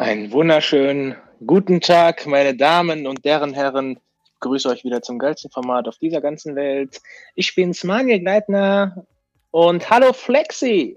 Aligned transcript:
Einen 0.00 0.32
wunderschönen 0.32 1.14
guten 1.46 1.82
Tag, 1.82 2.26
meine 2.26 2.56
Damen 2.56 3.06
und 3.06 3.22
deren 3.26 3.52
Herren. 3.52 4.00
Ich 4.24 4.40
grüße 4.40 4.66
euch 4.70 4.82
wieder 4.82 5.02
zum 5.02 5.18
geilsten 5.18 5.50
Format 5.50 5.88
auf 5.88 5.98
dieser 5.98 6.22
ganzen 6.22 6.56
Welt. 6.56 7.02
Ich 7.34 7.54
bin's, 7.54 7.84
Manuel 7.84 8.20
Gleitner 8.20 9.04
und 9.50 9.90
hallo 9.90 10.14
Flexi. 10.14 10.96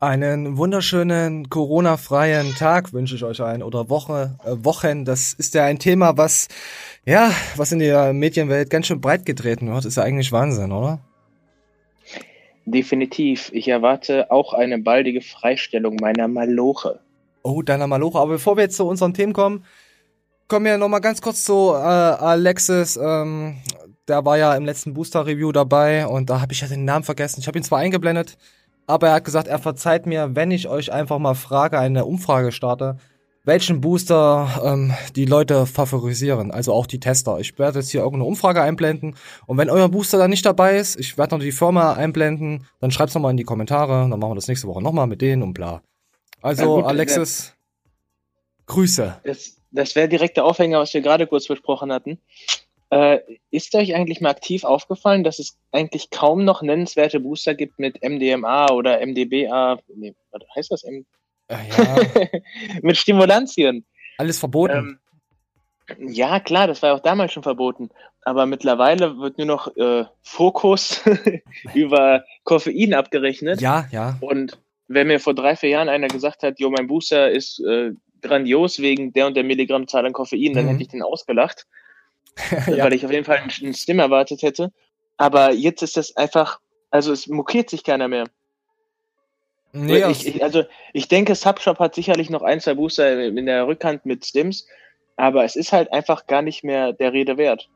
Einen 0.00 0.56
wunderschönen 0.58 1.48
Corona-freien 1.48 2.56
Tag 2.56 2.92
wünsche 2.92 3.14
ich 3.14 3.22
euch 3.22 3.40
ein 3.40 3.62
oder 3.62 3.88
Woche, 3.88 4.36
äh, 4.44 4.64
Wochen. 4.64 5.04
Das 5.04 5.32
ist 5.32 5.54
ja 5.54 5.66
ein 5.66 5.78
Thema, 5.78 6.18
was 6.18 6.48
ja, 7.06 7.30
was 7.54 7.70
in 7.70 7.78
der 7.78 8.12
Medienwelt 8.12 8.68
ganz 8.68 8.88
schön 8.88 9.00
breit 9.00 9.26
getreten 9.26 9.72
wird. 9.72 9.84
Ist 9.84 9.96
ja 9.96 10.02
eigentlich 10.02 10.32
Wahnsinn, 10.32 10.72
oder? 10.72 10.98
Definitiv. 12.64 13.52
Ich 13.54 13.68
erwarte 13.68 14.32
auch 14.32 14.54
eine 14.54 14.78
baldige 14.78 15.20
Freistellung 15.20 15.98
meiner 16.00 16.26
Maloche. 16.26 16.98
Oh, 17.44 17.60
deiner 17.60 17.86
Maloche. 17.86 18.18
Aber 18.18 18.32
bevor 18.32 18.56
wir 18.56 18.64
jetzt 18.64 18.76
zu 18.76 18.86
unseren 18.86 19.12
Themen 19.12 19.34
kommen, 19.34 19.64
kommen 20.48 20.64
wir 20.64 20.78
nochmal 20.78 21.02
ganz 21.02 21.20
kurz 21.20 21.44
zu 21.44 21.72
äh, 21.74 21.76
Alexis. 21.76 22.96
Ähm, 22.96 23.58
der 24.08 24.24
war 24.24 24.38
ja 24.38 24.54
im 24.54 24.64
letzten 24.64 24.94
Booster-Review 24.94 25.52
dabei 25.52 26.06
und 26.06 26.30
da 26.30 26.40
habe 26.40 26.54
ich 26.54 26.62
ja 26.62 26.68
den 26.68 26.86
Namen 26.86 27.04
vergessen. 27.04 27.40
Ich 27.40 27.46
habe 27.46 27.58
ihn 27.58 27.64
zwar 27.64 27.80
eingeblendet, 27.80 28.38
aber 28.86 29.08
er 29.08 29.14
hat 29.14 29.24
gesagt, 29.24 29.46
er 29.46 29.58
verzeiht 29.58 30.06
mir, 30.06 30.34
wenn 30.34 30.50
ich 30.50 30.68
euch 30.68 30.90
einfach 30.90 31.18
mal 31.18 31.34
frage, 31.34 31.78
eine 31.78 32.06
Umfrage 32.06 32.50
starte, 32.50 32.96
welchen 33.44 33.82
Booster 33.82 34.48
ähm, 34.64 34.94
die 35.16 35.26
Leute 35.26 35.66
favorisieren, 35.66 36.50
also 36.50 36.72
auch 36.72 36.86
die 36.86 37.00
Tester. 37.00 37.40
Ich 37.40 37.58
werde 37.58 37.80
jetzt 37.80 37.90
hier 37.90 38.00
irgendeine 38.00 38.24
Umfrage 38.24 38.62
einblenden 38.62 39.16
und 39.46 39.58
wenn 39.58 39.68
euer 39.68 39.90
Booster 39.90 40.16
da 40.16 40.28
nicht 40.28 40.46
dabei 40.46 40.76
ist, 40.76 40.98
ich 40.98 41.18
werde 41.18 41.34
noch 41.34 41.42
die 41.42 41.52
Firma 41.52 41.92
einblenden, 41.92 42.66
dann 42.80 42.90
schreibt's 42.90 43.14
nochmal 43.14 43.32
in 43.32 43.36
die 43.36 43.44
Kommentare, 43.44 44.08
dann 44.08 44.18
machen 44.18 44.30
wir 44.30 44.36
das 44.36 44.48
nächste 44.48 44.66
Woche 44.66 44.82
nochmal 44.82 45.06
mit 45.06 45.20
denen 45.20 45.42
und 45.42 45.52
bla. 45.52 45.82
Also 46.44 46.76
gut, 46.76 46.84
Alexis, 46.84 47.54
Grüße. 48.66 49.18
Das, 49.24 49.56
das 49.70 49.96
wäre 49.96 50.10
direkt 50.10 50.36
der 50.36 50.44
Aufhänger, 50.44 50.78
was 50.78 50.92
wir 50.92 51.00
gerade 51.00 51.26
kurz 51.26 51.46
besprochen 51.46 51.90
hatten. 51.90 52.18
Äh, 52.90 53.20
ist 53.50 53.74
euch 53.74 53.94
eigentlich 53.94 54.20
mal 54.20 54.28
aktiv 54.28 54.64
aufgefallen, 54.64 55.24
dass 55.24 55.38
es 55.38 55.56
eigentlich 55.72 56.10
kaum 56.10 56.44
noch 56.44 56.60
nennenswerte 56.60 57.18
Booster 57.18 57.54
gibt 57.54 57.78
mit 57.78 58.02
MDMA 58.02 58.70
oder 58.72 59.00
MDBA? 59.00 59.78
Nee, 59.96 60.14
was 60.32 60.42
heißt 60.54 60.70
das? 60.70 60.84
M 60.84 61.06
äh, 61.48 61.56
ja. 61.66 61.96
mit 62.82 62.98
Stimulantien. 62.98 63.86
Alles 64.18 64.38
verboten. 64.38 65.00
Ähm, 65.88 66.10
ja, 66.12 66.40
klar, 66.40 66.66
das 66.66 66.82
war 66.82 66.94
auch 66.94 67.00
damals 67.00 67.32
schon 67.32 67.42
verboten. 67.42 67.88
Aber 68.20 68.44
mittlerweile 68.44 69.16
wird 69.16 69.38
nur 69.38 69.46
noch 69.46 69.74
äh, 69.78 70.04
Fokus 70.20 71.00
über 71.74 72.22
Koffein 72.42 72.92
abgerechnet. 72.92 73.62
Ja, 73.62 73.86
ja. 73.90 74.18
Und 74.20 74.58
wenn 74.88 75.06
mir 75.06 75.20
vor 75.20 75.34
drei, 75.34 75.56
vier 75.56 75.70
Jahren 75.70 75.88
einer 75.88 76.08
gesagt 76.08 76.42
hat, 76.42 76.60
jo, 76.60 76.70
mein 76.70 76.86
Booster 76.86 77.30
ist 77.30 77.60
äh, 77.60 77.92
grandios 78.22 78.78
wegen 78.80 79.12
der 79.12 79.26
und 79.26 79.36
der 79.36 79.44
Milligrammzahl 79.44 80.06
an 80.06 80.12
Koffein, 80.12 80.54
dann 80.54 80.64
mhm. 80.66 80.70
hätte 80.70 80.82
ich 80.82 80.88
den 80.88 81.02
ausgelacht. 81.02 81.66
ja. 82.66 82.84
weil 82.84 82.94
ich 82.94 83.04
auf 83.04 83.12
jeden 83.12 83.24
Fall 83.24 83.38
einen 83.38 83.74
Stim 83.74 83.98
erwartet 83.98 84.42
hätte. 84.42 84.72
Aber 85.16 85.52
jetzt 85.52 85.82
ist 85.82 85.96
das 85.96 86.16
einfach, 86.16 86.60
also 86.90 87.12
es 87.12 87.28
mokiert 87.28 87.70
sich 87.70 87.84
keiner 87.84 88.08
mehr. 88.08 88.24
Nee, 89.72 90.04
ich, 90.08 90.26
ich, 90.26 90.42
also 90.42 90.64
ich 90.92 91.08
denke, 91.08 91.34
Subshop 91.34 91.80
hat 91.80 91.94
sicherlich 91.94 92.30
noch 92.30 92.42
ein, 92.42 92.60
zwei 92.60 92.74
Booster 92.74 93.24
in 93.24 93.46
der 93.46 93.66
Rückhand 93.66 94.06
mit 94.06 94.24
Stims, 94.24 94.66
aber 95.16 95.44
es 95.44 95.56
ist 95.56 95.72
halt 95.72 95.92
einfach 95.92 96.26
gar 96.26 96.42
nicht 96.42 96.62
mehr 96.62 96.92
der 96.92 97.12
Rede 97.12 97.36
wert. 97.36 97.68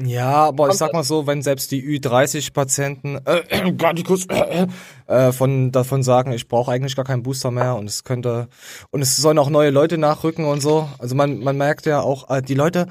Ja, 0.00 0.44
aber 0.44 0.68
ich 0.68 0.74
sag 0.74 0.92
mal 0.92 1.02
so, 1.02 1.26
wenn 1.26 1.42
selbst 1.42 1.72
die 1.72 1.82
Ü30-Patienten 1.82 3.18
äh, 3.24 3.72
gar 3.76 3.92
nicht 3.92 4.06
kurz 4.06 4.26
äh, 4.28 4.66
äh, 5.08 5.32
von 5.32 5.72
davon 5.72 6.04
sagen, 6.04 6.32
ich 6.32 6.46
brauche 6.46 6.70
eigentlich 6.70 6.94
gar 6.94 7.04
keinen 7.04 7.24
Booster 7.24 7.50
mehr 7.50 7.74
und 7.74 7.86
es 7.86 8.04
könnte 8.04 8.48
und 8.90 9.02
es 9.02 9.16
sollen 9.16 9.38
auch 9.38 9.50
neue 9.50 9.70
Leute 9.70 9.98
nachrücken 9.98 10.44
und 10.44 10.60
so. 10.60 10.88
Also 10.98 11.16
man 11.16 11.40
man 11.40 11.56
merkt 11.56 11.86
ja 11.86 12.00
auch, 12.00 12.30
äh, 12.30 12.42
die 12.42 12.54
Leute 12.54 12.86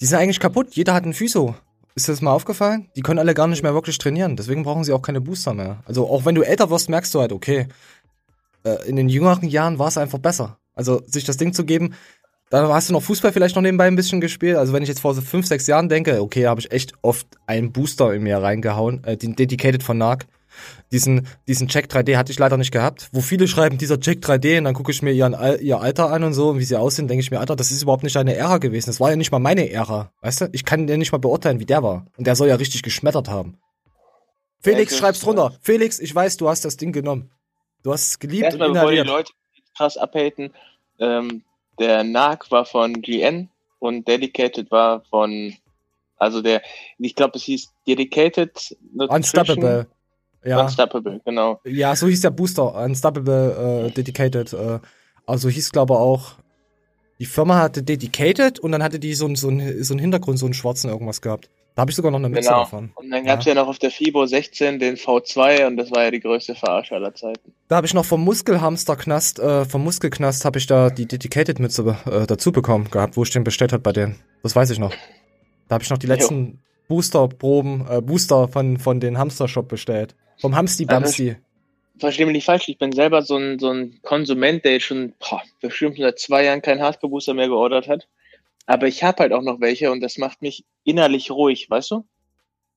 die 0.00 0.06
sind 0.06 0.18
eigentlich 0.18 0.40
kaputt. 0.40 0.74
Jeder 0.74 0.94
hat 0.94 1.04
einen 1.04 1.14
Physio. 1.14 1.56
Ist 1.94 2.06
dir 2.06 2.12
das 2.12 2.22
mal 2.22 2.30
aufgefallen? 2.30 2.88
Die 2.94 3.00
können 3.00 3.18
alle 3.18 3.34
gar 3.34 3.48
nicht 3.48 3.62
mehr 3.62 3.74
wirklich 3.74 3.98
trainieren. 3.98 4.36
Deswegen 4.36 4.62
brauchen 4.62 4.84
sie 4.84 4.92
auch 4.92 5.02
keine 5.02 5.20
Booster 5.20 5.54
mehr. 5.54 5.82
Also 5.86 6.08
auch 6.08 6.24
wenn 6.24 6.36
du 6.36 6.42
älter 6.42 6.70
wirst, 6.70 6.88
merkst 6.88 7.12
du 7.14 7.20
halt, 7.20 7.32
okay, 7.32 7.66
äh, 8.64 8.88
in 8.88 8.96
den 8.96 9.08
jüngeren 9.08 9.48
Jahren 9.48 9.78
war 9.78 9.88
es 9.88 9.98
einfach 9.98 10.18
besser. 10.18 10.58
Also 10.74 11.02
sich 11.06 11.24
das 11.24 11.38
Ding 11.38 11.52
zu 11.52 11.64
geben, 11.64 11.94
da 12.50 12.68
hast 12.68 12.88
du 12.88 12.92
noch 12.94 13.02
Fußball 13.02 13.32
vielleicht 13.32 13.56
noch 13.56 13.62
nebenbei 13.62 13.86
ein 13.86 13.96
bisschen 13.96 14.20
gespielt. 14.20 14.56
Also 14.56 14.72
wenn 14.72 14.82
ich 14.82 14.88
jetzt 14.88 15.00
vor 15.00 15.14
so 15.14 15.20
fünf, 15.20 15.46
sechs 15.46 15.66
Jahren 15.66 15.88
denke, 15.88 16.22
okay, 16.22 16.46
habe 16.46 16.60
ich 16.60 16.70
echt 16.72 16.92
oft 17.02 17.26
einen 17.46 17.72
Booster 17.72 18.14
in 18.14 18.22
mir 18.22 18.38
reingehauen, 18.38 19.04
äh, 19.04 19.16
den 19.16 19.36
Dedicated 19.36 19.82
von 19.82 19.98
Narc. 19.98 20.26
Diesen, 20.90 21.28
diesen 21.46 21.68
Check 21.68 21.86
3D 21.86 22.16
hatte 22.16 22.32
ich 22.32 22.38
leider 22.38 22.56
nicht 22.56 22.72
gehabt. 22.72 23.10
Wo 23.12 23.20
viele 23.20 23.46
schreiben, 23.46 23.78
dieser 23.78 24.00
Check 24.00 24.24
3D, 24.24 24.58
und 24.58 24.64
dann 24.64 24.74
gucke 24.74 24.90
ich 24.90 25.02
mir 25.02 25.12
ihren, 25.12 25.36
ihr 25.60 25.80
Alter 25.80 26.10
an 26.10 26.24
und 26.24 26.32
so, 26.32 26.50
und 26.50 26.58
wie 26.58 26.64
sie 26.64 26.76
aussehen, 26.76 27.06
denke 27.06 27.20
ich 27.20 27.30
mir, 27.30 27.38
Alter, 27.38 27.54
das 27.54 27.70
ist 27.70 27.82
überhaupt 27.82 28.02
nicht 28.02 28.16
eine 28.16 28.34
Ära 28.34 28.58
gewesen. 28.58 28.86
Das 28.86 28.98
war 28.98 29.10
ja 29.10 29.16
nicht 29.16 29.30
mal 29.30 29.38
meine 29.38 29.70
Ära. 29.70 30.10
Weißt 30.22 30.40
du? 30.40 30.48
Ich 30.52 30.64
kann 30.64 30.86
den 30.86 30.98
nicht 30.98 31.12
mal 31.12 31.18
beurteilen, 31.18 31.60
wie 31.60 31.66
der 31.66 31.82
war. 31.82 32.06
Und 32.16 32.26
der 32.26 32.34
soll 32.34 32.48
ja 32.48 32.56
richtig 32.56 32.82
geschmettert 32.82 33.28
haben. 33.28 33.58
Felix, 34.60 34.92
ja, 34.92 34.98
schreib's 34.98 35.20
drunter. 35.20 35.52
Felix, 35.60 36.00
ich 36.00 36.14
weiß, 36.14 36.38
du 36.38 36.48
hast 36.48 36.64
das 36.64 36.76
Ding 36.76 36.92
genommen. 36.92 37.30
Du 37.82 37.92
hast 37.92 38.08
es 38.08 38.18
geliebt 38.18 38.44
Erstmal, 38.44 38.68
und 38.68 38.74
bevor 38.74 38.90
die 38.90 38.98
Leute 38.98 39.32
krass 39.76 39.96
abhaten, 39.96 40.52
ähm, 40.98 41.42
der 41.78 42.04
NAC 42.04 42.50
war 42.50 42.64
von 42.64 43.00
GN 43.00 43.48
und 43.78 44.06
Dedicated 44.06 44.70
war 44.70 45.02
von, 45.10 45.54
also 46.16 46.42
der, 46.42 46.62
ich 46.98 47.14
glaube, 47.14 47.36
es 47.36 47.44
hieß 47.44 47.72
Dedicated 47.86 48.76
Nutrition. 48.92 49.16
Unstoppable. 49.16 49.86
Ja. 50.44 50.62
Unstoppable, 50.62 51.20
genau. 51.24 51.60
Ja, 51.64 51.94
so 51.96 52.06
hieß 52.06 52.20
der 52.20 52.30
Booster, 52.30 52.74
Unstoppable 52.74 53.86
äh, 53.86 53.90
Dedicated. 53.90 54.52
Äh, 54.52 54.78
also 55.26 55.48
hieß, 55.48 55.72
glaube 55.72 55.94
ich, 55.94 55.98
auch, 55.98 56.32
die 57.18 57.26
Firma 57.26 57.60
hatte 57.60 57.82
Dedicated 57.82 58.60
und 58.60 58.72
dann 58.72 58.82
hatte 58.82 58.98
die 58.98 59.14
so, 59.14 59.26
so, 59.34 59.48
so 59.48 59.48
einen 59.48 59.98
Hintergrund, 59.98 60.38
so 60.38 60.46
einen 60.46 60.54
schwarzen 60.54 60.88
irgendwas 60.88 61.20
gehabt. 61.20 61.50
Da 61.78 61.82
habe 61.82 61.92
ich 61.92 61.96
sogar 61.96 62.10
noch 62.10 62.18
eine 62.18 62.28
Mütze 62.28 62.48
genau. 62.48 62.62
davon. 62.62 62.90
Und 62.96 63.08
dann 63.08 63.24
gab 63.24 63.38
es 63.38 63.46
ja. 63.46 63.54
ja. 63.54 63.62
noch 63.62 63.68
auf 63.68 63.78
der 63.78 63.92
FIBO 63.92 64.26
16 64.26 64.80
den 64.80 64.96
V2 64.96 65.64
und 65.68 65.76
das 65.76 65.92
war 65.92 66.02
ja 66.02 66.10
die 66.10 66.18
größte 66.18 66.56
Verarsche 66.56 66.96
aller 66.96 67.14
Zeiten. 67.14 67.54
Da 67.68 67.76
habe 67.76 67.86
ich 67.86 67.94
noch 67.94 68.04
vom 68.04 68.24
Muskelhamsterknast, 68.24 69.38
äh, 69.38 69.64
vom 69.64 69.84
Muskelknast 69.84 70.44
habe 70.44 70.58
ich 70.58 70.66
da 70.66 70.90
die 70.90 71.06
Dedicated-Mütze 71.06 71.96
äh, 72.10 72.26
dazu 72.26 72.50
bekommen 72.50 72.90
gehabt, 72.90 73.16
wo 73.16 73.22
ich 73.22 73.30
den 73.30 73.44
bestellt 73.44 73.72
habe 73.72 73.84
bei 73.84 73.92
denen. 73.92 74.16
Das 74.42 74.56
weiß 74.56 74.70
ich 74.70 74.80
noch. 74.80 74.92
Da 75.68 75.74
habe 75.74 75.84
ich 75.84 75.90
noch 75.90 75.98
die 75.98 76.08
letzten 76.08 76.58
Booster-Proben, 76.88 77.86
äh, 77.88 78.00
Booster 78.00 78.48
von, 78.48 78.78
von 78.78 78.98
den 78.98 79.16
Hamster-Shop 79.16 79.68
bestellt. 79.68 80.16
Vom 80.40 80.56
Hamsti 80.56 80.84
Bamsti. 80.84 81.28
Also, 81.28 81.40
verstehe 82.00 82.26
mich 82.26 82.32
nicht 82.32 82.46
falsch, 82.46 82.68
ich 82.68 82.78
bin 82.78 82.90
selber 82.90 83.22
so 83.22 83.36
ein, 83.36 83.60
so 83.60 83.70
ein 83.70 84.00
Konsument, 84.02 84.64
der 84.64 84.72
jetzt 84.72 84.86
schon 84.86 85.14
boah, 85.20 85.42
bestimmt 85.60 85.96
seit 85.96 86.18
zwei 86.18 86.42
Jahren 86.42 86.60
keinen 86.60 86.82
Hardcore-Booster 86.82 87.34
mehr 87.34 87.46
geordert 87.46 87.86
hat. 87.86 88.08
Aber 88.68 88.86
ich 88.86 89.02
habe 89.02 89.22
halt 89.22 89.32
auch 89.32 89.40
noch 89.40 89.60
welche 89.60 89.90
und 89.90 90.02
das 90.02 90.18
macht 90.18 90.42
mich 90.42 90.66
innerlich 90.84 91.30
ruhig, 91.30 91.70
weißt 91.70 91.90
du? 91.90 92.04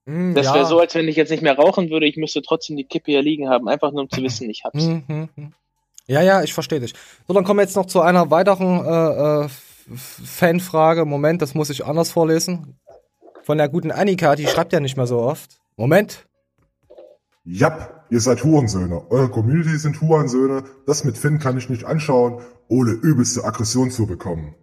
Mm, 0.06 0.34
das 0.36 0.46
ja. 0.46 0.54
wäre 0.54 0.66
so, 0.66 0.80
als 0.80 0.96
wenn 0.96 1.10
ich 1.10 1.18
jetzt 1.18 1.32
nicht 1.32 1.44
mehr 1.44 1.58
rauchen 1.58 1.90
würde, 1.90 2.06
ich 2.08 2.16
müsste 2.16 2.42
trotzdem 2.42 2.78
die 2.78 2.86
Kippe 2.86 3.12
hier 3.12 3.22
liegen 3.22 3.50
haben, 3.50 3.68
einfach 3.68 3.92
nur 3.92 4.04
um 4.04 4.10
zu 4.10 4.24
wissen, 4.24 4.50
ich 4.50 4.64
hab's. 4.64 4.86
Mm, 4.86 5.02
mm, 5.36 5.54
ja, 6.08 6.22
ja, 6.22 6.44
ich 6.44 6.54
verstehe 6.54 6.80
dich. 6.80 6.94
So, 7.28 7.34
dann 7.34 7.44
kommen 7.44 7.60
wir 7.60 7.64
jetzt 7.64 7.76
noch 7.76 7.88
zu 7.88 8.00
einer 8.00 8.32
weiteren 8.32 8.86
äh, 8.86 9.46
äh, 9.46 9.50
Fanfrage. 9.94 11.04
Moment, 11.04 11.42
das 11.42 11.56
muss 11.56 11.70
ich 11.70 11.86
anders 11.86 12.10
vorlesen. 12.12 12.80
Von 13.44 13.58
der 13.58 13.68
guten 13.68 13.92
Annika, 13.92 14.38
die 14.38 14.48
schreibt 14.48 14.72
ja 14.72 14.80
nicht 14.80 14.96
mehr 14.96 15.08
so 15.08 15.20
oft. 15.20 15.60
Moment. 15.76 16.26
Jap, 17.44 18.06
ihr 18.10 18.22
seid 18.22 18.46
Hurensöhne. 18.46 19.12
Eure 19.12 19.30
Community 19.30 19.78
sind 19.78 20.00
Hurensöhne. 20.00 20.64
Das 20.86 21.04
mit 21.04 21.18
Finn 21.18 21.40
kann 21.40 21.58
ich 21.58 21.68
nicht 21.68 21.84
anschauen, 21.84 22.42
ohne 22.70 22.92
übelste 22.92 23.44
Aggression 23.44 23.92
zu 23.92 24.08
bekommen. 24.08 24.56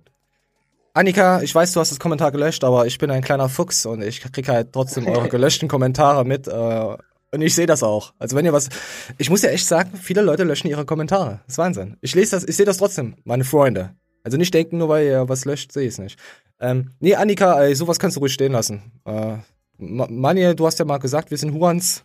Annika, 0.99 1.43
ich 1.43 1.55
weiß, 1.55 1.75
du 1.75 1.79
hast 1.79 1.93
das 1.93 2.01
Kommentar 2.01 2.33
gelöscht, 2.33 2.65
aber 2.65 2.85
ich 2.87 2.99
bin 2.99 3.09
ein 3.13 3.23
kleiner 3.23 3.49
Fuchs 3.49 3.87
und 3.87 4.03
ich 4.03 4.21
krieg 4.21 4.49
halt 4.49 4.73
trotzdem 4.73 5.07
eure 5.07 5.29
gelöschten 5.29 5.69
Kommentare 5.69 6.25
mit. 6.25 6.49
Äh, 6.49 6.97
und 7.31 7.41
ich 7.41 7.55
sehe 7.55 7.67
das 7.67 7.85
auch. 7.85 8.15
Also 8.19 8.35
wenn 8.35 8.45
ihr 8.45 8.53
was. 8.53 8.69
Ich 9.17 9.31
muss 9.31 9.43
ja 9.43 9.51
echt 9.51 9.69
sagen, 9.69 9.93
viele 9.97 10.23
Leute 10.23 10.43
löschen 10.43 10.67
ihre 10.67 10.85
Kommentare. 10.85 11.39
Das 11.47 11.55
ist 11.55 11.59
Wahnsinn. 11.59 11.99
Ich 12.01 12.17
lese 12.17 12.33
das, 12.33 12.43
ich 12.43 12.57
sehe 12.57 12.67
das 12.67 12.79
trotzdem, 12.79 13.15
meine 13.23 13.45
Freunde. 13.45 13.95
Also 14.25 14.39
nicht 14.39 14.53
denken, 14.53 14.79
nur 14.79 14.89
weil 14.89 15.07
ihr 15.07 15.29
was 15.29 15.45
löscht, 15.45 15.71
sehe 15.71 15.85
ich 15.85 15.93
es 15.93 15.99
nicht. 15.99 16.19
Ähm, 16.59 16.91
nee, 16.99 17.15
Annika, 17.15 17.63
ey, 17.63 17.77
sowas 17.77 18.01
kannst 18.01 18.17
du 18.17 18.21
ruhig 18.21 18.33
stehen 18.33 18.51
lassen. 18.51 18.91
Äh, 19.05 19.37
Manje, 19.77 20.57
du 20.57 20.67
hast 20.67 20.81
ja 20.81 20.85
mal 20.85 20.99
gesagt, 20.99 21.31
wir 21.31 21.39
sind 21.39 21.55
Hurans. 21.55 22.03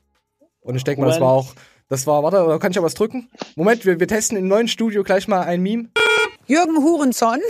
Und 0.62 0.75
ich 0.75 0.84
denke 0.84 1.01
mal, 1.01 1.07
das 1.07 1.19
war 1.19 1.31
auch, 1.31 1.56
das 1.89 2.06
war, 2.06 2.22
warte, 2.22 2.60
kann 2.60 2.69
ich 2.69 2.75
ja 2.75 2.84
was 2.84 2.94
drücken? 2.94 3.31
Moment, 3.56 3.88
wir, 3.88 4.00
wir 4.00 4.07
testen 4.07 4.38
im 4.38 4.48
neuen 4.48 4.68
Studio 4.68 5.01
gleich 5.01 5.28
mal 5.28 5.42
ein 5.42 5.63
Meme. 5.63 5.89
Jürgen 6.46 6.78
Hurenson. 6.78 7.39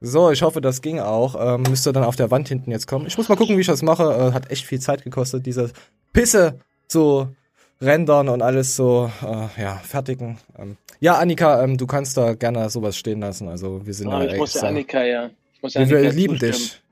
so, 0.00 0.30
ich 0.30 0.40
hoffe, 0.42 0.62
das 0.62 0.80
ging 0.80 0.98
auch. 0.98 1.36
Ähm, 1.38 1.62
müsste 1.68 1.92
dann 1.92 2.04
auf 2.04 2.16
der 2.16 2.30
Wand 2.30 2.48
hinten 2.48 2.70
jetzt 2.70 2.86
kommen. 2.86 3.06
Ich 3.06 3.18
muss 3.18 3.28
mal 3.28 3.36
gucken, 3.36 3.56
wie 3.56 3.60
ich 3.60 3.66
das 3.66 3.82
mache. 3.82 4.04
Äh, 4.04 4.32
hat 4.32 4.50
echt 4.50 4.64
viel 4.64 4.80
Zeit 4.80 5.04
gekostet, 5.04 5.44
diese 5.44 5.70
Pisse 6.12 6.58
zu 6.88 7.28
rendern 7.82 8.28
und 8.30 8.40
alles 8.40 8.76
so, 8.76 9.10
äh, 9.22 9.62
ja, 9.62 9.76
fertigen. 9.76 10.38
Ähm, 10.58 10.76
ja, 11.00 11.18
Annika, 11.18 11.62
ähm, 11.62 11.76
du 11.76 11.86
kannst 11.86 12.16
da 12.16 12.34
gerne 12.34 12.70
sowas 12.70 12.96
stehen 12.96 13.20
lassen. 13.20 13.48
Also 13.48 13.86
wir 13.86 13.92
sind 13.92 14.08
oh, 14.08 14.20
ja 14.20 14.32
Ich 14.32 14.38
muss 14.38 14.56
Annika, 14.56 15.04
ja. 15.04 15.30
Ich 15.54 15.62
muss 15.62 15.76
Annika 15.76 16.00
wir 16.00 16.12
lieben 16.12 16.38
zustimmen. 16.38 16.52
dich. 16.52 16.82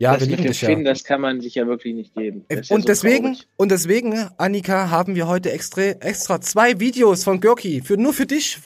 Ja, 0.00 0.12
das 0.12 0.20
wir 0.20 0.36
lieben 0.36 0.48
dich 0.48 0.60
Finn, 0.60 0.78
ja. 0.80 0.92
Das 0.92 1.04
kann 1.04 1.20
man 1.20 1.40
sich 1.40 1.56
ja 1.56 1.66
wirklich 1.66 1.94
nicht 1.94 2.14
geben. 2.14 2.44
und 2.48 2.70
ja 2.70 2.78
deswegen, 2.78 3.34
so 3.34 3.44
und 3.56 3.70
deswegen, 3.70 4.14
Annika, 4.36 4.90
haben 4.90 5.14
wir 5.16 5.26
heute 5.26 5.50
extra, 5.52 5.82
extra 5.82 6.40
zwei 6.40 6.78
Videos 6.78 7.24
von 7.24 7.40
Görki 7.40 7.82
für 7.82 7.96
nur 7.96 8.12
für 8.12 8.26
dich. 8.26 8.58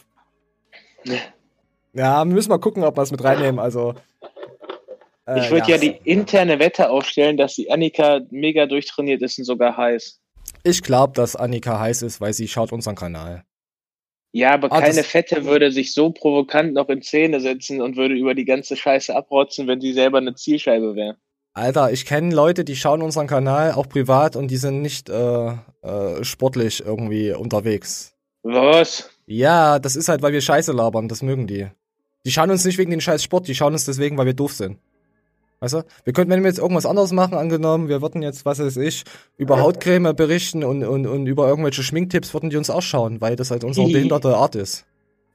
Ja, 1.05 1.15
wir 1.93 2.25
müssen 2.25 2.49
mal 2.49 2.59
gucken, 2.59 2.85
ob 2.85 2.97
wir 2.97 3.03
es 3.03 3.11
mit 3.11 3.23
reinnehmen. 3.23 3.59
Also. 3.59 3.95
Äh, 5.27 5.41
ich 5.41 5.51
würde 5.51 5.71
ja. 5.71 5.77
ja. 5.77 5.79
die 5.79 5.99
interne 6.05 6.59
Wette 6.59 6.91
aufstellen, 6.91 7.37
dass 7.37 7.55
die 7.55 7.71
Annika 7.71 8.21
mega 8.31 8.67
durchtrainiert 8.67 9.23
ist 9.23 9.39
und 9.39 9.45
sogar 9.45 9.77
heiß. 9.77 10.21
Ich 10.65 10.83
glaube, 10.83 11.13
dass 11.15 11.37
Annika 11.37 11.79
heiß 11.79 12.03
ist, 12.03 12.21
weil 12.21 12.33
sie 12.33 12.49
schaut 12.49 12.73
unseren 12.73 12.95
Kanal. 12.95 13.45
Ja, 14.33 14.55
aber 14.55 14.73
ah, 14.73 14.81
keine 14.81 15.03
Fette 15.03 15.45
würde 15.45 15.71
sich 15.71 15.93
so 15.93 16.11
provokant 16.11 16.73
noch 16.73 16.89
in 16.89 17.03
Szene 17.03 17.41
setzen 17.41 17.83
und 17.83 17.97
würde 17.97 18.15
über 18.15 18.35
die 18.35 18.47
ganze 18.47 18.77
Scheiße 18.77 19.15
abrotzen, 19.15 19.67
wenn 19.67 19.81
sie 19.81 19.93
selber 19.93 20.19
eine 20.19 20.35
Zielscheibe 20.35 20.97
wäre. 20.97 21.17
Alter, 21.55 21.93
ich 21.93 22.07
kenne 22.07 22.35
Leute, 22.35 22.65
die 22.65 22.77
schauen 22.77 23.03
unseren 23.03 23.27
Kanal 23.27 23.73
auch 23.73 23.87
privat 23.87 24.37
und 24.37 24.51
die 24.51 24.57
sind 24.57 24.81
nicht 24.81 25.11
äh, 25.11 25.49
äh, 25.83 26.25
sportlich 26.25 26.83
irgendwie 26.85 27.33
unterwegs. 27.33 28.15
Was? 28.43 29.11
Ja, 29.27 29.79
das 29.79 29.95
ist 29.95 30.09
halt, 30.09 30.23
weil 30.23 30.33
wir 30.33 30.41
Scheiße 30.41 30.73
labern, 30.73 31.09
das 31.09 31.23
mögen 31.23 31.47
die. 31.47 31.69
Die 32.25 32.31
schauen 32.31 32.51
uns 32.51 32.65
nicht 32.65 32.79
wegen 32.79 32.91
den 32.91 33.01
scheiß 33.01 33.23
Sport, 33.23 33.49
die 33.49 33.55
schauen 33.55 33.73
uns 33.73 33.85
deswegen, 33.85 34.17
weil 34.17 34.27
wir 34.27 34.35
doof 34.35 34.53
sind. 34.53 34.79
Weißt 35.61 35.75
du? 35.75 35.85
Wir 36.05 36.13
könnten, 36.13 36.33
wenn 36.33 36.43
wir 36.43 36.49
jetzt 36.49 36.59
irgendwas 36.59 36.87
anderes 36.87 37.13
machen, 37.13 37.35
angenommen, 37.35 37.89
wir 37.89 38.03
würden 38.03 38.23
jetzt, 38.23 38.45
was 38.45 38.59
weiß 38.59 38.79
ich, 38.79 39.05
über 39.37 39.61
Hautcreme 39.61 40.15
berichten 40.15 40.65
und, 40.65 40.83
und, 40.85 41.07
und 41.07 41.27
über 41.27 41.49
irgendwelche 41.49 41.85
Schminktipps, 41.85 42.35
würden 42.35 42.51
die 42.51 42.57
uns 42.57 42.69
auch 42.69 42.83
schauen, 42.83 43.21
weil 43.21 43.37
das 43.37 43.51
halt 43.51 43.63
unsere 43.63 43.87
behinderte 43.93 44.37
Art 44.37 44.57
ist. 44.57 44.85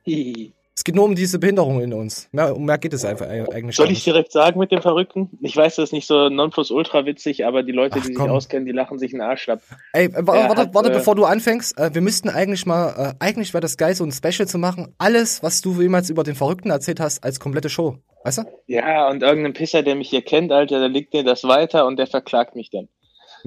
Es 0.77 0.83
geht 0.83 0.94
nur 0.94 1.06
um 1.06 1.15
diese 1.15 1.39
Behinderung 1.39 1.81
in 1.81 1.91
uns. 1.91 2.29
Mehr, 2.31 2.56
um 2.56 2.63
mehr 2.63 2.77
geht 2.77 2.94
es 2.94 3.03
einfach 3.03 3.27
eigentlich 3.27 3.75
Soll 3.75 3.89
ich 3.89 4.03
direkt 4.03 4.31
sagen 4.31 4.59
mit 4.59 4.71
dem 4.71 4.83
Verrückten? 4.83 5.27
Ich 5.41 5.57
weiß, 5.57 5.77
das 5.77 5.85
ist 5.85 5.91
nicht 5.91 6.06
so 6.06 6.29
nonplusultra 6.29 7.03
witzig, 7.03 7.47
aber 7.47 7.63
die 7.63 7.71
Leute, 7.71 7.97
Ach, 8.00 8.06
die 8.06 8.13
komm. 8.13 8.25
sich 8.25 8.31
auskennen, 8.31 8.68
die 8.68 8.74
lachen 8.74 9.00
sich 9.00 9.12
einen 9.12 9.21
Arsch 9.21 9.50
ab. 9.50 9.59
Ey, 9.94 10.13
warte, 10.13 10.56
hat, 10.56 10.75
warte, 10.75 10.91
äh, 10.91 10.94
bevor 10.94 11.15
du 11.15 11.25
anfängst. 11.25 11.79
Äh, 11.79 11.95
wir 11.95 12.01
müssten 12.01 12.29
eigentlich 12.29 12.68
mal, 12.68 13.15
äh, 13.19 13.25
eigentlich 13.25 13.56
wäre 13.56 13.62
das 13.62 13.75
geil, 13.77 13.95
so 13.95 14.03
ein 14.03 14.12
Special 14.12 14.47
zu 14.47 14.59
machen. 14.59 14.94
Alles, 15.00 15.41
was 15.41 15.62
du 15.62 15.81
jemals 15.81 16.12
über 16.12 16.21
den 16.21 16.35
Verrückten 16.35 16.69
erzählt 16.69 17.00
hast, 17.00 17.24
als 17.24 17.39
komplette 17.39 17.69
Show. 17.69 17.97
Weißt 18.24 18.38
du? 18.38 18.44
Ja, 18.68 19.09
und 19.09 19.24
irgendein 19.24 19.53
Pisser, 19.53 19.81
der 19.81 19.95
mich 19.95 20.12
hier 20.12 20.21
kennt, 20.21 20.51
Alter, 20.51 20.79
der 20.79 20.89
legt 20.89 21.12
mir 21.12 21.24
das 21.24 21.44
weiter 21.44 21.88
und 21.88 21.97
der 21.97 22.06
verklagt 22.06 22.56
mich 22.56 22.69
dann. 22.69 22.88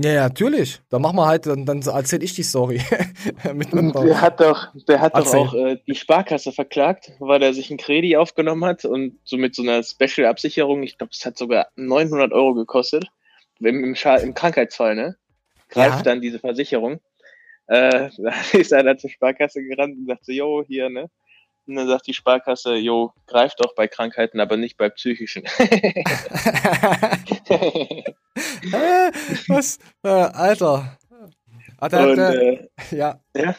Ja, 0.02 0.12
ja, 0.12 0.23
natürlich. 0.29 0.81
Dann 0.88 1.02
machen 1.02 1.17
wir 1.17 1.26
halt, 1.26 1.47
dann, 1.47 1.67
dann 1.67 1.82
erzähle 1.82 2.25
ich 2.25 2.35
die 2.35 2.43
Story. 2.43 2.81
der 3.44 4.20
hat 4.20 4.41
doch, 4.41 4.69
der 4.88 5.00
hat 5.00 5.14
doch 5.14 5.35
auch 5.35 5.52
äh, 5.52 5.79
die 5.87 5.94
Sparkasse 5.94 6.52
verklagt, 6.52 7.12
weil 7.19 7.43
er 7.43 7.52
sich 7.52 7.70
ein 7.70 7.76
Kredi 7.76 8.17
aufgenommen 8.17 8.64
hat 8.64 8.87
und 8.87 9.19
so 9.25 9.37
mit 9.37 9.55
so 9.55 9.62
einer 9.62 9.82
Special-Absicherung, 9.82 10.82
ich 10.82 10.97
glaube, 10.97 11.12
es 11.12 11.26
hat 11.26 11.37
sogar 11.37 11.69
900 11.76 12.32
Euro 12.32 12.55
gekostet, 12.55 13.08
im, 13.58 13.85
im, 13.85 13.94
im 13.94 14.35
Krankheitsfall, 14.35 14.94
ne? 14.94 15.17
Greift 15.69 15.99
ja. 15.99 16.02
dann 16.02 16.23
diese 16.23 16.38
Versicherung. 16.38 17.00
Äh, 17.67 18.08
da 18.19 18.32
ist 18.52 18.73
einer 18.73 18.97
zur 18.97 19.11
Sparkasse 19.11 19.62
gerannt 19.62 19.99
und 19.99 20.06
sagte, 20.06 20.32
jo, 20.32 20.64
hier, 20.67 20.88
ne? 20.88 21.11
Und 21.66 21.76
dann 21.76 21.88
sagt 21.88 22.06
die 22.06 22.14
Sparkasse, 22.14 22.74
jo, 22.76 23.12
greift 23.26 23.60
doch 23.60 23.74
bei 23.74 23.86
Krankheiten, 23.86 24.40
aber 24.40 24.56
nicht 24.56 24.76
bei 24.76 24.88
psychischen. 24.88 25.44
Was? 29.48 29.78
Äh, 30.02 30.08
Alter. 30.08 30.98
Hat 31.80 31.92
er, 31.92 32.10
Und, 32.10 32.18
äh, 32.18 32.68
ja. 32.90 33.20
Ja? 33.34 33.54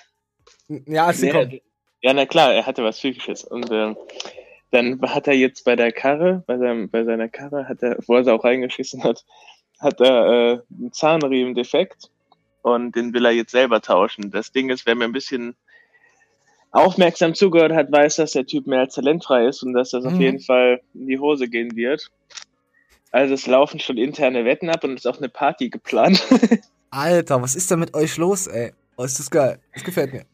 Ja, 0.86 1.12
nee, 1.12 1.62
ja, 2.01 2.13
na 2.13 2.25
klar, 2.25 2.53
er 2.53 2.65
hatte 2.65 2.83
was 2.83 2.98
Psychisches. 2.98 3.44
Und 3.44 3.69
äh, 3.71 3.94
dann 4.71 5.01
hat 5.01 5.27
er 5.27 5.33
jetzt 5.33 5.65
bei 5.65 5.75
der 5.75 5.92
Karre, 5.92 6.44
bei, 6.47 6.57
seinem, 6.57 6.89
bei 6.89 7.04
seiner 7.04 7.30
Karre, 7.30 7.68
hat 7.68 7.83
er, 7.83 7.97
wo 8.07 8.15
er 8.15 8.24
sie 8.24 8.33
auch 8.33 8.44
reingeschissen 8.44 9.04
hat, 9.04 9.24
hat 9.80 10.00
er 10.00 10.25
äh, 10.25 10.62
einen 10.71 10.94
Zahnriemen 10.94 11.54
defekt 11.56 12.09
und 12.62 12.95
den 12.95 13.13
will 13.13 13.25
er 13.25 13.31
jetzt 13.31 13.51
selber 13.51 13.81
tauschen. 13.81 14.31
Das 14.31 14.51
Ding 14.51 14.69
ist, 14.69 14.86
wer 14.86 14.95
mir 14.95 15.06
ein 15.06 15.12
bisschen 15.12 15.56
aufmerksam 16.71 17.35
zugehört 17.35 17.73
hat, 17.73 17.91
weiß, 17.91 18.18
dass 18.18 18.31
der 18.31 18.45
Typ 18.45 18.68
mehr 18.68 18.79
als 18.79 18.95
talentfrei 18.95 19.47
ist 19.47 19.63
und 19.63 19.73
dass 19.73 19.91
das 19.91 20.03
mhm. 20.03 20.13
auf 20.13 20.19
jeden 20.19 20.39
Fall 20.39 20.81
in 20.94 21.07
die 21.07 21.19
Hose 21.19 21.47
gehen 21.47 21.75
wird. 21.75 22.09
Also 23.12 23.33
es 23.33 23.45
laufen 23.45 23.79
schon 23.79 23.97
interne 23.97 24.45
Wetten 24.45 24.69
ab 24.69 24.83
und 24.83 24.94
es 24.94 25.06
ist 25.06 25.07
auch 25.07 25.18
eine 25.18 25.29
Party 25.29 25.69
geplant. 25.69 26.23
Alter, 26.91 27.41
was 27.41 27.56
ist 27.56 27.69
denn 27.69 27.79
mit 27.79 27.94
euch 27.94 28.18
los, 28.18 28.47
ey? 28.47 28.71
Oh, 28.97 29.03
ist 29.03 29.19
das 29.19 29.29
geil. 29.29 29.59
Das 29.73 29.83
gefällt 29.83 30.13
mir. 30.13 30.25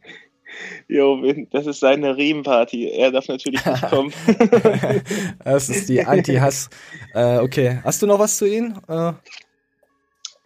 Jo, 0.87 1.21
das 1.51 1.67
ist 1.67 1.79
seine 1.79 2.15
Riemenparty. 2.17 2.89
Er 2.89 3.11
darf 3.11 3.27
natürlich 3.27 3.63
nicht 3.65 3.81
kommen. 3.89 4.13
das 5.43 5.69
ist 5.69 5.89
die 5.89 6.03
Anti-Hass. 6.03 6.69
Äh, 7.13 7.39
okay, 7.39 7.79
hast 7.83 8.01
du 8.01 8.07
noch 8.07 8.19
was 8.19 8.37
zu 8.37 8.45
ihnen? 8.45 8.79
Äh. 8.87 9.13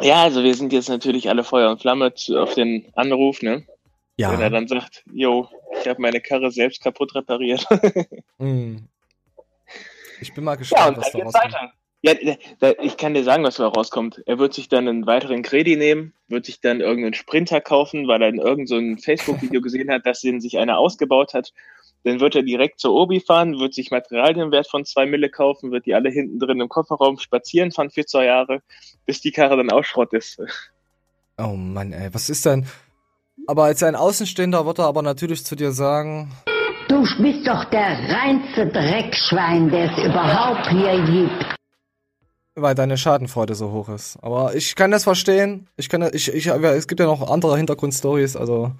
Ja, 0.02 0.24
also 0.24 0.44
wir 0.44 0.56
sind 0.56 0.74
jetzt 0.74 0.90
natürlich 0.90 1.30
alle 1.30 1.44
Feuer 1.44 1.72
und 1.72 1.82
Flamme 1.82 2.14
auf 2.36 2.54
den 2.56 2.88
Anruf, 2.96 3.42
ne? 3.42 3.66
Ja. 4.18 4.32
Wenn 4.32 4.42
er 4.42 4.50
dann 4.50 4.68
sagt, 4.68 5.04
jo, 5.12 5.48
ich 5.80 5.88
habe 5.88 6.02
meine 6.02 6.22
Karre 6.22 6.52
selbst 6.52 6.82
kaputt 6.84 7.16
repariert. 7.16 7.66
mm. 8.38 8.78
Ich 10.22 10.34
bin 10.34 10.44
mal 10.44 10.56
gespannt, 10.56 10.98
ja, 10.98 11.02
was 11.02 11.12
da 11.12 11.20
rauskommt. 11.20 11.54
Weiter. 11.54 11.74
Ja, 12.04 12.14
ich 12.82 12.98
kann 12.98 13.14
dir 13.14 13.24
sagen, 13.24 13.44
was 13.44 13.58
da 13.58 13.68
rauskommt. 13.68 14.24
Er 14.26 14.40
wird 14.40 14.56
sich 14.56 14.68
dann 14.70 14.88
einen 14.88 15.06
weiteren 15.06 15.44
Kredi 15.44 15.76
nehmen, 15.76 16.14
wird 16.28 16.48
sich 16.48 16.60
dann 16.60 16.82
irgendeinen 16.82 17.14
Sprinter 17.14 17.62
kaufen, 17.62 18.08
weil 18.08 18.24
er 18.24 18.30
in 18.30 18.40
irgendein 18.40 18.98
so 18.98 19.04
Facebook-Video 19.04 19.62
gesehen 19.62 19.92
hat, 19.92 20.06
dass 20.06 20.22
den 20.22 20.42
sich 20.42 20.58
einer 20.58 20.80
ausgebaut 20.80 21.36
hat. 21.36 21.54
Dann 22.04 22.20
wird 22.20 22.36
er 22.36 22.42
direkt 22.42 22.80
zur 22.80 22.96
Obi 22.96 23.20
fahren, 23.20 23.60
wird 23.60 23.76
sich 23.76 23.92
Materialienwert 23.92 24.68
von 24.68 24.84
zwei 24.86 25.06
Mille 25.06 25.30
kaufen, 25.30 25.72
wird 25.72 25.86
die 25.86 25.94
alle 25.94 26.10
hinten 26.10 26.40
drin 26.40 26.60
im 26.60 26.70
Kofferraum 26.70 27.20
spazieren 27.20 27.72
fahren 27.72 27.92
für 27.92 28.06
zwei 28.06 28.26
Jahre, 28.26 28.64
bis 29.06 29.22
die 29.22 29.32
Karre 29.32 29.58
dann 29.58 29.72
auch 29.72 29.84
Schrott 29.84 30.12
ist. 30.14 30.42
Oh 31.38 31.56
Mann, 31.56 31.94
ey, 31.94 32.12
was 32.12 32.32
ist 32.32 32.48
denn? 32.48 32.66
Aber 33.48 33.66
als 33.66 33.84
ein 33.84 33.96
Außenstehender 33.96 34.66
wird 34.66 34.80
er 34.80 34.86
aber 34.86 35.02
natürlich 35.02 35.46
zu 35.46 35.56
dir 35.56 35.72
sagen. 35.72 36.32
Du 36.88 37.02
bist 37.22 37.48
doch 37.48 37.64
der 37.66 37.98
reinste 38.10 38.68
Dreckschwein, 38.68 39.70
der 39.70 39.92
es 39.92 40.04
überhaupt 40.04 40.70
hier 40.70 41.04
gibt 41.06 41.58
weil 42.56 42.76
deine 42.76 42.98
Schadenfreude 42.98 43.56
so 43.56 43.72
hoch 43.72 43.90
ist. 43.90 44.18
Aber 44.22 44.56
ich 44.56 44.76
kann 44.76 44.92
das 44.92 45.04
verstehen. 45.04 45.68
Ich 45.78 45.90
kann, 45.90 46.02
ich, 46.14 46.34
ich, 46.34 46.48
es 46.48 46.88
gibt 46.88 47.00
ja 47.00 47.06
noch 47.06 47.30
andere 47.30 47.58
Hintergrundstories, 47.58 48.36
also 48.36 48.72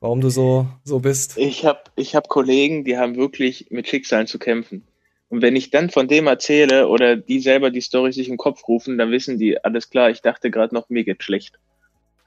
warum 0.00 0.20
du 0.20 0.30
so, 0.30 0.66
so 0.84 0.98
bist. 1.00 1.36
Ich 1.36 1.64
habe 1.64 1.80
ich 1.96 2.14
hab 2.14 2.28
Kollegen, 2.28 2.84
die 2.84 2.98
haben 2.98 3.16
wirklich 3.16 3.68
mit 3.70 3.88
Schicksalen 3.88 4.26
zu 4.26 4.38
kämpfen. 4.38 4.84
Und 5.28 5.42
wenn 5.42 5.54
ich 5.54 5.70
dann 5.70 5.90
von 5.90 6.08
dem 6.08 6.26
erzähle 6.26 6.88
oder 6.88 7.16
die 7.16 7.38
selber 7.38 7.70
die 7.70 7.80
Story 7.80 8.12
sich 8.12 8.28
im 8.28 8.36
Kopf 8.36 8.66
rufen, 8.66 8.98
dann 8.98 9.12
wissen 9.12 9.38
die, 9.38 9.62
alles 9.62 9.88
klar, 9.88 10.10
ich 10.10 10.22
dachte 10.22 10.50
gerade 10.50 10.74
noch, 10.74 10.88
mir 10.88 11.04
geht 11.04 11.22
schlecht. 11.22 11.58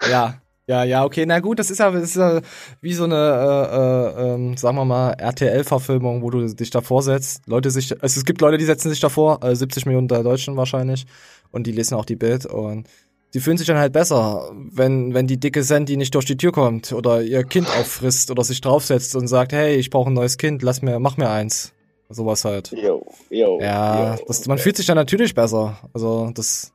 Ja, 0.09 0.41
ja, 0.67 0.83
ja, 0.83 1.03
okay, 1.03 1.25
na 1.25 1.39
gut, 1.39 1.59
das 1.59 1.69
ist 1.69 1.79
ja, 1.79 1.91
das 1.91 2.03
ist 2.03 2.15
ja 2.15 2.41
wie 2.81 2.93
so 2.93 3.03
eine, 3.03 3.15
äh, 3.15 4.21
äh, 4.21 4.33
ähm, 4.33 4.55
sagen 4.57 4.77
wir 4.77 4.85
mal, 4.85 5.11
RTL-Verfilmung, 5.11 6.21
wo 6.21 6.29
du 6.29 6.45
dich 6.47 6.69
davor 6.69 7.03
setzt. 7.03 7.47
Leute 7.47 7.69
sich, 7.69 7.91
also 8.01 8.19
es 8.19 8.25
gibt 8.25 8.39
Leute, 8.41 8.57
die 8.57 8.65
setzen 8.65 8.89
sich 8.89 8.99
davor, 8.99 9.43
äh, 9.43 9.55
70 9.55 9.85
Millionen 9.85 10.07
der 10.07 10.23
Deutschen 10.23 10.55
wahrscheinlich, 10.55 11.05
und 11.51 11.67
die 11.67 11.71
lesen 11.71 11.95
auch 11.95 12.05
die 12.05 12.15
Bild 12.15 12.45
und 12.45 12.87
die 13.33 13.39
fühlen 13.39 13.57
sich 13.57 13.67
dann 13.67 13.77
halt 13.77 13.93
besser, 13.93 14.51
wenn, 14.71 15.13
wenn 15.13 15.27
die 15.27 15.39
dicke 15.39 15.63
Sandy 15.63 15.97
nicht 15.97 16.13
durch 16.13 16.25
die 16.25 16.37
Tür 16.37 16.51
kommt 16.51 16.93
oder 16.93 17.21
ihr 17.21 17.43
Kind 17.43 17.67
auffrisst 17.67 18.29
oder 18.29 18.43
sich 18.43 18.61
draufsetzt 18.61 19.15
und 19.15 19.27
sagt, 19.27 19.53
hey, 19.53 19.75
ich 19.75 19.89
brauche 19.89 20.11
ein 20.11 20.13
neues 20.13 20.37
Kind, 20.37 20.61
lass 20.61 20.81
mir, 20.81 20.99
mach 20.99 21.17
mir 21.17 21.29
eins. 21.29 21.73
Sowas 22.09 22.45
halt. 22.45 22.71
Yo, 22.71 23.03
yo, 23.31 23.59
ja, 23.59 24.15
yo, 24.15 24.23
das, 24.27 24.45
man 24.45 24.59
fühlt 24.59 24.77
sich 24.77 24.85
dann 24.85 24.97
natürlich 24.97 25.33
besser. 25.33 25.79
Also 25.93 26.29
das 26.33 26.72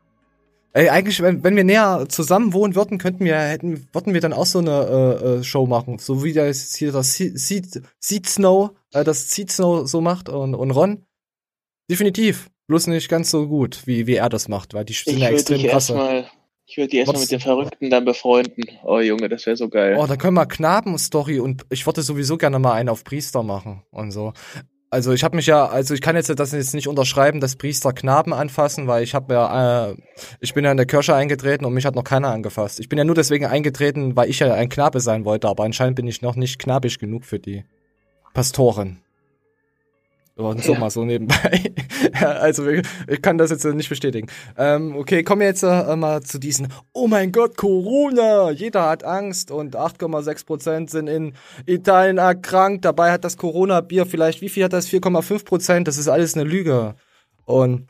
Ey, 0.73 0.91
eigentlich, 0.91 1.23
wenn, 1.23 1.43
wenn 1.43 1.57
wir 1.57 1.65
näher 1.65 2.07
zusammen 2.09 2.53
wohnen 2.53 2.75
würden, 2.75 2.99
könnten 2.99 3.25
wir, 3.25 3.39
hätten, 3.39 3.89
würden 3.93 4.15
wir 4.15 4.21
dann 4.21 4.33
auch 4.33 4.47
so 4.47 4.59
eine 4.59 5.19
äh, 5.23 5.39
äh 5.39 5.45
Show 5.45 5.67
machen. 5.67 5.99
So 5.99 6.23
wie 6.23 6.33
das 6.33 6.75
hier 6.75 6.93
das 6.93 7.15
Seed, 7.15 7.83
Seed 7.99 8.29
Snow, 8.29 8.71
äh, 8.93 9.03
das 9.03 9.31
Seed 9.31 9.51
Snow 9.51 9.89
so 9.89 10.01
macht 10.01 10.29
und, 10.29 10.55
und 10.55 10.71
Ron. 10.71 11.07
Definitiv. 11.91 12.51
Bloß 12.67 12.87
nicht 12.89 13.09
ganz 13.09 13.31
so 13.31 13.49
gut, 13.49 13.87
wie, 13.87 14.07
wie 14.07 14.17
er 14.17 14.29
das 14.29 14.49
macht, 14.49 14.75
weil 14.75 14.85
die 14.85 14.93
sind 14.93 15.19
ja 15.19 15.31
extrem 15.31 15.63
krass. 15.67 15.91
Ich 16.67 16.77
würde 16.77 16.91
die 16.91 16.99
erstmal 16.99 17.23
mit 17.23 17.31
den 17.31 17.41
Verrückten 17.41 17.89
dann 17.89 18.05
befreunden. 18.05 18.65
Oh 18.85 19.01
Junge, 19.01 19.31
das 19.31 19.47
wäre 19.47 19.57
so 19.57 19.71
geil. 19.71 19.97
Oh, 19.99 20.07
da 20.07 20.17
können 20.17 20.35
wir 20.35 20.45
Knaben-Story 20.45 21.41
und 21.41 21.65
ich 21.71 21.87
würde 21.87 22.03
sowieso 22.03 22.37
gerne 22.37 22.59
mal 22.59 22.75
einen 22.75 22.91
auf 22.91 23.05
Priester 23.05 23.43
machen 23.43 23.85
und 23.91 24.11
so. 24.11 24.35
Also 24.91 25.13
ich 25.13 25.23
habe 25.23 25.37
mich 25.37 25.47
ja, 25.47 25.67
also 25.67 25.93
ich 25.93 26.01
kann 26.01 26.17
jetzt 26.17 26.31
das 26.31 26.53
jetzt 26.53 26.75
nicht 26.75 26.89
unterschreiben, 26.89 27.41
dass 27.41 27.57
Priester 27.57 27.93
Knaben 27.93 28.33
anfassen, 28.33 28.87
weil 28.87 29.03
ich 29.03 29.15
habe 29.15 29.35
ja, 29.35 29.91
äh, 29.91 29.97
ich 30.41 30.55
bin 30.55 30.65
ja 30.65 30.71
in 30.71 30.79
der 30.79 30.87
Kirche 30.87 31.15
eingetreten 31.15 31.67
und 31.67 31.75
mich 31.75 31.85
hat 31.85 31.95
noch 31.95 32.05
keiner 32.05 32.29
angefasst. 32.29 32.81
Ich 32.81 32.89
bin 32.89 32.97
ja 32.99 33.05
nur 33.05 33.15
deswegen 33.15 33.45
eingetreten, 33.45 34.17
weil 34.17 34.31
ich 34.31 34.39
ja 34.39 34.53
ein 34.55 34.71
Knabe 34.71 35.01
sein 35.01 35.27
wollte, 35.27 35.49
aber 35.49 35.65
anscheinend 35.65 35.97
bin 35.97 36.07
ich 36.07 36.23
noch 36.23 36.37
nicht 36.37 36.59
knabisch 36.59 36.99
genug 36.99 37.27
für 37.27 37.39
die 37.39 37.65
Pastoren. 40.39 40.57
Und 40.57 40.65
so 40.65 40.73
ja. 40.73 40.79
mal 40.79 40.91
so 40.91 41.05
nebenbei. 41.05 41.73
also 42.13 42.69
ich 42.69 43.23
kann 43.23 43.39
das 43.39 43.51
jetzt 43.51 43.65
nicht 43.65 43.89
bestätigen. 43.89 44.29
Ähm, 44.57 44.97
okay, 44.97 45.23
kommen 45.23 45.41
wir 45.41 45.49
jetzt 45.49 45.63
äh, 45.63 45.97
mal 45.97 46.23
zu 46.23 46.39
diesen, 46.39 46.69
oh 46.93 47.09
mein 47.09 47.33
Gott, 47.33 47.57
Corona, 47.57 48.51
jeder 48.51 48.89
hat 48.89 49.05
Angst 49.05 49.51
und 49.51 49.77
8,6 49.77 50.47
Prozent 50.47 50.91
sind 50.91 51.09
in 51.09 51.35
Italien 51.67 52.19
erkrankt. 52.19 52.85
Dabei 52.85 53.13
hat 53.13 53.25
das 53.25 53.37
Corona-Bier 53.37 54.07
vielleicht, 54.07 54.41
wie 54.41 54.49
viel 54.49 54.65
hat 54.65 54.73
das? 54.73 54.89
4,5 54.89 55.45
Prozent, 55.45 55.89
das 55.89 55.99
ist 55.99 56.09
alles 56.09 56.35
eine 56.35 56.45
Lüge. 56.45 56.95
Und 57.45 57.89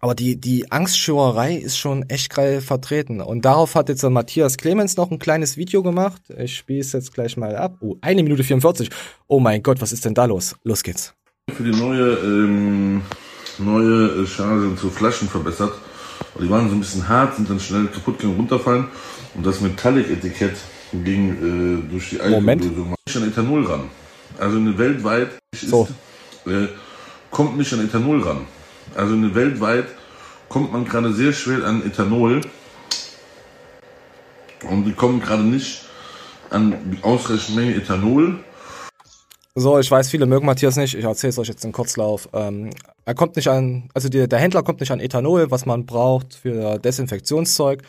aber 0.00 0.14
die, 0.14 0.38
die 0.38 0.70
Angstschürerei 0.70 1.56
ist 1.56 1.78
schon 1.78 2.08
echt 2.10 2.28
geil 2.32 2.60
vertreten. 2.60 3.22
Und 3.22 3.46
darauf 3.46 3.74
hat 3.74 3.88
jetzt 3.88 4.02
Matthias 4.02 4.58
Clemens 4.58 4.98
noch 4.98 5.10
ein 5.10 5.18
kleines 5.18 5.56
Video 5.56 5.82
gemacht. 5.82 6.20
Ich 6.36 6.58
spiele 6.58 6.80
es 6.80 6.92
jetzt 6.92 7.14
gleich 7.14 7.38
mal 7.38 7.56
ab. 7.56 7.78
Oh, 7.80 7.96
eine 8.02 8.22
Minute 8.22 8.44
44. 8.44 8.90
Oh 9.26 9.40
mein 9.40 9.62
Gott, 9.62 9.80
was 9.80 9.92
ist 9.92 10.04
denn 10.04 10.14
da 10.14 10.26
los? 10.26 10.54
Los 10.62 10.82
geht's. 10.82 11.14
Für 11.52 11.62
die 11.62 11.70
neue, 11.70 12.14
ähm, 12.24 13.02
neue 13.58 14.24
äh, 14.24 14.26
Charge 14.26 14.74
zu 14.74 14.90
Flaschen 14.90 15.28
verbessert. 15.28 15.74
Die 16.40 16.50
waren 16.50 16.68
so 16.68 16.74
ein 16.74 16.80
bisschen 16.80 17.08
hart, 17.08 17.36
sind 17.36 17.48
dann 17.48 17.60
schnell 17.60 17.86
kaputt 17.86 18.18
gegangen, 18.18 18.36
runterfallen. 18.36 18.88
Und 19.32 19.46
das 19.46 19.60
Metallic-Etikett 19.60 20.56
ging 21.04 21.84
äh, 21.86 21.88
durch 21.88 22.10
die 22.10 22.20
Alkohollösung 22.20 22.96
nicht 23.06 23.16
an 23.16 23.28
Ethanol 23.28 23.64
ran. 23.64 23.90
Also 24.40 24.56
eine 24.56 24.76
weltweit 24.76 25.38
so. 25.54 25.86
ist, 26.44 26.52
äh, 26.52 26.66
kommt 27.30 27.56
nicht 27.56 27.72
an 27.72 27.84
Ethanol 27.84 28.22
ran. 28.22 28.40
Also 28.96 29.14
eine 29.14 29.32
weltweit 29.32 29.86
kommt 30.48 30.72
man 30.72 30.84
gerade 30.84 31.12
sehr 31.12 31.32
schwer 31.32 31.64
an 31.64 31.86
Ethanol. 31.86 32.40
Und 34.68 34.84
die 34.84 34.94
kommen 34.94 35.20
gerade 35.20 35.44
nicht 35.44 35.82
an 36.50 36.98
ausreichend 37.02 37.54
Menge 37.54 37.76
Ethanol. 37.76 38.40
So, 39.58 39.78
ich 39.78 39.90
weiß, 39.90 40.10
viele 40.10 40.26
mögen 40.26 40.44
Matthias 40.44 40.76
nicht. 40.76 40.92
Ich 40.92 41.04
erzähle 41.04 41.30
es 41.30 41.38
euch 41.38 41.48
jetzt 41.48 41.64
in 41.64 41.72
Kurzlauf. 41.72 42.28
Ähm, 42.34 42.68
er 43.06 43.14
kommt 43.14 43.36
nicht 43.36 43.48
an, 43.48 43.88
also 43.94 44.10
die, 44.10 44.28
der 44.28 44.38
Händler 44.38 44.62
kommt 44.62 44.80
nicht 44.80 44.92
an 44.92 45.00
Ethanol, 45.00 45.50
was 45.50 45.64
man 45.64 45.86
braucht 45.86 46.34
für 46.34 46.78
Desinfektionszeug. 46.78 47.82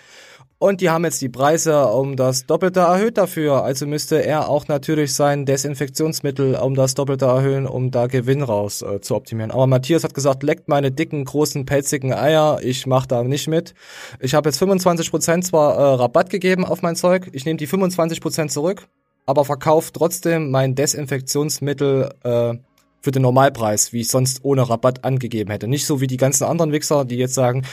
Und 0.59 0.79
die 0.79 0.89
haben 0.89 1.03
jetzt 1.03 1.21
die 1.21 1.27
Preise 1.27 1.87
um 1.87 2.15
das 2.15 2.45
Doppelte 2.45 2.79
erhöht 2.79 3.17
dafür. 3.17 3.63
Also 3.63 3.85
müsste 3.85 4.25
er 4.25 4.47
auch 4.47 4.69
natürlich 4.69 5.13
sein 5.13 5.45
Desinfektionsmittel 5.45 6.55
um 6.55 6.73
das 6.73 6.95
Doppelte 6.95 7.25
erhöhen, 7.25 7.67
um 7.67 7.91
da 7.91 8.07
Gewinn 8.07 8.43
raus 8.43 8.81
äh, 8.81 9.01
zu 9.01 9.15
optimieren. 9.15 9.51
Aber 9.51 9.67
Matthias 9.67 10.05
hat 10.05 10.13
gesagt, 10.13 10.43
leckt 10.43 10.69
meine 10.69 10.91
dicken, 10.91 11.25
großen, 11.25 11.65
pelzigen 11.65 12.13
Eier. 12.13 12.59
Ich 12.63 12.87
mach 12.87 13.05
da 13.05 13.23
nicht 13.23 13.49
mit. 13.49 13.73
Ich 14.21 14.33
habe 14.33 14.47
jetzt 14.47 14.63
25% 14.63 15.41
zwar 15.41 15.75
äh, 15.75 15.95
Rabatt 15.95 16.29
gegeben 16.29 16.63
auf 16.63 16.81
mein 16.81 16.95
Zeug. 16.95 17.27
Ich 17.33 17.43
nehme 17.43 17.57
die 17.57 17.67
25% 17.67 18.47
zurück, 18.47 18.87
aber 19.27 19.45
verkaufe 19.45 19.91
trotzdem 19.93 20.49
mein 20.49 20.73
Desinfektionsmittel 20.73 22.09
äh, 22.23 22.55
für 23.01 23.11
den 23.11 23.21
Normalpreis, 23.21 23.93
wie 23.93 24.01
ich 24.01 24.07
sonst 24.07 24.43
ohne 24.43 24.67
Rabatt 24.67 25.03
angegeben 25.03 25.51
hätte. 25.51 25.67
Nicht 25.67 25.85
so 25.85 26.01
wie 26.01 26.07
die 26.07 26.17
ganzen 26.17 26.45
anderen 26.45 26.71
Wichser, 26.71 27.05
die 27.05 27.17
jetzt 27.17 27.35
sagen, 27.35 27.63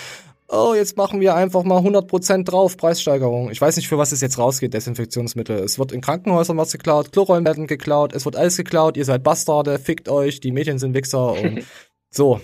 oh, 0.48 0.74
jetzt 0.74 0.96
machen 0.96 1.20
wir 1.20 1.34
einfach 1.34 1.62
mal 1.62 1.80
100% 1.80 2.44
drauf, 2.44 2.76
Preissteigerung. 2.76 3.50
Ich 3.50 3.60
weiß 3.60 3.76
nicht, 3.76 3.88
für 3.88 3.98
was 3.98 4.12
es 4.12 4.20
jetzt 4.20 4.36
rausgeht, 4.36 4.74
Desinfektionsmittel. 4.74 5.58
Es 5.58 5.78
wird 5.78 5.92
in 5.92 6.00
Krankenhäusern 6.00 6.56
was 6.56 6.72
geklaut, 6.72 7.12
Chlorrollen 7.12 7.44
werden 7.44 7.66
geklaut, 7.66 8.12
es 8.14 8.24
wird 8.24 8.36
alles 8.36 8.56
geklaut, 8.56 8.96
ihr 8.96 9.04
seid 9.04 9.22
Bastarde, 9.22 9.78
fickt 9.78 10.08
euch, 10.08 10.40
die 10.40 10.52
Medien 10.52 10.78
sind 10.78 10.94
Wichser 10.94 11.32
und 11.32 11.64
so. 12.10 12.40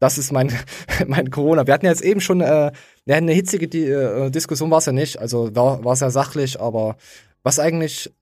Das 0.00 0.16
ist 0.16 0.30
mein, 0.30 0.52
mein 1.08 1.30
Corona. 1.30 1.66
Wir 1.66 1.74
hatten 1.74 1.86
ja 1.86 1.90
jetzt 1.90 2.04
eben 2.04 2.20
schon 2.20 2.40
äh, 2.40 2.70
eine 3.08 3.32
hitzige 3.32 3.66
die, 3.66 3.84
äh, 3.84 4.30
Diskussion, 4.30 4.70
war 4.70 4.78
es 4.78 4.86
ja 4.86 4.92
nicht. 4.92 5.18
Also 5.18 5.54
war 5.54 5.92
es 5.92 6.00
ja 6.00 6.10
sachlich, 6.10 6.60
aber 6.60 6.96
was 7.42 7.58
eigentlich 7.58 8.12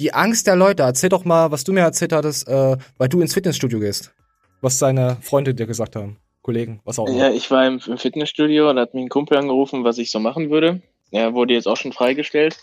die 0.00 0.12
Angst 0.12 0.46
der 0.46 0.56
Leute, 0.56 0.82
erzähl 0.82 1.08
doch 1.08 1.24
mal, 1.24 1.50
was 1.50 1.64
du 1.64 1.72
mir 1.72 1.80
erzählt 1.80 2.12
hattest, 2.12 2.48
äh, 2.48 2.76
weil 2.98 3.08
du 3.08 3.20
ins 3.20 3.34
Fitnessstudio 3.34 3.80
gehst. 3.80 4.12
Was 4.60 4.78
deine 4.78 5.18
Freunde 5.20 5.54
dir 5.54 5.66
gesagt 5.66 5.96
haben. 5.96 6.18
Kollegen, 6.42 6.80
was 6.84 6.98
auch 6.98 7.08
immer. 7.08 7.16
Ja, 7.16 7.30
ich 7.30 7.50
war 7.50 7.66
im, 7.66 7.80
im 7.86 7.98
Fitnessstudio 7.98 8.70
und 8.70 8.78
hat 8.78 8.92
mich 8.94 9.04
ein 9.04 9.08
Kumpel 9.08 9.38
angerufen, 9.38 9.84
was 9.84 9.98
ich 9.98 10.10
so 10.10 10.20
machen 10.20 10.50
würde. 10.50 10.82
Er 11.10 11.32
wurde 11.32 11.54
jetzt 11.54 11.66
auch 11.66 11.76
schon 11.76 11.92
freigestellt. 11.92 12.58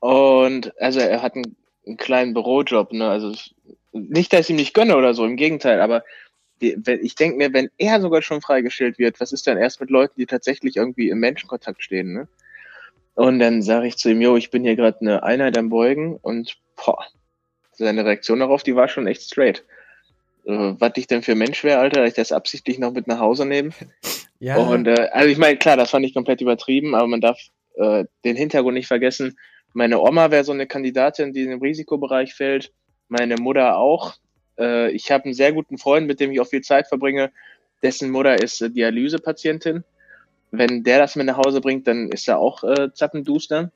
Und 0.00 0.78
also 0.80 1.00
er 1.00 1.22
hat 1.22 1.34
einen, 1.34 1.56
einen 1.86 1.96
kleinen 1.96 2.34
Bürojob, 2.34 2.92
ne? 2.92 3.08
Also 3.08 3.32
nicht, 3.92 4.32
dass 4.32 4.40
ich 4.40 4.50
ihm 4.50 4.56
nicht 4.56 4.74
gönne 4.74 4.96
oder 4.96 5.14
so, 5.14 5.24
im 5.24 5.36
Gegenteil, 5.36 5.80
aber 5.80 6.04
ich 6.60 7.14
denke 7.14 7.36
mir, 7.36 7.52
wenn 7.52 7.70
er 7.78 8.00
sogar 8.00 8.22
schon 8.22 8.40
freigestellt 8.40 8.98
wird, 8.98 9.20
was 9.20 9.32
ist 9.32 9.46
dann 9.46 9.58
erst 9.58 9.80
mit 9.80 9.90
Leuten, 9.90 10.14
die 10.18 10.26
tatsächlich 10.26 10.76
irgendwie 10.76 11.08
im 11.08 11.20
Menschenkontakt 11.20 11.82
stehen, 11.82 12.12
ne? 12.12 12.28
Und 13.14 13.38
dann 13.38 13.62
sage 13.62 13.86
ich 13.86 13.96
zu 13.96 14.10
ihm, 14.10 14.20
jo, 14.20 14.36
ich 14.36 14.50
bin 14.50 14.64
hier 14.64 14.76
gerade 14.76 15.00
eine 15.00 15.22
Einheit 15.22 15.56
am 15.56 15.68
Beugen 15.68 16.16
und 16.16 16.56
boah, 16.76 17.04
seine 17.72 18.04
Reaktion 18.04 18.40
darauf, 18.40 18.62
die 18.62 18.74
war 18.74 18.88
schon 18.88 19.06
echt 19.06 19.22
straight 19.22 19.64
äh, 20.46 20.74
was 20.78 20.92
ich 20.96 21.06
denn 21.06 21.22
für 21.22 21.34
Mensch 21.34 21.64
wäre, 21.64 21.80
Alter, 21.80 22.00
dass 22.00 22.10
ich 22.10 22.14
das 22.14 22.32
absichtlich 22.32 22.78
noch 22.78 22.92
mit 22.92 23.06
nach 23.06 23.20
Hause 23.20 23.46
nehme. 23.46 23.70
Ja. 24.40 24.56
Und 24.56 24.88
äh, 24.88 25.08
also 25.12 25.30
ich 25.30 25.38
meine, 25.38 25.56
klar, 25.56 25.78
das 25.78 25.90
fand 25.90 26.04
ich 26.04 26.12
komplett 26.12 26.42
übertrieben, 26.42 26.94
aber 26.94 27.06
man 27.06 27.22
darf 27.22 27.40
äh, 27.76 28.04
den 28.26 28.36
Hintergrund 28.36 28.74
nicht 28.74 28.88
vergessen. 28.88 29.38
Meine 29.72 30.00
Oma 30.00 30.30
wäre 30.32 30.44
so 30.44 30.52
eine 30.52 30.66
Kandidatin, 30.66 31.32
die 31.32 31.44
in 31.44 31.50
den 31.50 31.60
Risikobereich 31.60 32.34
fällt. 32.34 32.70
Meine 33.08 33.36
Mutter 33.36 33.78
auch. 33.78 34.16
Äh, 34.58 34.90
ich 34.90 35.10
habe 35.10 35.24
einen 35.24 35.34
sehr 35.34 35.54
guten 35.54 35.78
Freund, 35.78 36.06
mit 36.06 36.20
dem 36.20 36.30
ich 36.30 36.40
auch 36.40 36.48
viel 36.48 36.60
Zeit 36.60 36.88
verbringe. 36.88 37.32
Dessen 37.82 38.10
Mutter 38.10 38.34
ist 38.34 38.60
Dialysepatientin. 38.60 39.84
Wenn 40.58 40.84
der 40.84 40.98
das 40.98 41.16
mit 41.16 41.26
nach 41.26 41.38
Hause 41.38 41.60
bringt, 41.60 41.86
dann 41.86 42.10
ist 42.10 42.28
er 42.28 42.38
auch 42.38 42.64
äh, 42.64 42.92
zappenduster. 42.92 43.70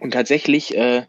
Und 0.00 0.12
tatsächlich, 0.12 0.76
äh, 0.76 1.02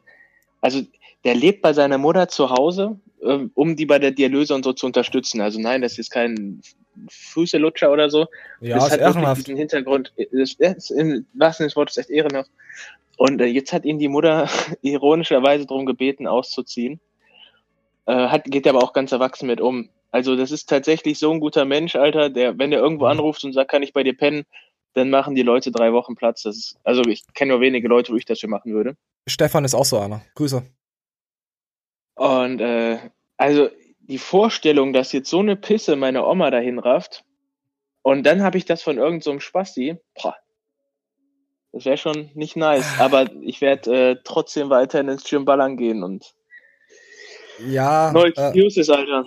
also 0.61 0.81
der 1.23 1.35
lebt 1.35 1.61
bei 1.61 1.73
seiner 1.73 1.97
Mutter 1.97 2.27
zu 2.27 2.49
Hause 2.49 2.99
ähm, 3.25 3.51
um 3.55 3.75
die 3.75 3.85
bei 3.85 3.99
der 3.99 4.11
Dialyse 4.11 4.53
und 4.53 4.63
so 4.63 4.73
zu 4.73 4.85
unterstützen. 4.85 5.41
Also 5.41 5.59
nein, 5.59 5.81
das 5.81 5.97
ist 5.97 6.11
kein 6.11 6.61
Füßelutscher 7.09 7.91
oder 7.91 8.09
so. 8.09 8.27
Ja, 8.61 8.75
das 8.75 8.87
ist 8.87 8.91
hat 8.93 8.99
ehrenhaft. 8.99 9.47
diesen 9.47 9.57
Hintergrund, 9.57 10.13
das 10.31 10.53
ist 10.53 10.91
im 10.91 11.25
wahrsten 11.33 11.69
Sinne 11.69 11.85
des 11.85 11.97
echt 11.97 12.09
ehrenhaft. 12.09 12.51
Und 13.17 13.41
äh, 13.41 13.45
jetzt 13.45 13.73
hat 13.73 13.85
ihn 13.85 13.99
die 13.99 14.09
Mutter 14.09 14.47
ironischerweise 14.81 15.65
darum 15.65 15.85
gebeten, 15.85 16.27
auszuziehen. 16.27 16.99
Äh, 18.05 18.27
hat, 18.27 18.43
geht 18.45 18.67
aber 18.67 18.83
auch 18.83 18.93
ganz 18.93 19.11
erwachsen 19.11 19.47
mit 19.47 19.61
um. 19.61 19.89
Also 20.11 20.35
das 20.35 20.51
ist 20.51 20.69
tatsächlich 20.69 21.17
so 21.17 21.31
ein 21.31 21.39
guter 21.39 21.65
Mensch, 21.65 21.95
Alter, 21.95 22.29
der, 22.29 22.57
wenn 22.59 22.71
der 22.71 22.79
irgendwo 22.79 23.05
mhm. 23.05 23.11
anruft 23.11 23.43
und 23.43 23.53
sagt, 23.53 23.71
kann 23.71 23.83
ich 23.83 23.93
bei 23.93 24.03
dir 24.03 24.15
pennen, 24.15 24.45
dann 24.95 25.09
machen 25.09 25.35
die 25.35 25.43
Leute 25.43 25.71
drei 25.71 25.93
Wochen 25.93 26.15
Platz. 26.15 26.43
Das 26.43 26.55
ist, 26.55 26.77
also 26.83 27.03
ich 27.03 27.23
kenne 27.33 27.51
nur 27.51 27.61
wenige 27.61 27.87
Leute, 27.87 28.11
wo 28.11 28.17
ich 28.17 28.25
das 28.25 28.39
für 28.39 28.47
machen 28.47 28.73
würde. 28.73 28.95
Stefan 29.27 29.65
ist 29.65 29.75
auch 29.75 29.85
so 29.85 29.99
einer. 29.99 30.21
Grüße. 30.35 30.63
Und 32.15 32.61
äh, 32.61 32.97
also 33.37 33.69
die 33.99 34.17
Vorstellung, 34.17 34.93
dass 34.93 35.11
jetzt 35.11 35.29
so 35.29 35.39
eine 35.39 35.55
Pisse 35.55 35.95
meine 35.95 36.25
Oma 36.25 36.49
dahin 36.49 36.79
rafft 36.79 37.23
und 38.01 38.23
dann 38.23 38.41
habe 38.41 38.57
ich 38.57 38.65
das 38.65 38.83
von 38.83 38.97
irgendeinem 38.97 39.39
so 39.39 39.39
Spasti, 39.39 39.97
boah, 40.21 40.35
das 41.71 41.85
wäre 41.85 41.97
schon 41.97 42.29
nicht 42.33 42.55
nice. 42.55 42.85
Aber 42.99 43.29
ich 43.41 43.59
werde 43.61 44.11
äh, 44.11 44.15
trotzdem 44.23 44.69
weiterhin 44.69 45.09
ins 45.09 45.23
Gym 45.23 45.43
ballern 45.43 45.75
gehen 45.75 46.03
und 46.03 46.33
ja, 47.67 48.11
neue 48.13 48.33
äh, 48.35 48.67
ist, 48.67 48.89
Alter. 48.89 49.25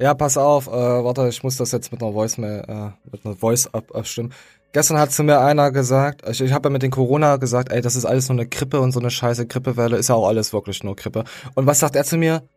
Ja, 0.00 0.14
pass 0.14 0.38
auf, 0.38 0.66
äh, 0.66 0.70
warte, 0.70 1.28
ich 1.28 1.42
muss 1.42 1.58
das 1.58 1.72
jetzt 1.72 1.92
mit 1.92 2.02
einer 2.02 2.12
Voice 2.12 2.38
äh, 2.38 2.90
mit 3.12 3.26
einer 3.26 3.36
Voice 3.36 3.66
ab 3.66 3.94
abstimmen. 3.94 4.32
Gestern 4.72 4.98
hat 4.98 5.12
zu 5.12 5.22
mir 5.22 5.40
einer 5.40 5.72
gesagt, 5.72 6.26
ich, 6.26 6.40
ich 6.40 6.54
habe 6.54 6.68
ja 6.68 6.72
mit 6.72 6.82
den 6.82 6.90
Corona 6.90 7.36
gesagt, 7.36 7.70
ey, 7.70 7.82
das 7.82 7.96
ist 7.96 8.06
alles 8.06 8.30
nur 8.30 8.38
eine 8.38 8.48
Grippe 8.48 8.80
und 8.80 8.92
so 8.92 9.00
eine 9.00 9.10
scheiße 9.10 9.46
Grippewelle, 9.46 9.98
ist 9.98 10.08
ja 10.08 10.14
auch 10.14 10.26
alles 10.26 10.54
wirklich 10.54 10.82
nur 10.82 10.96
Grippe. 10.96 11.24
Und 11.54 11.66
was 11.66 11.80
sagt 11.80 11.96
er 11.96 12.04
zu 12.04 12.16
mir? 12.16 12.48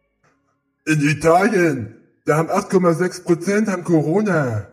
In 0.85 1.01
Italien, 1.01 1.97
da 2.23 2.37
haben 2.37 2.49
8,6 2.49 3.25
Prozent 3.25 3.67
haben 3.67 3.83
Corona. 3.83 4.67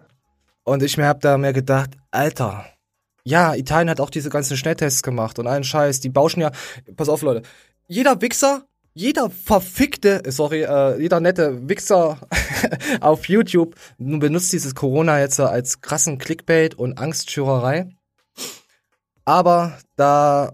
Und 0.62 0.84
ich 0.84 0.96
mir 0.96 1.08
hab 1.08 1.20
da 1.22 1.38
mir 1.38 1.52
gedacht, 1.52 1.96
Alter, 2.12 2.66
ja, 3.24 3.56
Italien 3.56 3.90
hat 3.90 4.00
auch 4.00 4.10
diese 4.10 4.30
ganzen 4.30 4.56
Schnelltests 4.56 5.02
gemacht 5.02 5.40
und 5.40 5.48
allen 5.48 5.64
Scheiß, 5.64 5.98
die 5.98 6.08
bauschen 6.08 6.40
ja, 6.40 6.52
pass 6.94 7.08
auf 7.08 7.22
Leute, 7.22 7.42
jeder 7.88 8.20
Wichser 8.20 8.62
jeder 8.94 9.30
verfickte, 9.30 10.22
sorry, 10.26 10.62
äh, 10.62 11.00
jeder 11.00 11.20
nette 11.20 11.68
Wichser 11.68 12.18
auf 13.00 13.28
YouTube 13.28 13.74
benutzt 13.98 14.52
dieses 14.52 14.74
Corona 14.74 15.20
jetzt 15.20 15.38
als 15.40 15.80
krassen 15.80 16.18
Clickbait 16.18 16.74
und 16.74 16.98
Angstschürerei. 16.98 17.88
Aber 19.24 19.78
da 19.96 20.52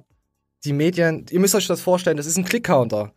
die 0.65 0.73
Medien, 0.73 1.25
ihr 1.31 1.41
müsst 1.41 1.55
euch 1.55 1.67
das 1.67 1.81
vorstellen, 1.81 2.17
das 2.17 2.27
ist 2.27 2.37
ein 2.37 2.45
Clickcounter. 2.45 3.13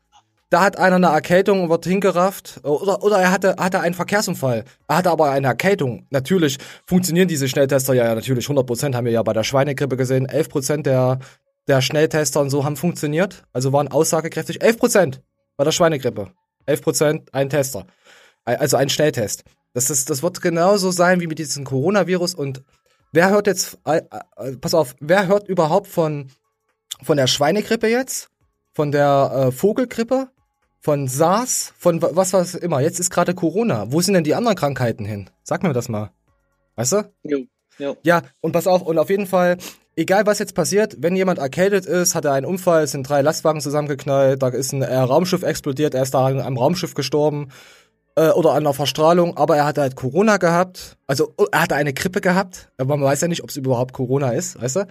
Da 0.51 0.61
hat 0.61 0.79
einer 0.79 0.95
eine 0.95 1.07
Erkältung 1.07 1.63
und 1.63 1.69
wird 1.69 1.85
hingerafft. 1.85 2.61
Oder, 2.63 3.03
oder 3.03 3.19
er 3.19 3.31
hatte, 3.31 3.55
hatte 3.59 3.81
einen 3.81 3.93
Verkehrsunfall. 3.93 4.63
Er 4.87 4.97
hatte 4.97 5.11
aber 5.11 5.29
eine 5.29 5.45
Erkältung. 5.45 6.07
Natürlich 6.09 6.57
funktionieren 6.87 7.27
diese 7.27 7.47
Schnelltester 7.47 7.93
ja, 7.93 8.05
ja 8.05 8.15
natürlich 8.15 8.47
100% 8.47 8.95
haben 8.95 9.05
wir 9.05 9.11
ja 9.11 9.21
bei 9.21 9.33
der 9.33 9.43
Schweinegrippe 9.43 9.95
gesehen. 9.95 10.27
11% 10.27 10.81
der 10.81 11.19
der 11.69 11.81
Schnelltester 11.81 12.41
und 12.41 12.49
so 12.49 12.65
haben 12.65 12.75
funktioniert. 12.75 13.43
Also 13.53 13.71
waren 13.71 13.87
aussagekräftig. 13.87 14.61
11% 14.61 15.19
bei 15.55 15.63
der 15.63 15.71
Schweinegrippe. 15.71 16.31
11% 16.67 17.27
ein 17.31 17.49
Tester. 17.49 17.85
Also 18.43 18.75
ein 18.77 18.89
Schnelltest. 18.89 19.43
Das, 19.73 19.89
ist, 19.89 20.09
das 20.09 20.23
wird 20.23 20.41
genauso 20.41 20.91
sein 20.91 21.21
wie 21.21 21.27
mit 21.27 21.37
diesem 21.37 21.63
Coronavirus. 21.63 22.33
Und 22.33 22.63
wer 23.11 23.29
hört 23.29 23.47
jetzt, 23.47 23.77
äh, 23.85 24.01
äh, 24.37 24.57
pass 24.57 24.73
auf, 24.73 24.95
wer 24.99 25.27
hört 25.27 25.47
überhaupt 25.47 25.87
von, 25.87 26.31
von 27.03 27.17
der 27.17 27.27
Schweinegrippe 27.27 27.87
jetzt? 27.87 28.29
Von 28.73 28.91
der 28.91 29.31
äh, 29.47 29.51
Vogelgrippe? 29.51 30.29
Von 30.79 31.07
SARS? 31.07 31.73
Von 31.77 32.01
was 32.01 32.33
was 32.33 32.55
immer. 32.55 32.79
Jetzt 32.79 32.99
ist 32.99 33.11
gerade 33.11 33.35
Corona. 33.35 33.91
Wo 33.91 34.01
sind 34.01 34.15
denn 34.15 34.23
die 34.23 34.33
anderen 34.33 34.57
Krankheiten 34.57 35.05
hin? 35.05 35.29
Sag 35.43 35.61
mir 35.61 35.73
das 35.73 35.89
mal. 35.89 36.11
Weißt 36.75 36.93
du? 36.93 37.13
Jo. 37.23 37.45
Jo. 37.77 37.95
Ja, 38.03 38.23
und 38.41 38.53
pass 38.53 38.67
auf, 38.67 38.81
und 38.81 38.97
auf 38.97 39.09
jeden 39.09 39.27
Fall, 39.27 39.57
egal 39.99 40.25
was 40.25 40.39
jetzt 40.39 40.55
passiert, 40.55 40.95
wenn 40.99 41.15
jemand 41.15 41.39
erkältet 41.39 41.85
ist, 41.85 42.15
hat 42.15 42.25
er 42.25 42.31
einen 42.31 42.45
Unfall, 42.45 42.87
sind 42.87 43.07
drei 43.07 43.21
Lastwagen 43.21 43.61
zusammengeknallt, 43.61 44.41
da 44.41 44.47
ist 44.47 44.71
ein 44.71 44.81
äh, 44.81 44.95
Raumschiff 44.95 45.43
explodiert, 45.43 45.93
er 45.93 46.03
ist 46.03 46.13
da 46.13 46.25
einem 46.25 46.57
Raumschiff 46.57 46.93
gestorben 46.93 47.49
äh, 48.15 48.29
oder 48.29 48.51
an 48.51 48.63
einer 48.63 48.73
Verstrahlung, 48.73 49.35
aber 49.35 49.57
er 49.57 49.65
hatte 49.65 49.81
halt 49.81 49.95
Corona 49.95 50.37
gehabt, 50.37 50.97
also 51.05 51.33
oh, 51.37 51.45
er 51.51 51.63
hatte 51.63 51.75
eine 51.75 51.93
Grippe 51.93 52.21
gehabt, 52.21 52.71
aber 52.77 52.95
man 52.95 53.05
weiß 53.05 53.21
ja 53.21 53.27
nicht, 53.27 53.43
ob 53.43 53.49
es 53.49 53.57
überhaupt 53.57 53.93
Corona 53.93 54.31
ist, 54.31 54.59
weißt 54.61 54.77
du? 54.77 54.87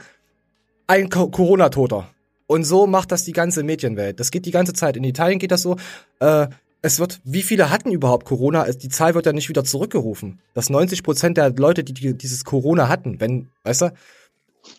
Ein 0.87 1.09
Co 1.09 1.29
Corona-Toter. 1.29 2.09
Und 2.47 2.65
so 2.65 2.87
macht 2.87 3.13
das 3.13 3.25
die 3.25 3.33
ganze 3.33 3.63
Medienwelt. 3.63 4.21
Das 4.21 4.31
geht 4.31 4.47
die 4.47 4.51
ganze 4.51 4.73
Zeit. 4.73 4.97
In 4.97 5.05
Italien 5.05 5.39
geht 5.39 5.51
das 5.51 5.61
so. 5.61 5.77
Äh, 6.19 6.47
es 6.81 6.99
wird, 6.99 7.21
wie 7.23 7.43
viele 7.43 7.69
hatten 7.69 7.93
überhaupt 7.93 8.25
Corona? 8.25 8.65
Die 8.65 8.89
Zahl 8.89 9.15
wird 9.15 9.27
ja 9.27 9.35
nicht 9.35 9.51
wieder 9.51 9.65
zurückgerufen. 9.65 10.41
Dass 10.55 10.71
90 10.71 11.03
Prozent 11.03 11.37
der 11.37 11.51
Leute, 11.51 11.85
die, 11.85 12.17
dieses 12.17 12.45
Corona 12.45 12.89
hatten, 12.89 13.21
wenn, 13.21 13.49
weißt 13.65 13.83
du, 13.83 13.93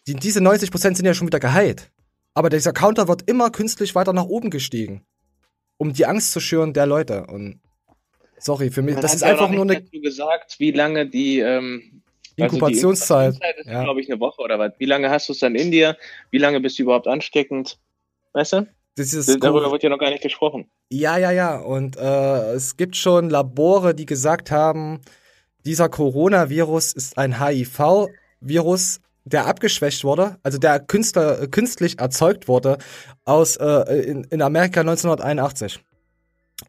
die, 0.07 0.15
diese 0.15 0.41
90 0.41 0.71
Prozent 0.71 0.97
sind 0.97 1.05
ja 1.05 1.13
schon 1.13 1.27
wieder 1.27 1.39
geheilt. 1.39 1.91
Aber 2.33 2.49
dieser 2.49 2.73
Counter 2.73 3.07
wird 3.07 3.29
immer 3.29 3.49
künstlich 3.49 3.95
weiter 3.95 4.13
nach 4.13 4.25
oben 4.25 4.49
gestiegen. 4.49 5.05
Um 5.77 5.93
die 5.93 6.05
Angst 6.05 6.31
zu 6.31 6.39
schüren 6.39 6.73
der 6.73 6.85
Leute. 6.85 7.25
Und 7.27 7.61
sorry, 8.37 8.69
für 8.69 8.81
mich, 8.81 8.95
das 8.97 9.13
ist 9.13 9.23
einfach 9.23 9.49
nur 9.49 9.63
eine. 9.63 9.81
gesagt, 9.81 10.59
wie 10.59 10.71
lange 10.71 11.07
die, 11.07 11.39
ähm, 11.39 12.01
Inkubationszeit. 12.39 13.27
Also 13.27 13.39
die 13.39 13.45
Inkubationszeit 13.45 13.57
ist, 13.59 13.67
ja. 13.67 13.83
glaube 13.83 14.01
ich, 14.01 14.11
eine 14.11 14.19
Woche 14.19 14.41
oder 14.41 14.59
was. 14.59 14.71
Wie 14.77 14.85
lange 14.85 15.09
hast 15.09 15.29
du 15.29 15.33
es 15.33 15.39
dann 15.39 15.55
in 15.55 15.71
dir? 15.71 15.97
Wie 16.31 16.37
lange 16.37 16.59
bist 16.59 16.79
du 16.79 16.83
überhaupt 16.83 17.07
ansteckend? 17.07 17.77
Weißt 18.33 18.53
du? 18.53 18.67
Darüber 18.95 19.71
wird 19.71 19.83
ja 19.83 19.89
noch 19.89 19.99
gar 19.99 20.09
nicht 20.09 20.23
gesprochen. 20.23 20.69
Ja, 20.89 21.17
ja, 21.17 21.31
ja. 21.31 21.57
Und 21.57 21.95
äh, 21.95 22.53
es 22.53 22.75
gibt 22.75 22.97
schon 22.97 23.29
Labore, 23.29 23.95
die 23.95 24.05
gesagt 24.05 24.51
haben, 24.51 24.99
dieser 25.65 25.87
Coronavirus 25.87 26.93
ist 26.93 27.17
ein 27.17 27.39
HIV-Virus, 27.39 28.99
der 29.31 29.47
abgeschwächt 29.47 30.03
wurde, 30.03 30.37
also 30.43 30.57
der 30.57 30.79
Künstler, 30.79 31.47
künstlich 31.47 31.99
erzeugt 31.99 32.47
wurde 32.47 32.77
aus 33.25 33.55
äh, 33.57 34.01
in, 34.01 34.23
in 34.25 34.41
Amerika 34.41 34.81
1981. 34.81 35.79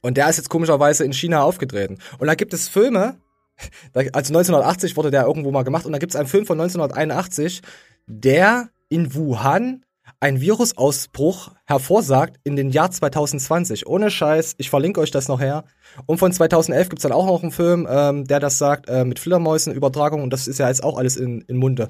Und 0.02 0.16
der 0.16 0.28
ist 0.28 0.36
jetzt 0.36 0.50
komischerweise 0.50 1.04
in 1.04 1.12
China 1.12 1.42
aufgetreten. 1.42 1.98
Und 2.18 2.26
da 2.28 2.34
gibt 2.34 2.54
es 2.54 2.68
Filme, 2.68 3.16
also 3.94 4.32
1980 4.32 4.96
wurde 4.96 5.10
der 5.10 5.24
irgendwo 5.24 5.50
mal 5.50 5.64
gemacht, 5.64 5.86
und 5.86 5.92
da 5.92 5.98
gibt 5.98 6.12
es 6.12 6.16
einen 6.16 6.28
Film 6.28 6.46
von 6.46 6.60
1981, 6.60 7.62
der 8.06 8.68
in 8.88 9.14
Wuhan 9.14 9.84
ein 10.18 10.40
Virusausbruch 10.40 11.52
hervorsagt 11.66 12.36
in 12.44 12.56
den 12.56 12.70
Jahr 12.70 12.90
2020. 12.90 13.86
Ohne 13.86 14.10
Scheiß, 14.10 14.54
ich 14.58 14.68
verlinke 14.68 15.00
euch 15.00 15.10
das 15.10 15.28
noch 15.28 15.40
her. 15.40 15.64
Und 16.06 16.18
von 16.18 16.32
2011 16.32 16.88
gibt's 16.90 17.02
dann 17.02 17.12
auch 17.12 17.26
noch 17.26 17.42
einen 17.42 17.52
Film, 17.52 17.86
ähm, 17.90 18.26
der 18.26 18.40
das 18.40 18.58
sagt, 18.58 18.88
äh, 18.88 19.04
mit 19.04 19.18
Fledermäusen, 19.18 19.72
Übertragung, 19.72 20.22
und 20.22 20.30
das 20.30 20.46
ist 20.46 20.58
ja 20.58 20.68
jetzt 20.68 20.84
auch 20.84 20.98
alles 20.98 21.16
in, 21.16 21.40
in 21.42 21.56
Munde. 21.56 21.88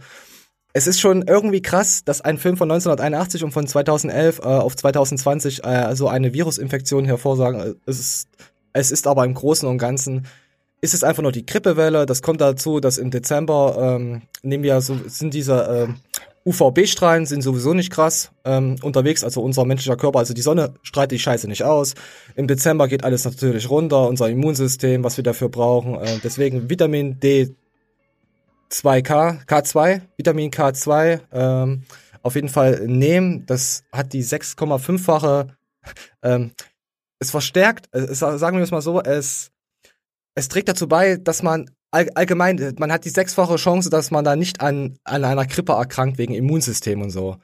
Es 0.73 0.87
ist 0.87 1.01
schon 1.01 1.23
irgendwie 1.23 1.63
krass, 1.63 2.05
dass 2.05 2.21
ein 2.21 2.39
Film 2.39 2.57
von 2.57 2.71
1981 2.71 3.43
und 3.43 3.51
von 3.51 3.67
2011 3.67 4.39
äh, 4.39 4.43
auf 4.43 4.77
2020 4.77 5.65
äh, 5.65 5.97
so 5.97 6.09
eine 6.09 6.33
Virusinfektion 6.33 7.05
hervorsagen. 7.05 7.77
Es 7.87 7.99
ist, 7.99 8.29
es 8.73 8.91
ist 8.91 9.07
aber 9.07 9.25
im 9.25 9.35
Großen 9.35 9.69
und 9.69 9.79
Ganzen 9.79 10.27
ist 10.81 10.95
es 10.95 11.05
einfach 11.05 11.23
nur 11.23 11.33
die 11.33 11.45
Grippewelle. 11.45 12.07
Das 12.07 12.23
kommt 12.23 12.41
dazu, 12.41 12.81
dass 12.81 12.99
im 12.99 13.11
Dezember 13.11 13.97
ähm, 13.99 14.23
nehmen 14.43 14.63
wir 14.63 14.81
so 14.81 14.97
sind 15.07 15.35
diese 15.35 15.89
äh, 15.89 15.93
UVB-Strahlen 16.47 17.27
sind 17.27 17.43
sowieso 17.43 17.75
nicht 17.75 17.93
krass 17.93 18.31
ähm, 18.45 18.77
unterwegs, 18.83 19.25
also 19.25 19.43
unser 19.43 19.67
menschlicher 19.67 19.97
Körper, 19.97 20.21
also 20.21 20.33
die 20.33 20.41
Sonne 20.41 20.73
strahlt 20.83 21.11
die 21.11 21.19
Scheiße 21.19 21.47
nicht 21.49 21.65
aus. 21.65 21.95
Im 22.35 22.47
Dezember 22.47 22.89
geht 22.89 23.05
alles 23.05 23.27
natürlich 23.27 23.69
runter, 23.69 24.09
unser 24.09 24.31
Immunsystem, 24.31 25.05
was 25.05 25.19
wir 25.19 25.25
dafür 25.25 25.51
brauchen. 25.51 25.97
Äh, 25.97 26.19
deswegen 26.25 26.71
Vitamin 26.71 27.21
D 27.21 27.55
2K, 28.71 29.45
K2, 29.47 30.03
Vitamin 30.17 30.51
K2, 30.51 31.21
ähm, 31.33 31.83
auf 32.23 32.35
jeden 32.35 32.49
Fall 32.49 32.87
nehmen. 32.87 33.47
Das 33.47 33.85
hat 33.93 34.13
die 34.13 34.25
6,5-fache, 34.25 35.49
ähm, 36.23 36.53
es 37.19 37.31
verstärkt, 37.31 37.89
es, 37.93 38.19
sagen 38.19 38.57
wir 38.57 38.65
es 38.65 38.71
mal 38.71 38.81
so, 38.81 39.01
es, 39.03 39.51
es 40.35 40.49
trägt 40.49 40.69
dazu 40.69 40.89
bei, 40.89 41.17
dass 41.17 41.43
man 41.43 41.71
all, 41.91 42.09
allgemein, 42.15 42.75
man 42.79 42.93
hat 42.93 43.05
die 43.05 43.11
sechsfache 43.11 43.57
Chance, 43.57 43.91
dass 43.91 44.11
man 44.11 44.25
da 44.25 44.37
nicht 44.37 44.61
an, 44.61 44.99
an 45.05 45.25
einer 45.25 45.47
Grippe 45.47 45.73
erkrankt 45.73 46.19
wegen 46.19 46.35
Immunsystem 46.35 47.03
und 47.03 47.11
so. 47.11 47.37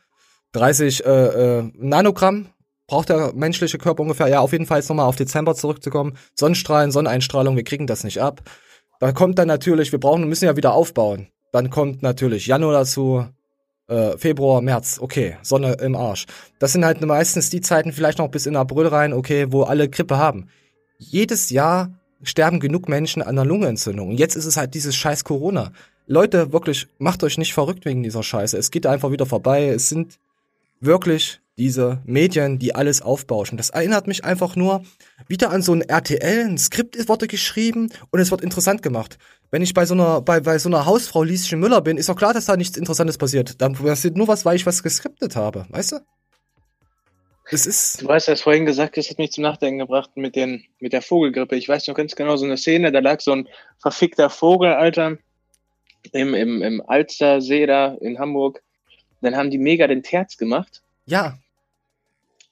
30 0.52 1.04
äh, 1.04 1.08
äh, 1.10 1.70
Nanogramm 1.74 2.48
braucht 2.86 3.08
der 3.08 3.32
menschliche 3.34 3.78
Körper 3.78 4.02
ungefähr. 4.02 4.28
Ja, 4.28 4.40
auf 4.40 4.52
jeden 4.52 4.66
Fall 4.66 4.78
jetzt 4.78 4.88
nochmal 4.88 5.06
auf 5.06 5.16
Dezember 5.16 5.54
zurückzukommen. 5.54 6.16
Sonnenstrahlen, 6.34 6.92
Sonneneinstrahlung, 6.92 7.56
wir 7.56 7.64
kriegen 7.64 7.86
das 7.86 8.04
nicht 8.04 8.22
ab. 8.22 8.42
Da 9.00 9.12
kommt 9.12 9.38
dann 9.38 9.48
natürlich, 9.48 9.92
wir 9.92 10.00
brauchen, 10.00 10.28
müssen 10.28 10.46
ja 10.46 10.56
wieder 10.56 10.72
aufbauen. 10.72 11.28
Dann 11.52 11.70
kommt 11.70 12.02
natürlich 12.02 12.46
Januar 12.46 12.72
dazu, 12.72 13.26
äh, 13.88 14.16
Februar, 14.18 14.60
März, 14.62 14.98
okay, 15.00 15.36
Sonne 15.42 15.74
im 15.74 15.94
Arsch. 15.94 16.26
Das 16.58 16.72
sind 16.72 16.84
halt 16.84 17.00
meistens 17.02 17.50
die 17.50 17.60
Zeiten, 17.60 17.92
vielleicht 17.92 18.18
noch 18.18 18.28
bis 18.28 18.46
in 18.46 18.56
April 18.56 18.86
rein, 18.88 19.12
okay, 19.12 19.46
wo 19.50 19.62
alle 19.62 19.88
Grippe 19.88 20.16
haben. 20.16 20.48
Jedes 20.98 21.50
Jahr 21.50 21.90
sterben 22.22 22.60
genug 22.60 22.88
Menschen 22.88 23.22
an 23.22 23.28
einer 23.28 23.44
Lungenentzündung. 23.44 24.10
Und 24.10 24.16
jetzt 24.16 24.36
ist 24.36 24.46
es 24.46 24.56
halt 24.56 24.74
dieses 24.74 24.96
scheiß 24.96 25.24
Corona. 25.24 25.72
Leute, 26.06 26.52
wirklich, 26.52 26.88
macht 26.98 27.22
euch 27.22 27.38
nicht 27.38 27.52
verrückt 27.52 27.84
wegen 27.84 28.02
dieser 28.02 28.22
Scheiße. 28.22 28.56
Es 28.56 28.70
geht 28.70 28.86
einfach 28.86 29.10
wieder 29.10 29.26
vorbei. 29.26 29.68
Es 29.68 29.88
sind 29.88 30.18
wirklich 30.80 31.40
diese 31.58 32.02
Medien, 32.04 32.58
die 32.58 32.74
alles 32.74 33.00
aufbauschen. 33.00 33.56
Das 33.56 33.70
erinnert 33.70 34.06
mich 34.06 34.24
einfach 34.24 34.56
nur 34.56 34.82
wieder 35.26 35.50
an 35.50 35.62
so 35.62 35.72
ein 35.72 35.80
RTL, 35.80 36.46
ein 36.46 36.58
Skript 36.58 37.08
wurde 37.08 37.26
geschrieben 37.26 37.90
und 38.10 38.20
es 38.20 38.30
wird 38.30 38.42
interessant 38.42 38.82
gemacht. 38.82 39.18
Wenn 39.50 39.62
ich 39.62 39.72
bei 39.72 39.86
so 39.86 39.94
einer, 39.94 40.20
bei, 40.20 40.40
bei 40.40 40.58
so 40.58 40.68
einer 40.68 40.86
Hausfrau 40.86 41.22
Lieschen 41.22 41.60
Müller 41.60 41.80
bin, 41.80 41.96
ist 41.96 42.08
doch 42.08 42.16
klar, 42.16 42.34
dass 42.34 42.46
da 42.46 42.56
nichts 42.56 42.76
Interessantes 42.76 43.16
passiert. 43.16 43.60
Dann 43.62 43.74
passiert 43.74 44.16
nur 44.16 44.28
was, 44.28 44.44
weil 44.44 44.56
ich 44.56 44.66
was 44.66 44.82
geskriptet 44.82 45.36
habe, 45.36 45.66
weißt 45.70 45.92
du? 45.92 45.96
Es 47.48 47.64
ist. 47.64 48.02
Du 48.02 48.08
hast 48.08 48.26
ja 48.26 48.34
vorhin 48.34 48.66
gesagt, 48.66 48.96
das 48.96 49.08
hat 49.08 49.18
mich 49.18 49.30
zum 49.30 49.42
Nachdenken 49.42 49.78
gebracht 49.78 50.10
mit, 50.16 50.34
den, 50.34 50.64
mit 50.80 50.92
der 50.92 51.00
Vogelgrippe. 51.00 51.54
Ich 51.54 51.68
weiß 51.68 51.86
noch 51.86 51.94
ganz 51.94 52.16
genau 52.16 52.36
so 52.36 52.44
eine 52.44 52.56
Szene, 52.56 52.90
da 52.90 52.98
lag 52.98 53.20
so 53.20 53.32
ein 53.32 53.48
verfickter 53.78 54.30
Vogel, 54.30 54.72
Alter, 54.72 55.16
im, 56.12 56.34
im, 56.34 56.62
im 56.62 56.82
Alstersee 56.86 57.66
da 57.66 57.94
in 58.00 58.18
Hamburg. 58.18 58.62
Dann 59.22 59.36
haben 59.36 59.50
die 59.50 59.58
mega 59.58 59.86
den 59.86 60.02
Terz 60.02 60.36
gemacht. 60.36 60.82
Ja. 61.06 61.38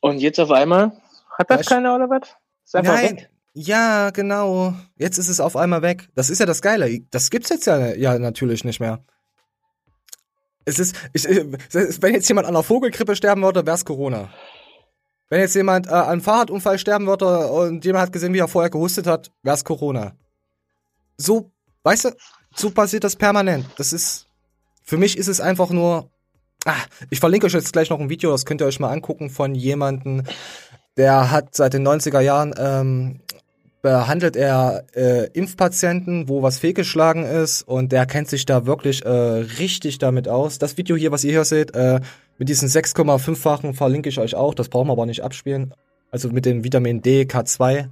Und 0.04 0.18
jetzt 0.18 0.38
auf 0.38 0.50
einmal 0.50 0.92
hat 1.38 1.48
das 1.48 1.64
keiner 1.64 1.94
oder 1.94 2.10
was? 2.10 2.36
Ist 2.62 2.76
einfach 2.76 2.92
Nein. 2.92 3.16
weg. 3.16 3.30
Ja, 3.54 4.10
genau. 4.10 4.74
Jetzt 4.98 5.16
ist 5.16 5.28
es 5.28 5.40
auf 5.40 5.56
einmal 5.56 5.80
weg. 5.80 6.10
Das 6.14 6.28
ist 6.28 6.40
ja 6.40 6.44
das 6.44 6.60
Geile. 6.60 7.00
Das 7.10 7.30
gibt's 7.30 7.48
jetzt 7.48 7.66
ja, 7.66 7.94
ja 7.94 8.18
natürlich 8.18 8.64
nicht 8.64 8.80
mehr. 8.80 9.02
Es 10.66 10.78
ist, 10.78 10.94
ich, 11.14 11.24
wenn 11.24 12.12
jetzt 12.12 12.28
jemand 12.28 12.46
an 12.46 12.54
einer 12.54 12.62
Vogelgrippe 12.62 13.16
sterben 13.16 13.40
würde, 13.40 13.64
wär's 13.64 13.86
Corona. 13.86 14.28
Wenn 15.30 15.40
jetzt 15.40 15.54
jemand 15.54 15.86
äh, 15.86 15.92
an 15.92 16.04
einem 16.04 16.20
Fahrradunfall 16.20 16.78
sterben 16.78 17.06
würde 17.06 17.48
und 17.48 17.82
jemand 17.86 18.02
hat 18.02 18.12
gesehen, 18.12 18.34
wie 18.34 18.40
er 18.40 18.48
vorher 18.48 18.68
gehustet 18.68 19.06
hat, 19.06 19.32
wär's 19.42 19.64
Corona. 19.64 20.18
So, 21.16 21.50
weißt 21.82 22.04
du, 22.04 22.10
so 22.54 22.68
passiert 22.68 23.04
das 23.04 23.16
permanent. 23.16 23.64
Das 23.78 23.94
ist, 23.94 24.26
für 24.82 24.98
mich 24.98 25.16
ist 25.16 25.28
es 25.28 25.40
einfach 25.40 25.70
nur, 25.70 26.10
ah, 26.64 26.74
ich 27.10 27.20
verlinke 27.20 27.46
euch 27.46 27.52
jetzt 27.52 27.72
gleich 27.72 27.90
noch 27.90 28.00
ein 28.00 28.10
Video, 28.10 28.30
das 28.30 28.44
könnt 28.44 28.60
ihr 28.60 28.66
euch 28.66 28.80
mal 28.80 28.90
angucken 28.90 29.30
von 29.30 29.54
jemanden, 29.54 30.24
der 30.96 31.30
hat 31.30 31.54
seit 31.54 31.74
den 31.74 31.86
90er 31.86 32.20
Jahren 32.20 32.54
ähm, 32.56 33.20
behandelt 33.84 34.34
er 34.34 34.84
äh, 34.94 35.26
Impfpatienten, 35.34 36.26
wo 36.28 36.42
was 36.42 36.58
fehlgeschlagen 36.58 37.24
ist 37.24 37.62
und 37.62 37.92
der 37.92 38.06
kennt 38.06 38.30
sich 38.30 38.46
da 38.46 38.64
wirklich 38.64 39.04
äh, 39.04 39.10
richtig 39.10 39.98
damit 39.98 40.26
aus. 40.26 40.58
Das 40.58 40.78
Video 40.78 40.96
hier, 40.96 41.12
was 41.12 41.22
ihr 41.22 41.32
hier 41.32 41.44
seht, 41.44 41.74
äh, 41.74 42.00
mit 42.38 42.48
diesen 42.48 42.68
6,5-fachen 42.68 43.74
verlinke 43.74 44.08
ich 44.08 44.18
euch 44.18 44.36
auch, 44.36 44.54
das 44.54 44.70
brauchen 44.70 44.88
wir 44.88 44.92
aber 44.92 45.04
nicht 45.04 45.22
abspielen. 45.22 45.74
Also 46.10 46.30
mit 46.30 46.46
dem 46.46 46.64
Vitamin 46.64 47.02
D 47.02 47.24
K2. 47.24 47.88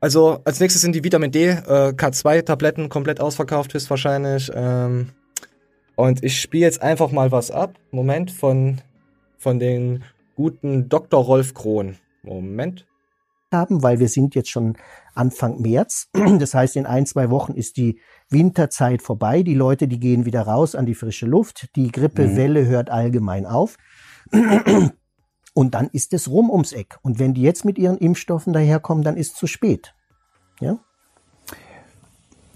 Also 0.00 0.40
als 0.44 0.58
nächstes 0.58 0.82
sind 0.82 0.96
die 0.96 1.04
Vitamin 1.04 1.30
D 1.30 1.50
äh, 1.50 1.92
K2-Tabletten 1.92 2.88
komplett 2.88 3.20
ausverkauft, 3.20 3.74
höchstwahrscheinlich. 3.74 4.50
Ähm, 4.52 5.10
und 6.02 6.24
ich 6.24 6.40
spiele 6.40 6.64
jetzt 6.64 6.82
einfach 6.82 7.12
mal 7.12 7.30
was 7.30 7.52
ab. 7.52 7.78
Moment, 7.92 8.32
von, 8.32 8.80
von 9.38 9.60
den 9.60 10.02
guten 10.34 10.88
Dr. 10.88 11.22
Rolf 11.22 11.54
Krohn. 11.54 11.96
Moment 12.24 12.86
haben, 13.52 13.82
weil 13.82 14.00
wir 14.00 14.08
sind 14.08 14.34
jetzt 14.34 14.50
schon 14.50 14.76
Anfang 15.14 15.60
März. 15.60 16.08
Das 16.40 16.54
heißt, 16.54 16.74
in 16.74 16.86
ein, 16.86 17.06
zwei 17.06 17.30
Wochen 17.30 17.52
ist 17.52 17.76
die 17.76 18.00
Winterzeit 18.30 19.00
vorbei. 19.00 19.44
Die 19.44 19.54
Leute, 19.54 19.86
die 19.86 20.00
gehen 20.00 20.24
wieder 20.24 20.42
raus 20.42 20.74
an 20.74 20.86
die 20.86 20.94
frische 20.94 21.26
Luft. 21.26 21.68
Die 21.76 21.92
Grippewelle 21.92 22.62
mhm. 22.62 22.68
hört 22.68 22.90
allgemein 22.90 23.46
auf. 23.46 23.76
Und 25.54 25.74
dann 25.74 25.88
ist 25.92 26.14
es 26.14 26.28
rum 26.28 26.50
ums 26.50 26.72
Eck. 26.72 26.98
Und 27.02 27.20
wenn 27.20 27.34
die 27.34 27.42
jetzt 27.42 27.64
mit 27.64 27.78
ihren 27.78 27.98
Impfstoffen 27.98 28.52
daherkommen, 28.52 29.04
dann 29.04 29.16
ist 29.16 29.34
es 29.34 29.38
zu 29.38 29.46
spät. 29.46 29.94
Ja? 30.60 30.78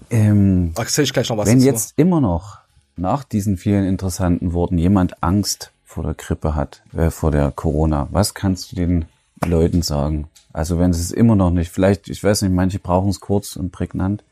Ähm, 0.09 0.73
Ach, 0.75 0.97
ich 0.97 1.13
gleich 1.13 1.29
noch 1.29 1.37
was 1.37 1.47
wenn 1.47 1.59
jetzt 1.61 1.93
immer 1.95 2.19
noch 2.19 2.66
nach 2.97 3.23
diesen 3.23 3.57
vielen 3.57 3.85
interessanten 3.85 4.53
Worten 4.53 4.77
jemand 4.77 5.23
Angst 5.23 5.71
vor 5.83 6.03
der 6.03 6.13
Grippe 6.13 6.55
hat, 6.55 6.83
äh, 6.93 7.09
vor 7.09 7.31
der 7.31 7.51
Corona, 7.51 8.07
was 8.11 8.33
kannst 8.33 8.71
du 8.71 8.75
den 8.75 9.05
Leuten 9.45 9.81
sagen? 9.81 10.27
Also 10.53 10.79
wenn 10.79 10.91
es 10.91 11.11
immer 11.11 11.35
noch 11.35 11.51
nicht, 11.51 11.71
vielleicht, 11.71 12.09
ich 12.09 12.23
weiß 12.23 12.41
nicht, 12.41 12.53
manche 12.53 12.79
brauchen 12.79 13.09
es 13.09 13.19
kurz 13.19 13.55
und 13.55 13.71
prägnant. 13.71 14.23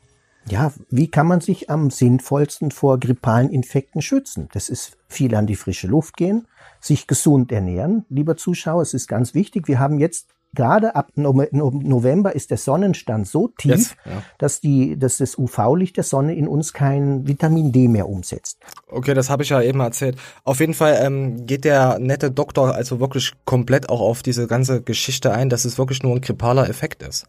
Ja, 0.48 0.72
wie 0.90 1.08
kann 1.08 1.26
man 1.26 1.40
sich 1.40 1.70
am 1.70 1.90
sinnvollsten 1.90 2.70
vor 2.70 3.00
grippalen 3.00 3.50
Infekten 3.50 4.00
schützen? 4.00 4.48
Das 4.52 4.68
ist 4.68 4.96
viel 5.08 5.34
an 5.34 5.46
die 5.46 5.56
frische 5.56 5.88
Luft 5.88 6.16
gehen, 6.16 6.46
sich 6.80 7.06
gesund 7.06 7.50
ernähren, 7.50 8.04
lieber 8.08 8.36
Zuschauer, 8.36 8.82
es 8.82 8.94
ist 8.94 9.08
ganz 9.08 9.34
wichtig. 9.34 9.66
Wir 9.66 9.80
haben 9.80 9.98
jetzt 9.98 10.28
gerade 10.56 10.96
ab 10.96 11.12
November 11.14 12.34
ist 12.34 12.50
der 12.50 12.58
Sonnenstand 12.58 13.28
so 13.28 13.48
tief, 13.48 13.70
yes, 13.70 13.96
ja. 14.04 14.22
dass, 14.38 14.60
die, 14.60 14.98
dass 14.98 15.18
das 15.18 15.38
UV-Licht 15.38 15.96
der 15.96 16.02
Sonne 16.02 16.34
in 16.34 16.48
uns 16.48 16.72
kein 16.72 17.28
Vitamin 17.28 17.70
D 17.70 17.86
mehr 17.86 18.08
umsetzt. 18.08 18.58
Okay, 18.88 19.14
das 19.14 19.30
habe 19.30 19.44
ich 19.44 19.50
ja 19.50 19.62
eben 19.62 19.78
erzählt. 19.78 20.16
Auf 20.42 20.58
jeden 20.58 20.74
Fall 20.74 20.98
ähm, 21.00 21.46
geht 21.46 21.64
der 21.64 22.00
nette 22.00 22.32
Doktor 22.32 22.74
also 22.74 22.98
wirklich 22.98 23.32
komplett 23.44 23.88
auch 23.88 24.00
auf 24.00 24.24
diese 24.24 24.48
ganze 24.48 24.82
Geschichte 24.82 25.32
ein, 25.32 25.48
dass 25.48 25.64
es 25.64 25.78
wirklich 25.78 26.02
nur 26.02 26.16
ein 26.16 26.20
grippaler 26.20 26.68
Effekt 26.68 27.04
ist. 27.04 27.26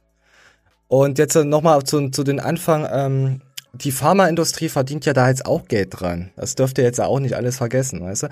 Und 0.88 1.20
jetzt 1.20 1.36
nochmal 1.36 1.84
zu, 1.84 2.10
zu 2.10 2.24
den 2.24 2.40
Anfang, 2.40 2.88
ähm, 2.90 3.42
die 3.78 3.92
Pharmaindustrie 3.92 4.70
verdient 4.70 5.06
ja 5.06 5.14
da 5.14 5.30
jetzt 5.30 5.46
auch 5.46 5.68
Geld 5.68 5.90
dran. 5.92 6.32
Das 6.36 6.56
dürft 6.56 6.78
ihr 6.78 6.84
jetzt 6.84 7.00
auch 7.00 7.20
nicht 7.20 7.36
alles 7.36 7.58
vergessen, 7.58 8.02
weißt 8.02 8.24
du? 8.24 8.28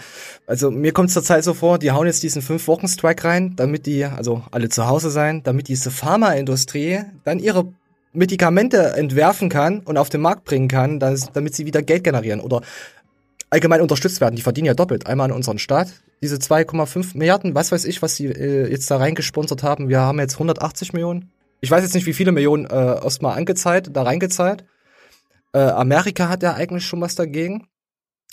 Also 0.48 0.72
mir 0.72 0.92
kommt 0.92 1.10
es 1.10 1.14
zurzeit 1.14 1.44
so 1.44 1.54
vor, 1.54 1.80
die 1.80 1.92
hauen 1.92 2.08
jetzt 2.08 2.24
diesen 2.24 2.42
fünf 2.42 2.68
Wochen 2.68 2.88
Strike 2.88 3.24
rein, 3.24 3.56
damit 3.56 3.86
die, 3.86 4.06
also 4.06 4.44
alle 4.52 4.70
zu 4.70 4.88
Hause 4.88 5.10
sein, 5.10 5.42
damit 5.44 5.68
diese 5.68 5.92
Pharmaindustrie 5.92 7.02
dann 7.24 7.40
ihre 7.40 7.74
Medikamente 8.14 8.94
entwerfen 8.96 9.50
kann 9.50 9.82
und 9.82 9.98
auf 9.98 10.10
den 10.10 10.22
Markt 10.22 10.46
bringen 10.46 10.68
kann, 10.68 11.00
dass, 11.00 11.32
damit 11.34 11.56
sie 11.56 11.66
wieder 11.66 11.82
Geld 11.82 12.04
generieren 12.04 12.40
oder 12.40 12.62
allgemein 13.50 13.82
unterstützt 13.82 14.22
werden. 14.22 14.36
Die 14.36 14.42
verdienen 14.42 14.68
ja 14.68 14.74
doppelt. 14.74 15.08
Einmal 15.08 15.30
an 15.30 15.36
unseren 15.36 15.60
Staat, 15.60 15.90
diese 16.22 16.38
2,5 16.38 17.18
Milliarden, 17.18 17.56
was 17.56 17.72
weiß 17.72 17.86
ich, 17.86 18.02
was 18.02 18.16
sie 18.16 18.28
äh, 18.28 18.70
jetzt 18.70 18.90
da 18.90 18.98
reingesponsert 18.98 19.64
haben. 19.64 19.90
Wir 19.90 20.00
haben 20.00 20.20
jetzt 20.20 20.36
180 20.36 20.94
Millionen. 20.94 21.32
Ich 21.62 21.72
weiß 21.72 21.84
jetzt 21.84 21.96
nicht, 21.96 22.06
wie 22.06 22.14
viele 22.14 22.32
Millionen 22.32 22.66
äh, 22.66 23.04
erstmal 23.04 23.38
angezahlt, 23.38 23.90
da 23.94 24.04
reingezahlt. 24.04 24.66
Äh, 25.56 25.70
Amerika 25.70 26.28
hat 26.28 26.44
ja 26.44 26.54
eigentlich 26.54 26.86
schon 26.86 27.00
was 27.00 27.16
dagegen. 27.16 27.70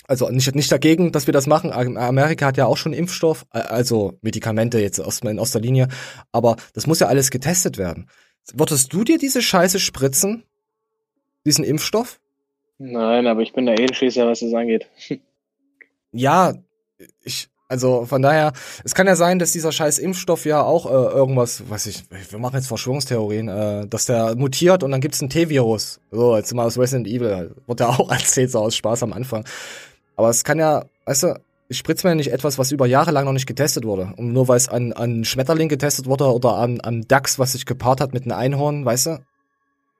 Also 0.05 0.29
nicht, 0.29 0.53
nicht 0.55 0.69
dagegen, 0.69 1.13
dass 1.13 1.25
wir 1.25 1.31
das 1.31 1.47
machen. 1.47 1.71
Amerika 1.71 2.47
hat 2.47 2.57
ja 2.57 2.65
auch 2.65 2.75
schon 2.75 2.91
Impfstoff, 2.91 3.45
äh, 3.53 3.59
also 3.59 4.17
Medikamente 4.21 4.77
jetzt 4.79 4.99
aus, 4.99 5.21
in 5.21 5.37
erster 5.37 5.61
Linie. 5.61 5.87
Aber 6.33 6.57
das 6.73 6.85
muss 6.85 6.99
ja 6.99 7.07
alles 7.07 7.31
getestet 7.31 7.77
werden. 7.77 8.09
Wolltest 8.53 8.91
du 8.91 9.05
dir 9.05 9.17
diese 9.17 9.41
Scheiße 9.41 9.79
spritzen? 9.79 10.43
Diesen 11.45 11.63
Impfstoff? 11.63 12.19
Nein, 12.77 13.25
aber 13.27 13.41
ich 13.41 13.53
bin 13.53 13.67
der 13.67 13.79
Edelschießer, 13.79 14.27
was 14.27 14.41
das 14.41 14.53
angeht. 14.53 14.87
ja, 16.11 16.53
ich, 17.23 17.47
also 17.73 18.05
von 18.05 18.21
daher, 18.21 18.53
es 18.83 18.93
kann 18.93 19.07
ja 19.07 19.15
sein, 19.15 19.39
dass 19.39 19.51
dieser 19.51 19.71
scheiß 19.71 19.97
Impfstoff 19.97 20.45
ja 20.45 20.61
auch 20.61 20.85
äh, 20.85 20.89
irgendwas, 20.89 21.67
weiß 21.67 21.87
ich, 21.87 22.03
wir 22.29 22.37
machen 22.37 22.55
jetzt 22.55 22.67
Verschwörungstheorien, 22.67 23.47
äh, 23.47 23.87
dass 23.87 24.05
der 24.05 24.35
mutiert 24.35 24.83
und 24.83 24.91
dann 24.91 25.01
gibt's 25.01 25.21
ein 25.21 25.29
T-Virus. 25.29 25.99
So, 26.11 26.37
jetzt 26.37 26.53
mal 26.53 26.67
aus 26.67 26.77
Resident 26.77 27.07
Evil, 27.07 27.55
wird 27.65 27.79
ja 27.79 27.87
auch 27.87 28.11
erzählt, 28.11 28.51
so 28.51 28.59
aus 28.59 28.75
Spaß 28.75 29.01
am 29.01 29.11
Anfang. 29.11 29.43
Aber 30.15 30.29
es 30.29 30.43
kann 30.43 30.59
ja, 30.59 30.85
weißt 31.05 31.23
du, 31.23 31.39
ich 31.67 31.79
spritze 31.79 32.07
mir 32.07 32.13
nicht 32.13 32.31
etwas, 32.31 32.59
was 32.59 32.71
über 32.71 32.85
Jahre 32.85 33.09
lang 33.09 33.25
noch 33.25 33.33
nicht 33.33 33.47
getestet 33.47 33.85
wurde. 33.85 34.13
Und 34.17 34.33
nur 34.33 34.47
weil 34.47 34.57
es 34.57 34.69
an, 34.69 34.93
an 34.93 35.25
Schmetterling 35.25 35.67
getestet 35.67 36.05
wurde 36.05 36.31
oder 36.31 36.57
an, 36.57 36.79
an 36.79 37.05
Dachs, 37.07 37.39
was 37.39 37.53
sich 37.53 37.65
gepaart 37.65 38.01
hat 38.01 38.13
mit 38.13 38.23
einem 38.25 38.37
Einhorn, 38.37 38.85
weißt 38.85 39.07
du? 39.07 39.25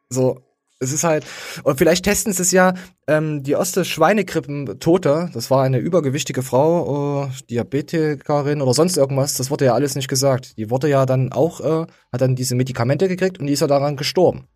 So, 0.10 0.42
es 0.84 0.92
ist 0.92 1.04
halt, 1.04 1.26
und 1.64 1.78
vielleicht 1.78 2.06
testen 2.06 2.34
sie 2.34 2.42
es 2.42 2.52
ja, 2.52 2.74
ähm, 3.08 3.44
die 3.44 3.52
erste 3.52 3.86
Schweinegrippen-Tote, 3.86 5.30
das 5.34 5.50
war 5.50 5.64
eine 5.64 5.80
übergewichtige 5.80 6.44
Frau, 6.44 7.26
äh, 7.26 7.30
Diabetikerin 7.50 8.62
oder 8.62 8.74
sonst 8.74 8.98
irgendwas, 8.98 9.36
das 9.36 9.50
wurde 9.50 9.66
ja 9.66 9.74
alles 9.74 9.96
nicht 9.96 10.08
gesagt. 10.08 10.58
Die 10.58 10.70
wurde 10.70 10.90
ja 10.90 11.06
dann 11.06 11.32
auch, 11.32 11.62
äh, 11.62 11.88
hat 12.12 12.22
dann 12.22 12.36
diese 12.36 12.56
Medikamente 12.56 13.08
gekriegt 13.08 13.40
und 13.40 13.48
die 13.48 13.54
ist 13.54 13.62
ja 13.62 13.68
daran 13.68 13.98
gestorben. 13.98 14.48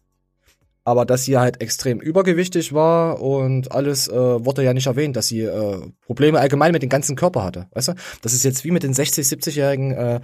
Aber 0.83 1.05
dass 1.05 1.25
sie 1.25 1.37
halt 1.37 1.59
extrem 1.61 1.99
übergewichtig 1.99 2.71
war 2.71 3.21
und 3.21 3.73
alles 3.73 4.07
äh, 4.07 4.13
wurde 4.13 4.63
ja 4.63 4.73
nicht 4.73 4.87
erwähnt, 4.87 5.17
dass 5.17 5.27
sie 5.27 5.41
äh, 5.41 5.81
Probleme 6.05 6.39
allgemein 6.39 6.71
mit 6.71 6.81
dem 6.81 6.89
ganzen 6.89 7.17
Körper 7.17 7.43
hatte. 7.43 7.67
Weißt 7.71 7.89
du? 7.89 7.93
Das 8.21 8.31
ist 8.31 8.45
jetzt 8.45 8.63
wie 8.63 8.71
mit 8.71 8.83
den 8.83 8.93
60, 8.93 9.27
70-jährigen 9.27 9.91
äh, 9.91 10.19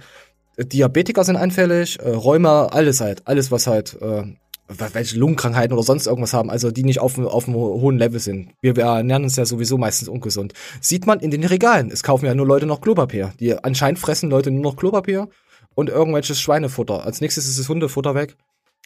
Diabetiker 0.58 1.24
sind 1.24 1.36
anfällig, 1.36 1.98
äh, 2.00 2.08
Rheuma, 2.08 2.66
alles 2.66 3.00
halt, 3.00 3.26
alles 3.26 3.50
was 3.50 3.66
halt 3.66 3.98
äh, 4.00 4.22
welche 4.68 5.18
Lungenkrankheiten 5.18 5.74
oder 5.74 5.82
sonst 5.82 6.06
irgendwas 6.06 6.32
haben, 6.32 6.50
also 6.50 6.70
die 6.70 6.84
nicht 6.84 7.00
auf, 7.00 7.18
auf 7.18 7.46
einem 7.46 7.56
hohen 7.56 7.98
Level 7.98 8.18
sind. 8.18 8.52
Wir, 8.60 8.76
wir 8.76 8.84
ernähren 8.84 9.24
uns 9.24 9.36
ja 9.36 9.44
sowieso 9.44 9.76
meistens 9.76 10.08
ungesund. 10.08 10.54
Sieht 10.80 11.06
man 11.06 11.20
in 11.20 11.30
den 11.30 11.44
Regalen. 11.44 11.90
Es 11.90 12.02
kaufen 12.02 12.26
ja 12.26 12.34
nur 12.34 12.46
Leute 12.46 12.66
noch 12.66 12.80
Klopapier. 12.80 13.32
Die 13.40 13.56
anscheinend 13.62 13.98
fressen 13.98 14.30
Leute 14.30 14.50
nur 14.50 14.62
noch 14.62 14.76
Klopapier 14.76 15.28
und 15.74 15.90
irgendwelches 15.90 16.40
Schweinefutter. 16.40 17.04
Als 17.04 17.20
nächstes 17.20 17.46
ist 17.46 17.58
das 17.58 17.68
Hundefutter 17.68 18.14
weg. 18.14 18.36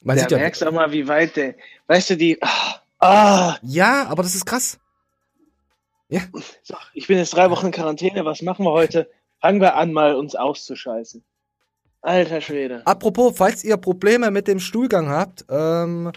Man 0.03 0.17
da 0.17 0.23
sieht 0.23 0.33
ja, 0.33 0.39
merkst 0.39 0.63
du 0.63 0.67
auch 0.67 0.73
mal, 0.73 0.93
wie 0.93 1.07
weit 1.09 1.37
der, 1.37 1.55
weißt 1.87 2.11
du, 2.11 2.17
die, 2.17 2.41
ah, 2.43 2.81
ah. 2.99 3.57
Ja, 3.63 4.07
aber 4.09 4.23
das 4.23 4.35
ist 4.35 4.47
krass. 4.47 4.79
Ja. 6.09 6.21
So, 6.63 6.75
ich 6.95 7.07
bin 7.07 7.19
jetzt 7.19 7.35
drei 7.35 7.51
Wochen 7.51 7.67
in 7.67 7.73
Quarantäne, 7.73 8.25
was 8.25 8.43
machen 8.43 8.65
wir 8.65 8.73
heute? 8.73 9.11
Fangen 9.41 9.61
wir 9.61 9.77
an, 9.77 9.93
mal 9.93 10.15
uns 10.15 10.35
auszuscheißen. 10.35 11.23
Alter 12.03 12.41
Schwede. 12.41 12.83
Apropos, 12.87 13.35
falls 13.37 13.65
ihr 13.65 13.77
Probleme 13.77 14.31
mit 14.31 14.49
dem 14.49 14.61
Stuhlgang 14.61 15.09
habt, 15.09 15.45
ähm, 15.51 16.13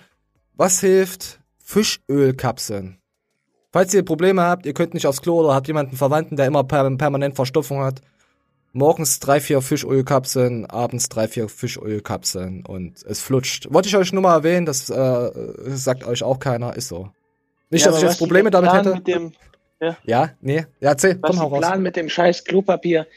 was 0.56 0.80
hilft? 0.80 1.40
Fischölkapseln. 1.64 2.98
Falls 3.72 3.94
ihr 3.94 4.04
Probleme 4.04 4.42
habt, 4.42 4.66
ihr 4.66 4.74
könnt 4.74 4.94
nicht 4.94 5.08
aufs 5.08 5.22
Klo 5.22 5.40
oder 5.40 5.56
habt 5.56 5.68
jemanden 5.68 5.96
Verwandten, 5.96 6.36
der 6.36 6.46
immer 6.46 6.64
per 6.64 6.90
permanent 6.98 7.36
Verstopfung 7.36 7.82
hat, 7.82 8.02
morgens 8.74 9.20
drei, 9.20 9.40
vier 9.40 9.62
Fischölkapseln, 9.62 10.66
abends 10.66 11.10
drei, 11.10 11.28
vier 11.28 11.48
Fischölkapseln 11.48 12.66
und 12.66 13.04
es 13.04 13.22
flutscht. 13.22 13.68
Wollte 13.72 13.88
ich 13.88 13.96
euch 13.96 14.12
nur 14.12 14.22
mal 14.22 14.36
erwähnen, 14.36 14.66
das 14.66 14.90
äh, 14.90 15.32
sagt 15.68 16.06
euch 16.06 16.24
auch 16.24 16.40
keiner, 16.40 16.76
ist 16.76 16.90
so. 16.90 17.10
Nicht, 17.70 17.86
ja, 17.86 17.92
dass 17.92 18.02
ich 18.02 18.10
jetzt 18.10 18.18
Probleme 18.18 18.52
damit 18.52 18.74
hätte. 18.74 19.00
Dem, 19.02 19.32
ja? 19.80 19.98
ja, 20.04 20.30
nee, 20.42 20.66
ja, 20.82 20.90
erzähl, 20.90 21.18
was 21.22 21.32
komm, 21.32 21.40
hau 21.40 21.48
raus. 21.48 21.60
Plan 21.60 21.82
mit 21.82 21.96
dem 21.96 22.10
scheiß 22.10 22.44
Klopapier, 22.44 23.08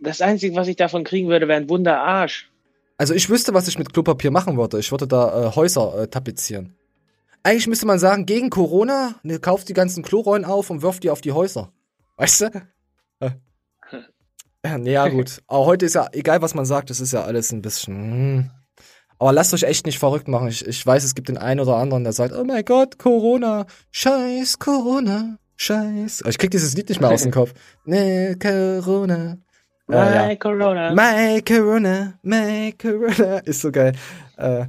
das 0.00 0.20
Einzige, 0.20 0.56
was 0.56 0.68
ich 0.68 0.76
davon 0.76 1.04
kriegen 1.04 1.28
würde, 1.28 1.48
wäre 1.48 1.60
ein 1.60 1.68
Wunderarsch. 1.68 2.50
Also 2.96 3.14
ich 3.14 3.28
wüsste, 3.28 3.54
was 3.54 3.68
ich 3.68 3.78
mit 3.78 3.92
Klopapier 3.92 4.30
machen 4.30 4.56
würde. 4.56 4.78
Ich 4.78 4.90
würde 4.90 5.06
da 5.06 5.48
äh, 5.48 5.54
Häuser 5.54 6.02
äh, 6.02 6.08
tapezieren. 6.08 6.76
Eigentlich 7.42 7.66
müsste 7.66 7.86
man 7.86 7.98
sagen, 7.98 8.24
gegen 8.24 8.50
Corona, 8.50 9.16
ne, 9.22 9.38
kauft 9.38 9.68
die 9.68 9.74
ganzen 9.74 10.02
Klorollen 10.02 10.44
auf 10.44 10.70
und 10.70 10.82
wirft 10.82 11.04
die 11.04 11.10
auf 11.10 11.20
die 11.20 11.32
Häuser. 11.32 11.72
Weißt 12.16 12.40
du? 12.40 12.62
ja, 14.64 14.78
ja, 14.78 15.08
gut. 15.08 15.42
Aber 15.46 15.66
heute 15.66 15.86
ist 15.86 15.94
ja, 15.94 16.08
egal 16.12 16.40
was 16.40 16.54
man 16.54 16.64
sagt, 16.64 16.88
das 16.88 17.00
ist 17.00 17.12
ja 17.12 17.24
alles 17.24 17.52
ein 17.52 17.60
bisschen. 17.60 17.94
Hm. 17.94 18.50
Aber 19.18 19.32
lasst 19.32 19.54
euch 19.54 19.64
echt 19.64 19.86
nicht 19.86 19.98
verrückt 19.98 20.28
machen. 20.28 20.48
Ich, 20.48 20.66
ich 20.66 20.84
weiß, 20.84 21.04
es 21.04 21.14
gibt 21.14 21.28
den 21.28 21.38
einen 21.38 21.60
oder 21.60 21.76
anderen, 21.76 22.04
der 22.04 22.12
sagt, 22.12 22.34
oh 22.34 22.44
mein 22.44 22.64
Gott, 22.64 22.98
Corona, 22.98 23.66
scheiß 23.90 24.58
Corona, 24.58 25.38
scheiß. 25.56 26.24
Ich 26.28 26.38
krieg 26.38 26.50
dieses 26.50 26.74
Lied 26.74 26.88
nicht 26.88 27.00
mehr 27.00 27.10
aus 27.10 27.22
dem 27.22 27.30
Kopf. 27.30 27.52
Ne, 27.84 28.36
Corona, 28.40 29.38
My 29.86 29.96
äh, 29.96 30.28
ja. 30.30 30.36
Corona. 30.36 30.92
My 30.92 31.42
Corona, 31.42 32.14
my 32.22 32.72
Corona. 32.80 33.38
Ist 33.38 33.60
so 33.60 33.70
geil. 33.70 33.92
Äh, 34.36 34.66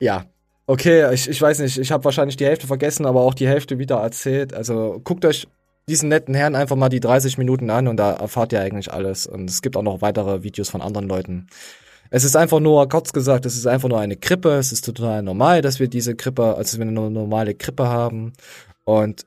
ja. 0.00 0.24
Okay, 0.66 1.12
ich, 1.12 1.28
ich 1.28 1.40
weiß 1.40 1.58
nicht, 1.58 1.76
ich 1.76 1.92
habe 1.92 2.04
wahrscheinlich 2.04 2.36
die 2.36 2.46
Hälfte 2.46 2.66
vergessen, 2.66 3.04
aber 3.04 3.20
auch 3.20 3.34
die 3.34 3.46
Hälfte 3.46 3.78
wieder 3.78 3.96
erzählt. 3.96 4.54
Also 4.54 5.00
guckt 5.04 5.26
euch 5.26 5.46
diesen 5.88 6.08
netten 6.08 6.34
Herrn 6.34 6.54
einfach 6.54 6.76
mal 6.76 6.88
die 6.88 7.00
30 7.00 7.36
Minuten 7.36 7.68
an 7.68 7.86
und 7.86 7.98
da 7.98 8.12
erfahrt 8.12 8.52
ihr 8.54 8.60
eigentlich 8.60 8.90
alles. 8.90 9.26
Und 9.26 9.50
es 9.50 9.60
gibt 9.60 9.76
auch 9.76 9.82
noch 9.82 10.00
weitere 10.00 10.42
Videos 10.42 10.70
von 10.70 10.80
anderen 10.80 11.06
Leuten. 11.06 11.48
Es 12.10 12.24
ist 12.24 12.36
einfach 12.36 12.60
nur, 12.60 12.88
kurz 12.88 13.12
gesagt, 13.12 13.44
es 13.44 13.56
ist 13.56 13.66
einfach 13.66 13.88
nur 13.88 14.00
eine 14.00 14.16
Krippe. 14.16 14.50
Es 14.52 14.72
ist 14.72 14.84
total 14.84 15.22
normal, 15.22 15.60
dass 15.60 15.80
wir 15.80 15.88
diese 15.88 16.14
Krippe, 16.14 16.54
also 16.54 16.78
wenn 16.78 16.94
wir 16.94 17.02
eine 17.02 17.10
normale 17.10 17.54
Krippe 17.54 17.88
haben. 17.88 18.32
Und 18.84 19.26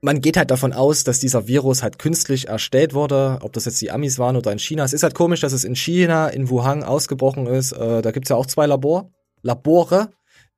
man 0.00 0.20
geht 0.20 0.36
halt 0.36 0.50
davon 0.50 0.72
aus, 0.72 1.04
dass 1.04 1.18
dieser 1.18 1.46
Virus 1.46 1.82
halt 1.82 1.98
künstlich 1.98 2.48
erstellt 2.48 2.94
wurde, 2.94 3.38
ob 3.42 3.52
das 3.52 3.64
jetzt 3.64 3.80
die 3.80 3.90
Amis 3.90 4.18
waren 4.18 4.36
oder 4.36 4.52
in 4.52 4.58
China. 4.58 4.84
Es 4.84 4.92
ist 4.92 5.02
halt 5.02 5.14
komisch, 5.14 5.40
dass 5.40 5.52
es 5.52 5.64
in 5.64 5.74
China, 5.74 6.28
in 6.28 6.48
Wuhan 6.50 6.82
ausgebrochen 6.82 7.46
ist. 7.46 7.72
Äh, 7.72 8.02
da 8.02 8.10
gibt's 8.10 8.28
ja 8.28 8.36
auch 8.36 8.46
zwei 8.46 8.66
Labor, 8.66 9.10
Labore, 9.42 10.10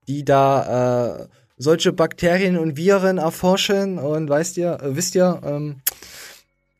die 0.08 0.24
da 0.24 1.20
äh, 1.20 1.28
solche 1.56 1.92
Bakterien 1.92 2.58
und 2.58 2.76
Viren 2.76 3.18
erforschen. 3.18 3.98
Und 3.98 4.28
weißt 4.28 4.56
ihr, 4.56 4.78
äh, 4.82 4.96
wisst 4.96 5.14
ihr, 5.14 5.40
ähm, 5.44 5.80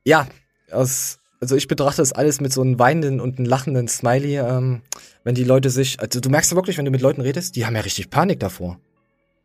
ja, 0.05 0.27
aus, 0.73 1.19
also 1.41 1.55
ich 1.55 1.69
betrachte 1.69 2.03
das 2.03 2.13
alles 2.13 2.41
mit 2.41 2.53
so 2.53 2.61
einem 2.63 2.79
weinenden 2.79 3.21
und 3.21 3.39
einem 3.39 3.47
lachenden 3.47 3.89
Smiley. 3.89 4.39
Ähm, 4.39 4.83
wenn 5.23 5.35
die 5.35 5.45
Leute 5.45 5.71
sich, 5.71 6.01
also 6.01 6.21
du 6.21 6.29
merkst 6.29 6.51
ja 6.51 6.57
wirklich, 6.57 6.79
wenn 6.79 6.85
du 6.85 6.91
mit 6.91 7.03
Leuten 7.03 7.21
redest, 7.21 7.55
die 7.57 7.67
haben 7.67 7.77
ja 7.77 7.83
richtig 7.83 8.11
Panik 8.11 8.41
davor. 8.41 8.81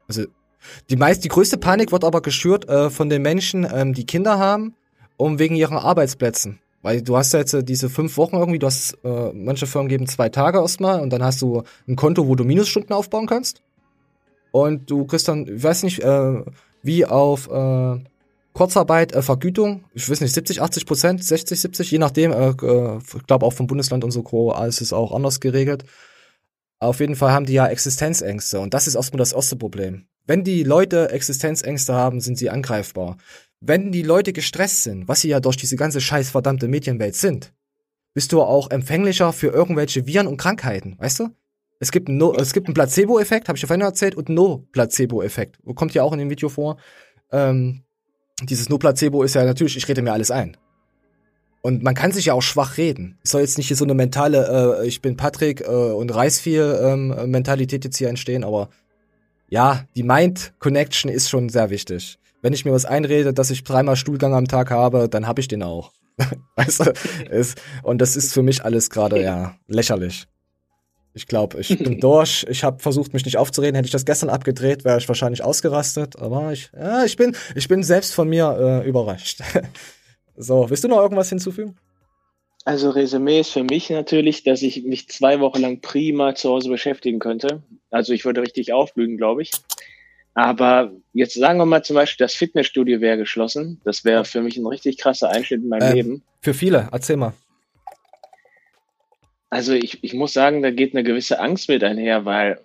Also 0.07 0.25
die 0.89 0.95
meist, 0.95 1.23
die 1.23 1.29
größte 1.29 1.57
Panik 1.57 1.91
wird 1.91 2.03
aber 2.03 2.21
geschürt 2.21 2.67
äh, 2.69 2.89
von 2.89 3.09
den 3.09 3.21
Menschen, 3.21 3.67
ähm, 3.71 3.93
die 3.93 4.05
Kinder 4.05 4.39
haben, 4.39 4.75
um 5.17 5.39
wegen 5.39 5.55
ihren 5.55 5.77
Arbeitsplätzen. 5.77 6.59
Weil 6.81 7.01
du 7.01 7.15
hast 7.17 7.33
ja 7.33 7.39
jetzt 7.39 7.53
äh, 7.53 7.63
diese 7.63 7.89
fünf 7.89 8.17
Wochen 8.17 8.35
irgendwie, 8.35 8.59
du 8.59 8.67
hast, 8.67 8.97
äh, 9.03 9.31
manche 9.33 9.67
Firmen 9.67 9.89
geben 9.89 10.05
zwei 10.05 10.29
Tage 10.29 10.59
erstmal 10.59 11.01
und 11.01 11.11
dann 11.11 11.23
hast 11.23 11.41
du 11.41 11.63
ein 11.87 11.95
Konto, 11.95 12.27
wo 12.27 12.35
du 12.35 12.43
Minusstunden 12.43 12.93
aufbauen 12.93 13.25
kannst. 13.25 13.61
Und 14.51 14.91
du 14.91 15.05
kriegst 15.05 15.27
dann, 15.27 15.47
ich 15.47 15.63
weiß 15.63 15.83
nicht, 15.83 16.01
äh, 16.01 16.43
wie 16.83 17.05
auf 17.05 17.49
äh, 17.49 17.99
Kurzarbeit, 18.53 19.13
äh, 19.13 19.21
Vergütung, 19.21 19.85
ich 19.93 20.07
weiß 20.07 20.21
nicht, 20.21 20.33
70, 20.33 20.61
80 20.61 20.85
Prozent, 20.85 21.23
60, 21.23 21.59
70, 21.59 21.91
je 21.91 21.97
nachdem, 21.97 22.31
äh, 22.31 22.49
äh, 22.49 22.97
ich 22.97 23.25
glaube 23.25 23.45
auch 23.45 23.53
vom 23.53 23.65
Bundesland 23.65 24.03
und 24.03 24.11
so, 24.11 24.51
alles 24.51 24.81
ist 24.81 24.93
auch 24.93 25.11
anders 25.11 25.39
geregelt. 25.39 25.85
Auf 26.79 26.99
jeden 26.99 27.15
Fall 27.15 27.31
haben 27.31 27.45
die 27.45 27.53
ja 27.53 27.67
Existenzängste 27.67 28.59
und 28.59 28.73
das 28.73 28.87
ist 28.87 28.95
erstmal 28.95 29.19
das 29.19 29.31
erste 29.31 29.55
Problem. 29.55 30.05
Wenn 30.25 30.43
die 30.43 30.63
Leute 30.63 31.09
Existenzängste 31.09 31.93
haben, 31.93 32.21
sind 32.21 32.37
sie 32.37 32.49
angreifbar. 32.49 33.17
Wenn 33.59 33.91
die 33.91 34.03
Leute 34.03 34.33
gestresst 34.33 34.83
sind, 34.83 35.07
was 35.07 35.21
sie 35.21 35.29
ja 35.29 35.39
durch 35.39 35.57
diese 35.57 35.75
ganze 35.75 36.01
scheiß 36.01 36.29
verdammte 36.31 36.67
Medienwelt 36.67 37.15
sind, 37.15 37.53
bist 38.13 38.31
du 38.31 38.41
auch 38.41 38.69
empfänglicher 38.69 39.33
für 39.33 39.47
irgendwelche 39.47 40.05
Viren 40.05 40.27
und 40.27 40.37
Krankheiten, 40.37 40.95
weißt 40.99 41.19
du? 41.19 41.29
Es 41.79 41.91
gibt 41.91 42.07
einen, 42.07 42.17
no 42.17 42.33
es 42.33 42.53
gibt 42.53 42.67
einen 42.67 42.73
Placebo-Effekt, 42.73 43.49
habe 43.49 43.57
ich 43.57 43.61
ja 43.61 43.67
vorhin 43.67 43.81
erzählt, 43.81 44.15
und 44.15 44.29
No-Placebo-Effekt. 44.29 45.59
Kommt 45.75 45.93
ja 45.93 46.03
auch 46.03 46.13
in 46.13 46.19
dem 46.19 46.29
Video 46.29 46.47
vor. 46.47 46.77
Ähm, 47.31 47.83
dieses 48.41 48.69
No-Placebo 48.69 49.23
ist 49.23 49.35
ja 49.35 49.43
natürlich, 49.43 49.75
ich 49.75 49.87
rede 49.87 50.01
mir 50.01 50.13
alles 50.13 50.31
ein. 50.31 50.55
Und 51.61 51.83
man 51.83 51.95
kann 51.95 52.11
sich 52.11 52.25
ja 52.25 52.33
auch 52.33 52.41
schwach 52.41 52.77
reden. 52.77 53.17
Es 53.23 53.31
soll 53.31 53.41
jetzt 53.41 53.57
nicht 53.57 53.67
hier 53.67 53.77
so 53.77 53.85
eine 53.85 53.93
mentale, 53.93 54.81
äh, 54.81 54.87
ich 54.87 55.01
bin 55.01 55.17
Patrick 55.17 55.61
äh, 55.61 55.65
und 55.65 56.13
reiß 56.13 56.39
viel 56.39 56.77
ähm, 56.81 57.31
Mentalität 57.31 57.83
jetzt 57.85 57.97
hier 57.97 58.09
entstehen, 58.09 58.43
aber 58.43 58.69
ja, 59.47 59.85
die 59.95 60.03
Mind-Connection 60.03 61.11
ist 61.11 61.29
schon 61.29 61.49
sehr 61.49 61.69
wichtig. 61.69 62.17
Wenn 62.41 62.53
ich 62.53 62.65
mir 62.65 62.71
was 62.71 62.85
einrede, 62.85 63.33
dass 63.33 63.51
ich 63.51 63.63
dreimal 63.63 63.95
Stuhlgang 63.95 64.33
am 64.33 64.47
Tag 64.47 64.71
habe, 64.71 65.07
dann 65.07 65.27
habe 65.27 65.41
ich 65.41 65.47
den 65.47 65.63
auch. 65.63 65.93
weißt 66.55 66.81
du? 66.81 66.93
Ist, 67.29 67.61
und 67.83 67.99
das 67.99 68.15
ist 68.15 68.33
für 68.33 68.43
mich 68.43 68.63
alles 68.65 68.89
gerade 68.89 69.21
ja 69.21 69.55
lächerlich. 69.67 70.27
Ich 71.13 71.27
glaube, 71.27 71.59
ich 71.59 71.77
bin 71.77 71.99
durch. 72.01 72.45
Ich 72.49 72.63
habe 72.63 72.79
versucht, 72.79 73.13
mich 73.13 73.25
nicht 73.25 73.37
aufzureden. 73.37 73.75
Hätte 73.75 73.85
ich 73.85 73.91
das 73.91 74.05
gestern 74.05 74.29
abgedreht, 74.29 74.83
wäre 74.83 74.97
ich 74.97 75.07
wahrscheinlich 75.07 75.43
ausgerastet. 75.43 76.17
Aber 76.17 76.51
ich, 76.51 76.71
ja, 76.73 77.05
ich 77.05 77.15
bin, 77.15 77.35
ich 77.55 77.67
bin 77.67 77.83
selbst 77.83 78.13
von 78.13 78.27
mir 78.27 78.81
äh, 78.83 78.87
überrascht. 78.87 79.41
so, 80.35 80.69
willst 80.69 80.83
du 80.83 80.87
noch 80.87 80.99
irgendwas 80.99 81.29
hinzufügen? 81.29 81.75
Also 82.65 82.91
Resümee 82.91 83.41
ist 83.41 83.51
für 83.51 83.63
mich 83.63 83.89
natürlich, 83.89 84.43
dass 84.43 84.61
ich 84.61 84.83
mich 84.83 85.09
zwei 85.09 85.39
Wochen 85.41 85.61
lang 85.61 85.81
prima 85.81 86.33
zu 86.33 86.49
Hause 86.49 86.69
beschäftigen 86.69 87.19
könnte. 87.19 87.61
Also 87.91 88.13
ich 88.13 88.23
würde 88.23 88.41
richtig 88.41 88.71
aufblühen, 88.71 89.17
glaube 89.17 89.41
ich. 89.41 89.51
Aber 90.33 90.91
jetzt 91.13 91.35
sagen 91.35 91.59
wir 91.59 91.65
mal 91.65 91.83
zum 91.83 91.95
Beispiel, 91.95 92.25
das 92.25 92.33
Fitnessstudio 92.33 93.01
wäre 93.01 93.17
geschlossen. 93.17 93.81
Das 93.83 94.05
wäre 94.05 94.25
für 94.25 94.41
mich 94.41 94.57
ein 94.57 94.65
richtig 94.65 94.97
krasser 94.97 95.29
Einschnitt 95.29 95.61
in 95.61 95.69
meinem 95.69 95.91
äh, 95.91 95.93
Leben. 95.93 96.23
Für 96.41 96.53
viele, 96.53 96.89
erzähl 96.91 97.17
mal. 97.17 97.33
Also 99.49 99.73
ich, 99.73 100.03
ich 100.03 100.13
muss 100.13 100.33
sagen, 100.33 100.63
da 100.63 100.71
geht 100.71 100.95
eine 100.95 101.03
gewisse 101.03 101.39
Angst 101.39 101.69
mit 101.69 101.83
einher, 101.83 102.25
weil 102.25 102.59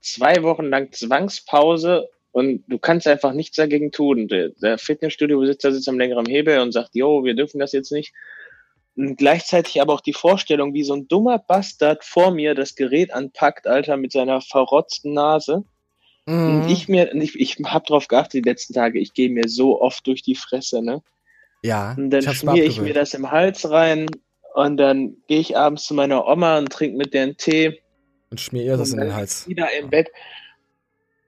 zwei 0.00 0.42
Wochen 0.42 0.66
lang 0.66 0.92
Zwangspause 0.92 2.10
und 2.32 2.64
du 2.68 2.78
kannst 2.78 3.06
einfach 3.06 3.32
nichts 3.32 3.56
dagegen 3.56 3.92
tun. 3.92 4.28
Der, 4.28 4.50
der 4.50 4.76
Fitnessstudio-Besitzer 4.76 5.72
sitzt 5.72 5.88
am 5.88 5.98
längeren 5.98 6.26
Hebel 6.26 6.58
und 6.58 6.72
sagt, 6.72 6.90
jo, 6.92 7.24
wir 7.24 7.34
dürfen 7.34 7.58
das 7.58 7.72
jetzt 7.72 7.92
nicht. 7.92 8.12
Und 8.98 9.16
gleichzeitig 9.16 9.80
aber 9.80 9.94
auch 9.94 10.00
die 10.02 10.12
Vorstellung, 10.12 10.74
wie 10.74 10.84
so 10.84 10.92
ein 10.92 11.08
dummer 11.08 11.38
Bastard 11.38 12.04
vor 12.04 12.32
mir 12.32 12.54
das 12.54 12.74
Gerät 12.74 13.14
anpackt, 13.14 13.66
Alter, 13.66 13.96
mit 13.96 14.12
seiner 14.12 14.42
verrotzten 14.42 15.14
Nase 15.14 15.64
Mhm. 16.28 16.62
Und 16.62 16.70
ich 16.70 16.88
mir, 16.88 17.14
ich, 17.14 17.40
ich 17.40 17.56
habe 17.64 17.86
drauf 17.86 18.06
geachtet 18.06 18.44
die 18.44 18.48
letzten 18.48 18.74
Tage, 18.74 18.98
ich 18.98 19.14
gehe 19.14 19.30
mir 19.30 19.48
so 19.48 19.80
oft 19.80 20.06
durch 20.06 20.22
die 20.22 20.34
Fresse, 20.34 20.82
ne? 20.82 21.02
Ja. 21.62 21.94
Und 21.96 22.10
dann 22.10 22.22
schmiere 22.22 22.66
ich 22.66 22.80
mir 22.80 22.92
das 22.92 23.14
im 23.14 23.30
Hals 23.30 23.68
rein 23.70 24.08
und 24.54 24.76
dann 24.76 25.16
gehe 25.26 25.40
ich 25.40 25.56
abends 25.56 25.86
zu 25.86 25.94
meiner 25.94 26.26
Oma 26.26 26.58
und 26.58 26.70
trinke 26.70 26.98
mit 26.98 27.14
der 27.14 27.22
einen 27.22 27.36
Tee. 27.38 27.80
Und 28.30 28.42
schmier 28.42 28.64
ihr 28.64 28.76
das 28.76 28.92
in 28.92 29.00
den 29.00 29.14
Hals. 29.14 29.48
Wieder 29.48 29.72
im 29.72 29.88
Bett. 29.88 30.10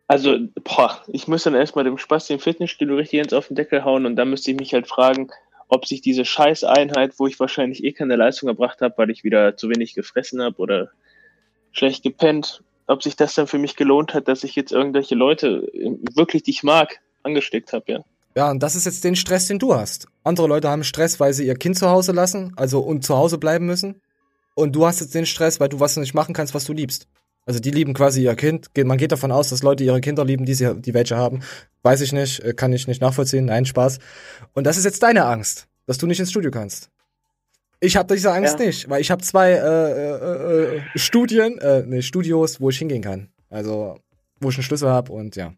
Also, 0.07 0.37
boah, 0.65 1.03
ich 1.09 1.27
müsste 1.29 1.51
dann 1.51 1.59
erstmal 1.59 1.85
dem 1.85 1.97
Spaß 1.97 2.27
den 2.27 2.39
Fitnessstudio 2.39 2.97
richtig 2.97 3.21
ins 3.21 3.33
auf 3.33 3.49
den 3.49 3.57
Deckel 3.57 3.85
hauen 3.85 4.05
und 4.05 4.17
dann 4.17 4.29
müsste 4.29 4.51
ich 4.51 4.59
mich 4.59 4.75
halt 4.75 4.87
fragen, 4.87 5.31
ob 5.71 5.87
sich 5.87 6.03
diese 6.03 6.25
Scheißeinheit, 6.25 7.15
wo 7.19 7.27
ich 7.27 7.39
wahrscheinlich 7.41 7.85
eh 7.85 7.93
keine 7.93 8.17
Leistung 8.17 8.49
erbracht 8.49 8.81
habe, 8.81 8.95
weil 8.99 9.11
ich 9.11 9.25
wieder 9.25 9.57
zu 9.57 9.71
wenig 9.71 9.95
gefressen 9.95 10.43
habe 10.43 10.59
oder 10.59 10.91
schlecht 11.73 12.03
gepennt, 12.03 12.63
ob 12.89 13.03
sich 13.03 13.15
das 13.17 13.35
dann 13.35 13.47
für 13.47 13.59
mich 13.59 13.77
gelohnt 13.77 14.13
hat, 14.13 14.27
dass 14.27 14.43
ich 14.43 14.57
jetzt 14.57 14.73
irgendwelche 14.73 15.15
Leute, 15.15 15.69
wirklich 16.15 16.43
die 16.43 16.51
ich 16.51 16.65
mag, 16.65 17.01
angesteckt 17.23 17.73
habe, 17.73 17.93
ja. 17.93 18.05
Ja, 18.37 18.51
und 18.51 18.63
das 18.63 18.77
ist 18.77 18.85
jetzt 18.85 19.03
den 19.03 19.17
Stress, 19.17 19.47
den 19.47 19.59
du 19.59 19.75
hast. 19.75 20.07
Andere 20.23 20.47
Leute 20.47 20.69
haben 20.69 20.85
Stress, 20.85 21.19
weil 21.19 21.33
sie 21.33 21.47
ihr 21.47 21.57
Kind 21.57 21.77
zu 21.77 21.89
Hause 21.89 22.13
lassen, 22.13 22.53
also 22.57 22.81
und 22.81 23.05
zu 23.05 23.17
Hause 23.17 23.39
bleiben 23.39 23.67
müssen. 23.67 24.01
Und 24.55 24.75
du 24.75 24.87
hast 24.87 25.01
jetzt 25.01 25.15
den 25.15 25.27
Stress, 25.27 25.59
weil 25.59 25.69
du 25.69 25.81
was 25.81 25.97
nicht 25.97 26.15
machen 26.15 26.35
kannst, 26.35 26.55
was 26.55 26.65
du 26.65 26.73
liebst. 26.73 27.09
Also 27.47 27.61
die 27.61 27.71
lieben 27.71 27.95
quasi 27.95 28.23
ihr 28.23 28.35
Kind. 28.35 28.71
Man 28.77 28.99
geht 28.99 29.13
davon 29.13 29.33
aus, 29.33 29.51
dass 29.51 29.63
Leute 29.63 29.83
ihre 29.85 30.01
Kinder 30.01 30.25
lieben, 30.25 30.45
die 30.45 30.55
sie, 30.55 30.75
die 30.81 30.95
welche 30.95 31.17
haben. 31.17 31.41
Weiß 31.83 32.01
ich 32.01 32.13
nicht, 32.13 32.41
äh, 32.41 32.53
kann 32.53 32.73
ich 32.73 32.87
nicht 32.87 33.01
nachvollziehen. 33.01 33.47
Nein, 33.47 33.65
Spaß. 33.65 33.99
Und 34.55 34.65
das 34.65 34.77
ist 34.77 34.85
jetzt 34.85 35.03
deine 35.03 35.25
Angst, 35.25 35.67
dass 35.87 35.99
du 35.99 36.07
nicht 36.07 36.21
ins 36.21 36.31
Studio 36.31 36.51
kannst. 36.51 36.91
Ich 37.81 37.97
habe 37.97 38.15
diese 38.15 38.31
Angst 38.31 38.61
ja. 38.61 38.67
nicht, 38.67 38.91
weil 38.91 39.01
ich 39.01 39.11
habe 39.11 39.23
zwei 39.23 39.53
äh, 39.53 39.57
äh, 39.57 40.77
äh, 40.77 40.81
Studien, 40.97 41.59
äh, 41.59 41.83
nee, 41.87 42.03
Studios, 42.03 42.61
wo 42.61 42.69
ich 42.69 42.79
hingehen 42.79 43.03
kann. 43.03 43.31
Also, 43.49 43.99
wo 44.39 44.51
ich 44.51 44.57
einen 44.57 44.65
Schlüssel 44.65 44.91
habe 44.91 45.13
und 45.13 45.35
ja. 45.35 45.55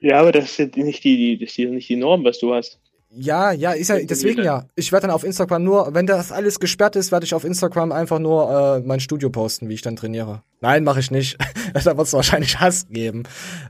Ja, 0.00 0.20
aber 0.20 0.32
das 0.32 0.58
ist 0.58 0.76
nicht 0.76 1.02
die, 1.02 1.38
das 1.38 1.50
ist 1.50 1.58
nicht 1.58 1.88
die 1.88 1.96
Norm, 1.96 2.24
was 2.24 2.38
du 2.38 2.54
hast. 2.54 2.78
Ja, 3.12 3.50
ja, 3.50 3.72
ist 3.72 3.88
ja 3.88 3.98
deswegen 3.98 4.44
ja. 4.44 4.66
Ich 4.76 4.92
werde 4.92 5.08
dann 5.08 5.14
auf 5.14 5.24
Instagram 5.24 5.64
nur, 5.64 5.94
wenn 5.94 6.06
das 6.06 6.30
alles 6.30 6.60
gesperrt 6.60 6.94
ist, 6.94 7.10
werde 7.10 7.26
ich 7.26 7.34
auf 7.34 7.44
Instagram 7.44 7.90
einfach 7.90 8.20
nur 8.20 8.76
äh, 8.78 8.86
mein 8.86 9.00
Studio 9.00 9.30
posten, 9.30 9.68
wie 9.68 9.74
ich 9.74 9.82
dann 9.82 9.96
trainiere. 9.96 10.42
Nein, 10.60 10.84
mache 10.84 11.00
ich 11.00 11.10
nicht. 11.10 11.36
da 11.74 11.96
wird 11.96 12.06
es 12.06 12.12
wahrscheinlich 12.12 12.60
Hass 12.60 12.86
geben. 12.88 13.24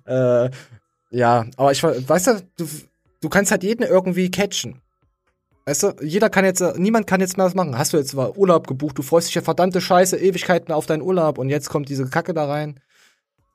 Äh, 0.04 0.50
ja, 1.10 1.46
aber 1.56 1.72
ich 1.72 1.82
weißt 1.82 2.26
du, 2.26 2.42
du, 2.58 2.68
du 3.22 3.28
kannst 3.30 3.50
halt 3.50 3.62
jeden 3.62 3.82
irgendwie 3.82 4.30
catchen. 4.30 4.82
Weißt 5.64 5.84
du, 5.84 5.92
jeder 6.02 6.28
kann 6.28 6.44
jetzt, 6.44 6.62
niemand 6.76 7.06
kann 7.06 7.20
jetzt 7.20 7.38
mehr 7.38 7.46
was 7.46 7.54
machen. 7.54 7.78
Hast 7.78 7.94
du 7.94 7.96
jetzt 7.96 8.14
mal 8.14 8.32
Urlaub 8.36 8.66
gebucht, 8.66 8.98
du 8.98 9.02
freust 9.02 9.28
dich 9.28 9.34
ja 9.36 9.42
verdammte 9.42 9.80
Scheiße, 9.80 10.18
Ewigkeiten 10.18 10.72
auf 10.72 10.84
deinen 10.84 11.02
Urlaub 11.02 11.38
und 11.38 11.48
jetzt 11.48 11.70
kommt 11.70 11.88
diese 11.88 12.06
Kacke 12.06 12.34
da 12.34 12.44
rein. 12.46 12.78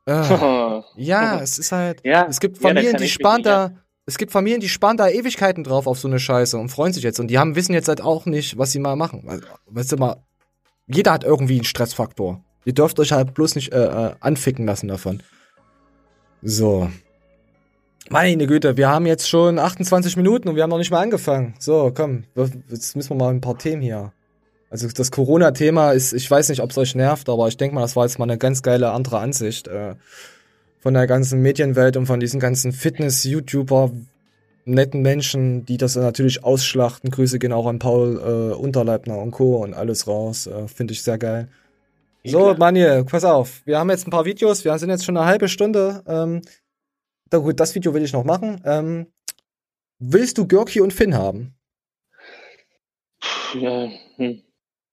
Äh, 0.08 0.13
ja, 0.95 1.39
es 1.41 1.60
ist 1.60 1.71
halt, 1.71 2.02
ja, 2.04 2.26
es 2.28 2.39
gibt 2.39 2.58
Familien, 2.58 2.93
ja, 2.93 3.00
die 3.00 3.08
sparen 3.08 3.43
da, 3.43 3.71
es 4.06 4.18
gibt 4.18 4.32
Familien, 4.32 4.62
die 4.62 4.70
sparen 4.70 4.98
da 4.98 5.10
Ewigkeiten 5.10 5.63
drauf 5.63 5.88
auf 5.88 6.00
so 6.00 6.08
eine 6.08 6.20
Scheiße 6.20 6.58
und 6.58 6.70
freuen 6.70 6.94
sich 6.94 7.04
jetzt 7.04 7.20
und 7.20 7.28
die 7.28 7.39
haben, 7.39 7.56
wissen 7.56 7.74
jetzt 7.74 7.88
halt 7.88 8.02
auch 8.02 8.26
nicht, 8.26 8.58
was 8.58 8.72
sie 8.72 8.80
mal 8.80 8.96
machen. 8.96 9.24
Weißt 9.68 9.91
du 9.91 9.98
mal, 9.98 10.18
jeder 10.88 11.13
hat 11.13 11.24
irgendwie 11.24 11.56
einen 11.56 11.63
Stressfaktor. 11.63 12.44
Ihr 12.65 12.74
dürft 12.74 13.00
euch 13.00 13.12
halt 13.12 13.34
bloß 13.34 13.56
nicht 13.56 13.74
äh, 13.74 13.86
äh 13.86 14.15
anficken 14.20 14.65
lassen 14.65 14.88
davon. 14.88 15.24
So. 16.41 16.89
Meine 18.10 18.46
Güte, 18.46 18.78
wir 18.78 18.89
haben 18.89 19.08
jetzt 19.08 19.28
schon 19.28 19.58
28 19.58 20.15
Minuten 20.18 20.48
und 20.50 20.56
wir 20.56 20.62
haben 20.62 20.70
noch 20.70 20.78
nicht 20.78 20.91
mal 20.91 21.02
angefangen. 21.02 21.56
So, 21.58 21.91
komm, 21.96 22.26
jetzt 22.70 22.96
müssen 22.96 23.10
wir 23.10 23.15
mal 23.15 23.34
ein 23.34 23.41
paar 23.41 23.58
Themen 23.58 23.82
hier. 23.82 24.13
Also 24.70 24.88
das 24.88 25.10
Corona-Thema 25.10 25.91
ist, 25.94 26.13
ich 26.13 26.30
weiß 26.30 26.50
nicht, 26.50 26.62
ob 26.62 26.70
es 26.70 26.78
euch 26.78 26.94
nervt, 26.94 27.30
aber 27.30 27.48
ich 27.48 27.58
denke 27.58 27.74
mal, 27.74 27.82
das 27.82 27.96
war 27.96 28.06
jetzt 28.06 28.20
mal 28.20 28.26
eine 28.26 28.38
ganz 28.38 28.62
geile 28.62 28.91
andere 28.91 29.18
Ansicht 29.20 29.68
äh, 29.68 29.96
von 30.86 30.93
der 30.93 31.08
ganzen 31.08 31.41
Medienwelt 31.41 31.98
und 31.98 32.06
von 32.06 32.19
diesen 32.19 32.39
ganzen 32.39 32.71
Fitness-YouTuber, 32.71 33.91
netten 34.65 35.02
Menschen, 35.02 35.65
die 35.65 35.78
das 35.78 35.95
natürlich 35.95 36.43
ausschlachten. 36.43 37.10
Grüße 37.10 37.39
gehen 37.39 37.54
auch 37.54 37.65
an 37.65 37.80
Paul 37.80 38.19
äh, 38.19 38.54
Unterleibner 38.54 39.17
und 39.17 39.32
Co. 39.32 39.63
und 39.63 39.74
alles 39.74 40.06
raus. 40.06 40.45
Äh, 40.45 40.67
Finde 40.67 40.93
ich 40.93 41.02
sehr 41.02 41.17
geil. 41.17 41.48
So, 42.24 42.54
Manuel, 42.54 43.04
pass 43.04 43.24
auf. 43.24 43.63
Wir 43.65 43.80
haben 43.80 43.89
jetzt 43.89 44.06
ein 44.06 44.12
paar 44.12 44.26
Videos, 44.26 44.63
wir 44.63 44.78
sind 44.78 44.91
jetzt 44.91 45.06
schon 45.06 45.17
eine 45.17 45.26
halbe 45.26 45.50
Stunde. 45.50 46.04
Ähm, 46.06 46.41
da, 47.32 47.39
gut, 47.39 47.60
das 47.60 47.74
Video 47.74 47.95
will 47.95 48.04
ich 48.04 48.13
noch 48.13 48.24
machen. 48.24 48.62
Ähm, 48.63 49.08
willst 49.98 50.38
du 50.38 50.45
Görki 50.48 50.82
und 50.82 50.93
Finn 50.93 51.15
haben? 51.15 51.56
Ja, 53.60 53.89
hm. 54.17 54.43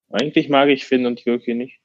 Eigentlich 0.09 0.49
mag 0.49 0.71
ich 0.71 0.87
Finn 0.87 1.05
und 1.05 1.23
Görki 1.23 1.53
nicht. 1.53 1.82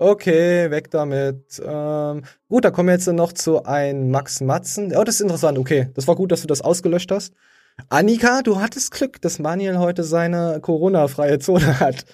Okay, 0.00 0.70
weg 0.70 0.92
damit. 0.92 1.60
Ähm, 1.64 2.22
gut, 2.48 2.64
da 2.64 2.70
kommen 2.70 2.88
wir 2.88 2.94
jetzt 2.94 3.08
noch 3.08 3.32
zu 3.32 3.64
ein 3.64 4.10
Max 4.10 4.40
Matzen. 4.40 4.94
Oh, 4.96 5.02
das 5.02 5.16
ist 5.16 5.22
interessant. 5.22 5.58
Okay, 5.58 5.88
das 5.94 6.06
war 6.06 6.14
gut, 6.14 6.30
dass 6.30 6.42
du 6.42 6.46
das 6.46 6.60
ausgelöscht 6.60 7.10
hast. 7.10 7.34
Annika, 7.88 8.42
du 8.42 8.60
hattest 8.60 8.92
Glück, 8.92 9.20
dass 9.20 9.40
Manuel 9.40 9.78
heute 9.78 10.04
seine 10.04 10.60
Corona-freie 10.62 11.40
Zone 11.40 11.80
hat. 11.80 12.04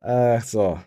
Äh, 0.00 0.40
so. 0.40 0.78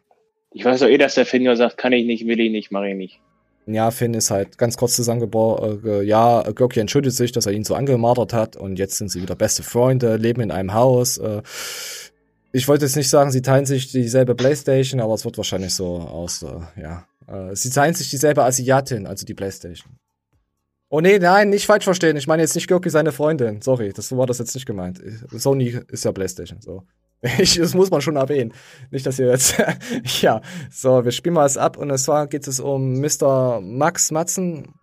Ich 0.52 0.66
weiß 0.66 0.80
doch 0.80 0.88
eh, 0.88 0.98
dass 0.98 1.14
der 1.14 1.28
Finn 1.28 1.44
ja 1.44 1.56
sagt, 1.56 1.78
kann 1.78 1.94
ich 1.94 2.06
nicht, 2.06 2.26
will 2.26 2.40
ich 2.40 2.52
nicht, 2.52 2.72
mache 2.72 2.90
ich 2.90 2.96
nicht. 2.96 3.20
Ja, 3.68 3.92
Finn 3.92 4.16
ist 4.16 4.32
halt 4.32 4.58
ganz 4.58 4.78
kurz 4.78 4.96
zusammengebaut. 4.96 5.84
Äh, 5.86 6.02
ja, 6.02 6.42
Görki 6.42 6.80
entschuldigt 6.80 7.16
sich, 7.16 7.32
dass 7.32 7.46
er 7.46 7.52
ihn 7.52 7.64
so 7.64 7.76
angemartert 7.76 8.34
hat 8.34 8.56
und 8.56 8.80
jetzt 8.80 8.98
sind 8.98 9.12
sie 9.12 9.22
wieder 9.22 9.36
beste 9.36 9.62
Freunde, 9.62 10.16
leben 10.16 10.42
in 10.42 10.50
einem 10.50 10.74
Haus. 10.74 11.20
Äh, 11.20 11.44
ich 12.52 12.68
wollte 12.68 12.86
jetzt 12.86 12.96
nicht 12.96 13.10
sagen, 13.10 13.32
sie 13.32 13.42
teilen 13.42 13.66
sich 13.66 13.92
dieselbe 13.92 14.36
Playstation, 14.36 15.00
aber 15.02 15.14
es 15.14 15.26
wird 15.26 15.38
wahrscheinlich 15.38 15.74
so 15.74 15.98
aus, 15.98 16.44
äh, 16.44 16.82
ja. 16.82 17.06
Äh, 17.28 17.56
sie 17.56 17.70
teilen 17.70 17.94
sich 17.94 18.10
dieselbe 18.10 18.44
Asiatin, 18.44 19.06
also 19.06 19.26
die 19.26 19.34
Playstation. 19.34 19.98
Oh 20.90 21.02
nee, 21.02 21.20
nein, 21.20 21.50
nicht 21.50 21.68
falsch 21.68 21.84
verstehen. 21.84 22.18
Ich 22.18 22.26
meine 22.26 22.42
jetzt 22.42 22.56
nicht 22.56 22.68
Görki 22.68 22.90
seine 22.90 23.12
Freundin. 23.12 23.62
Sorry, 23.62 23.94
das 23.94 24.16
war 24.16 24.26
das 24.26 24.40
jetzt 24.40 24.56
nicht 24.56 24.66
gemeint. 24.66 25.00
Sony 25.32 25.80
ist 25.88 26.06
ja 26.06 26.12
Playstation, 26.12 26.62
so. 26.62 26.84
Ich, 27.38 27.58
das 27.58 27.74
muss 27.74 27.92
man 27.92 28.02
schon 28.02 28.16
erwähnen. 28.16 28.54
Nicht, 28.92 29.06
dass 29.06 29.20
ihr 29.20 29.28
jetzt. 29.28 29.56
ja, 30.22 30.42
so, 30.72 31.04
wir 31.04 31.12
spielen 31.12 31.36
mal 31.36 31.46
es 31.46 31.58
ab 31.58 31.78
und 31.78 31.96
zwar 32.00 32.28
geht 32.28 32.48
es 32.48 32.60
um 32.60 33.02
Mr. 33.02 33.60
Max 33.62 34.10
Matzen. 34.10 34.74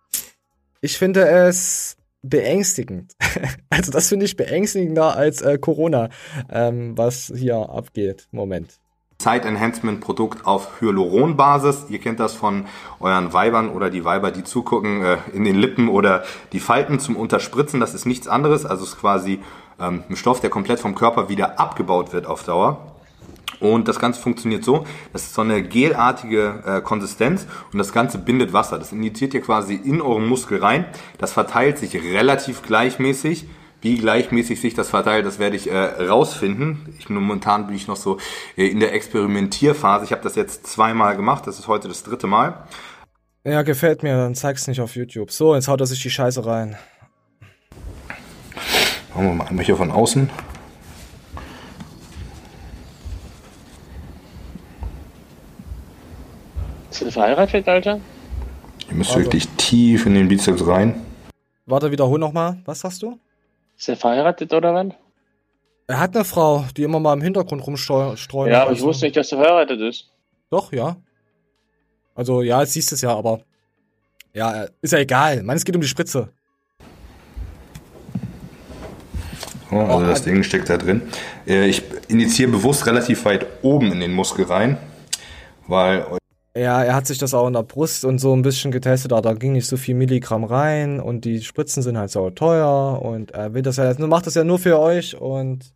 Ich 0.79 0.97
finde 0.97 1.27
es 1.27 1.97
beängstigend. 2.29 3.13
also, 3.69 3.91
das 3.91 4.09
finde 4.09 4.25
ich 4.25 4.35
beängstigender 4.35 5.15
als 5.15 5.41
äh, 5.41 5.57
Corona, 5.57 6.09
ähm, 6.49 6.97
was 6.97 7.31
hier 7.35 7.69
abgeht. 7.69 8.27
Moment. 8.31 8.79
Zeit-Enhancement-Produkt 9.17 10.45
auf 10.45 10.79
Hyaluron-Basis. 10.79 11.87
Ihr 11.89 11.99
kennt 11.99 12.19
das 12.19 12.35
von 12.35 12.65
euren 12.99 13.33
Weibern 13.33 13.69
oder 13.69 13.89
die 13.89 14.05
Weiber, 14.05 14.31
die 14.31 14.43
zugucken, 14.43 15.03
äh, 15.03 15.17
in 15.33 15.43
den 15.43 15.55
Lippen 15.55 15.89
oder 15.89 16.23
die 16.53 16.59
Falten 16.59 16.99
zum 16.99 17.15
Unterspritzen. 17.15 17.79
Das 17.79 17.93
ist 17.93 18.05
nichts 18.05 18.27
anderes. 18.27 18.65
Also 18.65 18.83
es 18.83 18.91
ist 18.91 18.99
quasi 18.99 19.39
ähm, 19.79 20.03
ein 20.07 20.15
Stoff, 20.15 20.39
der 20.39 20.49
komplett 20.49 20.79
vom 20.79 20.93
Körper 20.93 21.29
wieder 21.29 21.59
abgebaut 21.59 22.13
wird 22.13 22.27
auf 22.27 22.43
Dauer. 22.43 22.96
Und 23.59 23.87
das 23.87 23.99
Ganze 23.99 24.21
funktioniert 24.21 24.63
so, 24.63 24.85
das 25.13 25.23
ist 25.23 25.33
so 25.33 25.41
eine 25.41 25.63
gelartige 25.63 26.63
äh, 26.65 26.81
Konsistenz 26.81 27.47
und 27.71 27.79
das 27.79 27.91
Ganze 27.91 28.19
bindet 28.19 28.53
Wasser. 28.53 28.77
Das 28.77 28.91
injiziert 28.91 29.33
ihr 29.33 29.41
quasi 29.41 29.73
in 29.73 30.01
euren 30.01 30.27
Muskel 30.27 30.59
rein. 30.59 30.85
Das 31.17 31.33
verteilt 31.33 31.77
sich 31.77 31.95
relativ 31.95 32.61
gleichmäßig 32.61 33.47
Wie 33.79 33.97
gleichmäßig 33.97 34.59
sich 34.59 34.73
das 34.73 34.89
verteilt, 34.89 35.25
das 35.25 35.37
werde 35.37 35.55
ich 35.55 35.69
äh, 35.69 35.77
rausfinden. 35.77 36.95
Ich, 36.97 37.09
momentan 37.09 37.67
bin 37.67 37.75
ich 37.75 37.87
noch 37.87 37.95
so 37.95 38.17
äh, 38.57 38.67
in 38.67 38.79
der 38.79 38.93
Experimentierphase. 38.93 40.03
Ich 40.03 40.11
habe 40.11 40.23
das 40.23 40.35
jetzt 40.35 40.65
zweimal 40.65 41.15
gemacht, 41.15 41.45
das 41.45 41.59
ist 41.59 41.67
heute 41.67 41.87
das 41.87 42.03
dritte 42.03 42.25
Mal. 42.25 42.67
Ja, 43.43 43.61
gefällt 43.61 44.01
mir, 44.01 44.17
dann 44.17 44.35
zeig's 44.35 44.67
nicht 44.67 44.81
auf 44.81 44.95
YouTube. 44.95 45.31
So, 45.31 45.55
jetzt 45.55 45.67
haut 45.67 45.79
er 45.79 45.85
sich 45.85 46.01
die 46.01 46.09
Scheiße 46.09 46.45
rein. 46.45 46.75
Machen 49.13 49.27
wir 49.27 49.33
mal 49.33 49.47
einmal 49.47 49.63
hier 49.63 49.77
von 49.77 49.91
außen. 49.91 50.29
Du 57.07 57.11
verheiratet, 57.11 57.67
Alter? 57.67 57.99
Ihr 58.89 58.95
müsst 58.95 59.11
also. 59.11 59.23
wirklich 59.23 59.47
tief 59.57 60.05
in 60.05 60.13
den 60.13 60.27
Bizeps 60.27 60.65
rein. 60.65 61.01
Warte, 61.65 61.91
wiederhol 61.91 62.19
nochmal. 62.19 62.57
Was 62.65 62.81
sagst 62.81 63.01
du? 63.01 63.19
Ist 63.77 63.89
er 63.89 63.97
verheiratet 63.97 64.53
oder 64.53 64.73
was? 64.73 64.93
Er 65.87 65.99
hat 65.99 66.15
eine 66.15 66.25
Frau, 66.25 66.65
die 66.75 66.83
immer 66.83 66.99
mal 66.99 67.13
im 67.13 67.21
Hintergrund 67.21 67.65
rumstreuen. 67.65 68.51
Ja, 68.51 68.63
aber 68.63 68.73
ich 68.73 68.81
wusste 68.81 69.05
nicht, 69.05 69.15
dass 69.15 69.31
er 69.31 69.39
verheiratet 69.39 69.79
ist. 69.81 70.09
Doch, 70.49 70.71
ja. 70.71 70.97
Also, 72.15 72.41
ja, 72.41 72.61
jetzt 72.61 72.73
siehst 72.73 72.91
du 72.91 72.95
es 72.95 73.01
ja, 73.01 73.15
aber. 73.15 73.41
Ja, 74.33 74.65
ist 74.81 74.93
ja 74.93 74.99
egal. 74.99 75.43
Meine, 75.43 75.57
es 75.57 75.65
geht 75.65 75.75
um 75.75 75.81
die 75.81 75.87
Spritze. 75.87 76.29
Oh, 79.71 79.79
also 79.79 80.05
das 80.05 80.23
Ding 80.23 80.43
steckt 80.43 80.69
da 80.69 80.77
drin. 80.77 81.01
Äh, 81.45 81.67
ich 81.67 81.83
initiiere 82.07 82.51
bewusst 82.51 82.85
relativ 82.85 83.25
weit 83.25 83.45
oben 83.61 83.91
in 83.91 83.99
den 83.99 84.13
Muskel 84.13 84.45
rein, 84.45 84.77
weil 85.67 86.05
ja, 86.59 86.83
er 86.83 86.95
hat 86.95 87.07
sich 87.07 87.17
das 87.17 87.33
auch 87.33 87.47
in 87.47 87.53
der 87.53 87.63
Brust 87.63 88.05
und 88.05 88.19
so 88.19 88.33
ein 88.33 88.41
bisschen 88.41 88.71
getestet, 88.71 89.11
aber 89.13 89.21
da 89.21 89.33
ging 89.33 89.53
nicht 89.53 89.67
so 89.67 89.77
viel 89.77 89.95
Milligramm 89.95 90.43
rein 90.43 90.99
und 90.99 91.25
die 91.25 91.41
Spritzen 91.41 91.83
sind 91.83 91.97
halt 91.97 92.11
so 92.11 92.29
teuer 92.29 93.01
und 93.01 93.31
er 93.31 93.53
will 93.53 93.61
das 93.61 93.77
ja, 93.77 93.85
er 93.85 94.07
macht 94.07 94.27
das 94.27 94.35
ja 94.35 94.43
nur 94.43 94.59
für 94.59 94.79
euch 94.79 95.19
und 95.19 95.73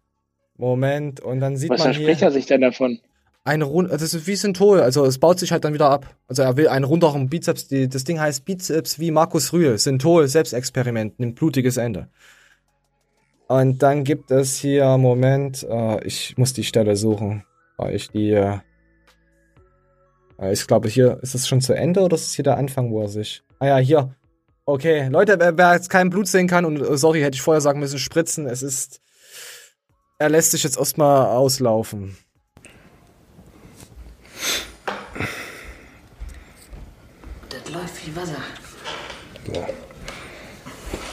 Moment 0.57 1.19
und 1.19 1.39
dann 1.39 1.57
sieht 1.57 1.69
Was 1.69 1.79
man 1.79 1.89
Was 1.89 1.95
verspricht 1.97 2.21
er 2.21 2.31
sich 2.31 2.45
denn 2.45 2.61
davon? 2.61 2.99
Eine 3.43 3.63
Rund, 3.63 3.91
also 3.91 4.05
das 4.05 4.13
ist 4.13 4.27
wie 4.27 4.35
Synthol, 4.35 4.81
also 4.81 5.03
es 5.03 5.17
baut 5.17 5.39
sich 5.39 5.51
halt 5.51 5.65
dann 5.65 5.73
wieder 5.73 5.89
ab. 5.89 6.15
Also 6.27 6.43
er 6.43 6.57
will 6.57 6.67
einen 6.67 6.85
runderen 6.85 7.27
Bizeps, 7.27 7.67
die, 7.67 7.89
das 7.89 8.03
Ding 8.03 8.19
heißt 8.19 8.45
Bizeps 8.45 8.99
wie 8.99 9.09
Markus 9.09 9.51
Rühl, 9.51 9.77
Synthol, 9.79 10.27
Selbstexperiment, 10.27 11.19
nimmt 11.19 11.35
blutiges 11.35 11.77
Ende. 11.77 12.07
Und 13.47 13.81
dann 13.83 14.03
gibt 14.03 14.31
es 14.31 14.55
hier, 14.55 14.97
Moment, 14.97 15.67
äh, 15.69 16.05
ich 16.05 16.37
muss 16.37 16.53
die 16.53 16.63
Stelle 16.63 16.95
suchen, 16.95 17.43
weil 17.77 17.95
ich 17.95 18.09
die, 18.09 18.31
äh, 18.31 18.59
ich 20.49 20.65
glaube, 20.65 20.89
hier 20.89 21.19
ist 21.21 21.35
es 21.35 21.47
schon 21.47 21.61
zu 21.61 21.73
Ende 21.73 22.01
oder 22.01 22.15
ist 22.15 22.25
es 22.27 22.33
hier 22.33 22.43
der 22.43 22.57
Anfang, 22.57 22.91
wo 22.91 23.01
er 23.01 23.09
sich. 23.09 23.43
Ah 23.59 23.67
ja, 23.67 23.77
hier. 23.77 24.15
Okay, 24.65 25.07
Leute, 25.09 25.39
wer, 25.39 25.57
wer 25.57 25.73
jetzt 25.73 25.89
kein 25.89 26.09
Blut 26.09 26.27
sehen 26.27 26.47
kann, 26.47 26.65
und 26.65 26.81
äh, 26.81 26.97
sorry, 26.97 27.21
hätte 27.21 27.35
ich 27.35 27.41
vorher 27.41 27.61
sagen 27.61 27.79
müssen, 27.79 27.99
spritzen, 27.99 28.47
es 28.47 28.63
ist. 28.63 29.01
Er 30.17 30.29
lässt 30.29 30.51
sich 30.51 30.63
jetzt 30.63 30.77
erstmal 30.77 31.27
auslaufen. 31.27 32.15
Das 37.49 37.73
läuft 37.73 38.07
wie 38.07 38.15
Wasser. 38.15 38.37
So. 39.47 39.53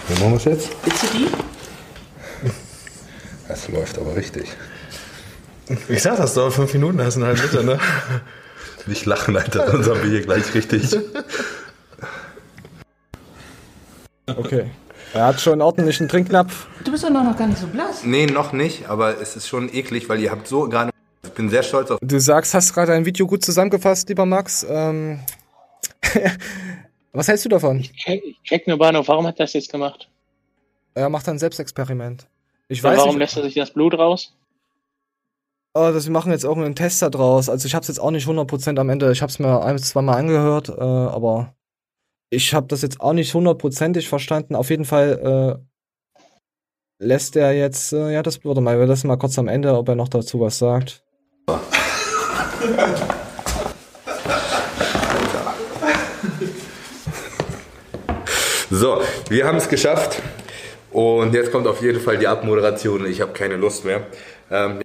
Wo 0.09 0.15
machen 0.15 0.31
wir 0.33 0.37
es 0.37 0.45
jetzt? 0.45 0.71
Du 0.85 1.19
die? 1.19 1.29
Das 3.49 3.69
läuft 3.69 3.99
aber 3.99 4.15
richtig. 4.15 4.47
Ich 5.89 6.03
sag 6.03 6.17
das 6.17 6.35
dauert 6.35 6.53
fünf 6.53 6.73
Minuten, 6.75 6.99
das 6.99 7.09
ist 7.09 7.17
ein 7.17 7.25
halb 7.25 7.43
Liter, 7.43 7.63
ne? 7.63 7.79
Nicht 8.87 9.07
lachen, 9.07 9.37
Alter, 9.37 9.71
sonst 9.71 9.89
haben 9.89 10.03
wir 10.03 10.11
hier 10.11 10.23
gleich 10.23 10.55
richtig. 10.55 10.97
Okay. 14.27 14.71
Er 15.15 15.27
hat 15.27 15.41
schon 15.41 15.55
einen 15.55 15.63
ordentlichen 15.63 16.09
Trinknapf. 16.09 16.67
Du 16.85 16.91
bist 16.91 17.05
doch 17.05 17.11
noch 17.11 17.37
gar 17.37 17.47
nicht 17.47 17.59
so 17.59 17.67
blass. 17.67 18.05
Nee, 18.05 18.27
noch 18.27 18.53
nicht, 18.53 18.89
aber 18.89 19.21
es 19.21 19.37
ist 19.37 19.49
schon 19.49 19.73
eklig, 19.73 20.09
weil 20.09 20.21
ihr 20.21 20.31
habt 20.31 20.47
so 20.47 20.69
gerade. 20.69 20.91
Ich 21.23 21.31
bin 21.31 21.49
sehr 21.49 21.63
stolz 21.63 21.91
auf. 21.91 21.99
Du 22.03 22.21
sagst, 22.21 22.55
hast 22.55 22.75
gerade 22.75 22.93
ein 22.93 23.05
Video 23.05 23.27
gut 23.27 23.45
zusammengefasst, 23.45 24.09
lieber 24.09 24.27
Max. 24.27 24.67
Ähm 24.69 25.21
Was 27.13 27.29
hältst 27.29 27.45
du 27.47 27.49
davon? 27.49 27.81
Ich 27.81 27.93
check, 27.93 28.23
ich 28.23 28.43
check 28.45 28.67
nur 28.67 28.79
Bahnhof, 28.79 29.09
warum 29.09 29.27
hat 29.27 29.41
er 29.41 29.47
das 29.47 29.55
jetzt 29.55 29.71
gemacht? 29.73 30.09
Er 30.95 31.09
macht 31.09 31.29
ein 31.29 31.39
Selbstexperiment. 31.39 32.27
Ich 32.69 32.83
weiß 32.83 32.99
warum 32.99 33.11
nicht, 33.11 33.21
lässt 33.21 33.37
er 33.39 33.43
sich 33.45 33.55
das 33.55 33.73
Blut 33.73 33.95
raus? 33.95 34.35
Oh, 35.79 35.93
das, 35.93 36.07
wir 36.07 36.13
machen 36.13 36.33
jetzt 36.33 36.45
irgendeinen 36.45 36.75
Tester 36.75 37.11
draus. 37.11 37.49
Also 37.49 37.67
ich 37.67 37.75
habe 37.75 37.83
es 37.83 37.89
jetzt 37.89 38.01
auch 38.01 38.11
nicht 38.11 38.27
100% 38.27 38.79
am 38.79 38.91
Ende. 38.91 39.13
Ich 39.13 39.23
habe 39.23 39.31
es 39.31 39.39
mir 39.39 39.63
ein, 39.63 39.79
zwei 39.79 40.03
Mal 40.03 40.17
angehört, 40.17 40.69
äh, 40.69 40.83
aber 40.83 41.55
ich 42.31 42.53
habe 42.53 42.67
das 42.67 42.83
jetzt 42.83 43.01
auch 43.01 43.13
nicht 43.13 43.33
hundertprozentig 43.33 44.09
verstanden. 44.09 44.55
Auf 44.55 44.71
jeden 44.71 44.85
Fall 44.85 45.61
äh, 47.01 47.05
lässt 47.05 47.37
er 47.37 47.53
jetzt, 47.53 47.93
äh, 47.93 48.13
ja, 48.13 48.23
das 48.23 48.45
würde 48.45 48.61
mal, 48.61 48.79
wir 48.79 48.87
lassen 48.87 49.07
mal 49.07 49.17
kurz 49.17 49.39
am 49.39 49.49
Ende, 49.49 49.77
ob 49.77 49.89
er 49.89 49.95
noch 49.95 50.09
dazu 50.09 50.41
was 50.41 50.59
sagt. 50.59 51.05
So, 58.71 59.01
wir 59.31 59.47
haben 59.47 59.57
es 59.57 59.69
geschafft. 59.69 60.21
Und 60.91 61.35
jetzt 61.35 61.53
kommt 61.53 61.67
auf 61.67 61.81
jeden 61.83 62.01
Fall 62.01 62.19
die 62.19 62.27
Abmoderation. 62.27 63.07
Ich 63.07 63.21
habe 63.21 63.33
keine 63.33 63.57
Lust 63.57 63.85
mehr. 63.85 64.07
Ähm, 64.51 64.81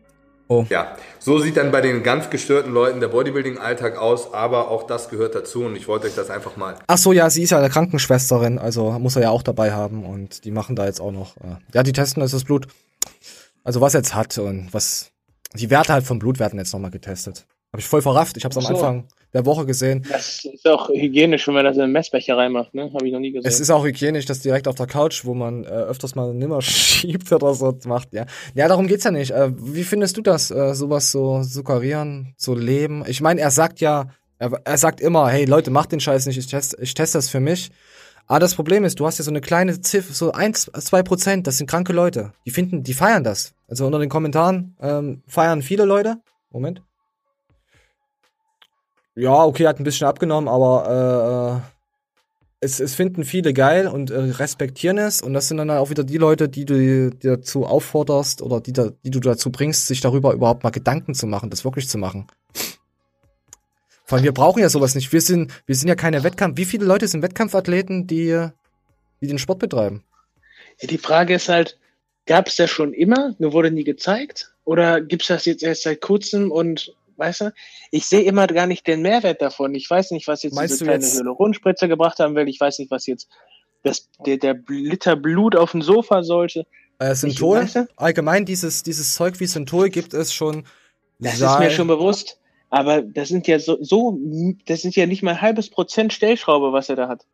Oh. 0.54 0.66
Ja, 0.70 0.96
so 1.18 1.40
sieht 1.40 1.58
dann 1.58 1.72
bei 1.72 1.82
den 1.82 2.04
ganz 2.04 2.30
gestörten 2.30 2.72
Leuten 2.72 3.00
der 3.00 3.08
Bodybuilding-Alltag 3.08 3.98
aus, 3.98 4.36
aber 4.36 4.70
auch 4.70 4.86
das 4.86 5.10
gehört 5.10 5.34
dazu 5.34 5.64
und 5.66 5.76
ich 5.76 5.88
wollte 5.88 6.06
euch 6.06 6.14
das 6.14 6.30
einfach 6.30 6.58
mal. 6.58 6.76
Ach 6.86 6.98
so, 6.98 7.12
ja, 7.12 7.30
sie 7.32 7.42
ist 7.42 7.50
ja 7.50 7.58
eine 7.58 7.72
Krankenschwesterin, 7.72 8.60
also 8.60 8.92
muss 9.00 9.16
er 9.16 9.24
ja 9.24 9.30
auch 9.32 9.42
dabei 9.42 9.72
haben 9.72 10.06
und 10.06 10.46
die 10.46 10.52
machen 10.52 10.76
da 10.76 10.86
jetzt 10.86 11.02
auch 11.02 11.12
noch, 11.12 11.38
äh, 11.38 11.56
ja, 11.74 11.82
die 11.82 11.92
testen 11.92 12.22
jetzt 12.22 12.36
das 12.36 12.44
Blut. 12.44 12.68
Also 13.64 13.82
was 13.82 13.94
jetzt 13.94 14.14
hat 14.14 14.38
und 14.38 14.72
was, 14.74 15.12
die 15.56 15.72
Werte 15.72 15.94
halt 15.94 16.06
vom 16.06 16.20
Blut 16.20 16.38
werden 16.38 16.60
jetzt 16.60 16.72
nochmal 16.72 16.92
getestet. 16.92 17.48
Habe 17.72 17.80
ich 17.80 17.88
voll 17.88 18.04
verrafft, 18.04 18.38
ich 18.38 18.46
habe 18.46 18.52
es 18.52 18.58
am 18.58 18.64
so. 18.64 18.76
Anfang 18.76 19.08
der 19.34 19.46
Woche 19.46 19.66
gesehen. 19.66 20.06
Das 20.10 20.46
ist 20.46 20.68
auch 20.68 20.90
hygienisch, 20.90 21.48
wenn 21.48 21.56
man 21.56 21.66
das 21.66 21.76
in 21.76 21.84
einen 21.84 21.92
Messbecher 21.92 22.38
reinmacht, 22.38 22.74
ne? 22.74 22.92
Habe 22.94 23.08
ich 23.08 23.14
noch 23.14 23.20
nie 23.20 23.32
gesehen. 23.32 23.48
Es 23.48 23.60
ist 23.60 23.70
auch 23.72 23.84
hygienisch, 23.84 24.26
das 24.26 24.40
direkt 24.40 24.68
auf 24.68 24.76
der 24.76 24.88
Couch, 24.88 25.26
wo 25.26 25.34
man 25.34 25.64
äh, 25.64 25.68
öfters 25.68 26.16
mal 26.16 26.34
nimmer 26.34 26.62
schiebt 26.62 27.32
oder 27.32 27.54
so 27.54 27.78
macht, 27.86 28.14
ja. 28.14 28.26
Ja, 28.54 28.68
darum 28.68 28.88
geht's 28.88 29.04
ja 29.04 29.12
nicht. 29.12 29.32
Äh, 29.32 29.52
wie 29.58 29.84
findest 29.84 30.18
du 30.18 30.22
das, 30.22 30.52
äh, 30.52 30.74
sowas 30.76 31.12
so 31.12 31.42
suggerieren, 31.44 32.34
so 32.38 32.54
leben? 32.54 33.04
Ich 33.08 33.22
meine, 33.22 33.42
er 33.42 33.52
sagt 33.52 33.80
ja, 33.80 34.08
er, 34.38 34.62
er 34.64 34.78
sagt 34.78 35.02
immer, 35.02 35.30
hey 35.30 35.46
Leute, 35.46 35.72
macht 35.72 35.92
den 35.92 36.00
Scheiß 36.00 36.26
nicht, 36.28 36.38
ich 36.38 36.48
teste 36.48 36.78
ich 36.82 36.94
test 36.94 37.16
das 37.16 37.30
für 37.30 37.40
mich. 37.40 37.72
Aber 38.28 38.40
das 38.40 38.56
Problem 38.56 38.86
ist, 38.86 39.00
du 39.00 39.06
hast 39.06 39.18
ja 39.18 39.24
so 39.24 39.32
eine 39.32 39.42
kleine 39.42 39.82
Ziffer, 39.82 40.14
so 40.14 40.32
eins, 40.32 40.72
zwei 40.80 41.04
Prozent, 41.04 41.46
das 41.46 41.58
sind 41.58 41.70
kranke 41.70 41.92
Leute. 41.92 42.34
Die 42.46 42.52
finden, 42.52 42.84
die 42.84 42.94
feiern 42.94 43.24
das. 43.24 43.54
Also 43.68 43.86
unter 43.86 44.00
den 44.00 44.10
Kommentaren 44.10 44.78
ähm, 44.82 45.24
feiern 45.28 45.62
viele 45.62 45.86
Leute. 45.86 46.18
Moment. 46.50 46.82
Ja, 49.16 49.44
okay, 49.44 49.68
hat 49.68 49.80
ein 49.80 49.84
bisschen 49.84 50.08
abgenommen, 50.08 50.48
aber 50.48 51.64
äh, 51.64 51.74
es, 52.64 52.80
es 52.80 52.96
finden 52.96 53.26
viele 53.26 53.54
geil 53.54 53.88
und 53.88 54.10
äh, 54.10 54.18
respektieren 54.18 54.98
es. 54.98 55.22
Und 55.22 55.34
das 55.34 55.48
sind 55.48 55.58
dann 55.58 55.70
auch 55.70 55.90
wieder 55.90 56.04
die 56.04 56.18
Leute, 56.18 56.50
die 56.50 56.66
du 56.66 57.12
die 57.12 57.28
dazu 57.28 57.66
aufforderst 57.66 58.42
oder 58.42 58.62
die, 58.62 58.74
da, 58.74 58.90
die 59.04 59.12
du 59.12 59.20
dazu 59.20 59.52
bringst, 59.52 59.88
sich 59.88 60.02
darüber 60.02 60.34
überhaupt 60.34 60.64
mal 60.64 60.72
Gedanken 60.72 61.14
zu 61.14 61.28
machen, 61.28 61.50
das 61.50 61.64
wirklich 61.64 61.88
zu 61.88 61.98
machen. 61.98 62.28
Vor 64.06 64.18
allem, 64.18 64.26
wir 64.26 64.34
brauchen 64.34 64.62
ja 64.62 64.70
sowas 64.70 64.96
nicht. 64.96 65.12
Wir 65.14 65.22
sind, 65.22 65.52
wir 65.66 65.76
sind 65.76 65.88
ja 65.88 65.96
keine 65.96 66.24
Wettkampf. 66.24 66.58
Wie 66.58 66.66
viele 66.66 66.86
Leute 66.86 67.08
sind 67.08 67.22
Wettkampfathleten, 67.22 68.08
die, 68.08 68.48
die 69.22 69.28
den 69.28 69.40
Sport 69.40 69.60
betreiben? 69.60 70.04
Ja, 70.82 70.88
die 70.88 70.98
Frage 70.98 71.36
ist 71.36 71.50
halt, 71.50 71.78
gab 72.26 72.48
es 72.48 72.56
das 72.56 72.70
schon 72.70 72.94
immer, 72.94 73.36
nur 73.38 73.54
wurde 73.54 73.72
nie 73.72 73.84
gezeigt? 73.84 74.54
Oder 74.66 75.02
gibt 75.02 75.24
es 75.24 75.28
das 75.28 75.46
jetzt 75.46 75.64
erst 75.64 75.84
seit 75.84 76.02
kurzem 76.02 76.52
und 76.52 76.94
weißt 77.18 77.42
du? 77.42 77.54
Ich 77.92 78.06
sehe 78.06 78.22
immer 78.22 78.48
gar 78.48 78.68
nicht 78.68 78.88
den 78.88 79.02
Mehrwert 79.02 79.42
davon. 79.42 79.76
Ich 79.76 79.90
weiß 79.90 80.12
nicht, 80.12 80.28
was 80.28 80.44
jetzt 80.44 80.56
Meinst 80.56 80.76
diese 80.76 80.86
kleine 80.86 81.06
Hyaluronspritze 81.06 81.88
gebracht 81.88 82.20
haben 82.20 82.36
will. 82.36 82.48
Ich 82.48 82.60
weiß 82.60 82.80
nicht, 82.80 82.92
was 82.92 83.06
jetzt 83.08 83.30
das, 83.84 84.10
der, 84.26 84.38
der 84.38 84.60
Liter 84.68 85.16
Blut 85.16 85.56
auf 85.56 85.72
dem 85.72 85.82
Sofa 85.82 86.24
sollte. 86.24 86.66
Äh, 87.00 87.16
Synthol, 87.16 87.60
weißt 87.60 87.76
du? 87.76 87.88
allgemein 87.96 88.46
dieses, 88.46 88.84
dieses 88.84 89.16
Zeug 89.16 89.40
wie 89.40 89.46
Synthol 89.46 89.90
gibt 89.90 90.14
es 90.14 90.34
schon. 90.34 90.66
Das 91.20 91.40
ist 91.40 91.60
mir 91.60 91.72
schon 91.72 91.88
bewusst. 91.88 92.40
Aber 92.70 93.04
das 93.04 93.30
sind 93.30 93.48
ja 93.48 93.60
so, 93.60 93.78
so, 93.82 94.18
das 94.66 94.82
sind 94.82 94.96
ja 94.96 95.06
nicht 95.06 95.22
mal 95.22 95.32
ein 95.32 95.42
halbes 95.42 95.70
Prozent 95.70 96.12
Stellschraube, 96.12 96.74
was 96.74 96.90
er 96.90 96.96
da 96.96 97.08
hat. 97.08 97.26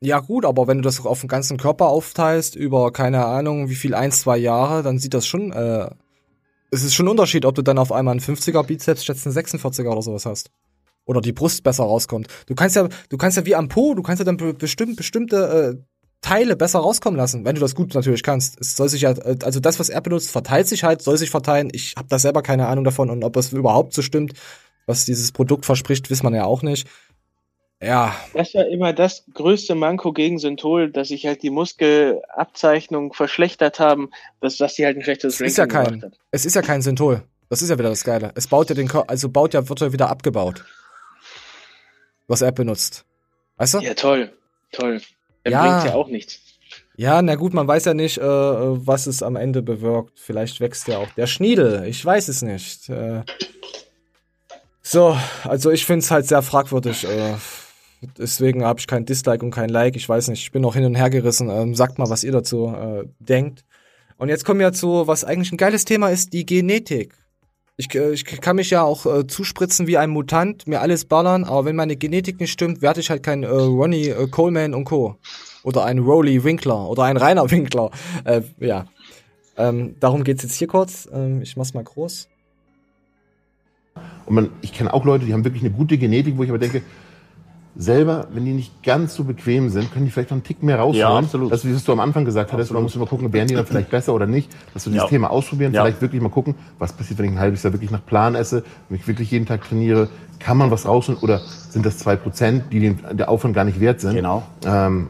Ja 0.00 0.20
gut, 0.20 0.44
aber 0.44 0.68
wenn 0.68 0.78
du 0.78 0.82
das 0.82 1.04
auf 1.04 1.20
den 1.20 1.28
ganzen 1.28 1.56
Körper 1.56 1.88
aufteilst, 1.88 2.54
über 2.54 2.92
keine 2.92 3.24
Ahnung 3.24 3.68
wie 3.68 3.74
viel, 3.74 3.94
ein, 3.94 4.12
zwei 4.12 4.36
Jahre, 4.36 4.84
dann 4.84 5.00
sieht 5.00 5.12
das 5.12 5.26
schon 5.26 5.52
äh, 5.52 5.90
es 6.70 6.82
ist 6.82 6.94
schon 6.94 7.06
ein 7.06 7.10
Unterschied, 7.10 7.44
ob 7.44 7.54
du 7.54 7.62
dann 7.62 7.78
auf 7.78 7.92
einmal 7.92 8.12
einen 8.12 8.20
50er 8.20 8.62
Bizeps 8.62 9.04
statt 9.04 9.16
einen 9.24 9.34
46er 9.34 9.88
oder 9.88 10.02
sowas 10.02 10.26
hast. 10.26 10.50
Oder 11.04 11.20
die 11.20 11.32
Brust 11.32 11.62
besser 11.62 11.84
rauskommt. 11.84 12.28
Du 12.46 12.54
kannst 12.54 12.76
ja, 12.76 12.88
du 13.08 13.16
kannst 13.16 13.36
ja 13.36 13.46
wie 13.46 13.54
am 13.54 13.68
Po, 13.68 13.94
du 13.94 14.02
kannst 14.02 14.20
ja 14.20 14.24
dann 14.24 14.36
bestimmt, 14.58 14.96
bestimmte 14.96 15.78
äh, 15.78 15.82
Teile 16.20 16.56
besser 16.56 16.80
rauskommen 16.80 17.16
lassen, 17.16 17.44
wenn 17.44 17.54
du 17.54 17.60
das 17.60 17.74
gut 17.74 17.94
natürlich 17.94 18.22
kannst. 18.22 18.60
Es 18.60 18.76
soll 18.76 18.88
sich 18.88 19.02
ja, 19.02 19.14
also 19.42 19.60
das, 19.60 19.78
was 19.78 19.88
er 19.88 20.00
benutzt, 20.00 20.30
verteilt 20.30 20.66
sich 20.66 20.84
halt, 20.84 21.00
soll 21.00 21.16
sich 21.16 21.30
verteilen. 21.30 21.70
Ich 21.72 21.94
habe 21.96 22.08
da 22.08 22.18
selber 22.18 22.42
keine 22.42 22.66
Ahnung 22.66 22.84
davon 22.84 23.08
und 23.08 23.24
ob 23.24 23.32
das 23.34 23.52
überhaupt 23.52 23.94
so 23.94 24.02
stimmt, 24.02 24.32
was 24.86 25.04
dieses 25.04 25.32
Produkt 25.32 25.64
verspricht, 25.64 26.10
wissen 26.10 26.24
man 26.24 26.34
ja 26.34 26.44
auch 26.44 26.62
nicht. 26.62 26.88
Ja. 27.80 28.16
Das 28.34 28.54
war 28.54 28.66
immer 28.66 28.92
das 28.92 29.24
größte 29.34 29.74
Manko 29.76 30.12
gegen 30.12 30.38
Synthol, 30.38 30.90
dass 30.90 31.08
sich 31.08 31.26
halt 31.26 31.42
die 31.42 31.50
Muskelabzeichnungen 31.50 33.12
verschlechtert 33.12 33.78
haben, 33.78 34.10
dass, 34.40 34.56
dass 34.56 34.74
die 34.74 34.84
halt 34.84 34.96
ein 34.96 35.02
schlechtes 35.04 35.34
es 35.34 35.40
ist 35.40 35.58
ja 35.58 35.66
kein, 35.66 36.12
Es 36.32 36.44
ist 36.44 36.54
ja 36.56 36.62
kein 36.62 36.82
Synthol. 36.82 37.22
Das 37.50 37.62
ist 37.62 37.70
ja 37.70 37.78
wieder 37.78 37.88
das 37.88 38.04
Geile. 38.04 38.32
Es 38.34 38.48
baut 38.48 38.68
ja 38.68 38.74
den 38.74 38.88
Körper, 38.88 39.08
also 39.08 39.28
baut 39.28 39.54
ja, 39.54 39.68
wird 39.68 39.80
ja 39.80 39.92
wieder 39.92 40.10
abgebaut. 40.10 40.64
Was 42.26 42.42
er 42.42 42.52
benutzt. 42.52 43.04
Weißt 43.56 43.74
du? 43.74 43.78
Ja, 43.78 43.94
toll. 43.94 44.32
Toll. 44.72 45.00
Dann 45.44 45.52
Ja. 45.52 45.62
bringt's 45.66 45.84
ja 45.86 45.94
auch 45.94 46.08
nichts. 46.08 46.40
Ja, 46.96 47.22
na 47.22 47.36
gut, 47.36 47.54
man 47.54 47.66
weiß 47.68 47.84
ja 47.84 47.94
nicht, 47.94 48.18
äh, 48.18 48.22
was 48.22 49.06
es 49.06 49.22
am 49.22 49.36
Ende 49.36 49.62
bewirkt. 49.62 50.18
Vielleicht 50.18 50.60
wächst 50.60 50.88
ja 50.88 50.98
auch 50.98 51.08
der 51.16 51.28
Schniedel. 51.28 51.84
Ich 51.86 52.04
weiß 52.04 52.26
es 52.26 52.42
nicht. 52.42 52.88
Äh, 52.88 53.22
so, 54.82 55.16
also 55.44 55.70
ich 55.70 55.86
finde 55.86 56.00
es 56.04 56.10
halt 56.10 56.26
sehr 56.26 56.42
fragwürdig. 56.42 57.04
Äh, 57.04 57.34
deswegen 58.18 58.64
habe 58.64 58.80
ich 58.80 58.86
kein 58.86 59.04
Dislike 59.04 59.44
und 59.44 59.50
kein 59.50 59.68
Like. 59.68 59.96
Ich 59.96 60.08
weiß 60.08 60.28
nicht, 60.28 60.42
ich 60.42 60.52
bin 60.52 60.62
noch 60.62 60.74
hin 60.74 60.84
und 60.84 60.94
her 60.94 61.10
gerissen. 61.10 61.48
Ähm, 61.50 61.74
sagt 61.74 61.98
mal, 61.98 62.10
was 62.10 62.24
ihr 62.24 62.32
dazu 62.32 62.68
äh, 62.68 63.04
denkt. 63.18 63.64
Und 64.16 64.28
jetzt 64.28 64.44
kommen 64.44 64.60
wir 64.60 64.72
zu, 64.72 65.06
was 65.06 65.24
eigentlich 65.24 65.52
ein 65.52 65.58
geiles 65.58 65.84
Thema 65.84 66.08
ist, 66.08 66.32
die 66.32 66.44
Genetik. 66.44 67.14
Ich, 67.76 67.94
äh, 67.94 68.12
ich 68.12 68.24
kann 68.24 68.56
mich 68.56 68.70
ja 68.70 68.82
auch 68.82 69.06
äh, 69.06 69.26
zuspritzen 69.26 69.86
wie 69.86 69.98
ein 69.98 70.10
Mutant, 70.10 70.66
mir 70.66 70.80
alles 70.80 71.04
ballern, 71.04 71.44
aber 71.44 71.64
wenn 71.64 71.76
meine 71.76 71.96
Genetik 71.96 72.40
nicht 72.40 72.50
stimmt, 72.50 72.82
werde 72.82 73.00
ich 73.00 73.10
halt 73.10 73.22
kein 73.22 73.44
äh, 73.44 73.48
Ronnie 73.48 74.08
äh, 74.08 74.26
Coleman 74.28 74.74
und 74.74 74.84
Co. 74.84 75.16
Oder 75.62 75.84
ein 75.84 75.98
Rolly 75.98 76.42
Winkler 76.42 76.88
oder 76.88 77.04
ein 77.04 77.16
Rainer 77.16 77.50
Winkler. 77.50 77.90
Äh, 78.24 78.42
ja. 78.58 78.86
Ähm, 79.56 79.96
darum 80.00 80.24
geht's 80.24 80.42
jetzt 80.42 80.54
hier 80.54 80.68
kurz. 80.68 81.08
Ähm, 81.12 81.42
ich 81.42 81.56
mach's 81.56 81.74
mal 81.74 81.84
groß. 81.84 82.28
Und 84.26 84.34
man, 84.34 84.50
ich 84.60 84.72
kenne 84.72 84.92
auch 84.92 85.04
Leute, 85.04 85.24
die 85.24 85.32
haben 85.32 85.44
wirklich 85.44 85.62
eine 85.62 85.72
gute 85.72 85.98
Genetik, 85.98 86.36
wo 86.36 86.44
ich 86.44 86.50
aber 86.50 86.58
denke, 86.58 86.82
selber, 87.80 88.26
wenn 88.34 88.44
die 88.44 88.52
nicht 88.52 88.82
ganz 88.82 89.14
so 89.14 89.22
bequem 89.22 89.70
sind, 89.70 89.92
können 89.92 90.04
die 90.04 90.10
vielleicht 90.10 90.30
noch 90.30 90.34
einen 90.36 90.42
Tick 90.42 90.64
mehr 90.64 90.80
rausholen. 90.80 90.98
Ja, 90.98 91.16
absolut. 91.18 91.52
Das, 91.52 91.64
wie 91.64 91.70
es 91.70 91.84
du 91.84 91.92
am 91.92 92.00
Anfang 92.00 92.24
gesagt 92.24 92.52
hattest, 92.52 92.72
oder 92.72 92.80
musst 92.80 92.96
du 92.96 92.98
mal 92.98 93.06
gucken, 93.06 93.32
werden 93.32 93.46
die 93.46 93.54
dann 93.54 93.66
vielleicht 93.70 93.90
besser 93.90 94.14
oder 94.14 94.26
nicht. 94.26 94.50
Dass 94.74 94.82
du 94.84 94.90
dieses 94.90 95.04
Ja. 95.04 95.08
Thema 95.08 95.30
ausprobieren, 95.30 95.72
Ja. 95.72 95.82
vielleicht 95.84 96.00
wirklich 96.02 96.20
mal 96.20 96.28
gucken, 96.28 96.56
was 96.80 96.92
passiert, 96.92 97.18
wenn 97.20 97.26
ich 97.26 97.32
ein 97.32 97.38
halbes 97.38 97.62
Jahr 97.62 97.72
wirklich 97.72 97.92
nach 97.92 98.04
Plan 98.04 98.34
esse, 98.34 98.64
wenn 98.88 98.98
ich 98.98 99.06
wirklich 99.06 99.30
jeden 99.30 99.46
Tag 99.46 99.62
trainiere, 99.62 100.08
kann 100.40 100.56
man 100.56 100.72
was 100.72 100.86
rausholen 100.86 101.20
oder 101.22 101.40
sind 101.70 101.86
das 101.86 101.98
zwei 101.98 102.16
Prozent, 102.16 102.64
die 102.72 102.80
den, 102.80 102.98
der 103.12 103.28
Aufwand 103.28 103.54
gar 103.54 103.64
nicht 103.64 103.78
wert 103.78 104.00
sind. 104.00 104.14
Genau. 104.14 104.42
Ähm, 104.66 105.06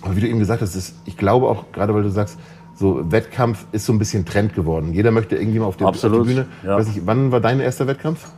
aber 0.00 0.14
wie 0.14 0.20
du 0.20 0.28
eben 0.28 0.38
gesagt 0.38 0.62
hast, 0.62 0.76
ist, 0.76 0.94
ich 1.04 1.16
glaube 1.16 1.48
auch, 1.48 1.72
gerade 1.72 1.92
weil 1.94 2.04
du 2.04 2.10
sagst, 2.10 2.38
so 2.76 3.10
Wettkampf 3.10 3.66
ist 3.72 3.86
so 3.86 3.92
ein 3.92 3.98
bisschen 3.98 4.24
Trend 4.24 4.54
geworden. 4.54 4.92
Jeder 4.94 5.10
möchte 5.10 5.34
irgendwie 5.34 5.58
mal 5.58 5.64
auf, 5.66 5.76
der, 5.76 5.88
auf 5.88 5.94
Absolut, 5.96 6.28
die 6.28 6.34
Bühne. 6.34 6.46
ja. 6.64 6.76
Weiß 6.76 6.86
nicht, 6.86 7.02
wann 7.06 7.32
war 7.32 7.40
dein 7.40 7.58
erster 7.58 7.88
Wettkampf? 7.88 8.28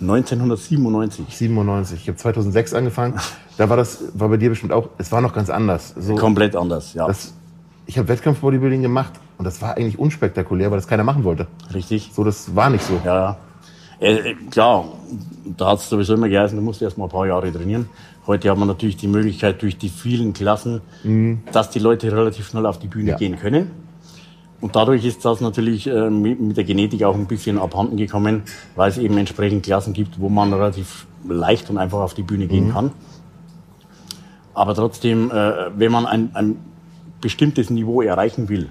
1997. 0.00 1.26
97. 1.28 2.00
Ich 2.02 2.08
habe 2.08 2.16
2006 2.18 2.74
angefangen. 2.74 3.14
Da 3.58 3.68
war 3.68 3.76
das, 3.76 4.02
war 4.14 4.28
bei 4.28 4.36
dir 4.36 4.48
bestimmt 4.50 4.72
auch, 4.72 4.88
es 4.98 5.12
war 5.12 5.20
noch 5.20 5.34
ganz 5.34 5.50
anders. 5.50 5.94
So, 5.98 6.14
Komplett 6.14 6.56
anders, 6.56 6.94
ja. 6.94 7.06
das, 7.06 7.34
ich 7.86 7.98
habe 7.98 8.08
Wettkampf-Bodybuilding 8.08 8.82
gemacht 8.82 9.12
und 9.38 9.44
das 9.44 9.60
war 9.60 9.76
eigentlich 9.76 9.98
unspektakulär, 9.98 10.70
weil 10.70 10.78
das 10.78 10.86
keiner 10.88 11.04
machen 11.04 11.24
wollte. 11.24 11.46
Richtig. 11.74 12.10
So, 12.14 12.24
das 12.24 12.54
war 12.56 12.70
nicht 12.70 12.84
so. 12.84 13.00
Ja. 13.04 13.36
Äh, 14.00 14.30
äh, 14.30 14.34
klar, 14.50 14.86
da 15.58 15.72
hat 15.72 15.78
es 15.80 15.88
sowieso 15.90 16.14
immer 16.14 16.28
geheißen, 16.28 16.56
du 16.56 16.64
musst 16.64 16.80
erst 16.80 16.96
mal 16.96 17.04
ein 17.04 17.10
paar 17.10 17.26
Jahre 17.26 17.52
trainieren. 17.52 17.88
Heute 18.26 18.50
hat 18.50 18.56
man 18.58 18.68
natürlich 18.68 18.96
die 18.96 19.08
Möglichkeit 19.08 19.60
durch 19.60 19.76
die 19.76 19.88
vielen 19.88 20.32
Klassen, 20.32 20.80
dass 21.52 21.70
die 21.70 21.78
Leute 21.80 22.10
relativ 22.12 22.48
schnell 22.48 22.64
auf 22.66 22.78
die 22.78 22.86
Bühne 22.86 23.04
Mhm. 23.04 23.08
Ja. 23.10 23.16
gehen 23.16 23.38
können. 23.38 23.70
Und 24.60 24.76
dadurch 24.76 25.04
ist 25.06 25.24
das 25.24 25.40
natürlich 25.40 25.86
äh, 25.86 26.10
mit 26.10 26.56
der 26.56 26.64
Genetik 26.64 27.02
auch 27.04 27.14
ein 27.14 27.26
bisschen 27.26 27.58
abhanden 27.58 27.96
gekommen, 27.96 28.42
weil 28.76 28.90
es 28.90 28.98
eben 28.98 29.16
entsprechend 29.16 29.62
Klassen 29.64 29.92
gibt, 29.94 30.20
wo 30.20 30.28
man 30.28 30.52
relativ 30.52 31.06
leicht 31.26 31.70
und 31.70 31.78
einfach 31.78 32.00
auf 32.00 32.14
die 32.14 32.22
Bühne 32.22 32.44
Mhm. 32.44 32.48
gehen 32.48 32.72
kann. 32.72 32.90
Aber 34.52 34.74
trotzdem, 34.74 35.30
äh, 35.30 35.52
wenn 35.76 35.92
man 35.92 36.06
ein, 36.06 36.30
ein 36.34 36.56
bestimmtes 37.20 37.70
Niveau 37.70 38.02
erreichen 38.02 38.48
will, 38.48 38.68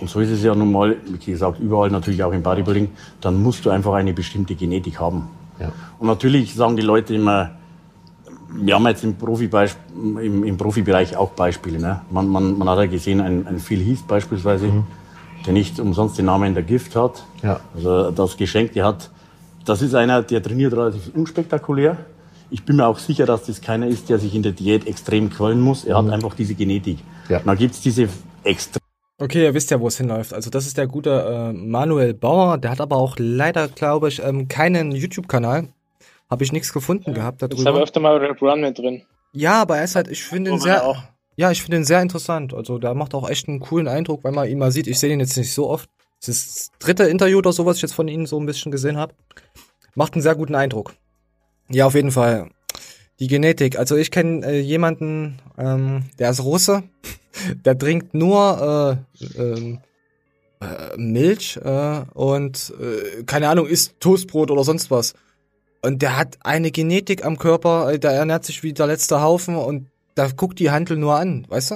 und 0.00 0.08
so 0.08 0.20
ist 0.20 0.30
es 0.30 0.42
ja 0.42 0.54
nun 0.54 0.72
mal, 0.72 0.96
wie 1.06 1.32
gesagt, 1.32 1.60
überall 1.60 1.90
natürlich 1.90 2.22
auch 2.24 2.32
im 2.32 2.42
Bodybuilding, 2.42 2.88
dann 3.20 3.42
musst 3.42 3.66
du 3.66 3.70
einfach 3.70 3.92
eine 3.92 4.14
bestimmte 4.14 4.54
Genetik 4.54 4.98
haben. 4.98 5.28
Ja. 5.58 5.70
Und 5.98 6.06
natürlich 6.06 6.54
sagen 6.54 6.76
die 6.76 6.82
Leute 6.82 7.14
immer, 7.14 7.50
wir 8.52 8.74
haben 8.74 8.86
jetzt 8.86 9.04
im, 9.04 9.16
Profibeisp- 9.18 9.76
im, 10.22 10.42
im 10.44 10.56
Profibereich 10.56 11.14
auch 11.16 11.30
Beispiele. 11.32 11.78
Ne? 11.78 12.00
Man, 12.10 12.28
man, 12.28 12.56
man 12.56 12.68
hat 12.70 12.78
ja 12.78 12.86
gesehen, 12.86 13.20
ein, 13.20 13.46
ein 13.46 13.58
Phil 13.58 13.80
Heath 13.80 14.06
beispielsweise, 14.08 14.72
der 15.46 15.52
nicht 15.52 15.78
umsonst 15.80 16.18
den 16.18 16.26
Namen 16.26 16.54
der 16.54 16.62
Gift 16.62 16.96
hat. 16.96 17.24
Ja. 17.42 17.60
Also 17.74 18.10
das 18.10 18.36
Geschenk, 18.36 18.72
der 18.72 18.84
hat, 18.86 19.10
das 19.64 19.82
ist 19.82 19.94
einer, 19.94 20.22
der 20.22 20.42
trainiert 20.42 20.72
relativ 20.72 21.10
unspektakulär. 21.14 21.96
Ich 22.50 22.64
bin 22.64 22.76
mir 22.76 22.86
auch 22.86 22.98
sicher, 22.98 23.26
dass 23.26 23.44
das 23.44 23.60
keiner 23.60 23.86
ist, 23.86 24.08
der 24.08 24.18
sich 24.18 24.34
in 24.34 24.42
der 24.42 24.52
Diät 24.52 24.86
extrem 24.86 25.30
quälen 25.30 25.60
muss. 25.60 25.84
Er 25.84 25.96
hat 25.96 26.10
einfach 26.10 26.34
diese 26.34 26.54
Genetik. 26.54 26.98
Ja. 27.28 27.38
Und 27.38 27.46
dann 27.46 27.56
gibt's 27.58 27.80
diese 27.80 28.08
extrem 28.44 28.80
Okay, 29.22 29.44
ihr 29.44 29.52
wisst 29.52 29.70
ja, 29.70 29.78
wo 29.78 29.86
es 29.86 29.98
hinläuft. 29.98 30.32
Also 30.32 30.48
das 30.48 30.66
ist 30.66 30.78
der 30.78 30.86
gute 30.86 31.10
äh, 31.10 31.52
Manuel 31.52 32.14
Bauer. 32.14 32.56
Der 32.56 32.70
hat 32.70 32.80
aber 32.80 32.96
auch 32.96 33.16
leider, 33.18 33.68
glaube 33.68 34.08
ich, 34.08 34.22
ähm, 34.24 34.48
keinen 34.48 34.92
YouTube-Kanal. 34.92 35.68
Habe 36.30 36.42
ich 36.44 36.52
nichts 36.52 36.72
gefunden 36.72 37.12
gehabt 37.12 37.42
Ich 37.42 37.50
habe 37.50 37.62
darüber. 37.64 37.82
öfter 37.82 38.00
mal 38.00 38.16
Rap 38.16 38.40
Run 38.40 38.62
mit 38.62 38.78
drin. 38.78 39.02
Ja, 39.32 39.60
aber 39.60 39.76
er 39.76 39.84
ist 39.84 39.94
halt, 39.94 40.08
ich 40.08 40.22
finde 40.24 40.50
ihn 40.52 40.58
sehr, 40.58 40.86
auch- 40.86 41.02
ja, 41.40 41.50
ich 41.50 41.62
finde 41.62 41.78
ihn 41.78 41.84
sehr 41.84 42.02
interessant. 42.02 42.52
Also 42.52 42.76
der 42.76 42.92
macht 42.92 43.14
auch 43.14 43.26
echt 43.26 43.48
einen 43.48 43.60
coolen 43.60 43.88
Eindruck, 43.88 44.24
wenn 44.24 44.34
man 44.34 44.46
ihn 44.46 44.58
mal 44.58 44.70
sieht. 44.70 44.86
Ich 44.86 44.98
sehe 44.98 45.10
ihn 45.10 45.20
jetzt 45.20 45.38
nicht 45.38 45.54
so 45.54 45.70
oft. 45.70 45.88
Das 46.18 46.28
ist 46.28 46.48
das 46.48 46.70
dritte 46.78 47.04
Interview 47.04 47.38
oder 47.38 47.50
so, 47.50 47.64
was 47.64 47.76
ich 47.76 47.82
jetzt 47.82 47.94
von 47.94 48.08
ihm 48.08 48.26
so 48.26 48.38
ein 48.38 48.44
bisschen 48.44 48.70
gesehen 48.70 48.98
habe. 48.98 49.14
Macht 49.94 50.12
einen 50.12 50.22
sehr 50.22 50.34
guten 50.34 50.54
Eindruck. 50.54 50.92
Ja, 51.70 51.86
auf 51.86 51.94
jeden 51.94 52.10
Fall. 52.10 52.50
Die 53.20 53.26
Genetik. 53.26 53.78
Also 53.78 53.96
ich 53.96 54.10
kenne 54.10 54.44
äh, 54.44 54.60
jemanden, 54.60 55.38
ähm, 55.56 56.10
der 56.18 56.28
ist 56.28 56.44
Russe. 56.44 56.82
Der 57.64 57.78
trinkt 57.78 58.12
nur 58.12 59.00
äh, 59.22 59.40
ähm, 59.40 59.78
äh, 60.60 60.96
Milch 60.98 61.56
äh, 61.56 62.02
und 62.12 62.74
äh, 62.78 63.22
keine 63.22 63.48
Ahnung, 63.48 63.66
isst 63.66 63.94
Toastbrot 64.00 64.50
oder 64.50 64.64
sonst 64.64 64.90
was. 64.90 65.14
Und 65.80 66.02
der 66.02 66.18
hat 66.18 66.36
eine 66.42 66.70
Genetik 66.72 67.24
am 67.24 67.38
Körper, 67.38 67.92
äh, 67.92 67.98
der 68.00 68.10
ernährt 68.10 68.44
sich 68.44 68.62
wie 68.64 68.74
der 68.74 68.88
letzte 68.88 69.22
Haufen 69.22 69.54
und 69.54 69.86
da 70.20 70.28
guckt 70.28 70.58
die 70.58 70.70
Handel 70.70 70.98
nur 70.98 71.14
an, 71.14 71.46
weißt 71.48 71.70
du? 71.70 71.74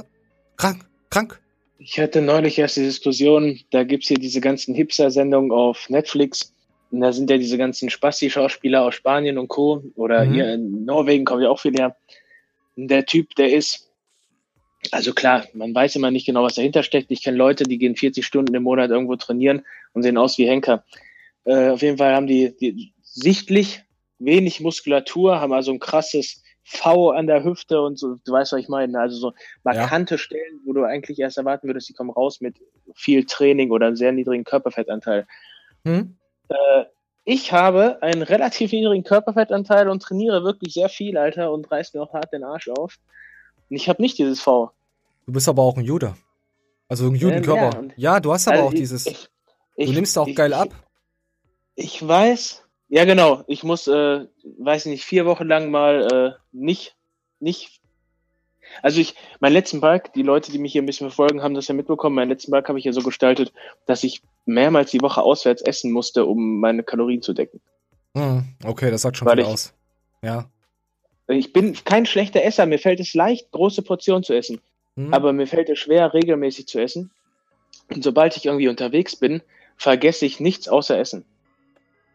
Krank, 0.59 0.85
krank. 1.09 1.41
Ich 1.79 1.99
hatte 1.99 2.21
neulich 2.21 2.59
erst 2.59 2.77
die 2.77 2.83
Diskussion, 2.83 3.59
da 3.71 3.85
gibt's 3.85 4.09
hier 4.09 4.19
diese 4.19 4.43
ganzen 4.43 4.75
Hipster-Sendungen 4.75 5.51
auf 5.51 5.89
Netflix. 5.89 6.53
Und 6.91 7.01
da 7.01 7.11
sind 7.15 7.31
ja 7.31 7.39
diese 7.39 7.57
ganzen 7.57 7.89
Spasti-Schauspieler 7.89 8.83
aus 8.83 8.97
Spanien 8.97 9.39
und 9.39 9.49
Co. 9.49 9.83
Oder 9.95 10.27
Mhm. 10.27 10.35
hier 10.35 10.53
in 10.53 10.85
Norwegen 10.85 11.25
kommen 11.25 11.43
ja 11.43 11.49
auch 11.49 11.59
viele 11.59 11.79
her. 11.79 11.97
Und 12.77 12.89
der 12.89 13.07
Typ, 13.07 13.35
der 13.37 13.51
ist, 13.51 13.91
also 14.91 15.15
klar, 15.15 15.47
man 15.55 15.75
weiß 15.75 15.97
immer 15.97 16.11
nicht 16.11 16.27
genau, 16.27 16.43
was 16.43 16.57
dahinter 16.57 16.83
steckt. 16.83 17.11
Ich 17.11 17.23
kenne 17.23 17.39
Leute, 17.39 17.65
die 17.65 17.79
gehen 17.79 17.97
40 17.97 18.27
Stunden 18.27 18.55
im 18.55 18.65
Monat 18.65 18.91
irgendwo 18.91 19.17
trainieren 19.17 19.65
und 19.95 20.03
sehen 20.03 20.19
aus 20.19 20.37
wie 20.37 20.47
Henker. 20.47 20.85
Äh, 21.45 21.71
auf 21.71 21.81
jeden 21.81 21.97
Fall 21.97 22.15
haben 22.15 22.27
die, 22.27 22.55
die 22.61 22.93
sichtlich 23.03 23.81
wenig 24.19 24.61
Muskulatur, 24.61 25.41
haben 25.41 25.55
also 25.55 25.73
ein 25.73 25.81
krasses 25.81 26.44
V 26.67 27.11
an 27.11 27.27
der 27.27 27.45
Hüfte 27.45 27.81
und 27.83 27.99
so, 27.99 28.17
du 28.25 28.33
weißt, 28.33 28.53
was 28.53 28.61
ich 28.61 28.69
meine. 28.69 28.99
Also 28.99 29.17
so 29.17 29.33
markante 29.65 30.17
Stellen, 30.19 30.61
wo 30.65 30.73
du 30.73 30.83
eigentlich 30.85 31.19
erst 31.19 31.37
erwarten 31.37 31.67
würdest, 31.67 31.89
die 31.89 31.93
kommen 31.93 32.11
raus 32.11 32.41
mit 32.41 32.57
viel 32.95 33.25
Training 33.27 33.71
oder 33.71 33.87
einem 33.89 33.97
sehr 33.97 34.13
niedrigen 34.13 34.45
Körperfettanteil. 34.45 35.27
Hm? 35.85 36.17
Äh, 36.49 36.85
ich 37.25 37.53
habe 37.53 38.03
einen 38.03 38.23
relativ 38.23 38.73
niedrigen 38.73 39.05
Körperfettanteil 39.05 39.89
und 39.89 40.03
trainiere 40.03 40.43
wirklich 40.45 40.75
sehr 40.75 40.89
viel, 40.89 41.17
Alter, 41.19 41.53
und 41.53 41.71
reiß 41.71 41.93
mir 41.95 42.03
auch 42.03 42.13
hart 42.15 42.33
den 42.33 42.45
Arsch 42.45 42.69
auf. 42.69 42.97
Und 43.69 43.77
ich 43.77 43.89
habe 43.89 44.01
nicht 44.03 44.19
dieses 44.19 44.41
V. 44.41 44.71
Du 45.27 45.33
bist 45.33 45.49
aber 45.49 45.63
auch 45.63 45.77
ein 45.77 45.85
Jude. 45.85 46.15
Also 46.89 47.07
ein 47.07 47.15
Ja, 47.15 47.21
Judenkörper. 47.23 47.71
ja, 47.73 47.79
und- 47.79 47.95
Ja, 47.97 48.21
du 48.21 48.33
hast 48.33 48.47
aber 48.49 48.57
Also 48.57 48.69
auch 48.69 48.73
ich- 48.73 48.81
dieses. 48.81 49.07
ich- 49.07 49.29
du 49.77 49.83
ich- 49.85 49.93
nimmst 49.93 50.17
auch 50.19 50.29
geil 50.35 50.53
ab. 50.53 50.69
Ich 51.77 52.07
weiß. 52.07 52.64
Ja, 52.95 53.05
genau. 53.05 53.43
Ich 53.49 53.65
muss, 53.65 53.89
äh, 53.89 54.25
weiß 54.57 54.87
nicht, 54.87 55.05
vier 55.05 55.27
Wochen 55.27 55.49
lang 55.49 55.69
mal 55.69 56.07
äh, 56.13 56.39
nicht, 56.53 56.95
nicht. 57.41 57.81
Also 58.83 59.01
ich, 59.01 59.17
mein 59.41 59.53
letzten 59.53 59.81
Bulk, 59.81 60.13
die 60.13 60.23
Leute, 60.23 60.53
die 60.53 60.61
mich 60.61 60.71
hier 60.71 60.81
ein 60.81 60.87
bisschen 60.87 61.09
verfolgen, 61.09 61.43
haben 61.43 61.55
das 61.55 61.67
ja 61.67 61.75
mitbekommen. 61.75 62.15
Meinen 62.15 62.29
letzten 62.29 62.53
Bulk 62.53 62.69
habe 62.69 62.79
ich 62.79 62.85
ja 62.85 62.93
so 62.93 63.03
gestaltet, 63.03 63.53
dass 63.87 64.05
ich 64.05 64.23
mehrmals 64.47 64.93
die 64.93 65.01
Woche 65.01 65.23
auswärts 65.23 65.61
essen 65.63 65.91
musste, 65.91 66.25
um 66.25 66.61
meine 66.61 66.85
Kalorien 66.85 67.21
zu 67.21 67.33
decken. 67.33 67.61
Hm, 68.17 68.45
okay, 68.65 68.93
das 68.93 69.03
sagt 69.03 69.17
schon 69.17 69.27
Weil 69.27 69.39
viel 69.39 69.45
ich- 69.47 69.51
aus. 69.51 69.75
Ja. 70.23 70.49
Ich 71.27 71.53
bin 71.53 71.75
kein 71.85 72.07
schlechter 72.07 72.45
Esser. 72.45 72.65
Mir 72.65 72.79
fällt 72.79 73.01
es 73.01 73.13
leicht, 73.13 73.51
große 73.51 73.83
Portionen 73.83 74.23
zu 74.23 74.35
essen. 74.35 74.61
Hm. 74.97 75.13
Aber 75.13 75.33
mir 75.33 75.49
fällt 75.49 75.69
es 75.69 75.81
schwer, 75.81 76.15
regelmäßig 76.15 76.69
zu 76.69 76.79
essen. 76.81 77.11
Und 77.93 78.05
sobald 78.05 78.37
ich 78.37 78.47
irgendwie 78.47 78.69
unterwegs 78.69 79.17
bin, 79.17 79.43
vergesse 79.77 80.27
ich 80.27 80.39
nichts 80.39 80.69
außer 80.69 80.97
Essen. 80.97 81.25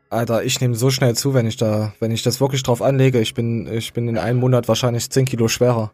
Alter, 0.10 0.44
ich 0.44 0.60
nehme 0.60 0.76
so 0.76 0.90
schnell 0.90 1.16
zu, 1.16 1.34
wenn 1.34 1.46
ich 1.46 1.58
da, 1.58 1.94
wenn 2.00 2.12
ich 2.12 2.24
das 2.24 2.42
wirklich 2.42 2.64
drauf 2.64 2.82
anlege. 2.82 3.20
Ich 3.22 3.34
bin, 3.34 3.72
ich 3.72 3.94
bin 3.94 4.08
in 4.08 4.18
einem 4.18 4.40
Monat 4.40 4.68
wahrscheinlich 4.68 5.10
10 5.10 5.26
Kilo 5.26 5.48
schwerer. 5.48 5.92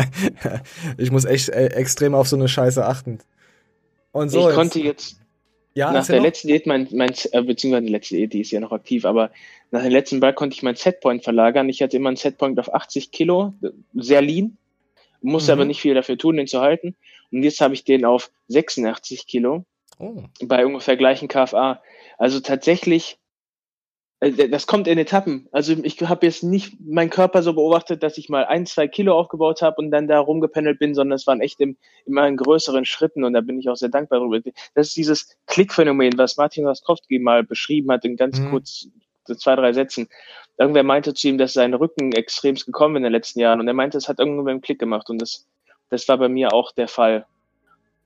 ich 0.98 1.10
muss 1.10 1.24
echt 1.24 1.48
äh, 1.50 1.68
extrem 1.68 2.14
auf 2.14 2.28
so 2.28 2.36
eine 2.36 2.48
Scheiße 2.48 2.84
achten. 2.84 3.20
Und 4.12 4.30
so. 4.30 4.40
ich 4.40 4.46
jetzt- 4.46 4.54
konnte 4.54 4.80
jetzt 4.80 5.20
ja, 5.74 5.92
nach 5.92 6.06
der 6.06 6.16
noch. 6.16 6.24
letzten 6.24 6.48
Diät, 6.48 6.66
mein, 6.66 6.88
mein, 6.92 7.12
äh, 7.32 7.42
beziehungsweise 7.42 7.84
die 7.84 7.92
letzte 7.92 8.16
Diät, 8.16 8.32
die 8.32 8.40
ist 8.40 8.50
ja 8.50 8.60
noch 8.60 8.72
aktiv, 8.72 9.04
aber 9.04 9.30
nach 9.70 9.82
dem 9.82 9.92
letzten 9.92 10.20
Ball 10.20 10.32
konnte 10.32 10.54
ich 10.54 10.62
meinen 10.62 10.76
Setpoint 10.76 11.22
verlagern. 11.22 11.68
Ich 11.68 11.82
hatte 11.82 11.98
immer 11.98 12.08
einen 12.08 12.16
Setpoint 12.16 12.58
auf 12.58 12.72
80 12.72 13.10
Kilo, 13.10 13.52
sehr 13.94 14.22
lean, 14.22 14.56
musste 15.20 15.52
mhm. 15.52 15.58
aber 15.58 15.64
nicht 15.66 15.82
viel 15.82 15.92
dafür 15.92 16.16
tun, 16.16 16.38
den 16.38 16.46
zu 16.46 16.62
halten. 16.62 16.96
Und 17.30 17.42
jetzt 17.42 17.60
habe 17.60 17.74
ich 17.74 17.84
den 17.84 18.06
auf 18.06 18.30
86 18.48 19.26
Kilo 19.26 19.66
oh. 19.98 20.22
bei 20.42 20.64
ungefähr 20.64 20.96
gleichen 20.96 21.28
KFA. 21.28 21.82
Also 22.16 22.40
tatsächlich, 22.40 23.18
das 24.20 24.66
kommt 24.66 24.88
in 24.88 24.96
Etappen. 24.96 25.46
Also 25.52 25.74
ich 25.82 26.00
habe 26.00 26.24
jetzt 26.24 26.42
nicht 26.42 26.80
meinen 26.80 27.10
Körper 27.10 27.42
so 27.42 27.52
beobachtet, 27.52 28.02
dass 28.02 28.16
ich 28.16 28.30
mal 28.30 28.46
ein, 28.46 28.64
zwei 28.64 28.88
Kilo 28.88 29.18
aufgebaut 29.18 29.60
habe 29.60 29.76
und 29.76 29.90
dann 29.90 30.08
da 30.08 30.18
rumgependelt 30.18 30.78
bin, 30.78 30.94
sondern 30.94 31.16
es 31.16 31.26
waren 31.26 31.42
echt 31.42 31.60
im, 31.60 31.76
immer 32.06 32.26
in 32.26 32.38
größeren 32.38 32.86
Schritten 32.86 33.24
und 33.24 33.34
da 33.34 33.42
bin 33.42 33.58
ich 33.58 33.68
auch 33.68 33.76
sehr 33.76 33.90
dankbar 33.90 34.20
darüber. 34.20 34.40
Das 34.74 34.88
ist 34.88 34.96
dieses 34.96 35.36
Klickphänomen, 35.46 36.16
was 36.16 36.38
Martin 36.38 36.66
Raskowski 36.66 37.18
mal 37.18 37.44
beschrieben 37.44 37.92
hat 37.92 38.06
in 38.06 38.16
ganz 38.16 38.40
mhm. 38.40 38.50
kurz 38.50 38.88
zwei, 39.34 39.54
drei 39.54 39.74
Sätzen. 39.74 40.08
Irgendwer 40.56 40.84
meinte 40.84 41.12
zu 41.12 41.28
ihm, 41.28 41.36
dass 41.36 41.52
sein 41.52 41.74
Rücken 41.74 42.12
extremst 42.12 42.64
gekommen 42.64 42.96
in 42.96 43.02
den 43.02 43.12
letzten 43.12 43.40
Jahren 43.40 43.60
und 43.60 43.68
er 43.68 43.74
meinte, 43.74 43.98
es 43.98 44.08
hat 44.08 44.18
irgendwann 44.18 44.48
einen 44.48 44.60
Klick 44.62 44.78
gemacht 44.78 45.10
und 45.10 45.20
das, 45.20 45.46
das 45.90 46.08
war 46.08 46.16
bei 46.16 46.30
mir 46.30 46.54
auch 46.54 46.72
der 46.72 46.88
Fall. 46.88 47.26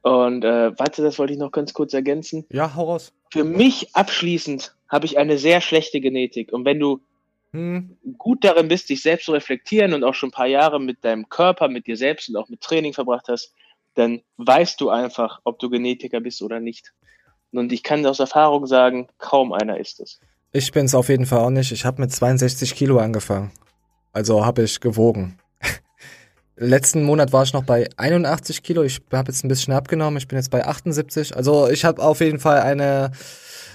Und 0.03 0.45
äh, 0.45 0.79
warte, 0.79 1.03
das 1.03 1.19
wollte 1.19 1.33
ich 1.33 1.39
noch 1.39 1.53
ganz 1.53 1.75
kurz 1.75 1.93
ergänzen. 1.93 2.47
Ja, 2.51 2.75
hau 2.75 2.85
raus. 2.85 3.13
Für 3.31 3.45
mich 3.45 3.95
abschließend 3.95 4.75
habe 4.89 5.07
ich 5.07 5.19
eine 5.19 5.39
sehr 5.39 5.61
schlechte 5.61 6.01
Genetik. 6.01 6.53
Und 6.53 6.65
wenn 6.65 6.81
du 6.81 7.01
hm. 7.53 7.97
gut 8.17 8.45
darin 8.45 8.69
bist, 8.69 8.89
dich 8.89 9.03
selbst 9.03 9.27
zu 9.27 9.33
reflektieren 9.33 9.93
und 9.93 10.05
auch 10.05 10.15
schon 10.15 10.31
ein 10.31 10.33
paar 10.33 10.47
Jahre 10.47 10.81
mit 10.81 11.05
deinem 11.05 11.29
Körper, 11.29 11.69
mit 11.69 11.87
dir 11.87 11.97
selbst 11.97 12.29
und 12.29 12.37
auch 12.37 12.49
mit 12.49 12.61
Training 12.61 12.93
verbracht 12.93 13.27
hast, 13.29 13.53
dann 13.95 14.23
weißt 14.39 14.81
du 14.81 14.89
einfach, 14.89 15.41
ob 15.45 15.59
du 15.59 15.69
Genetiker 15.69 16.21
bist 16.21 16.43
oder 16.43 16.61
nicht. 16.61 16.93
Und 17.53 17.73
ich 17.73 17.83
kann 17.83 18.07
aus 18.07 18.21
Erfahrung 18.21 18.67
sagen, 18.67 19.09
kaum 19.19 19.53
einer 19.53 19.79
ist 19.79 20.01
es. 20.01 20.21
Ich 20.53 20.73
bin 20.73 20.87
es 20.87 20.95
auf 20.95 21.09
jeden 21.09 21.27
Fall 21.27 21.41
auch 21.41 21.51
nicht. 21.51 21.73
Ich 21.73 21.85
habe 21.85 22.01
mit 22.01 22.13
62 22.13 22.75
Kilo 22.75 22.99
angefangen. 22.99 23.51
Also 24.13 24.45
habe 24.45 24.63
ich 24.63 24.81
gewogen. 24.81 25.39
Letzten 26.63 27.05
Monat 27.05 27.33
war 27.33 27.43
ich 27.43 27.55
noch 27.55 27.65
bei 27.65 27.89
81 27.97 28.63
Kilo. 28.63 28.83
Ich 28.83 29.01
habe 29.15 29.33
jetzt 29.33 29.43
ein 29.43 29.49
bisschen 29.49 29.73
abgenommen. 29.73 30.19
Ich 30.19 30.29
bin 30.29 30.37
jetzt 30.37 30.51
bei 30.51 30.67
78. 30.67 31.35
Also 31.35 31.71
ich 31.71 31.87
habe 31.87 32.03
auf 32.03 32.21
jeden 32.21 32.39
Fall 32.39 32.61
eine 32.61 33.13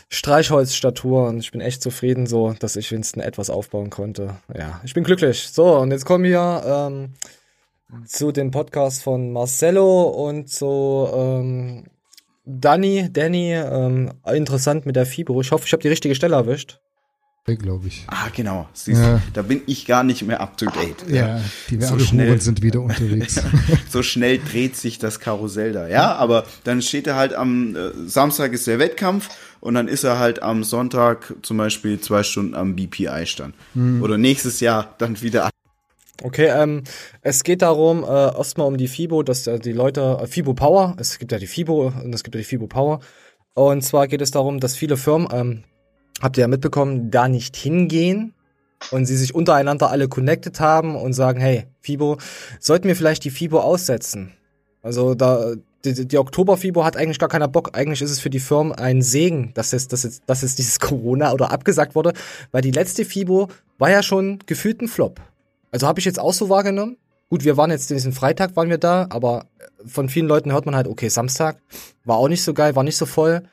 Streichholzstatur 0.09 1.27
und 1.27 1.39
ich 1.39 1.51
bin 1.51 1.61
echt 1.61 1.81
zufrieden 1.81 2.27
so, 2.27 2.53
dass 2.53 2.75
ich 2.75 2.91
Winston 2.91 3.23
etwas 3.23 3.49
aufbauen 3.49 3.89
konnte. 3.89 4.35
Ja, 4.55 4.81
ich 4.83 4.93
bin 4.93 5.03
glücklich. 5.03 5.49
So, 5.51 5.77
und 5.77 5.89
jetzt 5.89 6.05
kommen 6.05 6.25
wir 6.25 6.61
ähm, 6.63 7.13
zu 8.05 8.31
dem 8.31 8.51
Podcast 8.51 9.01
von 9.01 9.31
Marcello 9.31 10.03
und 10.03 10.51
zu 10.51 11.09
ähm, 11.11 11.85
Danny. 12.45 13.09
Danny, 13.11 13.53
ähm, 13.53 14.11
interessant 14.31 14.85
mit 14.85 14.95
der 14.95 15.07
Fibro. 15.07 15.41
Ich 15.41 15.51
hoffe, 15.51 15.65
ich 15.65 15.73
habe 15.73 15.81
die 15.81 15.89
richtige 15.89 16.13
Stelle 16.13 16.35
erwischt 16.35 16.79
glaube 17.53 17.87
ich. 17.87 18.05
Ah, 18.07 18.29
genau. 18.35 18.67
Siehst 18.73 18.99
ja. 18.99 19.21
Da 19.33 19.43
bin 19.43 19.61
ich 19.67 19.85
gar 19.85 20.03
nicht 20.03 20.23
mehr 20.23 20.41
up 20.41 20.57
to 20.57 20.65
date. 20.65 21.07
Ja, 21.07 21.39
die 21.69 21.79
Werbehuren 21.79 22.39
so 22.39 22.45
sind 22.45 22.63
wieder 22.63 22.81
unterwegs. 22.81 23.39
so 23.89 24.01
schnell 24.01 24.39
dreht 24.39 24.75
sich 24.75 24.97
das 24.97 25.19
Karussell 25.19 25.71
da. 25.71 25.87
Ja, 25.87 26.15
aber 26.15 26.45
dann 26.63 26.81
steht 26.81 27.05
er 27.05 27.15
halt 27.15 27.35
am 27.35 27.75
äh, 27.75 27.91
Samstag 28.07 28.53
ist 28.53 28.65
der 28.65 28.79
Wettkampf 28.79 29.29
und 29.59 29.75
dann 29.75 29.87
ist 29.87 30.03
er 30.03 30.17
halt 30.17 30.41
am 30.41 30.63
Sonntag 30.63 31.35
zum 31.43 31.57
Beispiel 31.57 31.99
zwei 31.99 32.23
Stunden 32.23 32.55
am 32.55 32.75
BPI-Stand. 32.75 33.53
Hm. 33.73 34.01
Oder 34.01 34.17
nächstes 34.17 34.59
Jahr 34.59 34.95
dann 34.97 35.21
wieder 35.21 35.51
Okay, 36.23 36.47
ähm, 36.47 36.83
es 37.21 37.43
geht 37.43 37.61
darum, 37.61 38.03
äh, 38.03 38.07
erstmal 38.07 38.67
um 38.67 38.77
die 38.77 38.87
FIBO, 38.87 39.21
dass 39.21 39.45
äh, 39.47 39.59
die 39.59 39.73
Leute, 39.73 40.19
äh, 40.21 40.27
FIBO 40.27 40.53
Power, 40.53 40.95
es 40.97 41.19
gibt 41.19 41.33
ja 41.33 41.37
die 41.37 41.45
FIBO 41.45 41.87
und 41.87 42.15
es 42.15 42.23
gibt 42.23 42.35
ja 42.35 42.39
die 42.39 42.45
FIBO 42.45 42.67
Power. 42.67 43.01
Und 43.53 43.83
zwar 43.83 44.07
geht 44.07 44.21
es 44.21 44.31
darum, 44.31 44.59
dass 44.61 44.75
viele 44.77 44.97
Firmen, 44.97 45.27
ähm, 45.31 45.63
habt 46.21 46.37
ihr 46.37 46.41
ja 46.41 46.47
mitbekommen, 46.47 47.11
da 47.11 47.27
nicht 47.27 47.55
hingehen 47.55 48.33
und 48.91 49.05
sie 49.05 49.17
sich 49.17 49.33
untereinander 49.35 49.89
alle 49.89 50.07
connected 50.07 50.59
haben 50.59 50.95
und 50.95 51.13
sagen, 51.13 51.39
hey, 51.39 51.65
FIBO, 51.81 52.17
sollten 52.59 52.87
wir 52.87 52.95
vielleicht 52.95 53.23
die 53.23 53.31
FIBO 53.31 53.59
aussetzen? 53.59 54.33
Also 54.81 55.15
da 55.15 55.55
die, 55.85 56.07
die 56.07 56.17
Oktober-FIBO 56.17 56.83
hat 56.83 56.97
eigentlich 56.97 57.19
gar 57.19 57.29
keiner 57.29 57.47
Bock. 57.47 57.71
Eigentlich 57.73 58.01
ist 58.01 58.11
es 58.11 58.19
für 58.19 58.29
die 58.29 58.39
Firmen 58.39 58.73
ein 58.73 59.01
Segen, 59.01 59.51
dass 59.53 59.71
jetzt, 59.71 59.93
dass 59.93 60.03
jetzt, 60.03 60.23
dass 60.25 60.41
jetzt 60.41 60.57
dieses 60.57 60.79
Corona 60.79 61.31
oder 61.31 61.51
abgesagt 61.51 61.95
wurde, 61.95 62.13
weil 62.51 62.61
die 62.61 62.71
letzte 62.71 63.05
FIBO 63.05 63.49
war 63.77 63.89
ja 63.89 64.03
schon 64.03 64.39
gefühlt 64.45 64.81
ein 64.81 64.87
Flop. 64.87 65.21
Also 65.71 65.87
habe 65.87 65.99
ich 65.99 66.05
jetzt 66.05 66.19
auch 66.19 66.33
so 66.33 66.49
wahrgenommen. 66.49 66.97
Gut, 67.29 67.43
wir 67.43 67.57
waren 67.57 67.71
jetzt 67.71 67.89
diesen 67.89 68.13
Freitag 68.13 68.55
waren 68.55 68.69
wir 68.69 68.77
da, 68.77 69.07
aber 69.09 69.45
von 69.85 70.09
vielen 70.09 70.27
Leuten 70.27 70.51
hört 70.51 70.65
man 70.65 70.75
halt, 70.75 70.87
okay, 70.87 71.09
Samstag 71.09 71.57
war 72.03 72.17
auch 72.17 72.27
nicht 72.27 72.43
so 72.43 72.53
geil, 72.53 72.75
war 72.75 72.83
nicht 72.83 72.97
so 72.97 73.05
voll 73.05 73.43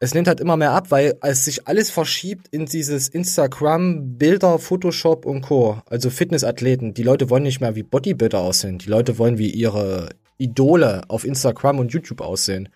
es 0.00 0.14
nimmt 0.14 0.28
halt 0.28 0.40
immer 0.40 0.56
mehr 0.56 0.72
ab, 0.72 0.90
weil 0.90 1.18
es 1.22 1.44
sich 1.44 1.66
alles 1.66 1.90
verschiebt 1.90 2.48
in 2.48 2.66
dieses 2.66 3.08
Instagram, 3.08 4.16
Bilder, 4.16 4.58
Photoshop 4.58 5.26
und 5.26 5.42
Co. 5.42 5.82
Also 5.86 6.10
Fitnessathleten. 6.10 6.94
Die 6.94 7.02
Leute 7.02 7.30
wollen 7.30 7.42
nicht 7.42 7.60
mehr 7.60 7.74
wie 7.74 7.82
Bodybuilder 7.82 8.38
aussehen. 8.38 8.78
Die 8.78 8.88
Leute 8.88 9.18
wollen 9.18 9.38
wie 9.38 9.50
ihre 9.50 10.10
Idole 10.36 11.02
auf 11.08 11.24
Instagram 11.24 11.80
und 11.80 11.92
YouTube 11.92 12.20
aussehen. 12.20 12.68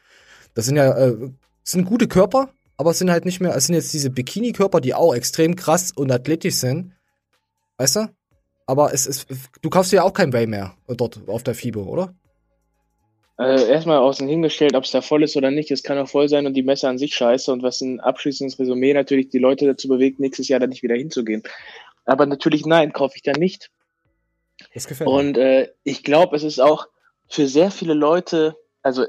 Das 0.55 0.67
sind 0.67 0.77
ja, 0.77 0.97
äh, 0.97 1.17
sind 1.63 1.85
gute 1.85 2.09
Körper, 2.09 2.51
aber 2.77 2.91
es 2.91 2.99
sind 2.99 3.11
halt 3.11 3.25
nicht 3.25 3.41
mehr, 3.41 3.55
es 3.55 3.67
sind 3.67 3.77
jetzt 3.77 3.93
diese 3.93 4.11
Bikini-Körper, 4.11 4.81
die 4.81 4.95
auch 4.95 5.15
extrem 5.15 5.55
krass 5.55 5.93
und 5.93 6.11
athletisch 6.11 6.57
sind. 6.57 6.93
Weißt 7.79 7.97
du? 7.97 8.09
Aber 8.67 8.93
es 8.93 9.07
ist, 9.07 9.27
du 9.61 9.71
kaufst 9.71 9.93
ja 9.93 10.03
auch 10.03 10.13
kein 10.13 10.33
Way 10.33 10.49
mehr 10.49 10.75
dort 10.89 11.29
auf 11.29 11.45
der 11.45 11.55
FIBO, 11.55 11.83
oder? 11.85 12.15
Äh, 13.39 13.69
erstmal 13.69 13.99
außen 13.99 14.29
hingestellt, 14.29 14.75
ob 14.75 14.85
es 14.85 14.91
da 14.91 15.01
voll 15.01 15.23
ist 15.23 15.37
oder 15.37 15.51
nicht. 15.51 15.71
Es 15.71 15.83
kann 15.83 15.99
auch 15.99 16.09
voll 16.09 16.29
sein 16.29 16.47
und 16.47 16.55
die 16.55 16.63
Messe 16.63 16.89
an 16.89 16.99
sich 16.99 17.15
scheiße. 17.15 17.53
Und 17.53 17.63
was 17.63 17.81
ein 17.81 18.01
abschließendes 18.01 18.59
Resümee 18.59 18.93
natürlich 18.93 19.31
die 19.31 19.39
Leute 19.39 19.67
dazu 19.67 19.89
bewegt, 19.89 20.21
nächstes 20.21 20.49
Jahr 20.49 20.61
da 20.61 20.67
nicht 20.67 20.83
wieder 20.83 20.97
hinzugehen. 20.97 21.43
Aber 22.05 22.27
natürlich, 22.27 22.67
nein, 22.67 22.93
kaufe 22.93 23.17
ich 23.17 23.23
da 23.23 23.33
nicht. 23.33 23.71
Das 24.75 24.87
gefällt 24.87 25.09
mir. 25.09 25.15
Und 25.17 25.39
äh, 25.39 25.69
ich 25.83 26.03
glaube, 26.03 26.37
es 26.37 26.43
ist 26.43 26.61
auch 26.61 26.87
für 27.29 27.47
sehr 27.47 27.71
viele 27.71 27.95
Leute, 27.95 28.57
also 28.83 29.07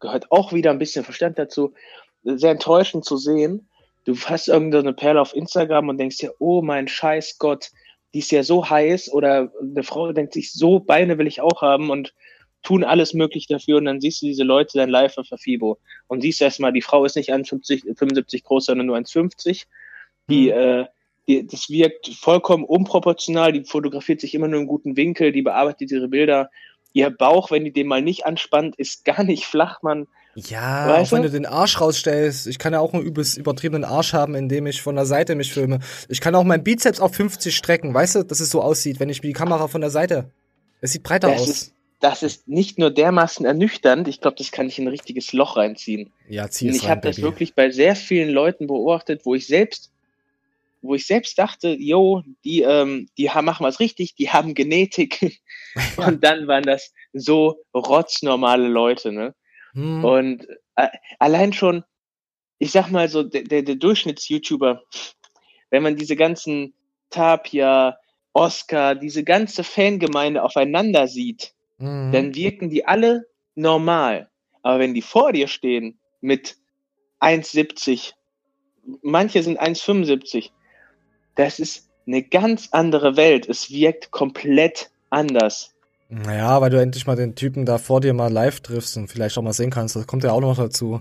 gehört 0.00 0.30
auch 0.30 0.52
wieder 0.52 0.70
ein 0.70 0.78
bisschen 0.78 1.04
Verstand 1.04 1.38
dazu, 1.38 1.72
sehr 2.24 2.50
enttäuschend 2.50 3.04
zu 3.04 3.16
sehen. 3.16 3.68
Du 4.04 4.16
hast 4.18 4.48
irgendeine 4.48 4.92
Perle 4.92 5.20
auf 5.20 5.34
Instagram 5.34 5.88
und 5.88 5.98
denkst 5.98 6.18
dir, 6.18 6.34
oh 6.38 6.60
mein 6.60 6.88
Scheiß 6.88 7.38
Gott, 7.38 7.70
die 8.12 8.18
ist 8.18 8.30
ja 8.30 8.42
so 8.42 8.68
heiß 8.68 9.12
oder 9.12 9.52
eine 9.60 9.82
Frau 9.82 10.12
denkt 10.12 10.34
sich, 10.34 10.52
so 10.52 10.80
Beine 10.80 11.18
will 11.18 11.26
ich 11.26 11.40
auch 11.40 11.62
haben 11.62 11.90
und 11.90 12.12
tun 12.62 12.84
alles 12.84 13.14
möglich 13.14 13.46
dafür 13.46 13.78
und 13.78 13.86
dann 13.86 14.00
siehst 14.00 14.22
du 14.22 14.26
diese 14.26 14.44
Leute 14.44 14.78
dann 14.78 14.88
live 14.88 15.18
auf 15.18 15.28
der 15.28 15.38
FIBO 15.38 15.78
und 16.06 16.20
siehst 16.20 16.40
erstmal, 16.40 16.72
die 16.72 16.82
Frau 16.82 17.04
ist 17.04 17.16
nicht 17.16 17.32
1,50, 17.32 17.96
75 17.96 18.44
groß, 18.44 18.66
sondern 18.66 18.86
nur 18.86 18.96
1,50. 18.96 19.64
Die, 20.28 20.46
mhm. 20.46 20.52
äh, 20.52 20.84
die, 21.26 21.46
das 21.46 21.68
wirkt 21.70 22.08
vollkommen 22.08 22.64
unproportional, 22.64 23.52
die 23.52 23.64
fotografiert 23.64 24.20
sich 24.20 24.34
immer 24.34 24.48
nur 24.48 24.60
im 24.60 24.66
guten 24.66 24.96
Winkel, 24.96 25.32
die 25.32 25.42
bearbeitet 25.42 25.90
ihre 25.90 26.08
Bilder. 26.08 26.50
Ihr 26.92 27.10
Bauch, 27.10 27.50
wenn 27.50 27.64
die 27.64 27.72
den 27.72 27.86
mal 27.86 28.02
nicht 28.02 28.26
anspannt, 28.26 28.76
ist 28.76 29.04
gar 29.04 29.24
nicht 29.24 29.46
flach, 29.46 29.82
man. 29.82 30.06
Ja, 30.34 30.88
weißt 30.88 31.12
auch 31.12 31.16
wenn 31.16 31.22
du 31.22 31.30
den 31.30 31.46
Arsch 31.46 31.80
rausstellst. 31.80 32.46
Ich 32.46 32.58
kann 32.58 32.72
ja 32.72 32.80
auch 32.80 32.94
einen 32.94 33.02
übelst 33.02 33.36
übertriebenen 33.36 33.84
Arsch 33.84 34.12
haben, 34.12 34.34
indem 34.34 34.66
ich 34.66 34.80
von 34.80 34.94
der 34.94 35.06
Seite 35.06 35.34
mich 35.34 35.52
filme. 35.52 35.80
Ich 36.08 36.20
kann 36.20 36.34
auch 36.34 36.44
meinen 36.44 36.64
Bizeps 36.64 37.00
auf 37.00 37.14
50 37.14 37.54
strecken, 37.54 37.92
weißt 37.92 38.16
du, 38.16 38.22
dass 38.24 38.40
es 38.40 38.50
so 38.50 38.62
aussieht, 38.62 39.00
wenn 39.00 39.08
ich 39.08 39.22
mir 39.22 39.28
die 39.28 39.34
Kamera 39.34 39.68
von 39.68 39.80
der 39.80 39.90
Seite. 39.90 40.30
Es 40.80 40.92
sieht 40.92 41.02
breiter 41.02 41.28
das 41.28 41.42
aus. 41.42 41.48
Ist, 41.48 41.74
das 42.02 42.24
ist 42.24 42.48
nicht 42.48 42.78
nur 42.78 42.90
dermaßen 42.90 43.46
ernüchternd, 43.46 44.08
ich 44.08 44.20
glaube, 44.20 44.36
das 44.36 44.50
kann 44.50 44.66
ich 44.66 44.76
in 44.76 44.84
ein 44.84 44.88
richtiges 44.88 45.32
Loch 45.32 45.56
reinziehen. 45.56 46.12
Ja, 46.28 46.50
zieh 46.50 46.66
es 46.66 46.74
Und 46.74 46.82
ich 46.82 46.90
habe 46.90 47.00
das 47.02 47.22
wirklich 47.22 47.54
bei 47.54 47.70
sehr 47.70 47.94
vielen 47.94 48.30
Leuten 48.30 48.66
beobachtet, 48.66 49.24
wo 49.24 49.36
ich 49.36 49.46
selbst, 49.46 49.92
wo 50.82 50.96
ich 50.96 51.06
selbst 51.06 51.38
dachte, 51.38 51.68
yo, 51.68 52.24
die, 52.44 52.62
ähm, 52.62 53.08
die 53.16 53.30
haben, 53.30 53.44
machen 53.44 53.64
was 53.64 53.78
richtig, 53.78 54.16
die 54.16 54.30
haben 54.30 54.54
Genetik. 54.54 55.40
Und 55.96 56.24
dann 56.24 56.48
waren 56.48 56.64
das 56.64 56.92
so 57.12 57.62
rotznormale 57.72 58.66
Leute, 58.66 59.12
ne? 59.12 59.34
Hm. 59.74 60.04
Und 60.04 60.48
äh, 60.74 60.88
allein 61.20 61.52
schon, 61.52 61.84
ich 62.58 62.72
sag 62.72 62.90
mal 62.90 63.08
so, 63.08 63.22
der, 63.22 63.44
der, 63.44 63.62
der 63.62 63.76
Durchschnitts-YouTuber, 63.76 64.80
wenn 65.70 65.84
man 65.84 65.96
diese 65.96 66.16
ganzen 66.16 66.74
Tapia, 67.10 67.96
Oscar, 68.32 68.96
diese 68.96 69.22
ganze 69.22 69.62
Fangemeinde 69.62 70.42
aufeinander 70.42 71.06
sieht, 71.06 71.54
mhm. 71.82 72.12
dann 72.12 72.34
wirken 72.34 72.70
die 72.70 72.86
alle 72.86 73.26
normal. 73.54 74.28
Aber 74.62 74.78
wenn 74.78 74.94
die 74.94 75.02
vor 75.02 75.32
dir 75.32 75.48
stehen 75.48 75.98
mit 76.20 76.56
1,70, 77.20 78.12
manche 79.02 79.42
sind 79.42 79.60
1,75, 79.60 80.50
das 81.34 81.58
ist 81.58 81.88
eine 82.06 82.22
ganz 82.22 82.68
andere 82.72 83.16
Welt. 83.16 83.48
Es 83.48 83.70
wirkt 83.70 84.10
komplett 84.10 84.90
anders. 85.10 85.74
Naja, 86.08 86.60
weil 86.60 86.70
du 86.70 86.80
endlich 86.80 87.06
mal 87.06 87.16
den 87.16 87.34
Typen 87.34 87.64
da 87.64 87.78
vor 87.78 88.00
dir 88.00 88.12
mal 88.12 88.30
live 88.30 88.60
triffst 88.60 88.96
und 88.96 89.08
vielleicht 89.08 89.38
auch 89.38 89.42
mal 89.42 89.52
sehen 89.52 89.70
kannst. 89.70 89.96
Das 89.96 90.06
kommt 90.06 90.24
ja 90.24 90.32
auch 90.32 90.40
noch 90.40 90.56
dazu. 90.56 91.00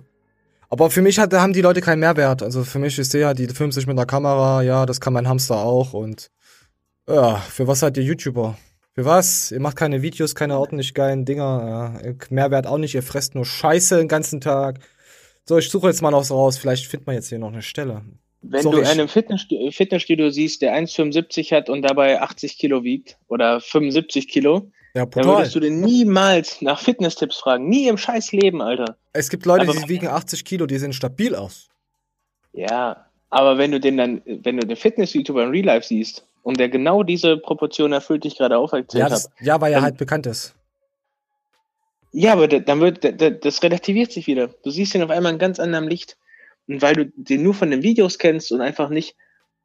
Aber 0.69 0.89
für 0.89 1.01
mich 1.01 1.19
hat, 1.19 1.33
haben 1.33 1.51
die 1.51 1.61
Leute 1.61 1.81
keinen 1.81 1.99
Mehrwert. 1.99 2.41
Also 2.41 2.63
für 2.63 2.79
mich 2.79 2.97
ist 2.97 3.13
der, 3.13 3.33
die 3.33 3.47
filmen 3.47 3.73
sich 3.73 3.87
mit 3.87 3.97
der 3.97 4.05
Kamera, 4.05 4.61
ja, 4.61 4.85
das 4.85 5.01
kann 5.01 5.11
mein 5.11 5.27
Hamster 5.27 5.57
auch 5.57 5.93
und 5.93 6.31
ja, 7.09 7.35
für 7.35 7.67
was 7.67 7.81
seid 7.81 7.97
ihr 7.97 8.03
YouTuber? 8.03 8.57
Für 8.93 9.05
was? 9.05 9.51
Ihr 9.51 9.61
macht 9.61 9.77
keine 9.77 10.01
Videos, 10.01 10.35
keine 10.35 10.59
ordentlich 10.59 10.93
geilen 10.93 11.25
Dinger. 11.25 12.01
Ja. 12.03 12.13
Mehrwert 12.29 12.67
auch 12.67 12.77
nicht, 12.77 12.93
ihr 12.93 13.03
fresst 13.03 13.35
nur 13.35 13.45
Scheiße 13.45 13.97
den 13.97 14.07
ganzen 14.07 14.41
Tag. 14.41 14.79
So, 15.45 15.57
ich 15.57 15.69
suche 15.69 15.87
jetzt 15.87 16.01
mal 16.01 16.11
noch 16.11 16.23
so 16.23 16.35
raus. 16.35 16.57
Vielleicht 16.57 16.85
findet 16.85 17.07
man 17.07 17.15
jetzt 17.15 17.29
hier 17.29 17.39
noch 17.39 17.51
eine 17.51 17.61
Stelle. 17.61 18.03
Wenn 18.41 18.63
so 18.63 18.71
du 18.71 18.81
einen 18.81 19.07
Fitnessstudio, 19.07 19.71
Fitnessstudio 19.71 20.29
siehst, 20.29 20.61
der 20.61 20.75
1,75 20.75 21.55
hat 21.55 21.69
und 21.69 21.83
dabei 21.83 22.21
80 22.21 22.57
Kilo 22.57 22.83
wiegt 22.83 23.17
oder 23.27 23.61
75 23.61 24.27
Kilo, 24.27 24.71
ja, 24.93 25.05
dann 25.05 25.25
würdest 25.25 25.55
du 25.55 25.59
den 25.59 25.79
niemals 25.79 26.61
nach 26.61 26.79
Fitnesstipps 26.79 27.37
fragen. 27.37 27.69
Nie 27.69 27.87
im 27.87 27.97
scheiß 27.97 28.33
Leben, 28.33 28.61
Alter. 28.61 28.97
Es 29.13 29.29
gibt 29.29 29.45
Leute, 29.45 29.63
aber 29.63 29.73
die 29.73 29.87
wiegen 29.87 30.07
80 30.07 30.43
Kilo, 30.43 30.65
die 30.65 30.77
sehen 30.79 30.91
stabil 30.91 31.35
aus. 31.35 31.69
Ja, 32.51 33.05
aber 33.29 33.57
wenn 33.57 33.71
du 33.71 33.79
den 33.79 33.95
dann, 33.95 34.21
wenn 34.25 34.57
du 34.57 34.67
den 34.67 34.75
Fitness-YouTuber 34.75 35.43
in 35.43 35.51
Real 35.51 35.65
Life 35.65 35.87
siehst 35.87 36.27
und 36.43 36.59
der 36.59 36.69
genau 36.69 37.03
diese 37.03 37.37
Proportion 37.37 37.93
erfüllt, 37.93 38.23
die 38.23 38.29
ich 38.29 38.37
gerade 38.37 38.57
aufgezählt 38.57 39.09
ja, 39.09 39.09
habe. 39.09 39.23
Ja, 39.39 39.61
weil 39.61 39.73
er 39.73 39.81
halt 39.81 39.97
bekannt 39.97 40.25
ist. 40.25 40.55
Ja, 42.11 42.33
aber 42.33 42.47
dann 42.47 42.81
wird, 42.81 43.03
das 43.45 43.63
relativiert 43.63 44.11
sich 44.11 44.27
wieder. 44.27 44.49
Du 44.63 44.69
siehst 44.69 44.93
ihn 44.95 45.03
auf 45.03 45.09
einmal 45.09 45.33
in 45.33 45.39
ganz 45.39 45.59
anderem 45.59 45.87
Licht. 45.87 46.17
Und 46.67 46.81
weil 46.81 46.93
du 46.93 47.05
den 47.15 47.43
nur 47.43 47.53
von 47.53 47.71
den 47.71 47.83
Videos 47.83 48.17
kennst 48.17 48.51
und 48.51 48.61
einfach 48.61 48.89
nicht, 48.89 49.15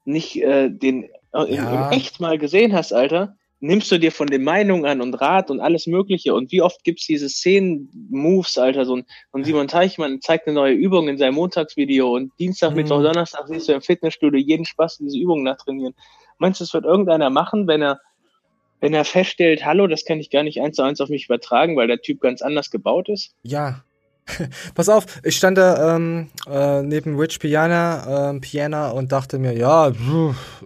nicht 0.04 0.36
äh, 0.42 0.70
den 0.70 1.04
äh, 1.34 1.54
ja. 1.54 1.90
in, 1.90 1.98
echt 1.98 2.20
mal 2.20 2.38
gesehen 2.38 2.72
hast, 2.72 2.92
Alter, 2.92 3.36
nimmst 3.60 3.90
du 3.90 3.98
dir 3.98 4.12
von 4.12 4.26
den 4.26 4.44
Meinungen 4.44 4.84
an 4.84 5.00
und 5.00 5.14
Rat 5.14 5.50
und 5.50 5.60
alles 5.60 5.86
Mögliche. 5.86 6.34
Und 6.34 6.52
wie 6.52 6.62
oft 6.62 6.84
gibt's 6.84 7.06
diese 7.06 7.28
Szenen-Moves, 7.28 8.58
Alter? 8.58 8.84
So 8.84 8.96
ein, 8.96 9.04
ein 9.32 9.44
Simon 9.44 9.68
Teichmann 9.68 10.20
zeigt 10.20 10.46
eine 10.46 10.54
neue 10.54 10.74
Übung 10.74 11.08
in 11.08 11.18
seinem 11.18 11.34
Montagsvideo 11.34 12.14
und 12.14 12.32
Dienstag, 12.38 12.70
mhm. 12.70 12.76
Mittwoch, 12.76 13.02
Donnerstag 13.02 13.48
siehst 13.48 13.68
du 13.68 13.72
im 13.72 13.80
Fitnessstudio 13.80 14.38
jeden 14.38 14.64
Spaß 14.64 14.98
diese 14.98 15.18
Übungen 15.18 15.44
nachtrainieren. 15.44 15.94
Meinst 16.38 16.60
du, 16.60 16.64
das 16.64 16.74
wird 16.74 16.84
irgendeiner 16.84 17.30
machen, 17.30 17.66
wenn 17.66 17.82
er 17.82 18.00
wenn 18.80 18.94
er 18.94 19.04
feststellt, 19.04 19.64
hallo, 19.64 19.86
das 19.86 20.04
kann 20.04 20.20
ich 20.20 20.30
gar 20.30 20.42
nicht 20.42 20.60
eins 20.60 20.76
zu 20.76 20.82
eins 20.82 21.00
auf 21.00 21.08
mich 21.08 21.24
übertragen, 21.24 21.76
weil 21.76 21.86
der 21.86 22.00
Typ 22.00 22.20
ganz 22.20 22.42
anders 22.42 22.70
gebaut 22.70 23.08
ist? 23.08 23.34
Ja. 23.42 23.84
Pass 24.74 24.88
auf, 24.88 25.06
ich 25.24 25.36
stand 25.36 25.56
da 25.56 25.96
ähm, 25.96 26.28
äh, 26.48 26.82
neben 26.82 27.18
Rich 27.18 27.38
Piana, 27.38 28.32
äh, 28.32 28.40
Piana 28.40 28.90
und 28.90 29.12
dachte 29.12 29.38
mir, 29.38 29.56
ja, 29.56 29.92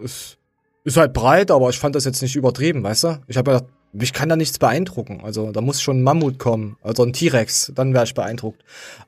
ist, 0.03 0.37
ist 0.83 0.97
halt 0.97 1.13
breit, 1.13 1.51
aber 1.51 1.69
ich 1.69 1.79
fand 1.79 1.95
das 1.95 2.05
jetzt 2.05 2.21
nicht 2.21 2.35
übertrieben, 2.35 2.83
weißt 2.83 3.03
du? 3.03 3.19
Ich 3.27 3.37
habe 3.37 3.51
ja 3.51 3.57
gedacht, 3.59 3.73
mich 3.93 4.13
kann 4.13 4.29
da 4.29 4.35
nichts 4.35 4.57
beeindrucken. 4.57 5.21
Also 5.23 5.51
da 5.51 5.61
muss 5.61 5.81
schon 5.81 5.99
ein 5.99 6.03
Mammut 6.03 6.39
kommen, 6.39 6.77
also 6.81 7.03
ein 7.03 7.13
T-Rex, 7.13 7.71
dann 7.75 7.93
wäre 7.93 8.05
ich 8.05 8.13
beeindruckt. 8.13 8.63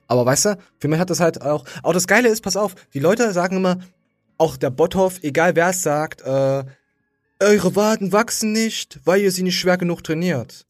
Aber 0.06 0.26
weißt 0.26 0.44
du, 0.46 0.58
für 0.78 0.88
mich 0.88 0.98
hat 0.98 1.10
das 1.10 1.20
halt 1.20 1.42
auch. 1.42 1.64
Auch 1.82 1.92
das 1.92 2.06
Geile 2.06 2.28
ist, 2.28 2.42
pass 2.42 2.56
auf, 2.56 2.74
die 2.92 3.00
Leute 3.00 3.32
sagen 3.32 3.56
immer, 3.56 3.78
auch 4.36 4.56
der 4.56 4.70
Botthoff, 4.70 5.20
egal 5.22 5.56
wer 5.56 5.70
es 5.70 5.82
sagt, 5.82 6.22
äh, 6.22 6.64
eure 7.40 7.76
Waden 7.76 8.12
wachsen 8.12 8.52
nicht, 8.52 9.00
weil 9.04 9.20
ihr 9.20 9.32
sie 9.32 9.42
nicht 9.42 9.58
schwer 9.58 9.76
genug 9.76 10.02
trainiert. 10.04 10.66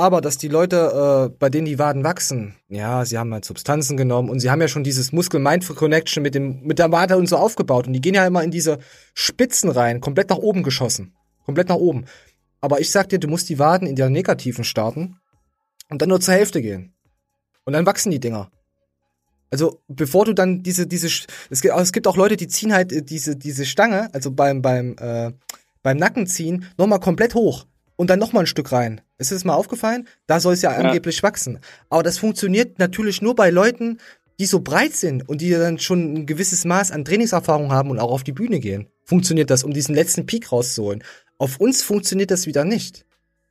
Aber 0.00 0.22
dass 0.22 0.38
die 0.38 0.48
Leute, 0.48 1.28
äh, 1.28 1.36
bei 1.38 1.50
denen 1.50 1.66
die 1.66 1.78
Waden 1.78 2.04
wachsen, 2.04 2.54
ja, 2.68 3.04
sie 3.04 3.18
haben 3.18 3.34
halt 3.34 3.44
Substanzen 3.44 3.98
genommen 3.98 4.30
und 4.30 4.40
sie 4.40 4.50
haben 4.50 4.62
ja 4.62 4.66
schon 4.66 4.82
dieses 4.82 5.12
Muskel-Mind-Connection 5.12 6.22
mit, 6.22 6.34
mit 6.36 6.78
der 6.78 6.90
Wade 6.90 7.18
und 7.18 7.26
so 7.26 7.36
aufgebaut. 7.36 7.86
Und 7.86 7.92
die 7.92 8.00
gehen 8.00 8.14
ja 8.14 8.26
immer 8.26 8.42
in 8.42 8.50
diese 8.50 8.78
Spitzen 9.12 9.68
rein, 9.68 10.00
komplett 10.00 10.30
nach 10.30 10.38
oben 10.38 10.62
geschossen. 10.62 11.12
Komplett 11.44 11.68
nach 11.68 11.76
oben. 11.76 12.06
Aber 12.62 12.80
ich 12.80 12.90
sag 12.90 13.10
dir, 13.10 13.18
du 13.18 13.28
musst 13.28 13.50
die 13.50 13.58
Waden 13.58 13.86
in 13.86 13.94
der 13.94 14.08
negativen 14.08 14.64
starten 14.64 15.18
und 15.90 16.00
dann 16.00 16.08
nur 16.08 16.20
zur 16.22 16.32
Hälfte 16.32 16.62
gehen. 16.62 16.94
Und 17.64 17.74
dann 17.74 17.84
wachsen 17.84 18.10
die 18.10 18.20
Dinger. 18.20 18.50
Also 19.50 19.82
bevor 19.86 20.24
du 20.24 20.32
dann 20.32 20.62
diese, 20.62 20.86
diese, 20.86 21.08
es 21.50 21.60
gibt, 21.60 21.74
es 21.76 21.92
gibt 21.92 22.06
auch 22.06 22.16
Leute, 22.16 22.38
die 22.38 22.48
ziehen 22.48 22.72
halt 22.72 22.90
äh, 22.90 23.02
diese, 23.02 23.36
diese 23.36 23.66
Stange, 23.66 24.08
also 24.14 24.30
beim, 24.30 24.62
beim, 24.62 24.96
äh, 24.98 25.32
beim 25.82 25.98
Nackenziehen 25.98 26.64
nochmal 26.78 27.00
komplett 27.00 27.34
hoch 27.34 27.66
und 28.00 28.08
dann 28.08 28.18
nochmal 28.18 28.44
ein 28.44 28.46
Stück 28.46 28.72
rein. 28.72 29.02
Ist 29.18 29.30
das 29.30 29.44
mal 29.44 29.52
aufgefallen? 29.52 30.08
Da 30.26 30.40
soll 30.40 30.54
es 30.54 30.62
ja, 30.62 30.72
ja, 30.72 30.78
angeblich 30.78 31.22
wachsen. 31.22 31.58
Aber 31.90 32.02
das 32.02 32.16
funktioniert 32.16 32.78
natürlich 32.78 33.20
nur 33.20 33.34
bei 33.34 33.50
Leuten, 33.50 33.98
die 34.38 34.46
so 34.46 34.60
breit 34.60 34.94
sind 34.94 35.28
und 35.28 35.42
die 35.42 35.50
dann 35.50 35.78
schon 35.78 36.14
ein 36.14 36.24
gewisses 36.24 36.64
Maß 36.64 36.92
an 36.92 37.04
Trainingserfahrung 37.04 37.72
haben 37.72 37.90
und 37.90 37.98
auch 37.98 38.10
auf 38.10 38.24
die 38.24 38.32
Bühne 38.32 38.58
gehen. 38.58 38.86
Funktioniert 39.04 39.50
das, 39.50 39.64
um 39.64 39.74
diesen 39.74 39.94
letzten 39.94 40.24
Peak 40.24 40.50
rauszuholen. 40.50 41.04
Auf 41.36 41.60
uns 41.60 41.82
funktioniert 41.82 42.30
das 42.30 42.46
wieder 42.46 42.64
nicht. 42.64 43.04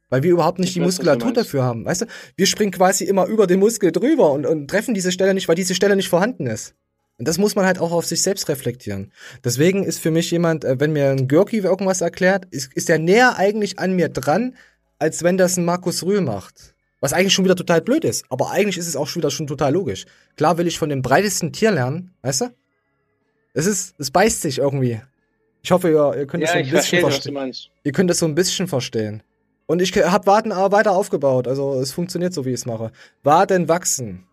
Weil 0.10 0.24
wir 0.24 0.32
überhaupt 0.32 0.58
nicht 0.58 0.70
ich 0.70 0.74
die 0.74 0.80
weiß, 0.80 0.88
Muskulatur 0.88 1.32
dafür 1.32 1.62
haben. 1.62 1.86
Weißt 1.86 2.02
du? 2.02 2.06
Wir 2.36 2.48
springen 2.48 2.72
quasi 2.72 3.04
immer 3.04 3.28
über 3.28 3.46
den 3.46 3.60
Muskel 3.60 3.92
drüber 3.92 4.32
und, 4.32 4.48
und 4.48 4.68
treffen 4.68 4.96
diese 4.96 5.12
Stelle 5.12 5.36
nicht, 5.36 5.48
weil 5.48 5.58
diese 5.58 5.76
Stelle 5.76 5.96
nicht 5.96 6.10
vorhanden 6.10 6.48
ist. 6.48 6.74
Und 7.20 7.28
das 7.28 7.38
muss 7.38 7.56
man 7.56 7.66
halt 7.66 7.80
auch 7.80 7.92
auf 7.92 8.06
sich 8.06 8.24
selbst 8.24 8.48
reflektieren. 8.48 9.12
Deswegen 9.44 9.84
ist 9.84 10.00
für 10.00 10.10
mich 10.10 10.32
jemand, 10.32 10.64
äh, 10.64 10.80
wenn 10.80 10.94
mir 10.94 11.10
ein 11.10 11.28
Görki 11.28 11.58
irgendwas 11.58 12.00
erklärt, 12.00 12.46
ist, 12.50 12.74
ist 12.74 12.90
er 12.90 12.98
näher 12.98 13.38
eigentlich 13.38 13.78
an 13.78 13.94
mir 13.94 14.08
dran, 14.08 14.56
als 15.00 15.22
wenn 15.22 15.38
das 15.38 15.58
ein 15.58 15.66
Markus 15.66 16.02
Rühl 16.04 16.22
macht. 16.22 16.74
Was 17.02 17.12
eigentlich 17.12 17.34
schon 17.34 17.46
wieder 17.46 17.58
total 17.58 17.82
blöd 17.82 18.06
ist. 18.06 18.26
Aber 18.30 18.52
eigentlich 18.52 18.78
ist 18.78 18.88
es 18.88 18.96
auch 18.96 19.08
schon 19.08 19.22
wieder 19.22 19.32
schon 19.32 19.48
total 19.48 19.74
logisch. 19.74 20.06
Klar 20.38 20.58
will 20.58 20.68
ich 20.68 20.80
von 20.80 20.90
dem 20.90 21.02
breitesten 21.02 21.52
Tier 21.52 21.72
lernen, 21.72 22.14
weißt 22.22 22.42
du? 22.42 22.46
Es 23.54 23.66
ist, 23.66 23.96
es 23.98 24.12
beißt 24.12 24.42
sich 24.42 24.60
irgendwie. 24.60 25.02
Ich 25.62 25.72
hoffe, 25.72 25.90
ihr, 25.90 26.16
ihr 26.20 26.26
könnt 26.26 26.44
ja, 26.44 26.54
das 26.54 26.54
so 26.54 26.60
ein 26.60 26.72
bisschen 26.72 27.00
verstehen. 27.02 27.54
Ihr 27.84 27.92
könnt 27.92 28.10
das 28.10 28.20
so 28.20 28.26
ein 28.26 28.36
bisschen 28.36 28.68
verstehen. 28.70 29.24
Und 29.66 29.82
ich 29.82 29.92
habe 29.96 30.26
Waden 30.26 30.52
weiter 30.52 30.94
aufgebaut. 30.94 31.50
Also 31.50 31.80
es 31.82 31.92
funktioniert 31.92 32.34
so, 32.34 32.46
wie 32.46 32.50
ich 32.50 32.62
es 32.62 32.66
mache. 32.66 32.92
Waden 33.24 33.68
wachsen. 33.68 34.26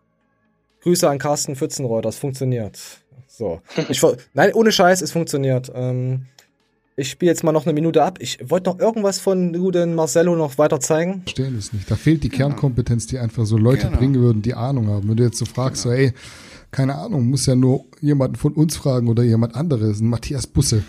Grüße 0.87 1.09
an 1.09 1.19
Carsten 1.19 1.57
Pfützenrohr, 1.57 2.01
das 2.01 2.15
funktioniert. 2.15 2.79
So. 3.27 3.59
Ich, 3.89 4.01
nein, 4.33 4.53
ohne 4.53 4.71
Scheiß, 4.71 5.01
es 5.01 5.11
funktioniert. 5.11 5.69
Ähm, 5.75 6.27
ich 6.95 7.09
spiele 7.09 7.29
jetzt 7.29 7.43
mal 7.43 7.51
noch 7.51 7.65
eine 7.65 7.73
Minute 7.73 8.01
ab. 8.03 8.19
Ich 8.21 8.39
wollte 8.49 8.69
noch 8.69 8.79
irgendwas 8.79 9.19
von 9.19 9.51
guten 9.51 9.95
Marcello 9.95 10.37
noch 10.37 10.57
weiter 10.57 10.79
zeigen. 10.79 11.23
Verstehen 11.23 11.57
es 11.57 11.73
nicht. 11.73 11.91
Da 11.91 11.97
fehlt 11.97 12.23
die 12.23 12.29
Kernkompetenz, 12.29 13.05
die 13.05 13.19
einfach 13.19 13.45
so 13.45 13.57
Leute 13.57 13.87
genau. 13.87 13.97
bringen 13.97 14.15
würden, 14.15 14.41
die 14.41 14.53
Ahnung 14.53 14.87
haben. 14.87 15.09
Wenn 15.09 15.17
du 15.17 15.23
jetzt 15.23 15.39
so 15.39 15.45
fragst, 15.45 15.83
genau. 15.83 15.95
so, 15.95 16.01
ey, 16.01 16.13
keine 16.71 16.95
Ahnung, 16.95 17.25
muss 17.29 17.45
ja 17.45 17.55
nur 17.55 17.83
jemanden 17.99 18.37
von 18.37 18.53
uns 18.53 18.77
fragen 18.77 19.09
oder 19.09 19.23
jemand 19.23 19.55
anderes, 19.55 19.99
ein 19.99 20.07
Matthias 20.07 20.47
Busse. 20.47 20.83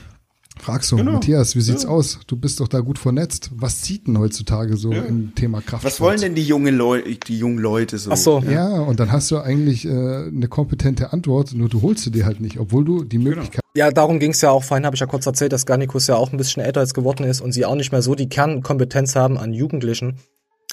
Fragst 0.61 0.91
du, 0.93 0.97
genau. 0.97 1.13
Matthias, 1.13 1.57
wie 1.57 1.61
sieht's 1.61 1.85
ja. 1.85 1.89
aus? 1.89 2.21
Du 2.27 2.37
bist 2.37 2.61
doch 2.61 2.69
da 2.69 2.81
gut 2.81 2.99
vernetzt. 2.99 3.51
Was 3.55 3.83
zieht 3.83 4.07
denn 4.07 4.19
heutzutage 4.19 4.77
so 4.77 4.93
ja. 4.93 5.03
im 5.03 5.35
Thema 5.35 5.61
Kraft? 5.61 5.85
Was 5.85 6.01
wollen 6.01 6.21
denn 6.21 6.35
die 6.35 6.43
jungen 6.43 6.77
Leute, 6.77 7.15
die 7.15 7.39
jungen 7.39 7.59
Leute 7.59 7.99
so? 7.99 8.11
Ach 8.11 8.17
so. 8.17 8.41
Ja, 8.41 8.51
ja 8.51 8.81
und 8.81 9.01
dann 9.01 9.13
hast 9.13 9.31
du 9.31 9.39
eigentlich 9.39 9.85
äh, 9.85 9.91
eine 9.91 10.49
kompetente 10.49 11.13
Antwort, 11.13 11.55
nur 11.55 11.69
du 11.69 11.83
holst 11.83 12.05
sie 12.05 12.11
dir 12.11 12.27
halt 12.27 12.41
nicht, 12.41 12.59
obwohl 12.59 12.85
du 12.85 13.05
die 13.05 13.19
genau. 13.19 13.31
Möglichkeit. 13.31 13.61
Ja, 13.75 13.91
darum 13.91 14.19
ging's 14.19 14.41
ja 14.41 14.51
auch. 14.51 14.65
Vorhin 14.65 14.85
habe 14.85 14.97
ich 14.97 15.01
ja 15.01 15.07
kurz 15.07 15.27
erzählt, 15.27 15.53
dass 15.53 15.67
Garnikus 15.67 16.07
ja 16.07 16.17
auch 16.17 16.33
ein 16.33 16.37
bisschen 16.37 16.63
älter 16.63 16.81
als 16.81 16.95
geworden 16.95 17.25
ist 17.25 17.41
und 17.41 17.53
sie 17.53 17.65
auch 17.65 17.77
nicht 17.77 17.93
mehr 17.93 18.03
so 18.03 18.15
die 18.15 18.29
Kernkompetenz 18.29 19.15
haben 19.15 19.39
an 19.39 19.53
Jugendlichen. 19.53 20.19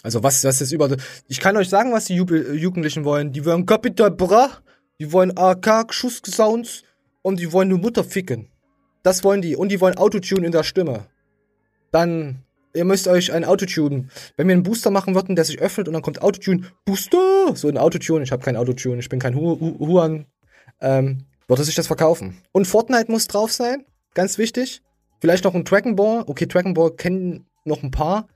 Also 0.01 0.23
was, 0.23 0.43
was 0.43 0.61
ist 0.61 0.71
über, 0.71 0.89
ich 1.27 1.39
kann 1.39 1.57
euch 1.57 1.69
sagen, 1.69 1.91
was 1.91 2.05
die 2.05 2.15
Jugendlichen 2.15 3.05
wollen. 3.05 3.31
Die 3.31 3.45
wollen 3.45 3.65
Capital 3.65 4.11
Bra, 4.11 4.49
die 4.99 5.11
wollen 5.11 5.35
AK, 5.35 5.93
Schusssounds 5.93 6.83
und 7.21 7.39
die 7.39 7.51
wollen 7.51 7.69
nur 7.69 7.79
Mutter 7.79 8.03
ficken. 8.03 8.49
Das 9.05 9.23
wollen 9.23 9.43
die. 9.43 9.55
Und 9.55 9.69
die 9.69 9.79
wollen 9.81 9.97
Autotune 9.97 10.47
in 10.47 10.51
der 10.51 10.63
Stimme. 10.63 11.05
Dann, 11.91 12.41
ihr 12.73 12.85
müsst 12.85 13.07
euch 13.07 13.31
ein 13.31 13.45
Autotune. 13.45 14.07
Wenn 14.35 14.47
wir 14.47 14.53
einen 14.53 14.63
Booster 14.63 14.89
machen 14.89 15.13
würden, 15.13 15.35
der 15.35 15.45
sich 15.45 15.59
öffnet 15.59 15.87
und 15.87 15.93
dann 15.93 16.01
kommt 16.01 16.23
Autotune, 16.23 16.63
Booster! 16.85 17.55
So 17.55 17.67
ein 17.67 17.77
Autotune. 17.77 18.23
Ich 18.23 18.31
habe 18.31 18.43
kein 18.43 18.57
Autotune, 18.57 18.97
ich 18.97 19.07
bin 19.07 19.19
kein 19.19 19.35
Huan. 19.35 20.25
Ähm, 20.81 21.19
würde 21.47 21.63
sich 21.63 21.75
das 21.75 21.85
verkaufen. 21.85 22.41
Und 22.51 22.65
Fortnite 22.65 23.11
muss 23.11 23.27
drauf 23.27 23.53
sein. 23.53 23.85
Ganz 24.15 24.39
wichtig. 24.39 24.81
Vielleicht 25.21 25.43
noch 25.43 25.53
ein 25.53 25.65
Dragon 25.65 25.95
Ball. 25.95 26.23
Okay, 26.25 26.47
Dragon 26.47 26.73
Ball 26.73 26.89
kennen 26.89 27.45
noch 27.63 27.83
ein 27.83 27.91
paar. 27.91 28.27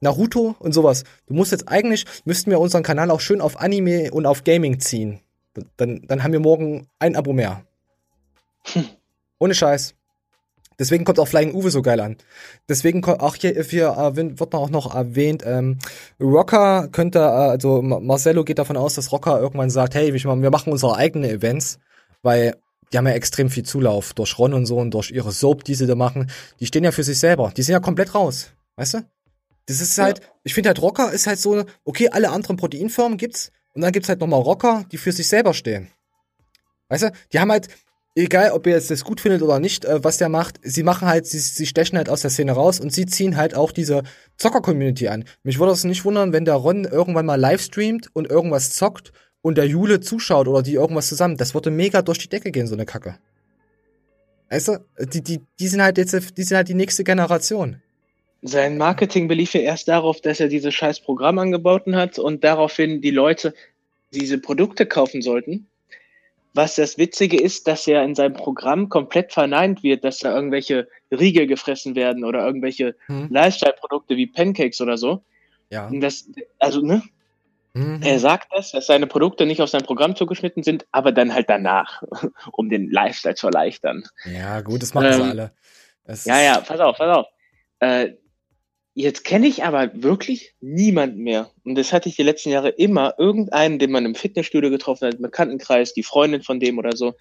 Naruto 0.00 0.56
und 0.58 0.72
sowas. 0.72 1.04
Du 1.28 1.34
musst 1.34 1.52
jetzt 1.52 1.68
eigentlich, 1.68 2.04
müssten 2.24 2.50
wir 2.50 2.58
unseren 2.58 2.82
Kanal 2.82 3.12
auch 3.12 3.20
schön 3.20 3.40
auf 3.40 3.60
Anime 3.60 4.10
und 4.10 4.26
auf 4.26 4.42
Gaming 4.42 4.80
ziehen. 4.80 5.20
Dann, 5.76 6.02
dann 6.08 6.24
haben 6.24 6.32
wir 6.32 6.40
morgen 6.40 6.88
ein 6.98 7.14
Abo 7.14 7.32
mehr. 7.32 7.64
Hm. 8.64 8.86
Ohne 9.38 9.54
Scheiß. 9.54 9.95
Deswegen 10.78 11.04
kommt 11.04 11.18
auch 11.18 11.28
Flying 11.28 11.54
Uwe 11.54 11.70
so 11.70 11.80
geil 11.80 12.00
an. 12.00 12.16
Deswegen 12.68 13.02
auch 13.04 13.36
hier, 13.36 13.62
hier 13.62 13.96
wird 14.14 14.54
auch 14.54 14.68
noch 14.68 14.94
erwähnt, 14.94 15.42
ähm, 15.46 15.78
Rocker 16.20 16.88
könnte, 16.88 17.20
äh, 17.20 17.22
also 17.22 17.80
Marcello 17.80 18.44
geht 18.44 18.58
davon 18.58 18.76
aus, 18.76 18.94
dass 18.94 19.10
Rocker 19.10 19.40
irgendwann 19.40 19.70
sagt, 19.70 19.94
hey, 19.94 20.12
wir 20.12 20.50
machen 20.50 20.72
unsere 20.72 20.96
eigenen 20.96 21.30
Events, 21.30 21.78
weil 22.22 22.56
die 22.92 22.98
haben 22.98 23.06
ja 23.06 23.14
extrem 23.14 23.50
viel 23.50 23.64
Zulauf 23.64 24.12
durch 24.14 24.38
Ron 24.38 24.54
und 24.54 24.66
so 24.66 24.76
und 24.76 24.92
durch 24.92 25.10
ihre 25.10 25.32
Soap, 25.32 25.64
die 25.64 25.74
sie 25.74 25.86
da 25.86 25.94
machen. 25.94 26.30
Die 26.60 26.66
stehen 26.66 26.84
ja 26.84 26.92
für 26.92 27.02
sich 27.02 27.18
selber. 27.18 27.52
Die 27.56 27.62
sind 27.62 27.72
ja 27.72 27.80
komplett 27.80 28.14
raus. 28.14 28.52
Weißt 28.76 28.94
du? 28.94 28.98
Das 29.66 29.80
ist 29.80 29.98
halt, 29.98 30.20
ja. 30.20 30.26
ich 30.44 30.54
finde 30.54 30.68
halt 30.68 30.80
Rocker 30.80 31.12
ist 31.12 31.26
halt 31.26 31.40
so, 31.40 31.64
okay, 31.84 32.08
alle 32.10 32.30
anderen 32.30 32.56
Proteinfirmen 32.56 33.18
gibt's 33.18 33.50
und 33.74 33.82
dann 33.82 33.92
gibt's 33.92 34.08
halt 34.08 34.20
nochmal 34.20 34.40
Rocker, 34.40 34.84
die 34.92 34.98
für 34.98 35.10
sich 35.10 35.26
selber 35.26 35.54
stehen. 35.54 35.88
Weißt 36.88 37.04
du? 37.04 37.12
Die 37.32 37.40
haben 37.40 37.50
halt, 37.50 37.68
egal 38.16 38.50
ob 38.50 38.66
ihr 38.66 38.72
jetzt 38.72 38.90
das 38.90 39.04
gut 39.04 39.20
findet 39.20 39.42
oder 39.42 39.60
nicht, 39.60 39.84
äh, 39.84 40.02
was 40.02 40.16
der 40.16 40.28
macht, 40.28 40.58
sie 40.62 40.82
machen 40.82 41.06
halt, 41.06 41.26
sie, 41.26 41.38
sie 41.38 41.66
stechen 41.66 41.98
halt 41.98 42.08
aus 42.08 42.22
der 42.22 42.30
Szene 42.30 42.52
raus 42.52 42.80
und 42.80 42.92
sie 42.92 43.06
ziehen 43.06 43.36
halt 43.36 43.54
auch 43.54 43.70
diese 43.70 44.02
Zocker-Community 44.38 45.08
an. 45.08 45.24
Mich 45.42 45.58
würde 45.58 45.72
es 45.72 45.84
nicht 45.84 46.04
wundern, 46.04 46.32
wenn 46.32 46.44
der 46.44 46.54
Ron 46.54 46.84
irgendwann 46.84 47.26
mal 47.26 47.38
live 47.38 47.62
streamt 47.62 48.08
und 48.14 48.28
irgendwas 48.28 48.72
zockt 48.72 49.12
und 49.42 49.58
der 49.58 49.66
Jule 49.66 50.00
zuschaut 50.00 50.48
oder 50.48 50.62
die 50.62 50.74
irgendwas 50.74 51.08
zusammen. 51.08 51.36
Das 51.36 51.54
würde 51.54 51.70
mega 51.70 52.02
durch 52.02 52.18
die 52.18 52.28
Decke 52.28 52.50
gehen, 52.50 52.66
so 52.66 52.74
eine 52.74 52.86
Kacke. 52.86 53.18
Weißt 54.50 54.68
du, 54.68 54.84
die, 55.12 55.22
die, 55.22 55.40
die 55.60 55.68
sind 55.68 55.82
halt 55.82 55.98
jetzt, 55.98 56.36
die 56.36 56.42
sind 56.42 56.56
halt 56.56 56.68
die 56.68 56.74
nächste 56.74 57.04
Generation. 57.04 57.82
Sein 58.42 58.78
Marketing 58.78 59.28
belief 59.28 59.54
ja 59.54 59.60
erst 59.60 59.88
darauf, 59.88 60.20
dass 60.20 60.40
er 60.40 60.48
dieses 60.48 60.72
scheiß 60.74 61.00
Programm 61.00 61.38
angeboten 61.38 61.96
hat 61.96 62.18
und 62.18 62.44
daraufhin 62.44 63.00
die 63.00 63.10
Leute 63.10 63.54
diese 64.12 64.38
Produkte 64.38 64.86
kaufen 64.86 65.20
sollten 65.20 65.66
was 66.56 66.74
das 66.74 66.98
Witzige 66.98 67.40
ist, 67.40 67.68
dass 67.68 67.86
ja 67.86 68.02
in 68.02 68.14
seinem 68.14 68.34
Programm 68.34 68.88
komplett 68.88 69.32
verneint 69.32 69.82
wird, 69.82 70.04
dass 70.04 70.18
da 70.18 70.34
irgendwelche 70.34 70.88
Riegel 71.10 71.46
gefressen 71.46 71.94
werden 71.94 72.24
oder 72.24 72.44
irgendwelche 72.44 72.96
hm. 73.06 73.28
Lifestyle-Produkte 73.30 74.16
wie 74.16 74.26
Pancakes 74.26 74.80
oder 74.80 74.96
so. 74.96 75.22
Ja. 75.70 75.86
Und 75.88 76.00
das, 76.00 76.28
also, 76.58 76.80
ne? 76.80 77.02
Mhm. 77.74 78.00
Er 78.02 78.18
sagt 78.18 78.48
das, 78.52 78.72
dass 78.72 78.86
seine 78.86 79.06
Produkte 79.06 79.44
nicht 79.44 79.60
auf 79.60 79.68
sein 79.68 79.82
Programm 79.82 80.16
zugeschnitten 80.16 80.62
sind, 80.62 80.86
aber 80.92 81.12
dann 81.12 81.34
halt 81.34 81.50
danach, 81.50 82.02
um 82.52 82.70
den 82.70 82.90
Lifestyle 82.90 83.34
zu 83.34 83.48
erleichtern. 83.48 84.04
Ja, 84.24 84.62
gut, 84.62 84.80
das 84.80 84.94
machen 84.94 85.08
ähm, 85.08 85.12
sie 85.12 85.22
alle. 85.22 85.52
Das 86.06 86.24
ja, 86.24 86.40
ja, 86.40 86.60
pass 86.60 86.80
auf, 86.80 86.96
pass 86.96 87.16
auf. 87.18 87.26
Äh, 87.80 88.12
jetzt 89.02 89.22
kenne 89.22 89.46
ich 89.46 89.64
aber 89.64 89.90
wirklich 89.94 90.54
niemanden 90.60 91.22
mehr. 91.22 91.50
Und 91.64 91.76
das 91.76 91.92
hatte 91.92 92.08
ich 92.08 92.16
die 92.16 92.24
letzten 92.24 92.50
Jahre 92.50 92.70
immer. 92.70 93.14
Irgendeinen, 93.18 93.78
den 93.78 93.92
man 93.92 94.04
im 94.04 94.16
Fitnessstudio 94.16 94.70
getroffen 94.70 95.06
hat, 95.06 95.14
im 95.14 95.22
Bekanntenkreis, 95.22 95.94
die 95.94 96.02
Freundin 96.02 96.42
von 96.42 96.58
dem 96.58 96.78
oder 96.78 96.96
so, 96.96 97.14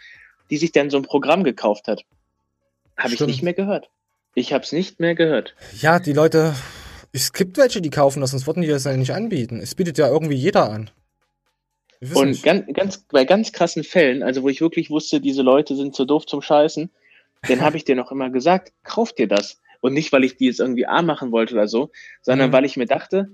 die 0.49 0.57
sich 0.57 0.71
dann 0.71 0.89
so 0.89 0.97
ein 0.97 1.03
Programm 1.03 1.43
gekauft 1.43 1.87
hat. 1.87 2.03
Habe 2.97 3.13
ich 3.13 3.19
nicht 3.19 3.43
mehr 3.43 3.53
gehört. 3.53 3.89
Ich 4.33 4.53
habe 4.53 4.63
es 4.63 4.71
nicht 4.71 4.99
mehr 4.99 5.13
gehört. 5.13 5.53
Ja, 5.79 5.99
die 5.99 6.13
Leute 6.13 6.55
es 7.15 7.31
gibt 7.31 7.57
welche, 7.57 7.81
die 7.81 7.89
kaufen 7.89 8.19
das, 8.19 8.31
sonst 8.31 8.45
würden 8.45 8.61
die 8.61 8.67
das 8.67 8.83
ja 8.83 8.95
nicht 8.97 9.13
anbieten. 9.13 9.61
Es 9.61 9.73
bietet 9.73 9.97
ja 9.97 10.09
irgendwie 10.09 10.35
jeder 10.35 10.69
an. 10.69 10.89
Und 12.13 12.43
ganz, 12.43 12.65
ganz, 12.73 12.97
bei 13.09 13.23
ganz 13.23 13.53
krassen 13.53 13.85
Fällen, 13.85 14.21
also 14.21 14.43
wo 14.43 14.49
ich 14.49 14.59
wirklich 14.59 14.89
wusste, 14.89 15.21
diese 15.21 15.41
Leute 15.41 15.77
sind 15.77 15.95
zu 15.95 16.03
doof 16.03 16.25
zum 16.25 16.41
Scheißen, 16.41 16.91
dann 17.47 17.61
habe 17.61 17.77
ich 17.77 17.85
dir 17.85 17.95
noch 17.95 18.11
immer 18.11 18.29
gesagt, 18.29 18.73
kauf 18.83 19.13
dir 19.13 19.29
das. 19.29 19.61
Und 19.85 19.93
nicht, 19.93 20.11
weil 20.11 20.23
ich 20.23 20.37
die 20.37 20.45
jetzt 20.45 20.59
irgendwie 20.59 20.85
arm 20.85 21.05
machen 21.05 21.31
wollte 21.31 21.53
oder 21.53 21.67
so, 21.67 21.91
sondern 22.21 22.49
mhm. 22.49 22.53
weil 22.53 22.65
ich 22.65 22.77
mir 22.77 22.85
dachte, 22.85 23.29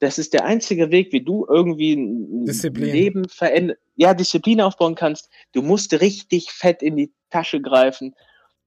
das 0.00 0.18
ist 0.18 0.34
der 0.34 0.44
einzige 0.44 0.90
Weg, 0.90 1.12
wie 1.12 1.22
du 1.22 1.46
irgendwie 1.48 1.94
ein 1.94 2.44
Disziplin. 2.46 2.92
Leben 2.92 3.28
verändern, 3.28 3.76
ja, 3.96 4.12
Disziplin 4.12 4.60
aufbauen 4.60 4.96
kannst. 4.96 5.30
Du 5.52 5.62
musst 5.62 6.00
richtig 6.00 6.50
fett 6.50 6.82
in 6.82 6.96
die 6.96 7.12
Tasche 7.30 7.60
greifen. 7.60 8.14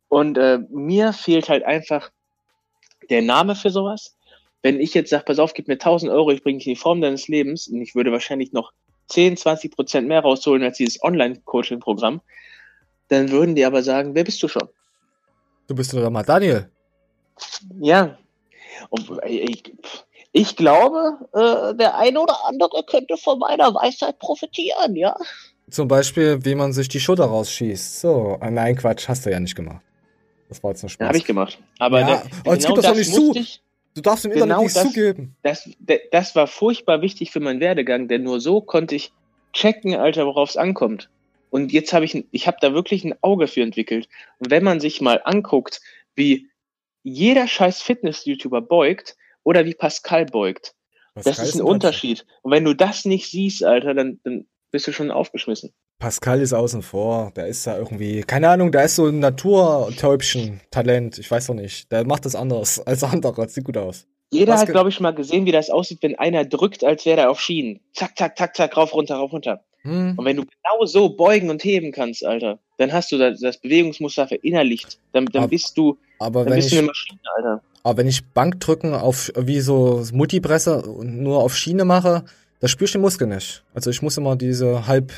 Und 0.08 0.38
äh, 0.38 0.60
mir 0.70 1.14
fehlt 1.14 1.50
halt 1.50 1.64
einfach 1.64 2.12
der 3.10 3.22
Name 3.22 3.56
für 3.56 3.70
sowas 3.70 4.18
wenn 4.68 4.80
ich 4.80 4.94
jetzt 4.94 5.10
sage, 5.10 5.24
pass 5.26 5.40
auf, 5.40 5.54
gib 5.54 5.68
mir 5.68 5.76
1000 5.76 6.12
Euro, 6.12 6.32
ich 6.32 6.44
bringe 6.44 6.58
dich 6.58 6.68
in 6.68 6.74
die 6.74 6.80
Form 6.80 7.02
deines 7.02 7.28
Lebens 7.28 7.68
und 7.68 7.82
ich 7.82 7.96
würde 7.96 8.12
wahrscheinlich 8.12 8.52
noch 8.52 8.74
10, 9.08 9.38
20 9.38 9.74
Prozent 9.74 10.08
mehr 10.08 10.22
rausholen 10.22 10.64
als 10.64 10.78
dieses 10.78 11.02
Online-Coaching-Programm, 11.02 12.22
dann 13.08 13.32
würden 13.32 13.56
die 13.56 13.66
aber 13.66 13.84
sagen, 13.84 14.16
wer 14.16 14.24
bist 14.24 14.42
du 14.44 14.48
schon? 14.48 14.68
Du 15.68 15.76
bist 15.76 15.94
doch 15.94 16.10
mal 16.10 16.24
Daniel. 16.24 16.70
Ja. 17.80 18.18
Ich, 19.26 19.74
ich 20.32 20.56
glaube, 20.56 21.18
äh, 21.34 21.76
der 21.76 21.98
eine 21.98 22.20
oder 22.20 22.46
andere 22.46 22.84
könnte 22.86 23.18
von 23.18 23.40
meiner 23.40 23.74
Weisheit 23.74 24.20
profitieren, 24.20 24.96
ja. 24.96 25.16
Zum 25.70 25.88
Beispiel, 25.88 26.46
wie 26.46 26.56
man 26.56 26.74
sich 26.74 26.88
die 26.88 27.00
Schulter 27.00 27.26
rausschießt. 27.26 28.00
So, 28.00 28.38
äh, 28.42 28.52
nein, 28.52 28.76
Quatsch, 28.76 29.08
hast 29.08 29.26
du 29.26 29.32
ja 29.32 29.40
nicht 29.40 29.56
gemacht. 29.56 29.82
Das 30.48 30.64
war 30.64 30.72
jetzt 30.72 30.84
nur 30.84 30.90
Spaß. 30.90 31.04
Ja, 31.04 31.08
habe 31.08 31.18
ich 31.18 31.26
gemacht. 31.26 31.60
Aber 31.80 32.00
ja, 32.00 32.06
der, 32.08 32.24
oh, 32.46 32.54
jetzt 32.54 32.64
genau 32.64 32.76
gibt 32.76 32.78
das 32.78 32.86
doch 32.86 32.96
nicht 32.96 33.14
zu. 33.14 33.36
Ich, 33.36 33.62
Du 33.98 34.02
darfst 34.02 34.26
im 34.26 34.32
genau 34.32 34.62
Internet 34.62 34.64
nicht 34.64 34.76
das, 34.76 34.84
zugeben. 34.84 35.36
Das, 35.42 35.70
das 36.12 36.36
war 36.36 36.46
furchtbar 36.46 37.02
wichtig 37.02 37.32
für 37.32 37.40
meinen 37.40 37.60
Werdegang, 37.60 38.08
denn 38.08 38.22
nur 38.22 38.40
so 38.40 38.62
konnte 38.62 38.94
ich 38.94 39.12
checken, 39.54 39.96
Alter, 39.96 40.28
worauf 40.28 40.52
es 40.52 40.56
ankommt. 40.58 41.10
Und 41.50 41.74
jetzt 41.74 41.94
habe 41.94 42.06
ich, 42.06 42.26
ich 42.30 42.46
habe 42.46 42.58
da 42.62 42.74
wirklich 42.74 43.04
ein 43.04 43.16
Auge 43.22 43.48
für 43.48 43.64
entwickelt. 43.64 44.08
Und 44.38 44.52
wenn 44.52 44.64
man 44.64 44.80
sich 44.80 45.02
mal 45.02 45.20
anguckt, 45.24 45.82
wie 46.14 46.48
jeder 47.08 47.48
scheiß 47.48 47.82
Fitness-YouTuber 47.82 48.62
beugt 48.62 49.16
oder 49.44 49.66
wie 49.66 49.74
Pascal 49.74 50.26
beugt, 50.26 50.76
Pascal 51.16 51.34
das 51.34 51.40
ist 51.40 51.56
ein 51.56 51.62
Unterschied. 51.62 52.26
Und 52.42 52.52
wenn 52.52 52.66
du 52.66 52.74
das 52.74 53.06
nicht 53.06 53.32
siehst, 53.32 53.64
Alter, 53.64 53.94
dann, 53.94 54.20
dann 54.24 54.46
bist 54.72 54.88
du 54.88 54.92
schon 54.92 55.10
aufgeschmissen. 55.10 55.74
Pascal 56.00 56.42
ist 56.42 56.54
außen 56.54 56.82
vor. 56.82 57.32
Der 57.36 57.48
ist 57.48 57.66
da 57.66 57.78
irgendwie, 57.78 58.22
keine 58.22 58.50
Ahnung, 58.50 58.72
der 58.72 58.84
ist 58.84 58.96
so 58.98 59.08
ein 59.08 59.20
Naturtäubchen-Talent. 59.20 61.18
Ich 61.18 61.32
weiß 61.32 61.48
doch 61.48 61.56
nicht. 61.56 61.92
Der 61.92 62.06
macht 62.06 62.26
das 62.26 62.36
anders 62.36 62.80
als 62.86 63.04
andere. 63.04 63.48
Sieht 63.48 63.64
gut 63.64 63.78
aus. 63.78 64.06
Jeder 64.30 64.54
Was 64.54 64.62
hat, 64.62 64.70
glaube 64.70 64.90
ich, 64.90 65.00
mal 65.00 65.16
gesehen, 65.16 65.46
wie 65.46 65.54
das 65.54 65.70
aussieht, 65.70 66.00
wenn 66.02 66.20
einer 66.20 66.44
drückt, 66.44 66.84
als 66.84 67.06
wäre 67.06 67.22
er 67.22 67.32
auf 67.32 67.40
Schienen. 67.40 67.80
Zack, 67.94 68.18
zack, 68.18 68.38
zack, 68.38 68.58
zack, 68.58 68.76
rauf, 68.76 68.94
runter, 68.94 69.16
rauf, 69.16 69.32
runter. 69.32 69.64
Hm. 69.88 70.14
Und 70.18 70.26
wenn 70.26 70.38
du 70.38 70.44
genau 70.44 70.86
so 70.86 71.10
beugen 71.10 71.50
und 71.50 71.64
heben 71.64 71.92
kannst, 71.92 72.26
Alter, 72.26 72.60
dann 72.78 72.92
hast 72.92 73.12
du 73.12 73.18
das, 73.18 73.40
das 73.40 73.58
Bewegungsmuster 73.58 74.28
verinnerlicht. 74.28 75.00
Dann, 75.14 75.26
dann 75.28 75.44
aber, 75.44 75.50
bist 75.50 75.78
du, 75.78 75.98
aber 76.20 76.44
dann 76.44 76.52
wenn 76.52 76.58
bist 76.58 76.68
ich, 76.68 76.74
du 76.74 76.80
eine 76.80 76.88
Maschine, 76.88 77.20
Alter. 77.36 77.62
Aber 77.84 77.98
wenn 77.98 78.08
ich 78.08 78.26
Bankdrücken 78.26 78.94
auf, 78.94 79.32
wie 79.38 79.62
so 79.62 80.04
Multipresse 80.12 80.84
nur 81.02 81.38
auf 81.38 81.56
Schiene 81.56 81.86
mache, 81.86 82.26
da 82.60 82.68
spürst 82.68 82.94
du 82.94 82.98
den 82.98 83.04
Muskel 83.04 83.28
nicht. 83.28 83.64
Also 83.74 83.90
ich 83.90 84.02
muss 84.02 84.18
immer 84.18 84.36
diese 84.36 84.88
halb 84.88 85.14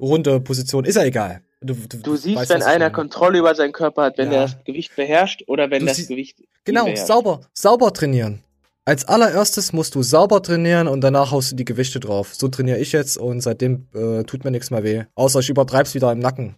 runde 0.00 0.40
Position, 0.40 0.84
ist 0.84 0.96
ja 0.96 1.04
egal. 1.04 1.42
Du, 1.60 1.74
du, 1.74 1.98
du 1.98 2.16
siehst, 2.16 2.36
weißt, 2.36 2.50
wenn 2.50 2.62
einer 2.62 2.90
Kontrolle 2.90 3.38
über 3.38 3.54
seinen 3.54 3.72
Körper 3.72 4.04
hat, 4.04 4.18
wenn 4.18 4.30
ja. 4.30 4.38
er 4.38 4.42
das 4.42 4.64
Gewicht 4.64 4.94
beherrscht 4.94 5.42
oder 5.46 5.70
wenn 5.70 5.80
du 5.80 5.86
das 5.86 6.06
Gewicht. 6.06 6.36
Genau, 6.64 6.94
sauber, 6.94 7.40
sauber 7.52 7.92
trainieren. 7.92 8.42
Als 8.88 9.04
allererstes 9.04 9.72
musst 9.72 9.96
du 9.96 10.04
sauber 10.04 10.40
trainieren 10.40 10.86
und 10.86 11.00
danach 11.00 11.32
haust 11.32 11.50
du 11.50 11.56
die 11.56 11.64
Gewichte 11.64 11.98
drauf. 11.98 12.36
So 12.36 12.46
trainiere 12.46 12.78
ich 12.78 12.92
jetzt 12.92 13.18
und 13.18 13.40
seitdem 13.40 13.88
äh, 13.92 14.22
tut 14.22 14.44
mir 14.44 14.52
nichts 14.52 14.70
mehr 14.70 14.84
weh. 14.84 15.04
Außer 15.16 15.40
ich 15.40 15.50
übertreib's 15.50 15.96
wieder 15.96 16.12
im 16.12 16.20
Nacken. 16.20 16.54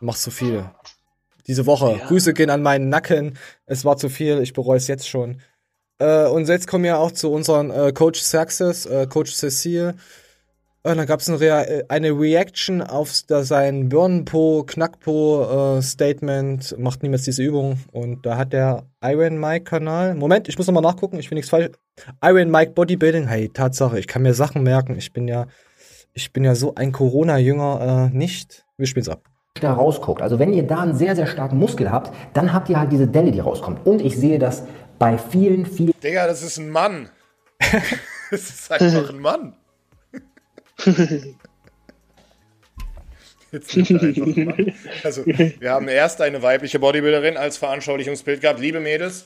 Machst 0.00 0.24
zu 0.24 0.32
viel. 0.32 0.68
Diese 1.46 1.66
Woche. 1.66 1.96
Ja. 2.00 2.06
Grüße 2.08 2.34
gehen 2.34 2.50
an 2.50 2.62
meinen 2.62 2.88
Nacken. 2.88 3.38
Es 3.66 3.84
war 3.84 3.96
zu 3.96 4.08
viel, 4.08 4.40
ich 4.40 4.52
bereue 4.52 4.78
es 4.78 4.88
jetzt 4.88 5.08
schon. 5.08 5.42
Äh, 6.00 6.26
und 6.26 6.48
jetzt 6.48 6.66
kommen 6.66 6.82
wir 6.82 6.98
auch 6.98 7.12
zu 7.12 7.30
unseren 7.30 7.70
äh, 7.70 7.92
Coach 7.92 8.20
Success, 8.20 8.86
äh, 8.86 9.06
Coach 9.06 9.32
Cecile. 9.32 9.94
Und 10.82 10.96
dann 10.96 11.06
gab 11.06 11.20
es 11.20 11.28
eine, 11.28 11.38
Rea 11.38 11.62
äh, 11.62 11.84
eine 11.88 12.10
Reaction 12.10 12.80
auf 12.80 13.12
sein 13.12 13.90
Birnenpo-Knackpo-Statement. 13.90 16.72
Äh, 16.72 16.80
Macht 16.80 17.02
niemals 17.02 17.24
diese 17.24 17.42
Übung. 17.42 17.78
Und 17.92 18.24
da 18.24 18.38
hat 18.38 18.54
der 18.54 18.84
Iron 19.02 19.38
Mike-Kanal. 19.38 20.14
Moment, 20.14 20.48
ich 20.48 20.56
muss 20.56 20.66
nochmal 20.66 20.82
nachgucken, 20.82 21.18
ich 21.18 21.30
will 21.30 21.36
nichts 21.36 21.50
falsch. 21.50 21.68
Iron 22.24 22.50
Mike 22.50 22.72
Bodybuilding. 22.72 23.26
Hey, 23.26 23.50
Tatsache, 23.50 23.98
ich 23.98 24.06
kann 24.06 24.22
mir 24.22 24.32
Sachen 24.32 24.62
merken. 24.62 24.96
Ich 24.96 25.12
bin 25.12 25.28
ja, 25.28 25.48
ich 26.14 26.32
bin 26.32 26.44
ja 26.44 26.54
so 26.54 26.74
ein 26.74 26.92
Corona-Jünger 26.92 28.10
äh, 28.12 28.16
nicht. 28.16 28.64
Wir 28.78 28.86
spielen's 28.86 29.10
ab 29.10 29.30
da 29.58 29.74
rausguckt. 29.74 30.22
Also 30.22 30.38
wenn 30.38 30.52
ihr 30.52 30.66
da 30.66 30.80
einen 30.80 30.94
sehr, 30.94 31.16
sehr 31.16 31.26
starken 31.26 31.58
Muskel 31.58 31.90
habt, 31.90 32.14
dann 32.32 32.52
habt 32.52 32.68
ihr 32.70 32.78
halt 32.78 32.92
diese 32.92 33.06
Delle, 33.06 33.30
die 33.30 33.40
rauskommt. 33.40 33.84
Und 33.84 34.00
ich 34.00 34.16
sehe 34.16 34.38
das 34.38 34.62
bei 34.98 35.18
vielen, 35.18 35.66
vielen. 35.66 35.92
Digga, 36.02 36.26
das 36.26 36.42
ist 36.42 36.58
ein 36.58 36.70
Mann. 36.70 37.10
das 38.30 38.40
ist 38.40 38.72
einfach 38.72 39.10
ein 39.10 39.18
Mann. 39.18 39.54
Also, 45.02 45.26
wir 45.26 45.70
haben 45.70 45.88
erst 45.88 46.20
eine 46.20 46.42
weibliche 46.42 46.78
Bodybuilderin 46.78 47.36
als 47.36 47.58
Veranschaulichungsbild 47.58 48.40
gehabt. 48.40 48.60
Liebe 48.60 48.78
Mädels, 48.78 49.24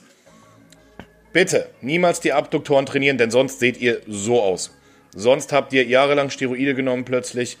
bitte 1.31 1.69
niemals 1.81 2.21
die 2.21 2.33
Abduktoren 2.33 2.85
trainieren, 2.85 3.17
denn 3.17 3.29
sonst 3.29 3.59
seht 3.59 3.77
ihr 3.77 4.01
so 4.07 4.41
aus. 4.41 4.75
Sonst 5.13 5.53
habt 5.53 5.73
ihr 5.73 5.85
jahrelang 5.85 6.29
Steroide 6.29 6.75
genommen 6.75 7.05
plötzlich, 7.05 7.57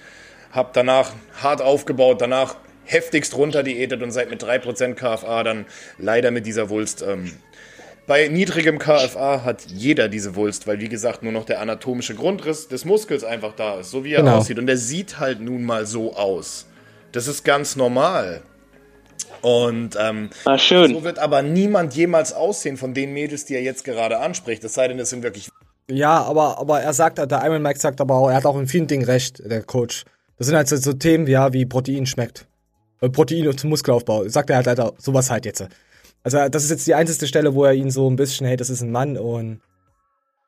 habt 0.51 0.75
danach 0.75 1.13
hart 1.41 1.61
aufgebaut, 1.61 2.19
danach 2.19 2.55
heftigst 2.85 3.35
runter 3.35 3.63
diätet 3.63 4.01
und 4.01 4.11
seid 4.11 4.29
mit 4.29 4.43
3% 4.43 4.95
KFA 4.95 5.43
dann 5.43 5.65
leider 5.97 6.31
mit 6.31 6.45
dieser 6.45 6.69
Wulst 6.69 7.03
ähm, 7.03 7.31
bei 8.07 8.27
niedrigem 8.27 8.77
KFA 8.77 9.43
hat 9.43 9.65
jeder 9.67 10.07
diese 10.07 10.35
Wulst, 10.35 10.67
weil 10.67 10.79
wie 10.79 10.89
gesagt 10.89 11.23
nur 11.23 11.31
noch 11.31 11.45
der 11.45 11.59
anatomische 11.59 12.13
Grundriss 12.15 12.67
des 12.67 12.85
Muskels 12.85 13.23
einfach 13.23 13.53
da 13.55 13.79
ist, 13.79 13.91
so 13.91 14.03
wie 14.03 14.13
er 14.13 14.21
genau. 14.21 14.37
aussieht. 14.37 14.59
Und 14.59 14.69
er 14.69 14.77
sieht 14.77 15.19
halt 15.19 15.41
nun 15.41 15.63
mal 15.63 15.85
so 15.85 16.15
aus. 16.15 16.67
Das 17.11 17.27
ist 17.27 17.43
ganz 17.43 17.75
normal. 17.75 18.41
Und 19.41 19.97
ähm, 19.99 20.29
ah, 20.45 20.57
schön. 20.57 20.93
so 20.93 21.03
wird 21.03 21.19
aber 21.19 21.41
niemand 21.41 21.95
jemals 21.95 22.33
aussehen 22.33 22.77
von 22.77 22.93
den 22.93 23.13
Mädels, 23.13 23.45
die 23.45 23.55
er 23.55 23.61
jetzt 23.61 23.83
gerade 23.83 24.19
anspricht. 24.19 24.63
Es 24.63 24.73
sei 24.73 24.87
denn, 24.87 24.99
es 24.99 25.09
sind 25.09 25.23
wirklich. 25.23 25.49
Ja, 25.89 26.23
aber, 26.23 26.59
aber 26.59 26.81
er 26.81 26.93
sagt, 26.93 27.17
der 27.19 27.45
Iron 27.45 27.61
Mike 27.61 27.79
sagt 27.79 28.01
aber 28.01 28.15
auch, 28.15 28.29
er 28.29 28.37
hat 28.37 28.45
auch 28.45 28.57
in 28.57 28.67
vielen 28.67 28.87
Dingen 28.87 29.05
recht, 29.05 29.41
der 29.45 29.63
Coach. 29.63 30.03
Das 30.37 30.47
sind 30.47 30.55
halt 30.55 30.67
so, 30.67 30.75
so 30.77 30.93
Themen, 30.93 31.27
ja, 31.27 31.53
wie 31.53 31.65
Protein 31.65 32.05
schmeckt. 32.05 32.47
Äh, 33.01 33.09
Protein 33.09 33.47
und 33.47 33.63
Muskelaufbau. 33.63 34.27
Sagt 34.27 34.49
er 34.49 34.57
halt 34.57 34.65
leider 34.65 34.93
sowas 34.97 35.29
halt 35.29 35.45
jetzt. 35.45 35.63
Also 36.25 36.49
das 36.49 36.63
ist 36.63 36.71
jetzt 36.71 36.87
die 36.87 36.95
einzige 36.95 37.27
Stelle, 37.27 37.53
wo 37.53 37.65
er 37.65 37.73
ihn 37.73 37.91
so 37.91 38.09
ein 38.09 38.15
bisschen, 38.15 38.47
hey, 38.47 38.57
das 38.57 38.71
ist 38.71 38.81
ein 38.81 38.91
Mann 38.91 39.15
und 39.15 39.61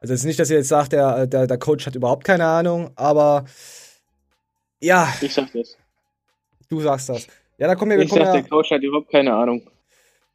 also 0.01 0.11
es 0.15 0.21
ist 0.21 0.25
nicht, 0.25 0.39
dass 0.39 0.49
ihr 0.49 0.57
jetzt 0.57 0.69
sagt, 0.69 0.91
der, 0.91 1.27
der, 1.27 1.45
der 1.45 1.57
Coach 1.59 1.85
hat 1.85 1.93
überhaupt 1.93 2.23
keine 2.23 2.45
Ahnung, 2.45 2.89
aber 2.95 3.45
ja. 4.81 5.07
Ich 5.21 5.35
sag 5.35 5.53
das. 5.53 5.77
Du 6.67 6.81
sagst 6.81 7.09
das. 7.09 7.27
Ja, 7.59 7.67
da 7.67 7.75
kommen 7.75 7.91
wir. 7.91 7.99
Ich 7.99 8.09
sag, 8.09 8.19
ja, 8.19 8.31
der 8.31 8.43
Coach 8.43 8.71
hat 8.71 8.81
überhaupt 8.81 9.11
keine 9.11 9.35
Ahnung. 9.35 9.61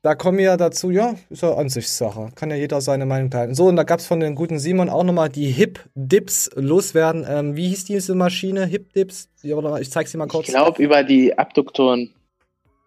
Da 0.02 0.14
kommen 0.14 0.38
wir 0.38 0.56
dazu, 0.56 0.90
ja, 0.90 1.14
ist 1.28 1.42
ja 1.42 1.54
Ansichtssache. 1.54 2.28
Kann 2.36 2.50
ja 2.50 2.56
jeder 2.56 2.80
seine 2.80 3.04
Meinung 3.04 3.30
teilen. 3.30 3.56
So, 3.56 3.66
und 3.66 3.74
da 3.74 3.82
gab 3.82 3.98
es 3.98 4.06
von 4.06 4.20
den 4.20 4.36
guten 4.36 4.60
Simon 4.60 4.88
auch 4.88 5.02
nochmal 5.02 5.28
die 5.28 5.46
Hip-Dips 5.46 6.50
loswerden. 6.54 7.26
Ähm, 7.28 7.56
wie 7.56 7.68
hieß 7.68 7.84
diese 7.84 8.14
Maschine? 8.14 8.64
Hip-Dips? 8.66 9.28
Ich 9.42 9.90
zeig's 9.90 10.12
dir 10.12 10.18
mal 10.18 10.28
kurz. 10.28 10.46
Ich 10.46 10.54
glaube 10.54 10.80
über 10.80 11.02
die 11.02 11.36
Abduktoren. 11.36 12.14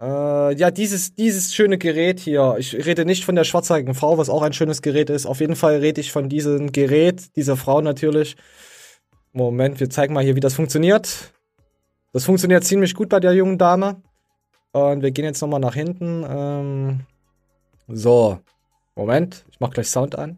Äh, 0.06 0.56
ja, 0.56 0.70
dieses, 0.70 1.16
dieses 1.16 1.56
schöne 1.56 1.80
Gerät 1.80 2.20
hier. 2.20 2.58
Ich 2.60 2.76
rede 2.76 3.06
nicht 3.06 3.26
von 3.26 3.36
der 3.36 3.44
schwarzhaarigen 3.44 3.96
Frau, 3.96 4.20
was 4.20 4.30
auch 4.30 4.44
ein 4.44 4.54
schönes 4.54 4.84
Gerät 4.84 5.10
ist. 5.10 5.26
Auf 5.26 5.40
jeden 5.40 5.56
Fall 5.56 5.78
rede 5.78 6.00
ich 6.00 6.12
von 6.12 6.30
diesem 6.30 6.72
Gerät, 6.72 7.36
dieser 7.36 7.58
Frau 7.58 7.82
natürlich. 7.82 8.36
Moment, 9.34 9.80
wir 9.80 9.90
zeigen 9.90 10.14
mal 10.14 10.24
hier, 10.24 10.36
wie 10.36 10.42
das 10.42 10.54
funktioniert. 10.54 11.34
Das 12.14 12.26
funktioniert 12.26 12.64
ziemlich 12.64 12.94
gut 12.94 13.10
bei 13.10 13.20
der 13.20 13.34
jungen 13.34 13.58
Dame. 13.58 14.04
Und 14.74 15.02
wir 15.02 15.10
gehen 15.10 15.26
jetzt 15.26 15.42
nochmal 15.42 15.60
nach 15.60 15.74
hinten. 15.74 16.24
Ähm, 16.30 17.00
so. 17.88 18.40
Moment, 18.96 19.44
ich 19.50 19.60
mach 19.60 19.72
gleich 19.72 19.90
Sound 19.90 20.16
an. 20.18 20.38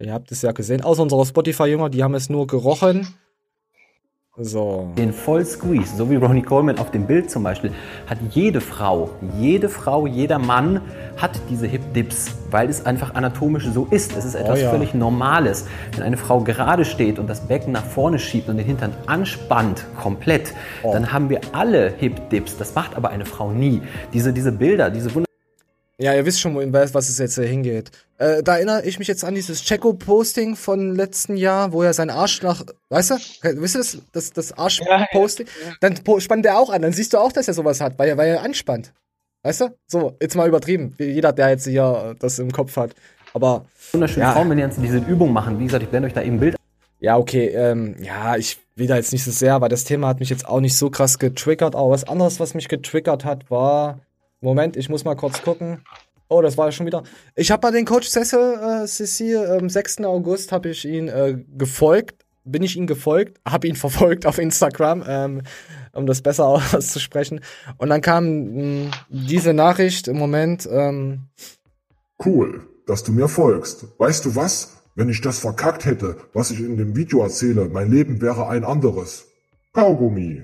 Ihr 0.00 0.12
habt 0.12 0.32
es 0.32 0.42
ja 0.42 0.50
gesehen. 0.50 0.82
Außer 0.82 1.02
unsere 1.02 1.24
Spotify-Jünger, 1.24 1.90
die 1.90 2.02
haben 2.02 2.14
es 2.14 2.28
nur 2.28 2.48
gerochen. 2.48 3.06
So. 4.36 4.90
Den 4.98 5.12
Voll 5.12 5.44
Squeeze, 5.44 5.96
so 5.96 6.10
wie 6.10 6.16
Ronnie 6.16 6.42
Coleman 6.42 6.76
auf 6.80 6.90
dem 6.90 7.06
Bild 7.06 7.30
zum 7.30 7.44
Beispiel, 7.44 7.70
hat 8.08 8.18
jede 8.30 8.60
Frau, 8.60 9.10
jede 9.38 9.68
Frau, 9.68 10.08
jeder 10.08 10.40
Mann 10.40 10.80
hat 11.16 11.30
diese 11.48 11.68
Hip 11.68 11.82
Dips, 11.94 12.34
weil 12.50 12.68
es 12.68 12.84
einfach 12.84 13.14
anatomisch 13.14 13.68
so 13.72 13.86
ist. 13.92 14.16
Es 14.16 14.24
ist 14.24 14.34
etwas 14.34 14.58
Oh 14.58 14.62
ja. 14.62 14.70
völlig 14.70 14.92
Normales. 14.92 15.66
Wenn 15.92 16.02
eine 16.02 16.16
Frau 16.16 16.40
gerade 16.40 16.84
steht 16.84 17.20
und 17.20 17.30
das 17.30 17.42
Becken 17.46 17.72
nach 17.72 17.84
vorne 17.84 18.18
schiebt 18.18 18.48
und 18.48 18.56
den 18.56 18.66
Hintern 18.66 18.92
anspannt, 19.06 19.84
komplett, 20.02 20.52
Oh. 20.82 20.92
dann 20.92 21.12
haben 21.12 21.30
wir 21.30 21.40
alle 21.52 21.92
Hip 21.98 22.28
Dips. 22.30 22.56
Das 22.56 22.74
macht 22.74 22.96
aber 22.96 23.10
eine 23.10 23.26
Frau 23.26 23.52
nie. 23.52 23.82
Diese, 24.12 24.32
diese 24.32 24.50
Bilder, 24.50 24.90
diese 24.90 25.14
Wunder 25.14 25.24
Ja, 26.00 26.12
ihr 26.14 26.26
wisst 26.26 26.40
schon, 26.40 26.54
wohin 26.56 26.72
was 26.72 27.08
es 27.08 27.18
jetzt 27.18 27.36
hier 27.36 27.44
hingeht. 27.44 27.92
Äh, 28.18 28.42
da 28.42 28.56
erinnere 28.56 28.84
ich 28.84 28.98
mich 28.98 29.06
jetzt 29.06 29.24
an 29.24 29.34
dieses 29.34 29.62
Checo-Posting 29.62 30.56
von 30.56 30.94
letzten 30.94 31.36
Jahr, 31.36 31.72
wo 31.72 31.82
er 31.82 31.94
seinen 31.94 32.10
Arsch 32.10 32.42
nach, 32.42 32.64
weißt 32.88 33.10
du, 33.10 33.14
wisst 33.60 33.76
ihr 33.76 33.78
das, 33.78 33.98
das, 34.12 34.32
das 34.32 34.52
Arsch-Posting? 34.58 35.46
Dann 35.80 35.94
po- 36.02 36.18
spannt 36.20 36.46
er 36.46 36.58
auch 36.58 36.70
an, 36.70 36.82
dann 36.82 36.92
siehst 36.92 37.12
du 37.12 37.18
auch, 37.18 37.32
dass 37.32 37.46
er 37.46 37.54
sowas 37.54 37.80
hat, 37.80 37.98
weil 37.98 38.08
er, 38.08 38.16
weil 38.16 38.28
er 38.28 38.42
anspannt. 38.42 38.92
Weißt 39.44 39.60
du? 39.60 39.76
So, 39.86 40.16
jetzt 40.20 40.34
mal 40.36 40.48
übertrieben. 40.48 40.94
Wie 40.96 41.04
Jeder, 41.04 41.32
der 41.32 41.50
jetzt 41.50 41.66
hier 41.66 42.12
äh, 42.12 42.18
das 42.18 42.38
im 42.38 42.50
Kopf 42.50 42.76
hat. 42.76 42.94
Aber. 43.32 43.66
wunderschönen 43.92 44.22
ja. 44.22 44.32
Frauen, 44.32 44.50
wenn 44.50 44.58
ihr 44.58 44.66
jetzt 44.66 44.80
diese 44.80 44.98
Übung 44.98 45.32
machen. 45.32 45.58
Wie 45.58 45.64
gesagt, 45.64 45.82
ich 45.82 45.90
blende 45.90 46.06
euch 46.06 46.14
da 46.14 46.22
eben 46.22 46.36
ein 46.36 46.40
Bild 46.40 46.56
Ja, 47.00 47.18
okay, 47.18 47.48
ähm, 47.48 47.96
ja, 48.02 48.36
ich 48.36 48.58
will 48.74 48.86
da 48.86 48.96
jetzt 48.96 49.12
nicht 49.12 49.24
so 49.24 49.30
sehr, 49.30 49.60
weil 49.60 49.68
das 49.68 49.84
Thema 49.84 50.08
hat 50.08 50.20
mich 50.20 50.30
jetzt 50.30 50.48
auch 50.48 50.60
nicht 50.60 50.76
so 50.76 50.88
krass 50.88 51.18
getriggert. 51.18 51.76
Aber 51.76 51.90
was 51.90 52.04
anderes, 52.04 52.40
was 52.40 52.54
mich 52.54 52.68
getriggert 52.68 53.24
hat, 53.24 53.50
war. 53.50 54.00
Moment, 54.44 54.76
ich 54.76 54.88
muss 54.88 55.04
mal 55.04 55.14
kurz 55.16 55.42
gucken. 55.42 55.82
Oh, 56.28 56.42
das 56.42 56.56
war 56.58 56.70
schon 56.70 56.86
wieder. 56.86 57.02
Ich 57.34 57.50
habe 57.50 57.66
mal 57.66 57.72
den 57.72 57.84
Coach 57.84 58.08
Cecil, 58.08 58.58
äh, 58.60 58.86
Cecil, 58.86 59.46
am 59.46 59.68
6. 59.68 60.00
August 60.02 60.52
habe 60.52 60.68
ich 60.68 60.84
ihn 60.84 61.08
äh, 61.08 61.38
gefolgt. 61.56 62.24
Bin 62.44 62.62
ich 62.62 62.76
ihm 62.76 62.86
gefolgt, 62.86 63.40
habe 63.48 63.68
ihn 63.68 63.76
verfolgt 63.84 64.26
auf 64.26 64.38
Instagram, 64.38 65.02
ähm, 65.08 65.42
um 65.92 66.06
das 66.06 66.20
besser 66.20 66.44
auszusprechen. 66.74 67.40
Und 67.78 67.88
dann 67.88 68.02
kam 68.02 68.84
mh, 68.84 68.90
diese 69.08 69.54
Nachricht 69.54 70.08
im 70.08 70.18
Moment. 70.18 70.68
Ähm, 70.70 71.28
Cool, 72.24 72.66
dass 72.86 73.02
du 73.02 73.12
mir 73.12 73.28
folgst. 73.28 73.86
Weißt 73.98 74.24
du 74.24 74.36
was? 74.36 74.76
Wenn 74.94 75.08
ich 75.08 75.20
das 75.20 75.40
verkackt 75.40 75.86
hätte, 75.86 76.18
was 76.34 76.50
ich 76.52 76.60
in 76.60 76.76
dem 76.76 76.94
Video 76.94 77.22
erzähle, 77.22 77.68
mein 77.68 77.90
Leben 77.90 78.20
wäre 78.20 78.46
ein 78.48 78.64
anderes. 78.64 79.26
Kaugummi. 79.72 80.42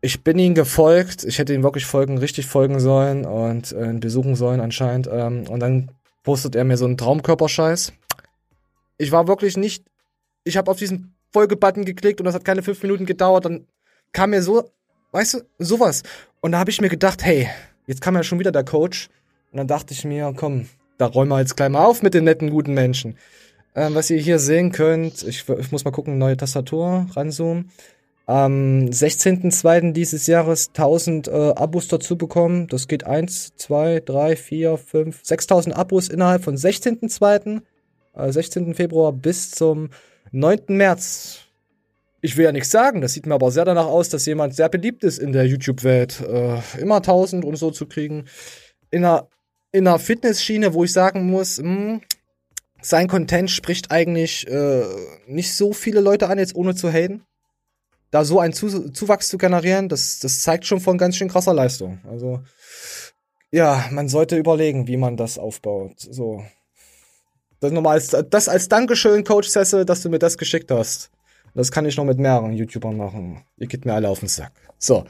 Ich 0.00 0.22
bin 0.22 0.38
ihm 0.38 0.54
gefolgt. 0.54 1.24
Ich 1.24 1.38
hätte 1.38 1.54
ihm 1.54 1.62
wirklich 1.62 1.86
folgen, 1.86 2.18
richtig 2.18 2.46
folgen 2.46 2.80
sollen 2.80 3.24
und 3.24 3.72
äh, 3.72 3.92
besuchen 3.94 4.36
sollen 4.36 4.60
anscheinend. 4.60 5.08
Ähm, 5.10 5.48
und 5.48 5.60
dann 5.60 5.90
postet 6.22 6.54
er 6.54 6.64
mir 6.64 6.76
so 6.76 6.84
einen 6.84 6.96
Traumkörperscheiß. 6.96 7.92
Ich 8.98 9.12
war 9.12 9.28
wirklich 9.28 9.56
nicht. 9.56 9.84
Ich 10.44 10.56
habe 10.56 10.70
auf 10.70 10.78
diesen 10.78 11.14
Folgebutton 11.32 11.84
geklickt 11.84 12.20
und 12.20 12.24
das 12.24 12.34
hat 12.34 12.44
keine 12.44 12.62
fünf 12.62 12.82
Minuten 12.82 13.06
gedauert. 13.06 13.44
Dann 13.44 13.66
kam 14.12 14.30
mir 14.30 14.42
so, 14.42 14.70
weißt 15.12 15.34
du, 15.34 15.40
sowas. 15.58 16.02
Und 16.40 16.52
da 16.52 16.58
habe 16.58 16.70
ich 16.70 16.80
mir 16.80 16.88
gedacht, 16.88 17.24
hey, 17.24 17.48
jetzt 17.86 18.00
kam 18.00 18.14
ja 18.14 18.22
schon 18.22 18.38
wieder 18.38 18.52
der 18.52 18.64
Coach. 18.64 19.08
Und 19.52 19.58
dann 19.58 19.68
dachte 19.68 19.94
ich 19.94 20.04
mir, 20.04 20.32
komm, 20.36 20.68
da 20.98 21.06
räumen 21.06 21.30
wir 21.30 21.40
jetzt 21.40 21.56
gleich 21.56 21.70
mal 21.70 21.84
auf 21.84 22.02
mit 22.02 22.14
den 22.14 22.24
netten, 22.24 22.50
guten 22.50 22.74
Menschen. 22.74 23.16
Ähm, 23.74 23.94
was 23.94 24.10
ihr 24.10 24.18
hier 24.18 24.38
sehen 24.38 24.72
könnt, 24.72 25.22
ich, 25.22 25.48
ich 25.48 25.72
muss 25.72 25.84
mal 25.84 25.90
gucken, 25.90 26.18
neue 26.18 26.36
Tastatur, 26.36 27.06
ranzoomen. 27.14 27.70
Am 28.28 28.86
16.02. 28.86 29.92
dieses 29.92 30.26
Jahres 30.26 30.70
1000 30.74 31.28
äh, 31.28 31.30
Abos 31.30 31.86
dazu 31.86 32.18
bekommen. 32.18 32.66
Das 32.66 32.88
geht 32.88 33.06
1, 33.06 33.54
2, 33.54 34.00
3, 34.04 34.34
4, 34.34 34.76
5, 34.76 35.20
6000 35.22 35.76
Abos 35.76 36.08
innerhalb 36.08 36.42
von 36.42 36.56
16.02. 36.56 37.62
Äh, 38.14 38.32
16. 38.32 38.74
Februar 38.74 39.12
bis 39.12 39.52
zum 39.52 39.90
9. 40.32 40.58
März. 40.70 41.42
Ich 42.20 42.36
will 42.36 42.46
ja 42.46 42.50
nichts 42.50 42.72
sagen, 42.72 43.00
das 43.00 43.12
sieht 43.12 43.26
mir 43.26 43.34
aber 43.34 43.52
sehr 43.52 43.64
danach 43.64 43.86
aus, 43.86 44.08
dass 44.08 44.26
jemand 44.26 44.56
sehr 44.56 44.68
beliebt 44.68 45.04
ist 45.04 45.18
in 45.18 45.30
der 45.30 45.46
YouTube-Welt. 45.46 46.20
Äh, 46.20 46.80
immer 46.80 46.96
1000 46.96 47.44
und 47.44 47.54
so 47.54 47.70
zu 47.70 47.86
kriegen. 47.86 48.24
In 48.90 49.04
einer, 49.04 49.28
in 49.70 49.86
einer 49.86 50.00
Fitnessschiene, 50.00 50.74
wo 50.74 50.82
ich 50.82 50.92
sagen 50.92 51.30
muss, 51.30 51.62
mh, 51.62 52.00
sein 52.82 53.06
Content 53.06 53.52
spricht 53.52 53.92
eigentlich 53.92 54.48
äh, 54.48 54.82
nicht 55.28 55.54
so 55.54 55.72
viele 55.72 56.00
Leute 56.00 56.28
an, 56.28 56.38
jetzt 56.40 56.56
ohne 56.56 56.74
zu 56.74 56.90
haten 56.90 57.22
da 58.16 58.24
so 58.24 58.40
einen 58.40 58.54
Zu 58.54 58.90
Zuwachs 58.92 59.28
zu 59.28 59.36
generieren, 59.36 59.90
das, 59.90 60.18
das 60.20 60.40
zeigt 60.40 60.64
schon 60.64 60.80
von 60.80 60.96
ganz 60.96 61.16
schön 61.16 61.28
krasser 61.28 61.52
Leistung. 61.52 62.00
Also, 62.08 62.40
ja, 63.50 63.84
man 63.90 64.08
sollte 64.08 64.38
überlegen, 64.38 64.88
wie 64.88 64.96
man 64.96 65.18
das 65.18 65.38
aufbaut. 65.38 65.92
So. 65.98 66.42
Das, 67.60 67.72
nochmal 67.72 67.94
als, 67.94 68.16
das 68.30 68.48
als 68.48 68.68
Dankeschön, 68.68 69.22
Coach 69.22 69.50
Cecil, 69.50 69.84
dass 69.84 70.00
du 70.00 70.08
mir 70.08 70.18
das 70.18 70.38
geschickt 70.38 70.70
hast. 70.70 71.10
Das 71.54 71.70
kann 71.70 71.84
ich 71.84 71.98
noch 71.98 72.04
mit 72.04 72.18
mehreren 72.18 72.52
YouTubern 72.52 72.96
machen. 72.96 73.44
Ihr 73.58 73.66
geht 73.66 73.84
mir 73.84 73.92
alle 73.92 74.08
auf 74.08 74.20
den 74.20 74.28
Sack. 74.28 74.52
So. 74.78 75.04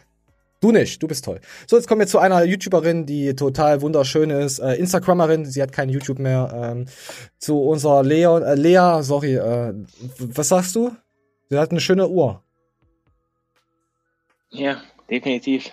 Du 0.61 0.72
nicht, 0.72 1.00
du 1.00 1.07
bist 1.07 1.24
toll. 1.24 1.40
So, 1.68 1.76
jetzt 1.76 1.86
kommen 1.86 2.00
wir 2.00 2.07
zu 2.09 2.18
einer 2.18 2.42
YouTuberin, 2.42 3.07
die 3.07 3.36
total 3.36 3.82
wunderschön 3.82 4.30
ist. 4.30 4.59
Äh, 4.59 4.74
Instagrammerin, 4.74 5.44
sie 5.44 5.62
hat 5.62 5.70
kein 5.70 5.90
YouTube 5.90 6.18
mehr. 6.18 6.50
Ähm, 6.54 6.86
zu 7.38 7.61
unserer 7.61 8.02
Leon, 8.02 8.42
äh, 8.42 8.54
Lea, 8.54 9.02
sorry, 9.02 9.36
äh, 9.36 9.74
was 10.18 10.48
sagst 10.48 10.74
du? 10.74 10.90
Sie 11.50 11.59
hat 11.59 11.70
eine 11.70 11.80
schöne 11.80 12.09
Uhr. 12.09 12.42
Ja, 14.51 14.82
definitiv. 15.11 15.70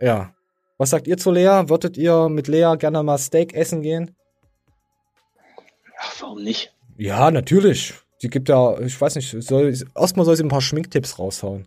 Ja. 0.00 0.34
Was 0.78 0.90
sagt 0.90 1.06
ihr 1.06 1.18
zu 1.18 1.30
Lea? 1.30 1.64
Würdet 1.66 1.96
ihr 1.96 2.28
mit 2.28 2.48
Lea 2.48 2.74
gerne 2.78 3.02
mal 3.02 3.18
Steak 3.18 3.54
essen 3.54 3.82
gehen? 3.82 4.16
Ach, 5.98 6.22
warum 6.22 6.42
nicht? 6.42 6.72
Ja, 6.96 7.30
natürlich. 7.30 7.94
Sie 8.18 8.28
gibt 8.28 8.48
ja, 8.48 8.78
ich 8.80 8.98
weiß 8.98 9.16
nicht, 9.16 9.30
soll, 9.42 9.74
erstmal 9.94 10.26
soll 10.26 10.36
sie 10.36 10.44
ein 10.44 10.48
paar 10.48 10.60
Schminktipps 10.60 11.18
raushauen. 11.18 11.66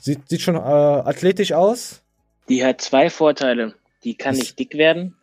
Sieht, 0.00 0.28
sieht 0.28 0.40
schon 0.40 0.56
äh, 0.56 0.58
athletisch 0.58 1.52
aus. 1.52 2.02
Die 2.48 2.64
hat 2.64 2.80
zwei 2.80 3.10
Vorteile. 3.10 3.74
Die 4.04 4.14
kann 4.14 4.36
nicht 4.36 4.58
dick 4.58 4.74
werden 4.74 5.16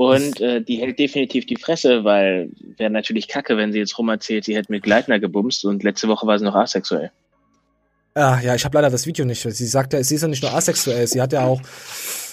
und 0.00 0.40
äh, 0.40 0.62
die 0.62 0.76
hält 0.76 0.98
definitiv 0.98 1.44
die 1.44 1.56
Fresse, 1.56 2.04
weil 2.04 2.50
wäre 2.78 2.90
natürlich 2.90 3.28
kacke, 3.28 3.58
wenn 3.58 3.70
sie 3.70 3.78
jetzt 3.78 3.98
rum 3.98 4.08
erzählt, 4.08 4.44
sie 4.44 4.56
hätte 4.56 4.72
mit 4.72 4.82
Gleitner 4.82 5.20
gebumst 5.20 5.64
und 5.64 5.82
letzte 5.82 6.08
Woche 6.08 6.26
war 6.26 6.38
sie 6.38 6.44
noch 6.46 6.54
asexuell. 6.54 7.10
Ah, 8.14 8.40
ja, 8.40 8.54
ich 8.54 8.64
habe 8.64 8.76
leider 8.76 8.90
das 8.90 9.06
Video 9.06 9.24
nicht. 9.24 9.42
Sie 9.42 9.66
sagt 9.66 9.92
ja, 9.92 10.02
sie 10.02 10.16
ist 10.16 10.22
ja 10.22 10.28
nicht 10.28 10.42
nur 10.42 10.52
asexuell, 10.52 11.06
sie 11.06 11.20
hat 11.20 11.32
ja 11.32 11.44
auch, 11.44 11.60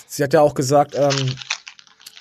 sie 0.08 0.24
hat 0.24 0.34
ja 0.34 0.42
auch 0.42 0.56
gesagt, 0.56 0.96
ähm, 0.96 1.36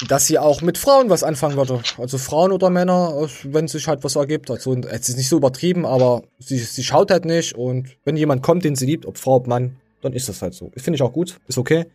dass 0.08 0.26
sie 0.26 0.38
auch 0.38 0.60
mit 0.60 0.76
Frauen 0.76 1.08
was 1.08 1.22
anfangen 1.22 1.56
würde. 1.56 1.82
Also 1.96 2.18
Frauen 2.18 2.52
oder 2.52 2.68
Männer, 2.68 3.14
äh, 3.22 3.28
wenn 3.44 3.66
sich 3.66 3.88
halt 3.88 4.04
was 4.04 4.16
ergibt. 4.16 4.50
Also 4.50 4.74
es 4.74 5.08
ist 5.08 5.16
nicht 5.16 5.28
so 5.28 5.38
übertrieben, 5.38 5.86
aber 5.86 6.22
sie, 6.38 6.58
sie 6.58 6.84
schaut 6.84 7.10
halt 7.10 7.24
nicht 7.24 7.54
und 7.54 7.96
wenn 8.04 8.16
jemand 8.16 8.42
kommt, 8.42 8.64
den 8.64 8.76
sie 8.76 8.86
liebt, 8.86 9.06
ob 9.06 9.16
Frau, 9.16 9.36
ob 9.36 9.46
Mann, 9.46 9.76
dann 10.02 10.12
ist 10.12 10.28
das 10.28 10.42
halt 10.42 10.54
so. 10.54 10.70
Finde 10.76 10.96
ich 10.96 11.02
auch 11.02 11.12
gut, 11.12 11.38
ist 11.48 11.58
okay. 11.58 11.86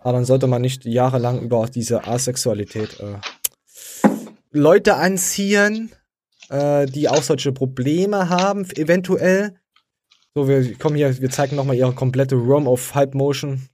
Aber 0.00 0.14
dann 0.14 0.24
sollte 0.24 0.46
man 0.46 0.62
nicht 0.62 0.84
jahrelang 0.84 1.40
über 1.40 1.68
diese 1.72 2.06
Asexualität 2.06 2.98
äh, 3.00 4.08
Leute 4.50 4.96
anziehen, 4.96 5.92
äh, 6.48 6.86
die 6.86 7.08
auch 7.08 7.22
solche 7.22 7.52
Probleme 7.52 8.28
haben, 8.28 8.68
eventuell. 8.76 9.54
So, 10.34 10.48
wir 10.48 10.78
kommen 10.78 10.96
hier, 10.96 11.20
wir 11.20 11.28
zeigen 11.28 11.56
nochmal 11.56 11.76
ihre 11.76 11.92
komplette 11.92 12.36
Room 12.36 12.66
of 12.66 12.94
Hype 12.94 13.14
Motion. 13.14 13.68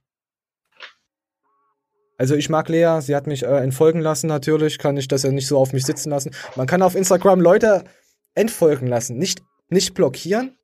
Also 2.17 2.35
ich 2.35 2.49
mag 2.49 2.67
Lea, 2.67 2.99
sie 2.99 3.15
hat 3.15 3.27
mich 3.27 3.43
äh, 3.43 3.63
entfolgen 3.63 4.01
lassen 4.01 4.27
natürlich, 4.27 4.77
kann 4.77 4.97
ich 4.97 5.07
das 5.07 5.23
ja 5.23 5.31
nicht 5.31 5.47
so 5.47 5.57
auf 5.57 5.71
mich 5.71 5.85
sitzen 5.85 6.09
lassen. 6.09 6.31
Man 6.57 6.67
kann 6.67 6.81
auf 6.81 6.95
Instagram 6.95 7.39
Leute 7.39 7.85
entfolgen 8.35 8.87
lassen, 8.87 9.17
nicht, 9.17 9.41
nicht 9.69 9.93
blockieren. 9.93 10.57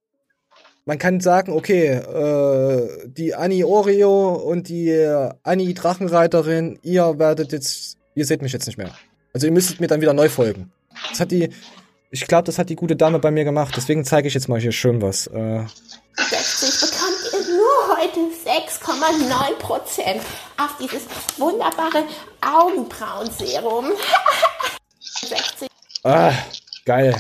Man 0.84 0.98
kann 0.98 1.22
sagen, 1.22 1.54
okay, 1.54 1.94
äh, 1.94 3.08
die 3.08 3.34
Annie 3.34 3.66
Oreo 3.66 4.34
und 4.34 4.68
die 4.68 4.94
Annie 5.44 5.74
Drachenreiterin, 5.74 6.78
ihr 6.82 7.18
werdet 7.20 7.54
jetzt, 7.54 7.98
ihr 8.16 8.26
seht 8.26 8.42
mich 8.42 8.52
jetzt 8.52 8.68
nicht 8.68 8.78
mehr. 8.78 8.92
Also 9.34 9.48
ihr 9.48 9.54
müsstet 9.54 9.80
mir 9.80 9.88
dann 9.88 10.02
wieder 10.02 10.14
neu 10.14 10.28
folgen. 10.28 10.74
Das 11.10 11.22
hat 11.22 11.32
die, 11.32 11.50
ich 12.16 12.28
glaube, 12.28 12.46
das 12.46 12.58
hat 12.58 12.70
die 12.70 12.78
gute 12.78 12.96
Dame 12.96 13.20
bei 13.20 13.30
mir 13.30 13.44
gemacht, 13.44 13.74
deswegen 13.76 14.06
zeige 14.06 14.30
ich 14.30 14.34
jetzt 14.34 14.48
mal 14.48 14.58
hier 14.58 14.72
schön 14.72 15.02
was. 15.02 15.28
Äh, 15.28 15.66
60 16.16 16.90
bekommt 16.90 17.20
ihr 17.34 17.58
nur 17.58 17.98
heute 17.98 18.20
6,9 18.46 19.58
Prozent 19.60 20.22
auf 20.58 20.78
dieses 20.80 21.04
wunderbare 21.38 22.06
Augenbrauenserum. 22.40 23.88
60. 25.00 25.68
Ah, 26.04 26.32
geil. 26.86 27.14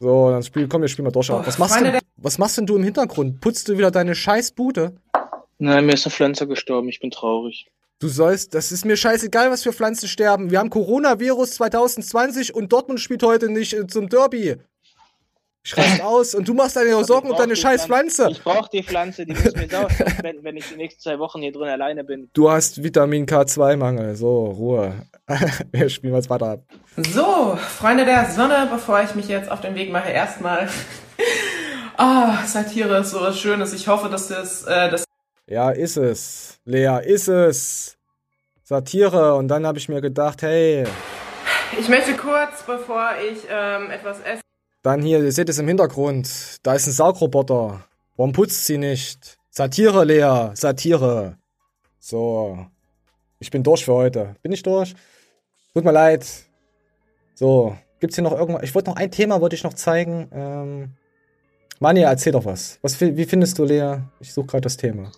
So, 0.00 0.30
dann 0.30 0.42
spiel, 0.42 0.66
komm, 0.66 0.80
wir 0.80 0.88
spielen 0.88 1.04
mal 1.04 1.10
durch. 1.10 1.28
was, 1.28 1.58
machst 1.58 1.78
denn, 1.78 1.98
was 2.16 2.38
machst 2.38 2.56
denn 2.56 2.64
du 2.64 2.76
im 2.76 2.82
Hintergrund? 2.82 3.42
Putzt 3.42 3.68
du 3.68 3.76
wieder 3.76 3.90
deine 3.90 4.14
scheiß 4.14 4.52
Bude? 4.52 4.96
Nein, 5.58 5.84
mir 5.84 5.92
ist 5.92 6.06
eine 6.06 6.14
Pflanze 6.14 6.46
gestorben, 6.46 6.88
ich 6.88 7.00
bin 7.00 7.10
traurig. 7.10 7.66
Du 7.98 8.08
sollst, 8.08 8.52
das 8.54 8.72
ist 8.72 8.84
mir 8.84 8.96
scheißegal, 8.96 9.50
was 9.50 9.62
für 9.62 9.72
Pflanzen 9.72 10.06
sterben. 10.06 10.50
Wir 10.50 10.58
haben 10.58 10.68
Coronavirus 10.68 11.52
2020 11.52 12.54
und 12.54 12.70
Dortmund 12.70 13.00
spielt 13.00 13.22
heute 13.22 13.48
nicht 13.48 13.72
äh, 13.72 13.86
zum 13.86 14.10
Derby. 14.10 14.56
Ich 15.64 15.76
raste 15.78 16.04
aus 16.04 16.34
und 16.34 16.46
du 16.46 16.52
machst 16.52 16.76
deine 16.76 17.02
Sorgen 17.04 17.30
um 17.30 17.36
deine 17.38 17.56
scheiß 17.56 17.86
Pflanze. 17.86 18.28
Ich 18.30 18.42
brauch 18.42 18.68
die 18.68 18.82
Pflanze, 18.82 19.24
die 19.24 19.32
muss 19.32 19.56
mir 19.56 19.66
sauer, 19.66 19.88
wenn, 20.20 20.44
wenn 20.44 20.58
ich 20.58 20.68
die 20.68 20.76
nächsten 20.76 21.00
zwei 21.00 21.18
Wochen 21.18 21.40
hier 21.40 21.52
drin 21.52 21.68
alleine 21.68 22.04
bin. 22.04 22.28
Du 22.34 22.50
hast 22.50 22.82
Vitamin 22.82 23.24
K2-Mangel. 23.24 24.14
So, 24.14 24.44
Ruhe. 24.44 24.92
Wir 25.72 25.88
spielen 25.88 26.12
was 26.12 26.28
weiter 26.28 26.46
ab. 26.46 26.64
So, 26.96 27.56
Freunde 27.56 28.04
der 28.04 28.30
Sonne, 28.30 28.68
bevor 28.70 29.02
ich 29.02 29.14
mich 29.14 29.26
jetzt 29.26 29.50
auf 29.50 29.62
den 29.62 29.74
Weg 29.74 29.90
mache, 29.90 30.10
erstmal. 30.10 30.68
Ah, 31.98 32.40
oh, 32.42 32.46
Satire 32.46 32.98
ist 32.98 33.12
so 33.12 33.22
was 33.22 33.38
Schönes. 33.40 33.72
Ich 33.72 33.88
hoffe, 33.88 34.10
dass 34.10 34.28
das, 34.28 34.64
äh, 34.64 34.90
das. 34.90 35.06
Ja, 35.48 35.70
ist 35.70 35.96
es. 35.96 36.58
Lea, 36.64 37.00
ist 37.04 37.28
es. 37.28 37.96
Satire. 38.64 39.36
Und 39.36 39.46
dann 39.46 39.64
habe 39.64 39.78
ich 39.78 39.88
mir 39.88 40.00
gedacht, 40.00 40.42
hey. 40.42 40.84
Ich 41.78 41.88
möchte 41.88 42.16
kurz, 42.16 42.64
bevor 42.66 43.10
ich 43.30 43.38
ähm, 43.48 43.90
etwas 43.90 44.18
esse. 44.20 44.40
Dann 44.82 45.02
hier, 45.02 45.22
ihr 45.22 45.30
seht 45.30 45.48
es 45.48 45.58
im 45.58 45.68
Hintergrund. 45.68 46.58
Da 46.64 46.74
ist 46.74 46.88
ein 46.88 46.92
Saugroboter. 46.92 47.84
Warum 48.16 48.32
putzt 48.32 48.64
sie 48.66 48.76
nicht? 48.76 49.38
Satire, 49.50 50.04
Lea. 50.04 50.50
Satire. 50.54 51.38
So. 52.00 52.66
Ich 53.38 53.50
bin 53.50 53.62
durch 53.62 53.84
für 53.84 53.94
heute. 53.94 54.34
Bin 54.42 54.50
ich 54.50 54.64
durch? 54.64 54.96
Tut 55.74 55.84
mir 55.84 55.92
leid. 55.92 56.26
So. 57.34 57.76
Gibt's 58.00 58.16
hier 58.16 58.24
noch 58.24 58.32
irgendwas? 58.32 58.64
Ich 58.64 58.74
wollte 58.74 58.90
noch 58.90 58.96
ein 58.96 59.12
Thema, 59.12 59.40
wollte 59.40 59.54
ich 59.54 59.62
noch 59.62 59.74
zeigen. 59.74 60.28
Ähm. 60.32 60.90
Manja, 61.78 62.08
erzähl 62.08 62.32
doch 62.32 62.44
was. 62.44 62.80
was. 62.82 63.00
Wie 63.00 63.24
findest 63.26 63.58
du, 63.58 63.64
Lea? 63.64 63.98
Ich 64.18 64.32
suche 64.32 64.46
gerade 64.46 64.62
das 64.62 64.76
Thema. 64.76 65.12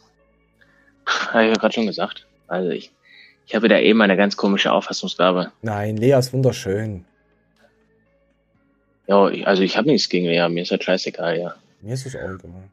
Habe 1.33 1.45
ich 1.45 1.51
ja 1.51 1.55
gerade 1.55 1.75
schon 1.75 1.87
gesagt. 1.87 2.27
Also 2.47 2.71
ich, 2.71 2.93
ich 3.47 3.55
habe 3.55 3.69
da 3.69 3.79
eben 3.79 4.01
eine 4.03 4.17
ganz 4.17 4.37
komische 4.37 4.73
Auffassungsgabe. 4.73 5.53
Nein, 5.63 5.97
Lea 5.97 6.19
ist 6.19 6.33
wunderschön. 6.33 7.05
Ja, 9.07 9.25
also 9.45 9.63
ich 9.63 9.77
habe 9.77 9.89
nichts 9.89 10.09
gegen 10.09 10.27
Lea, 10.27 10.49
mir 10.51 10.63
ist 10.63 10.71
halt 10.71 10.85
scheißegal, 10.85 11.39
ja. 11.39 11.55
Mir 11.81 11.95
ist 11.95 12.05
es 12.05 12.15
auch 12.15 12.21
egal. 12.21 12.71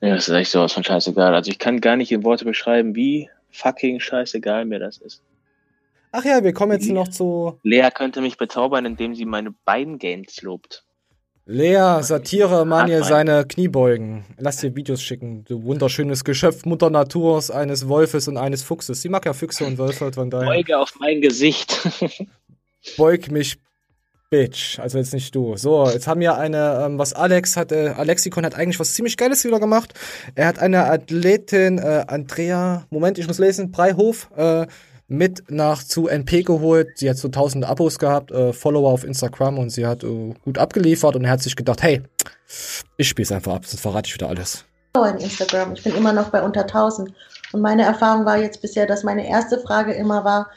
Ja, 0.00 0.14
das 0.14 0.28
ist 0.28 0.34
echt 0.34 0.50
sowas 0.50 0.72
von 0.72 0.84
scheißegal. 0.84 1.34
Also 1.34 1.50
ich 1.50 1.58
kann 1.58 1.80
gar 1.80 1.96
nicht 1.96 2.12
in 2.12 2.22
Worte 2.22 2.44
beschreiben, 2.44 2.94
wie 2.94 3.28
fucking 3.50 3.98
scheißegal 3.98 4.64
mir 4.64 4.78
das 4.78 4.98
ist. 4.98 5.22
Ach 6.12 6.24
ja, 6.24 6.42
wir 6.44 6.52
kommen 6.52 6.72
jetzt 6.72 6.88
noch 6.88 7.08
zu. 7.08 7.58
Lea 7.62 7.88
könnte 7.92 8.20
mich 8.20 8.38
bezaubern, 8.38 8.86
indem 8.86 9.14
sie 9.14 9.24
meine 9.24 9.52
beiden 9.64 9.98
Gains 9.98 10.40
lobt. 10.42 10.85
Lea, 11.48 12.02
Satire, 12.02 12.64
Manje, 12.64 13.04
seine 13.04 13.46
Kniebeugen. 13.46 14.24
Lass 14.36 14.56
dir 14.56 14.74
Videos 14.74 15.00
schicken. 15.00 15.44
Du 15.44 15.62
wunderschönes 15.62 16.24
Geschöpf 16.24 16.64
Mutter 16.64 16.90
Naturs, 16.90 17.52
eines 17.52 17.86
Wolfes 17.86 18.26
und 18.26 18.36
eines 18.36 18.64
Fuchses. 18.64 19.00
Sie 19.00 19.08
mag 19.08 19.24
ja 19.26 19.32
Füchse 19.32 19.64
und 19.64 19.78
Wölfe, 19.78 20.10
von 20.12 20.28
daher. 20.28 20.46
Beuge 20.48 20.76
auf 20.76 20.94
mein 20.98 21.20
Gesicht. 21.20 21.88
Beug 22.96 23.30
mich 23.30 23.58
Bitch, 24.28 24.80
also 24.80 24.98
jetzt 24.98 25.14
nicht 25.14 25.32
du. 25.36 25.56
So, 25.56 25.88
jetzt 25.88 26.08
haben 26.08 26.20
wir 26.20 26.36
eine, 26.36 26.82
ähm, 26.84 26.98
was 26.98 27.12
Alex 27.12 27.56
hat, 27.56 27.70
äh, 27.70 27.94
Alexikon 27.96 28.44
hat 28.44 28.56
eigentlich 28.56 28.80
was 28.80 28.94
ziemlich 28.94 29.16
Geiles 29.16 29.44
wieder 29.44 29.60
gemacht. 29.60 29.94
Er 30.34 30.48
hat 30.48 30.58
eine 30.58 30.86
Athletin, 30.86 31.78
äh, 31.78 32.06
Andrea, 32.08 32.88
Moment, 32.90 33.18
ich 33.18 33.28
muss 33.28 33.38
lesen, 33.38 33.70
Breihof, 33.70 34.30
äh, 34.36 34.66
mit 35.08 35.50
nach 35.50 35.82
zu 35.82 36.08
NP 36.08 36.42
geholt. 36.42 36.98
Sie 36.98 37.08
hat 37.08 37.16
so 37.16 37.28
1000 37.28 37.64
Abos 37.64 37.98
gehabt, 37.98 38.30
äh, 38.32 38.52
Follower 38.52 38.90
auf 38.90 39.04
Instagram 39.04 39.58
und 39.58 39.70
sie 39.70 39.86
hat 39.86 40.02
äh, 40.02 40.34
gut 40.44 40.58
abgeliefert 40.58 41.16
und 41.16 41.24
er 41.24 41.30
hat 41.30 41.42
sich 41.42 41.56
gedacht, 41.56 41.82
hey, 41.82 42.02
ich 42.96 43.08
spiel's 43.08 43.32
einfach 43.32 43.54
ab, 43.54 43.66
sonst 43.66 43.80
verrate 43.80 44.08
ich 44.08 44.14
wieder 44.14 44.28
alles. 44.28 44.64
In 44.96 45.18
Instagram, 45.18 45.74
ich 45.74 45.84
bin 45.84 45.94
immer 45.94 46.12
noch 46.12 46.30
bei 46.30 46.42
unter 46.42 46.62
1000 46.62 47.12
und 47.52 47.60
meine 47.60 47.82
Erfahrung 47.82 48.24
war 48.24 48.38
jetzt 48.38 48.62
bisher, 48.62 48.86
dass 48.86 49.04
meine 49.04 49.28
erste 49.28 49.58
Frage 49.60 49.92
immer 49.92 50.24
war, 50.24 50.48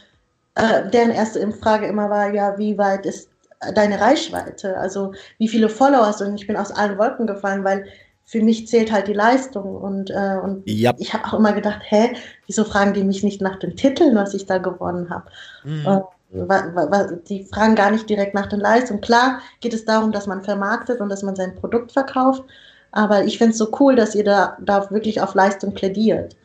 äh, 0.56 0.90
deren 0.90 1.12
erste 1.12 1.52
Frage 1.52 1.88
immer 1.88 2.10
war, 2.10 2.34
ja, 2.34 2.58
wie 2.58 2.78
weit 2.78 3.06
ist 3.06 3.30
deine 3.76 4.00
Reichweite? 4.00 4.78
Also 4.78 5.14
wie 5.38 5.48
viele 5.48 5.70
Follower 5.70 6.06
hast 6.06 6.22
du? 6.22 6.26
Und 6.26 6.40
ich 6.40 6.48
bin 6.48 6.56
aus 6.56 6.72
allen 6.72 6.98
Wolken 6.98 7.28
gefallen, 7.28 7.64
weil 7.64 7.86
für 8.30 8.44
mich 8.44 8.68
zählt 8.68 8.92
halt 8.92 9.08
die 9.08 9.14
Leistung. 9.14 9.76
Und, 9.76 10.12
äh, 10.12 10.38
und 10.44 10.68
yep. 10.70 10.98
ich 11.00 11.14
habe 11.16 11.26
auch 11.26 11.34
immer 11.34 11.52
gedacht, 11.52 11.82
hä, 11.82 12.14
wieso 12.46 12.64
fragen 12.64 12.94
die 12.94 13.04
mich 13.04 13.24
nicht 13.24 13.42
nach 13.42 13.58
den 13.58 13.76
Titeln, 13.76 14.16
was 14.16 14.36
ich 14.36 14.46
da 14.46 14.60
gewonnen 14.60 15.10
habe? 15.10 15.26
Mhm. 15.64 15.88
Äh, 15.88 17.18
die 17.28 17.46
fragen 17.46 17.74
gar 17.74 17.90
nicht 17.90 18.08
direkt 18.08 18.36
nach 18.36 18.46
den 18.46 18.60
Leistungen. 18.60 19.02
Klar 19.02 19.40
geht 19.62 19.74
es 19.74 19.84
darum, 19.84 20.12
dass 20.12 20.28
man 20.28 20.44
vermarktet 20.44 21.02
und 21.02 21.10
dass 21.10 21.24
man 21.24 21.36
sein 21.36 21.56
Produkt 21.56 21.92
verkauft. 21.92 22.44
Aber 22.92 23.24
ich 23.24 23.40
finde 23.40 23.54
es 23.54 23.58
so 23.58 23.76
cool, 23.80 23.96
dass 23.96 24.14
ihr 24.14 24.24
da, 24.24 24.58
da 24.62 24.92
wirklich 24.92 25.22
auf 25.22 25.34
Leistung 25.34 25.74
plädiert. 25.74 26.36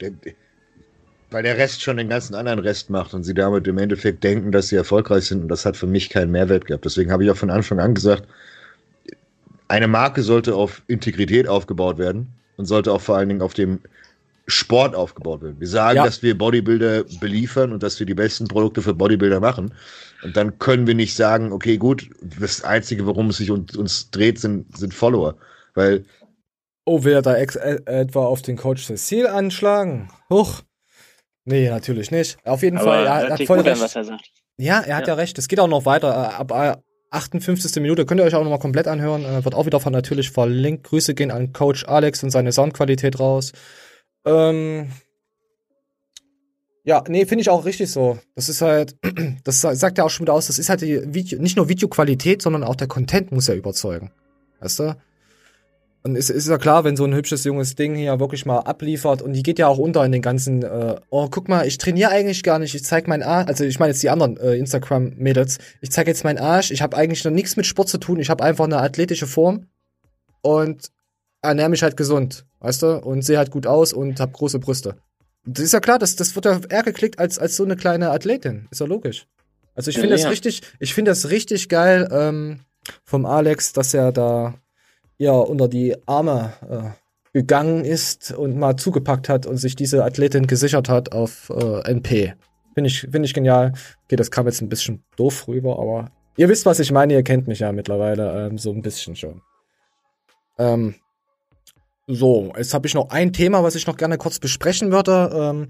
Der, 0.00 0.12
weil 1.32 1.42
der 1.42 1.58
Rest 1.58 1.82
schon 1.82 1.96
den 1.96 2.08
ganzen 2.08 2.36
anderen 2.36 2.60
Rest 2.60 2.90
macht 2.90 3.12
und 3.12 3.24
sie 3.24 3.34
damit 3.34 3.66
im 3.66 3.78
Endeffekt 3.78 4.22
denken, 4.22 4.52
dass 4.52 4.68
sie 4.68 4.76
erfolgreich 4.76 5.26
sind 5.26 5.42
und 5.42 5.48
das 5.48 5.66
hat 5.66 5.76
für 5.76 5.88
mich 5.88 6.10
keinen 6.10 6.30
Mehrwert 6.30 6.66
gehabt. 6.66 6.84
Deswegen 6.84 7.10
habe 7.10 7.24
ich 7.24 7.30
auch 7.32 7.36
von 7.36 7.50
Anfang 7.50 7.80
an 7.80 7.94
gesagt, 7.94 8.28
eine 9.70 9.86
Marke 9.86 10.22
sollte 10.22 10.56
auf 10.56 10.82
Integrität 10.88 11.46
aufgebaut 11.48 11.96
werden 11.96 12.28
und 12.56 12.66
sollte 12.66 12.92
auch 12.92 13.00
vor 13.00 13.16
allen 13.16 13.28
Dingen 13.28 13.42
auf 13.42 13.54
dem 13.54 13.80
Sport 14.48 14.96
aufgebaut 14.96 15.42
werden. 15.42 15.60
Wir 15.60 15.68
sagen, 15.68 15.98
ja. 15.98 16.04
dass 16.04 16.22
wir 16.24 16.36
Bodybuilder 16.36 17.04
beliefern 17.20 17.72
und 17.72 17.82
dass 17.84 17.98
wir 18.00 18.06
die 18.06 18.14
besten 18.14 18.48
Produkte 18.48 18.82
für 18.82 18.94
Bodybuilder 18.94 19.38
machen. 19.38 19.72
Und 20.24 20.36
dann 20.36 20.58
können 20.58 20.88
wir 20.88 20.94
nicht 20.94 21.14
sagen, 21.14 21.52
okay, 21.52 21.78
gut, 21.78 22.10
das 22.20 22.64
Einzige, 22.64 23.06
worum 23.06 23.30
es 23.30 23.36
sich 23.36 23.52
uns, 23.52 23.76
uns 23.76 24.10
dreht, 24.10 24.40
sind, 24.40 24.76
sind 24.76 24.92
Follower. 24.92 25.36
Weil. 25.74 26.04
Oh, 26.84 27.04
will 27.04 27.12
er 27.12 27.22
da 27.22 27.36
ex 27.36 27.54
äh, 27.54 27.80
etwa 27.86 28.24
auf 28.24 28.42
den 28.42 28.56
Coach 28.56 28.84
Cecil 28.86 29.28
anschlagen? 29.28 30.10
Huch. 30.28 30.62
Nee, 31.44 31.70
natürlich 31.70 32.10
nicht. 32.10 32.38
Auf 32.44 32.62
jeden 32.64 32.78
Aber 32.78 32.90
Fall, 32.90 33.06
er, 33.06 33.30
hat 33.30 33.42
voll 33.44 33.60
recht. 33.60 33.96
An, 33.96 34.08
er 34.08 34.18
ja, 34.58 34.80
er 34.80 34.96
hat 34.96 35.06
ja. 35.06 35.14
ja. 35.14 35.14
recht. 35.14 35.38
Es 35.38 35.46
geht 35.46 35.60
auch 35.60 35.68
noch 35.68 35.86
weiter. 35.86 36.38
Ab 36.38 36.82
58. 37.10 37.76
Äh, 37.76 37.80
Minute 37.80 38.06
könnt 38.06 38.20
ihr 38.20 38.24
euch 38.24 38.34
auch 38.34 38.42
noch 38.42 38.50
mal 38.50 38.58
komplett 38.58 38.88
anhören. 38.88 39.24
Äh, 39.24 39.44
wird 39.44 39.54
auch 39.54 39.66
wieder 39.66 39.80
von 39.80 39.92
natürlich 39.92 40.30
verlinkt. 40.30 40.84
Grüße 40.84 41.14
gehen 41.14 41.30
an 41.30 41.52
Coach 41.52 41.84
Alex 41.86 42.22
und 42.22 42.30
seine 42.30 42.52
Soundqualität 42.52 43.20
raus. 43.20 43.52
Ähm, 44.24 44.90
ja, 46.84 47.04
nee, 47.08 47.26
finde 47.26 47.42
ich 47.42 47.50
auch 47.50 47.64
richtig 47.64 47.90
so. 47.90 48.18
Das 48.34 48.48
ist 48.48 48.62
halt, 48.62 48.96
das 49.44 49.60
sagt 49.60 49.98
ja 49.98 50.04
auch 50.04 50.10
schon 50.10 50.24
wieder 50.24 50.34
aus, 50.34 50.46
das 50.46 50.58
ist 50.58 50.68
halt 50.68 50.80
die 50.80 51.14
Video, 51.14 51.40
nicht 51.40 51.56
nur 51.56 51.68
Videoqualität, 51.68 52.42
sondern 52.42 52.64
auch 52.64 52.76
der 52.76 52.88
Content 52.88 53.32
muss 53.32 53.46
ja 53.46 53.54
überzeugen. 53.54 54.12
Weißt 54.60 54.80
du? 54.80 54.96
Und 56.02 56.16
es 56.16 56.30
ist 56.30 56.48
ja 56.48 56.56
klar, 56.56 56.84
wenn 56.84 56.96
so 56.96 57.04
ein 57.04 57.14
hübsches 57.14 57.44
junges 57.44 57.74
Ding 57.74 57.94
hier 57.94 58.18
wirklich 58.20 58.46
mal 58.46 58.60
abliefert 58.60 59.20
und 59.20 59.34
die 59.34 59.42
geht 59.42 59.58
ja 59.58 59.68
auch 59.68 59.76
unter 59.76 60.02
in 60.04 60.12
den 60.12 60.22
ganzen, 60.22 60.62
äh, 60.62 60.96
oh, 61.10 61.28
guck 61.30 61.48
mal, 61.48 61.66
ich 61.66 61.76
trainiere 61.76 62.10
eigentlich 62.10 62.42
gar 62.42 62.58
nicht, 62.58 62.74
ich 62.74 62.84
zeig 62.84 63.06
meinen 63.06 63.22
Arsch, 63.22 63.48
also 63.48 63.64
ich 63.64 63.78
meine 63.78 63.92
jetzt 63.92 64.02
die 64.02 64.08
anderen 64.08 64.38
äh, 64.38 64.54
Instagram-Mädels, 64.54 65.58
ich 65.82 65.90
zeig 65.90 66.06
jetzt 66.06 66.24
meinen 66.24 66.38
Arsch, 66.38 66.70
ich 66.70 66.80
habe 66.80 66.96
eigentlich 66.96 67.22
noch 67.24 67.32
nichts 67.32 67.56
mit 67.56 67.66
Sport 67.66 67.90
zu 67.90 67.98
tun, 67.98 68.18
ich 68.18 68.30
habe 68.30 68.42
einfach 68.42 68.64
eine 68.64 68.78
athletische 68.78 69.26
Form 69.26 69.66
und 70.40 70.90
ernähre 71.42 71.68
mich 71.68 71.82
halt 71.82 71.98
gesund, 71.98 72.46
weißt 72.60 72.82
du, 72.82 72.98
und 72.98 73.22
sehe 73.22 73.36
halt 73.36 73.50
gut 73.50 73.66
aus 73.66 73.92
und 73.92 74.20
habe 74.20 74.32
große 74.32 74.58
Brüste. 74.58 74.96
Das 75.44 75.64
ist 75.64 75.72
ja 75.72 75.80
klar, 75.80 75.98
das, 75.98 76.16
das 76.16 76.34
wird 76.34 76.46
ja 76.46 76.60
eher 76.70 76.82
geklickt 76.82 77.18
als, 77.18 77.38
als 77.38 77.56
so 77.56 77.64
eine 77.64 77.76
kleine 77.76 78.10
Athletin, 78.10 78.68
ist 78.70 78.80
ja 78.80 78.86
logisch. 78.86 79.26
Also 79.74 79.90
ich 79.90 79.96
finde 79.96 80.10
ja, 80.10 80.16
das 80.16 80.24
ja. 80.24 80.30
richtig, 80.30 80.62
ich 80.78 80.94
finde 80.94 81.10
das 81.10 81.28
richtig 81.28 81.68
geil 81.68 82.08
ähm, 82.10 82.60
vom 83.04 83.26
Alex, 83.26 83.74
dass 83.74 83.92
er 83.92 84.12
da 84.12 84.54
ja 85.20 85.32
unter 85.32 85.68
die 85.68 85.94
Arme 86.06 86.52
äh, 86.68 87.38
gegangen 87.38 87.84
ist 87.84 88.32
und 88.32 88.56
mal 88.56 88.76
zugepackt 88.76 89.28
hat 89.28 89.46
und 89.46 89.58
sich 89.58 89.76
diese 89.76 90.04
Athletin 90.04 90.46
gesichert 90.46 90.88
hat 90.88 91.12
auf 91.12 91.50
äh, 91.50 91.90
NP. 91.90 92.34
Finde 92.74 92.88
ich, 92.88 93.00
find 93.00 93.24
ich 93.24 93.34
genial. 93.34 93.72
Okay, 94.04 94.16
das 94.16 94.30
kam 94.30 94.46
jetzt 94.46 94.62
ein 94.62 94.68
bisschen 94.68 95.04
doof 95.16 95.46
rüber, 95.46 95.78
aber 95.78 96.10
ihr 96.36 96.48
wisst, 96.48 96.66
was 96.66 96.80
ich 96.80 96.90
meine, 96.90 97.12
ihr 97.12 97.22
kennt 97.22 97.46
mich 97.46 97.60
ja 97.60 97.70
mittlerweile 97.70 98.46
ähm, 98.46 98.58
so 98.58 98.72
ein 98.72 98.82
bisschen 98.82 99.14
schon. 99.14 99.42
Ähm, 100.58 100.94
so, 102.06 102.52
jetzt 102.56 102.72
habe 102.74 102.86
ich 102.86 102.94
noch 102.94 103.10
ein 103.10 103.32
Thema, 103.32 103.62
was 103.62 103.74
ich 103.74 103.86
noch 103.86 103.96
gerne 103.96 104.16
kurz 104.16 104.38
besprechen 104.38 104.90
würde. 104.90 105.30
Ähm, 105.32 105.68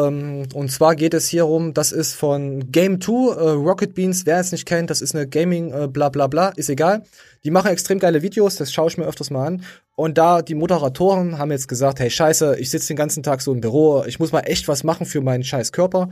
und 0.00 0.70
zwar 0.70 0.94
geht 0.96 1.14
es 1.14 1.28
hier 1.28 1.46
um, 1.46 1.74
das 1.74 1.92
ist 1.92 2.14
von 2.14 2.70
Game 2.70 3.00
2, 3.00 3.12
äh, 3.12 3.50
Rocket 3.50 3.94
Beans, 3.94 4.26
wer 4.26 4.38
es 4.38 4.52
nicht 4.52 4.66
kennt, 4.66 4.90
das 4.90 5.00
ist 5.00 5.14
eine 5.14 5.26
Gaming, 5.26 5.72
äh, 5.72 5.88
bla 5.88 6.08
bla 6.08 6.26
bla, 6.26 6.48
ist 6.50 6.68
egal. 6.68 7.04
Die 7.44 7.50
machen 7.50 7.70
extrem 7.70 7.98
geile 7.98 8.22
Videos, 8.22 8.56
das 8.56 8.72
schaue 8.72 8.88
ich 8.88 8.98
mir 8.98 9.06
öfters 9.06 9.30
mal 9.30 9.46
an. 9.46 9.64
Und 9.94 10.18
da 10.18 10.42
die 10.42 10.54
Moderatoren 10.54 11.38
haben 11.38 11.50
jetzt 11.50 11.68
gesagt, 11.68 12.00
hey 12.00 12.10
scheiße, 12.10 12.58
ich 12.58 12.70
sitze 12.70 12.88
den 12.88 12.96
ganzen 12.96 13.22
Tag 13.22 13.40
so 13.40 13.52
im 13.52 13.60
Büro, 13.60 14.04
ich 14.06 14.18
muss 14.18 14.32
mal 14.32 14.40
echt 14.40 14.68
was 14.68 14.84
machen 14.84 15.06
für 15.06 15.20
meinen 15.20 15.44
scheiß 15.44 15.72
Körper. 15.72 16.10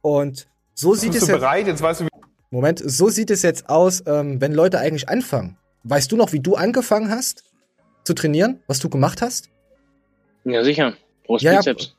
Und 0.00 0.46
so 0.74 0.94
sieht 0.94 1.14
es 1.14 1.26
du 1.26 1.32
bereit? 1.32 1.66
Jetzt 1.66 1.82
weißt 1.82 2.00
du, 2.00 2.04
wie 2.04 2.08
Moment, 2.50 2.82
so 2.84 3.08
sieht 3.08 3.30
es 3.30 3.42
jetzt 3.42 3.68
aus, 3.70 4.02
ähm, 4.06 4.40
wenn 4.40 4.52
Leute 4.52 4.78
eigentlich 4.78 5.08
anfangen. 5.08 5.56
Weißt 5.84 6.12
du 6.12 6.16
noch, 6.16 6.32
wie 6.32 6.40
du 6.40 6.54
angefangen 6.54 7.10
hast 7.10 7.44
zu 8.04 8.14
trainieren, 8.14 8.60
was 8.66 8.78
du 8.78 8.88
gemacht 8.88 9.22
hast? 9.22 9.48
Ja, 10.44 10.62
sicher. 10.62 10.94
Brust 11.24 11.44
ja, 11.44 11.56
Bizeps. 11.56 11.94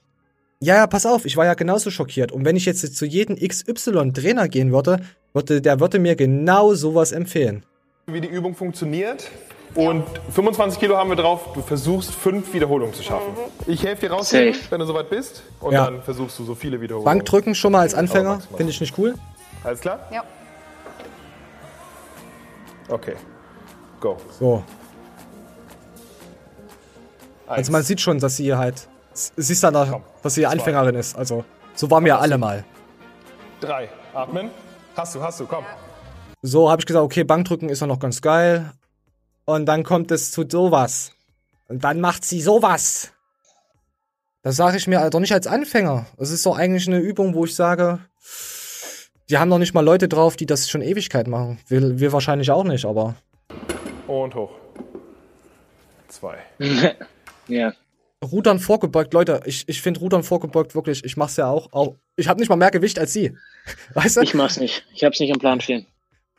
Ja, 0.64 0.78
ja, 0.78 0.88
pass 0.88 1.06
auf, 1.06 1.26
ich 1.26 1.36
war 1.36 1.46
ja 1.46 1.56
genauso 1.56 1.92
schockiert. 1.92 2.32
Und 2.32 2.46
wenn 2.46 2.56
ich 2.56 2.64
jetzt 2.66 2.96
zu 2.96 3.06
jedem 3.06 3.36
XY-Trainer 3.36 4.48
gehen 4.48 4.72
würde, 4.72 5.02
würde, 5.34 5.62
der 5.62 5.82
würde 5.82 6.00
mir 6.00 6.16
genau 6.16 6.74
sowas 6.74 7.12
empfehlen. 7.12 7.66
Wie 8.08 8.22
die 8.22 8.30
Übung 8.30 8.56
funktioniert. 8.56 9.30
Und 9.76 10.06
25 10.32 10.80
Kilo 10.80 10.96
haben 10.96 11.10
wir 11.10 11.18
drauf. 11.18 11.52
Du 11.54 11.62
versuchst 11.62 12.16
fünf 12.16 12.54
Wiederholungen 12.54 12.94
zu 12.94 13.04
schaffen. 13.04 13.34
Ich 13.68 13.84
helfe 13.84 14.08
dir 14.08 14.14
raus, 14.14 14.30
Safe. 14.30 14.54
wenn 14.70 14.80
du 14.80 14.86
soweit 14.86 15.10
bist. 15.10 15.44
Und 15.60 15.74
ja. 15.74 15.84
dann 15.84 16.02
versuchst 16.02 16.40
du 16.40 16.46
so 16.46 16.56
viele 16.56 16.80
Wiederholungen. 16.80 17.12
Bankdrücken 17.12 17.56
schon 17.56 17.74
mal 17.74 17.82
als 17.82 17.94
Anfänger. 17.94 18.40
Finde 18.56 18.72
ich 18.72 18.80
nicht 18.80 18.98
cool. 18.98 19.16
Alles 19.66 19.82
klar? 19.82 20.08
Ja. 20.14 20.24
Okay. 22.88 23.16
Go. 24.00 24.16
So. 24.40 24.64
Also 27.48 27.70
man 27.74 27.84
sieht 27.84 28.00
schon, 28.00 28.20
dass 28.20 28.38
sie 28.38 28.56
halt. 28.56 28.88
Sie 29.14 29.52
ist 29.52 29.62
dann, 29.62 29.74
da, 29.74 30.02
dass 30.24 30.34
sie 30.34 30.46
Anfängerin 30.46 30.96
ist. 30.96 31.16
Also, 31.16 31.46
so 31.76 31.92
waren 31.92 32.06
wir 32.06 32.20
alle 32.20 32.38
mal. 32.38 32.64
Drei. 33.60 33.90
Atmen. 34.14 34.50
Hast 34.96 35.16
du, 35.16 35.22
hast 35.22 35.40
du, 35.40 35.46
komm. 35.46 35.66
So 36.42 36.70
habe 36.70 36.82
ich 36.82 36.86
gesagt, 36.86 37.04
okay, 37.04 37.24
Bankdrücken 37.24 37.70
ist 37.70 37.82
ja 37.82 37.88
noch 37.88 38.00
ganz 38.00 38.22
geil. 38.22 38.72
Und 39.46 39.66
dann 39.66 39.84
kommt 39.84 40.12
es 40.12 40.32
zu 40.32 40.46
sowas. 40.48 41.12
Und 41.68 41.84
dann 41.84 42.00
macht 42.02 42.26
sie 42.26 42.42
sowas. 42.42 43.12
Das 44.42 44.58
sage 44.58 44.78
ich 44.78 44.88
mir 44.88 45.10
doch 45.10 45.20
nicht 45.20 45.34
als 45.34 45.48
Anfänger. 45.48 46.06
Das 46.18 46.32
ist 46.32 46.46
doch 46.46 46.58
eigentlich 46.58 46.88
eine 46.88 47.00
Übung, 47.00 47.34
wo 47.34 47.46
ich 47.46 47.56
sage, 47.56 48.00
die 49.30 49.38
haben 49.38 49.50
noch 49.50 49.58
nicht 49.58 49.74
mal 49.74 49.84
Leute 49.84 50.10
drauf, 50.10 50.36
die 50.36 50.46
das 50.46 50.70
schon 50.70 50.82
Ewigkeit 50.82 51.28
machen. 51.28 51.60
Wir, 51.68 52.00
wir 52.00 52.12
wahrscheinlich 52.12 52.52
auch 52.52 52.66
nicht, 52.66 52.86
aber. 52.86 53.16
Und 54.08 54.36
hoch. 54.36 54.52
Zwei. 56.10 56.38
ja. 57.48 57.74
Rudern 58.24 58.60
vorgebeugt, 58.60 59.14
Leute, 59.14 59.42
ich, 59.46 59.68
ich 59.68 59.82
finde 59.82 60.00
Rudern 60.00 60.24
vorgebeugt 60.24 60.76
wirklich, 60.76 61.04
ich 61.04 61.18
mach's 61.18 61.38
ja 61.38 61.50
auch. 61.50 61.72
auch 61.72 61.96
ich 62.16 62.28
habe 62.28 62.40
nicht 62.40 62.50
mal 62.50 62.56
mehr 62.56 62.72
Gewicht 62.72 63.00
als 63.00 63.14
sie. 63.14 63.36
Weißt 63.94 64.18
du? 64.18 64.22
Ich 64.22 64.34
mach's 64.34 64.60
nicht. 64.60 64.86
Ich 64.94 65.04
hab's 65.04 65.20
nicht 65.20 65.30
im 65.30 65.40
Plan 65.40 65.62
stehen. 65.62 65.86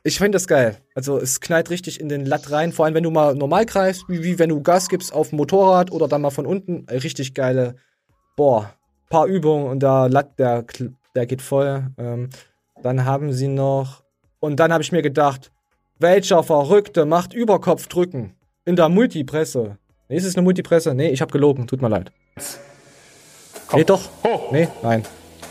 Ich 0.06 0.18
finde 0.18 0.36
das 0.36 0.46
geil. 0.46 0.76
Also 0.94 1.18
es 1.18 1.40
knallt 1.40 1.70
richtig 1.70 1.98
in 1.98 2.10
den 2.10 2.26
Latt 2.26 2.50
rein, 2.50 2.72
vor 2.72 2.84
allem 2.84 2.94
wenn 2.94 3.04
du 3.04 3.10
mal 3.10 3.34
normal 3.34 3.64
greifst, 3.64 4.04
wie, 4.08 4.22
wie 4.22 4.38
wenn 4.38 4.50
du 4.50 4.62
Gas 4.62 4.88
gibst 4.88 5.14
auf 5.14 5.30
dem 5.30 5.36
Motorrad 5.36 5.90
oder 5.92 6.08
dann 6.08 6.20
mal 6.20 6.30
von 6.30 6.44
unten. 6.44 6.86
Richtig 6.90 7.32
geile, 7.32 7.76
boah, 8.36 8.74
paar 9.08 9.26
Übungen 9.26 9.66
und 9.66 9.82
der 9.82 10.08
Latt, 10.10 10.38
der, 10.38 10.64
der 11.14 11.26
geht 11.26 11.40
voll. 11.40 11.86
Ähm, 11.96 12.28
dann 12.82 13.06
haben 13.06 13.32
sie 13.32 13.48
noch. 13.48 14.02
Und 14.40 14.60
dann 14.60 14.72
habe 14.72 14.82
ich 14.82 14.92
mir 14.92 15.00
gedacht, 15.00 15.50
welcher 15.98 16.42
Verrückte 16.42 17.06
macht 17.06 17.32
Überkopfdrücken 17.32 18.34
in 18.66 18.76
der 18.76 18.90
Multipresse? 18.90 19.78
Nee, 20.14 20.18
ist 20.18 20.26
es 20.26 20.36
eine 20.36 20.44
Multipresse? 20.44 20.94
Nee, 20.94 21.08
ich 21.08 21.20
habe 21.20 21.32
gelogen, 21.32 21.66
tut 21.66 21.82
mir 21.82 21.88
leid. 21.88 22.12
Komm. 23.66 23.80
Nee, 23.80 23.84
doch. 23.84 24.08
Hoch. 24.22 24.52
Nee, 24.52 24.68
nein. 24.80 25.02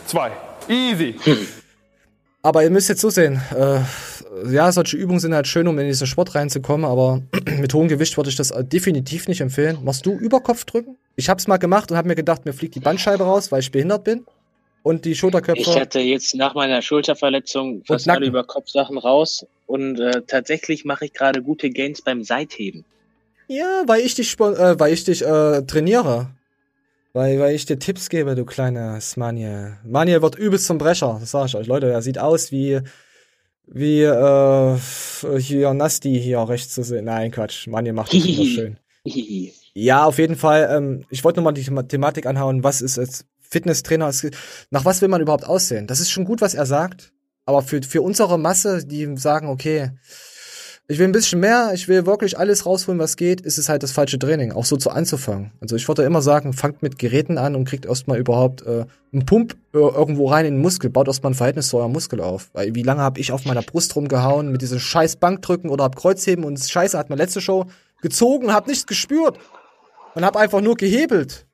Zwei. 0.06 0.32
Easy. 0.70 1.16
Aber 2.44 2.64
ihr 2.64 2.70
müsst 2.70 2.88
jetzt 2.88 3.02
so 3.02 3.10
sehen, 3.10 3.42
äh, 3.54 3.82
ja, 4.50 4.72
solche 4.72 4.96
Übungen 4.96 5.20
sind 5.20 5.34
halt 5.34 5.48
schön, 5.48 5.68
um 5.68 5.78
in 5.80 5.88
diesen 5.88 6.08
Sport 6.08 6.36
reinzukommen, 6.36 6.86
aber 6.86 7.22
mit 7.60 7.74
hohem 7.74 7.90
Gewicht 7.90 8.16
würde 8.16 8.30
ich 8.30 8.38
das 8.38 8.54
definitiv 8.58 9.28
nicht 9.28 9.42
empfehlen. 9.42 9.80
Machst 9.84 10.06
du 10.06 10.14
Überkopfdrücken? 10.14 10.96
Ich 11.18 11.28
hab's 11.28 11.46
mal 11.48 11.58
gemacht 11.58 11.92
und 11.92 11.98
hab 11.98 12.06
mir 12.06 12.16
gedacht, 12.16 12.46
mir 12.46 12.54
fliegt 12.54 12.76
die 12.76 12.80
Bandscheibe 12.80 13.26
raus, 13.26 13.52
weil 13.52 13.60
ich 13.60 13.72
behindert 13.72 14.06
bin. 14.06 14.26
Und 14.82 15.04
die 15.04 15.16
Schulterköpfe. 15.16 15.60
Ich 15.60 15.78
hatte 15.78 16.00
jetzt 16.00 16.36
nach 16.36 16.56
meiner 16.56 16.82
Schulterverletzung 16.82 17.84
fast 17.86 18.10
alle 18.10 18.28
Überkopfsachen 18.28 18.98
raus 18.98 19.46
und 19.68 20.00
äh, 20.00 20.22
tatsächlich 20.26 20.86
mache 20.86 21.04
ich 21.06 21.14
gerade 21.14 21.42
gute 21.42 21.70
Gains 21.70 22.02
beim 22.02 22.24
Seitheben. 22.24 22.86
Ja, 23.54 23.84
weil 23.86 24.02
ich 24.02 24.16
dich, 24.16 24.40
äh, 24.40 24.80
weil 24.80 24.94
ich 24.94 25.04
dich 25.04 25.24
äh, 25.24 25.62
trainiere. 25.64 26.32
Weil, 27.14 27.40
weil 27.40 27.54
ich 27.54 27.66
dir 27.66 27.78
Tipps 27.78 28.10
gebe, 28.10 28.34
du 28.34 28.46
kleiner 28.46 29.00
Smaniel. 29.00 29.78
Maniel 29.84 30.24
wird 30.24 30.36
übelst 30.36 30.66
zum 30.66 30.80
Brecher, 30.80 31.18
das 31.20 31.32
sag 31.32 31.46
ich 31.46 31.56
euch. 31.56 31.68
Leute, 31.68 31.92
er 31.92 32.02
sieht 32.02 32.18
aus 32.18 32.52
wie, 32.52 32.82
wie, 33.68 34.02
äh, 34.02 34.78
hier 35.38 35.74
Nasti 35.76 36.20
hier 36.20 36.40
rechts 36.40 36.74
zu 36.74 36.84
sehen. 36.84 37.06
Nein, 37.06 37.30
Quatsch. 37.30 37.68
Maniel 37.68 37.94
macht 37.94 38.12
das 38.12 38.26
immer 38.26 38.46
schön. 38.46 38.78
ja, 39.76 40.06
auf 40.06 40.18
jeden 40.18 40.36
Fall. 40.36 40.70
Ähm, 40.72 41.06
ich 41.12 41.24
wollte 41.24 41.40
nochmal 41.40 41.54
die 41.54 41.64
Thematik 41.64 42.26
anhauen. 42.26 42.64
Was 42.64 42.82
ist 42.82 42.98
jetzt 42.98 43.26
Fitnesstrainer? 43.40 44.12
Nach 44.72 44.84
was 44.86 45.02
will 45.02 45.10
man 45.10 45.22
überhaupt 45.22 45.46
aussehen? 45.46 45.86
Das 45.86 46.00
ist 46.00 46.10
schon 46.10 46.26
gut, 46.26 46.42
was 46.42 46.56
er 46.56 46.66
sagt. 46.66 47.14
Aber 47.46 47.62
für, 47.62 47.84
für 47.84 48.02
unsere 48.02 48.40
Masse, 48.40 48.84
die 48.86 49.16
sagen, 49.18 49.50
okay, 49.50 49.92
ich 50.88 51.00
will 51.00 51.08
ein 51.08 51.14
bisschen 51.14 51.40
mehr, 51.40 51.72
ich 51.74 51.88
will 51.88 52.06
wirklich 52.06 52.38
alles 52.38 52.66
rausholen, 52.66 53.00
was 53.00 53.16
geht, 53.16 53.40
ist 53.42 53.58
es 53.58 53.70
halt 53.70 53.84
das 53.84 53.94
falsche 53.94 54.20
Training, 54.20 54.52
auch 54.52 54.66
so 54.66 54.76
zu 54.76 54.90
anzufangen. 54.90 55.52
Also 55.62 55.78
ich 55.78 55.88
würde 55.88 56.04
immer 56.04 56.22
sagen, 56.22 56.52
fangt 56.52 56.82
mit 56.82 57.00
Geräten 57.00 57.38
an 57.38 57.56
und 57.56 57.66
kriegt 57.66 57.86
erstmal 57.86 58.20
überhaupt 58.20 58.64
äh, 58.64 58.86
einen 59.14 59.26
Pump 59.26 59.56
äh, 59.74 59.78
irgendwo 59.78 60.28
rein 60.28 60.46
in 60.46 60.56
den 60.56 60.62
Muskel, 60.62 60.90
baut 60.90 61.08
erstmal 61.08 61.32
ein 61.32 61.36
Verhältnis 61.36 61.70
zu 61.70 61.78
eurem 61.78 61.94
Muskel 61.94 62.20
auf. 62.20 62.50
Weil 62.52 62.76
wie 62.76 62.84
lange 62.84 63.02
habe 63.02 63.20
ich 63.22 63.32
auf 63.32 63.46
meiner 63.46 63.62
Brust 63.62 63.96
rumgehauen 63.96 64.52
mit 64.52 64.62
diesem 64.62 64.80
scheiß 64.80 65.16
Bankdrücken 65.18 65.70
oder 65.70 65.86
hab 65.86 65.96
Kreuzheben 65.96 66.44
und 66.44 66.60
Scheiße 66.60 66.98
hat 66.98 67.10
meine 67.10 67.22
letzte 67.22 67.40
Show 67.40 67.66
gezogen, 68.02 68.52
hab 68.52 68.68
nichts 68.68 68.86
gespürt 68.86 69.40
und 70.16 70.26
hab 70.26 70.36
einfach 70.36 70.60
nur 70.60 70.76
gehebelt. 70.76 71.46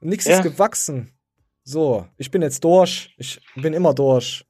Und 0.00 0.08
nichts 0.08 0.24
ja. 0.24 0.38
ist 0.38 0.42
gewachsen. 0.42 1.12
So, 1.62 2.06
ich 2.16 2.30
bin 2.30 2.42
jetzt 2.42 2.64
durch, 2.64 3.14
ich 3.18 3.40
bin 3.54 3.72
immer 3.72 3.94
durch. 3.94 4.45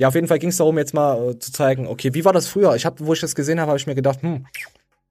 Ja, 0.00 0.08
auf 0.08 0.14
jeden 0.14 0.28
Fall 0.28 0.38
ging 0.38 0.48
es 0.48 0.56
darum, 0.56 0.78
jetzt 0.78 0.94
mal 0.94 1.32
äh, 1.32 1.38
zu 1.38 1.52
zeigen, 1.52 1.86
okay, 1.86 2.14
wie 2.14 2.24
war 2.24 2.32
das 2.32 2.46
früher? 2.46 2.74
Ich 2.74 2.86
habe, 2.86 3.04
wo 3.04 3.12
ich 3.12 3.20
das 3.20 3.34
gesehen 3.34 3.60
habe, 3.60 3.68
habe 3.68 3.78
ich 3.78 3.86
mir 3.86 3.94
gedacht, 3.94 4.22
hm, 4.22 4.46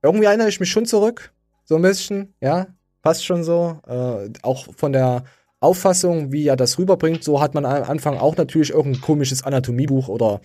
irgendwie 0.01 0.25
erinnere 0.25 0.49
ich 0.49 0.59
mich 0.59 0.71
schon 0.71 0.87
zurück, 0.87 1.31
so 1.63 1.75
ein 1.75 1.83
bisschen, 1.83 2.33
ja, 2.41 2.65
passt 3.03 3.23
schon 3.23 3.43
so. 3.43 3.77
Äh, 3.87 4.31
auch 4.41 4.65
von 4.75 4.91
der 4.91 5.25
Auffassung, 5.59 6.31
wie 6.31 6.47
er 6.47 6.55
das 6.55 6.79
rüberbringt, 6.79 7.23
so 7.23 7.39
hat 7.39 7.53
man 7.53 7.65
am 7.65 7.83
Anfang 7.83 8.17
auch 8.17 8.35
natürlich 8.35 8.71
irgendein 8.71 9.01
komisches 9.01 9.43
Anatomiebuch 9.43 10.07
oder 10.07 10.41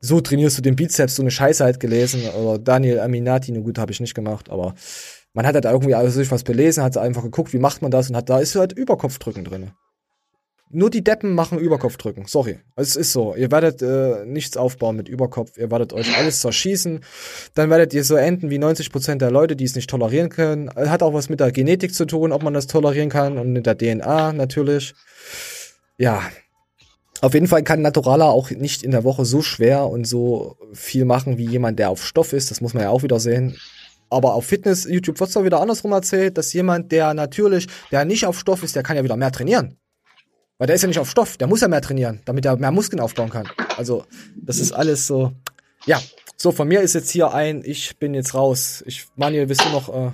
so 0.00 0.20
trainierst 0.20 0.58
du 0.58 0.62
den 0.62 0.74
Bizeps, 0.74 1.14
so 1.14 1.22
eine 1.22 1.30
Scheiße 1.30 1.62
halt 1.62 1.78
gelesen 1.78 2.22
oder 2.30 2.58
Daniel 2.58 2.98
Aminati, 2.98 3.52
ne 3.52 3.62
gut, 3.62 3.78
habe 3.78 3.92
ich 3.92 4.00
nicht 4.00 4.14
gemacht, 4.14 4.50
aber 4.50 4.74
man 5.34 5.46
hat 5.46 5.54
halt 5.54 5.66
irgendwie 5.66 5.94
also 5.94 6.10
sich 6.18 6.32
was 6.32 6.42
belesen, 6.42 6.82
hat 6.82 6.96
einfach 6.96 7.22
geguckt, 7.22 7.52
wie 7.52 7.60
macht 7.60 7.80
man 7.80 7.92
das 7.92 8.10
und 8.10 8.16
hat 8.16 8.28
da 8.28 8.40
ist 8.40 8.56
halt 8.56 8.72
Überkopfdrücken 8.72 9.44
drin. 9.44 9.70
Nur 10.70 10.90
die 10.90 11.02
Deppen 11.02 11.34
machen 11.34 11.58
Überkopfdrücken. 11.58 12.26
Sorry. 12.26 12.58
Es 12.76 12.94
ist 12.94 13.12
so. 13.12 13.34
Ihr 13.34 13.50
werdet 13.50 13.80
äh, 13.80 14.26
nichts 14.26 14.56
aufbauen 14.56 14.96
mit 14.96 15.08
Überkopf. 15.08 15.56
Ihr 15.56 15.70
werdet 15.70 15.94
euch 15.94 16.16
alles 16.16 16.40
zerschießen. 16.40 17.00
Dann 17.54 17.70
werdet 17.70 17.94
ihr 17.94 18.04
so 18.04 18.16
enden 18.16 18.50
wie 18.50 18.58
90% 18.58 19.16
der 19.16 19.30
Leute, 19.30 19.56
die 19.56 19.64
es 19.64 19.74
nicht 19.74 19.88
tolerieren 19.88 20.28
können. 20.28 20.68
Hat 20.74 21.02
auch 21.02 21.14
was 21.14 21.30
mit 21.30 21.40
der 21.40 21.52
Genetik 21.52 21.94
zu 21.94 22.04
tun, 22.04 22.32
ob 22.32 22.42
man 22.42 22.52
das 22.52 22.66
tolerieren 22.66 23.08
kann 23.08 23.38
und 23.38 23.52
mit 23.52 23.64
der 23.64 23.78
DNA 23.78 24.34
natürlich. 24.34 24.94
Ja. 25.96 26.22
Auf 27.22 27.34
jeden 27.34 27.48
Fall 27.48 27.62
kann 27.62 27.80
Naturala 27.80 28.26
auch 28.26 28.50
nicht 28.50 28.82
in 28.82 28.90
der 28.90 29.04
Woche 29.04 29.24
so 29.24 29.40
schwer 29.40 29.86
und 29.86 30.06
so 30.06 30.56
viel 30.74 31.06
machen 31.06 31.38
wie 31.38 31.48
jemand, 31.48 31.78
der 31.78 31.90
auf 31.90 32.04
Stoff 32.04 32.32
ist. 32.34 32.50
Das 32.50 32.60
muss 32.60 32.74
man 32.74 32.82
ja 32.82 32.90
auch 32.90 33.02
wieder 33.02 33.20
sehen. 33.20 33.56
Aber 34.10 34.34
auf 34.34 34.46
Fitness, 34.46 34.84
YouTube 34.84 35.18
wird 35.18 35.30
es 35.30 35.44
wieder 35.44 35.60
andersrum 35.60 35.92
erzählt, 35.92 36.38
dass 36.38 36.52
jemand, 36.52 36.92
der 36.92 37.14
natürlich, 37.14 37.66
der 37.90 38.04
nicht 38.04 38.26
auf 38.26 38.38
Stoff 38.38 38.62
ist, 38.62 38.76
der 38.76 38.82
kann 38.82 38.96
ja 38.96 39.04
wieder 39.04 39.16
mehr 39.16 39.32
trainieren. 39.32 39.78
Weil 40.58 40.66
der 40.66 40.76
ist 40.76 40.82
ja 40.82 40.88
nicht 40.88 40.98
auf 40.98 41.10
Stoff, 41.10 41.36
der 41.36 41.46
muss 41.46 41.60
ja 41.60 41.68
mehr 41.68 41.80
trainieren, 41.80 42.20
damit 42.24 42.44
er 42.44 42.56
mehr 42.56 42.72
Muskeln 42.72 43.00
aufbauen 43.00 43.30
kann. 43.30 43.48
Also, 43.76 44.04
das 44.36 44.58
ist 44.58 44.72
alles 44.72 45.06
so. 45.06 45.32
Ja, 45.86 46.02
so, 46.36 46.52
von 46.52 46.68
mir 46.68 46.82
ist 46.82 46.94
jetzt 46.94 47.10
hier 47.10 47.32
ein, 47.32 47.62
ich 47.64 47.96
bin 47.98 48.14
jetzt 48.14 48.34
raus. 48.34 48.84
Ich, 48.86 49.06
Manuel, 49.16 49.48
willst 49.48 49.64
du 49.64 49.70
noch 49.70 49.88
äh, 49.88 50.12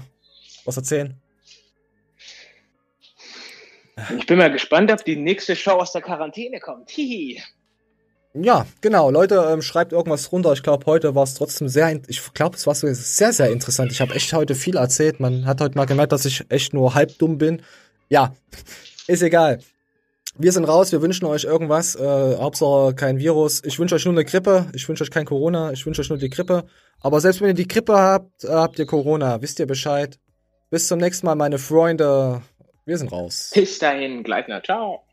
was 0.65 0.77
erzählen? 0.77 1.21
Ich 4.19 4.27
bin 4.27 4.39
mal 4.39 4.51
gespannt, 4.51 4.91
ob 4.91 5.05
die 5.05 5.17
nächste 5.17 5.55
Show 5.55 5.73
aus 5.73 5.93
der 5.93 6.03
Quarantäne 6.03 6.61
kommt. 6.61 6.91
Hihi. 6.91 7.43
Ja, 8.33 8.67
genau. 8.81 9.11
Leute, 9.11 9.49
ähm, 9.51 9.63
schreibt 9.63 9.93
irgendwas 9.93 10.33
runter. 10.33 10.53
Ich 10.55 10.63
glaube, 10.63 10.87
heute 10.87 11.15
war 11.15 11.23
es 11.23 11.35
trotzdem 11.35 11.69
sehr, 11.69 12.01
ich 12.09 12.33
glaube, 12.35 12.57
es 12.57 12.67
war 12.67 12.75
so 12.75 12.93
sehr, 12.93 13.33
sehr 13.33 13.51
interessant. 13.51 13.93
Ich 13.93 14.01
habe 14.01 14.15
echt 14.15 14.33
heute 14.33 14.55
viel 14.55 14.77
erzählt. 14.77 15.21
Man 15.21 15.47
hat 15.47 15.61
heute 15.61 15.77
mal 15.77 15.85
gemerkt, 15.85 16.13
dass 16.13 16.25
ich 16.25 16.45
echt 16.49 16.75
nur 16.75 16.95
halb 16.95 17.17
dumm 17.19 17.39
bin. 17.39 17.63
Ja, 18.09 18.35
ist 19.07 19.23
egal. 19.23 19.61
Wir 20.37 20.51
sind 20.51 20.65
raus, 20.65 20.91
wir 20.91 21.01
wünschen 21.01 21.27
euch 21.27 21.45
irgendwas. 21.45 21.95
Äh, 21.95 22.37
Hauptsache 22.39 22.95
kein 22.95 23.19
Virus. 23.19 23.63
Ich 23.65 23.79
wünsche 23.79 23.95
euch 23.95 24.05
nur 24.05 24.15
eine 24.15 24.25
Grippe. 24.25 24.67
Ich 24.73 24.89
wünsche 24.89 25.05
euch 25.05 25.11
kein 25.11 25.27
Corona. 25.27 25.71
Ich 25.71 25.87
wünsche 25.87 26.01
euch 26.01 26.09
nur 26.09 26.19
die 26.19 26.31
Grippe. 26.31 26.65
Aber 27.01 27.21
selbst 27.21 27.41
wenn 27.41 27.49
ihr 27.49 27.55
die 27.55 27.69
Grippe 27.69 27.95
habt, 27.95 28.45
äh, 28.45 28.49
habt 28.49 28.79
ihr 28.79 28.87
Corona. 28.87 29.41
Wisst 29.43 29.61
ihr 29.61 29.67
Bescheid? 29.67 30.19
Bis 30.71 30.89
zum 30.89 30.99
nächsten 30.99 31.27
Mal, 31.27 31.37
meine 31.37 31.59
Freunde. 31.59 32.43
Wir 32.85 32.99
sind 32.99 33.13
raus. 33.13 33.53
Bis 33.55 33.79
dahin, 33.79 34.25
Gleitner. 34.25 34.63
Ciao. 34.63 35.05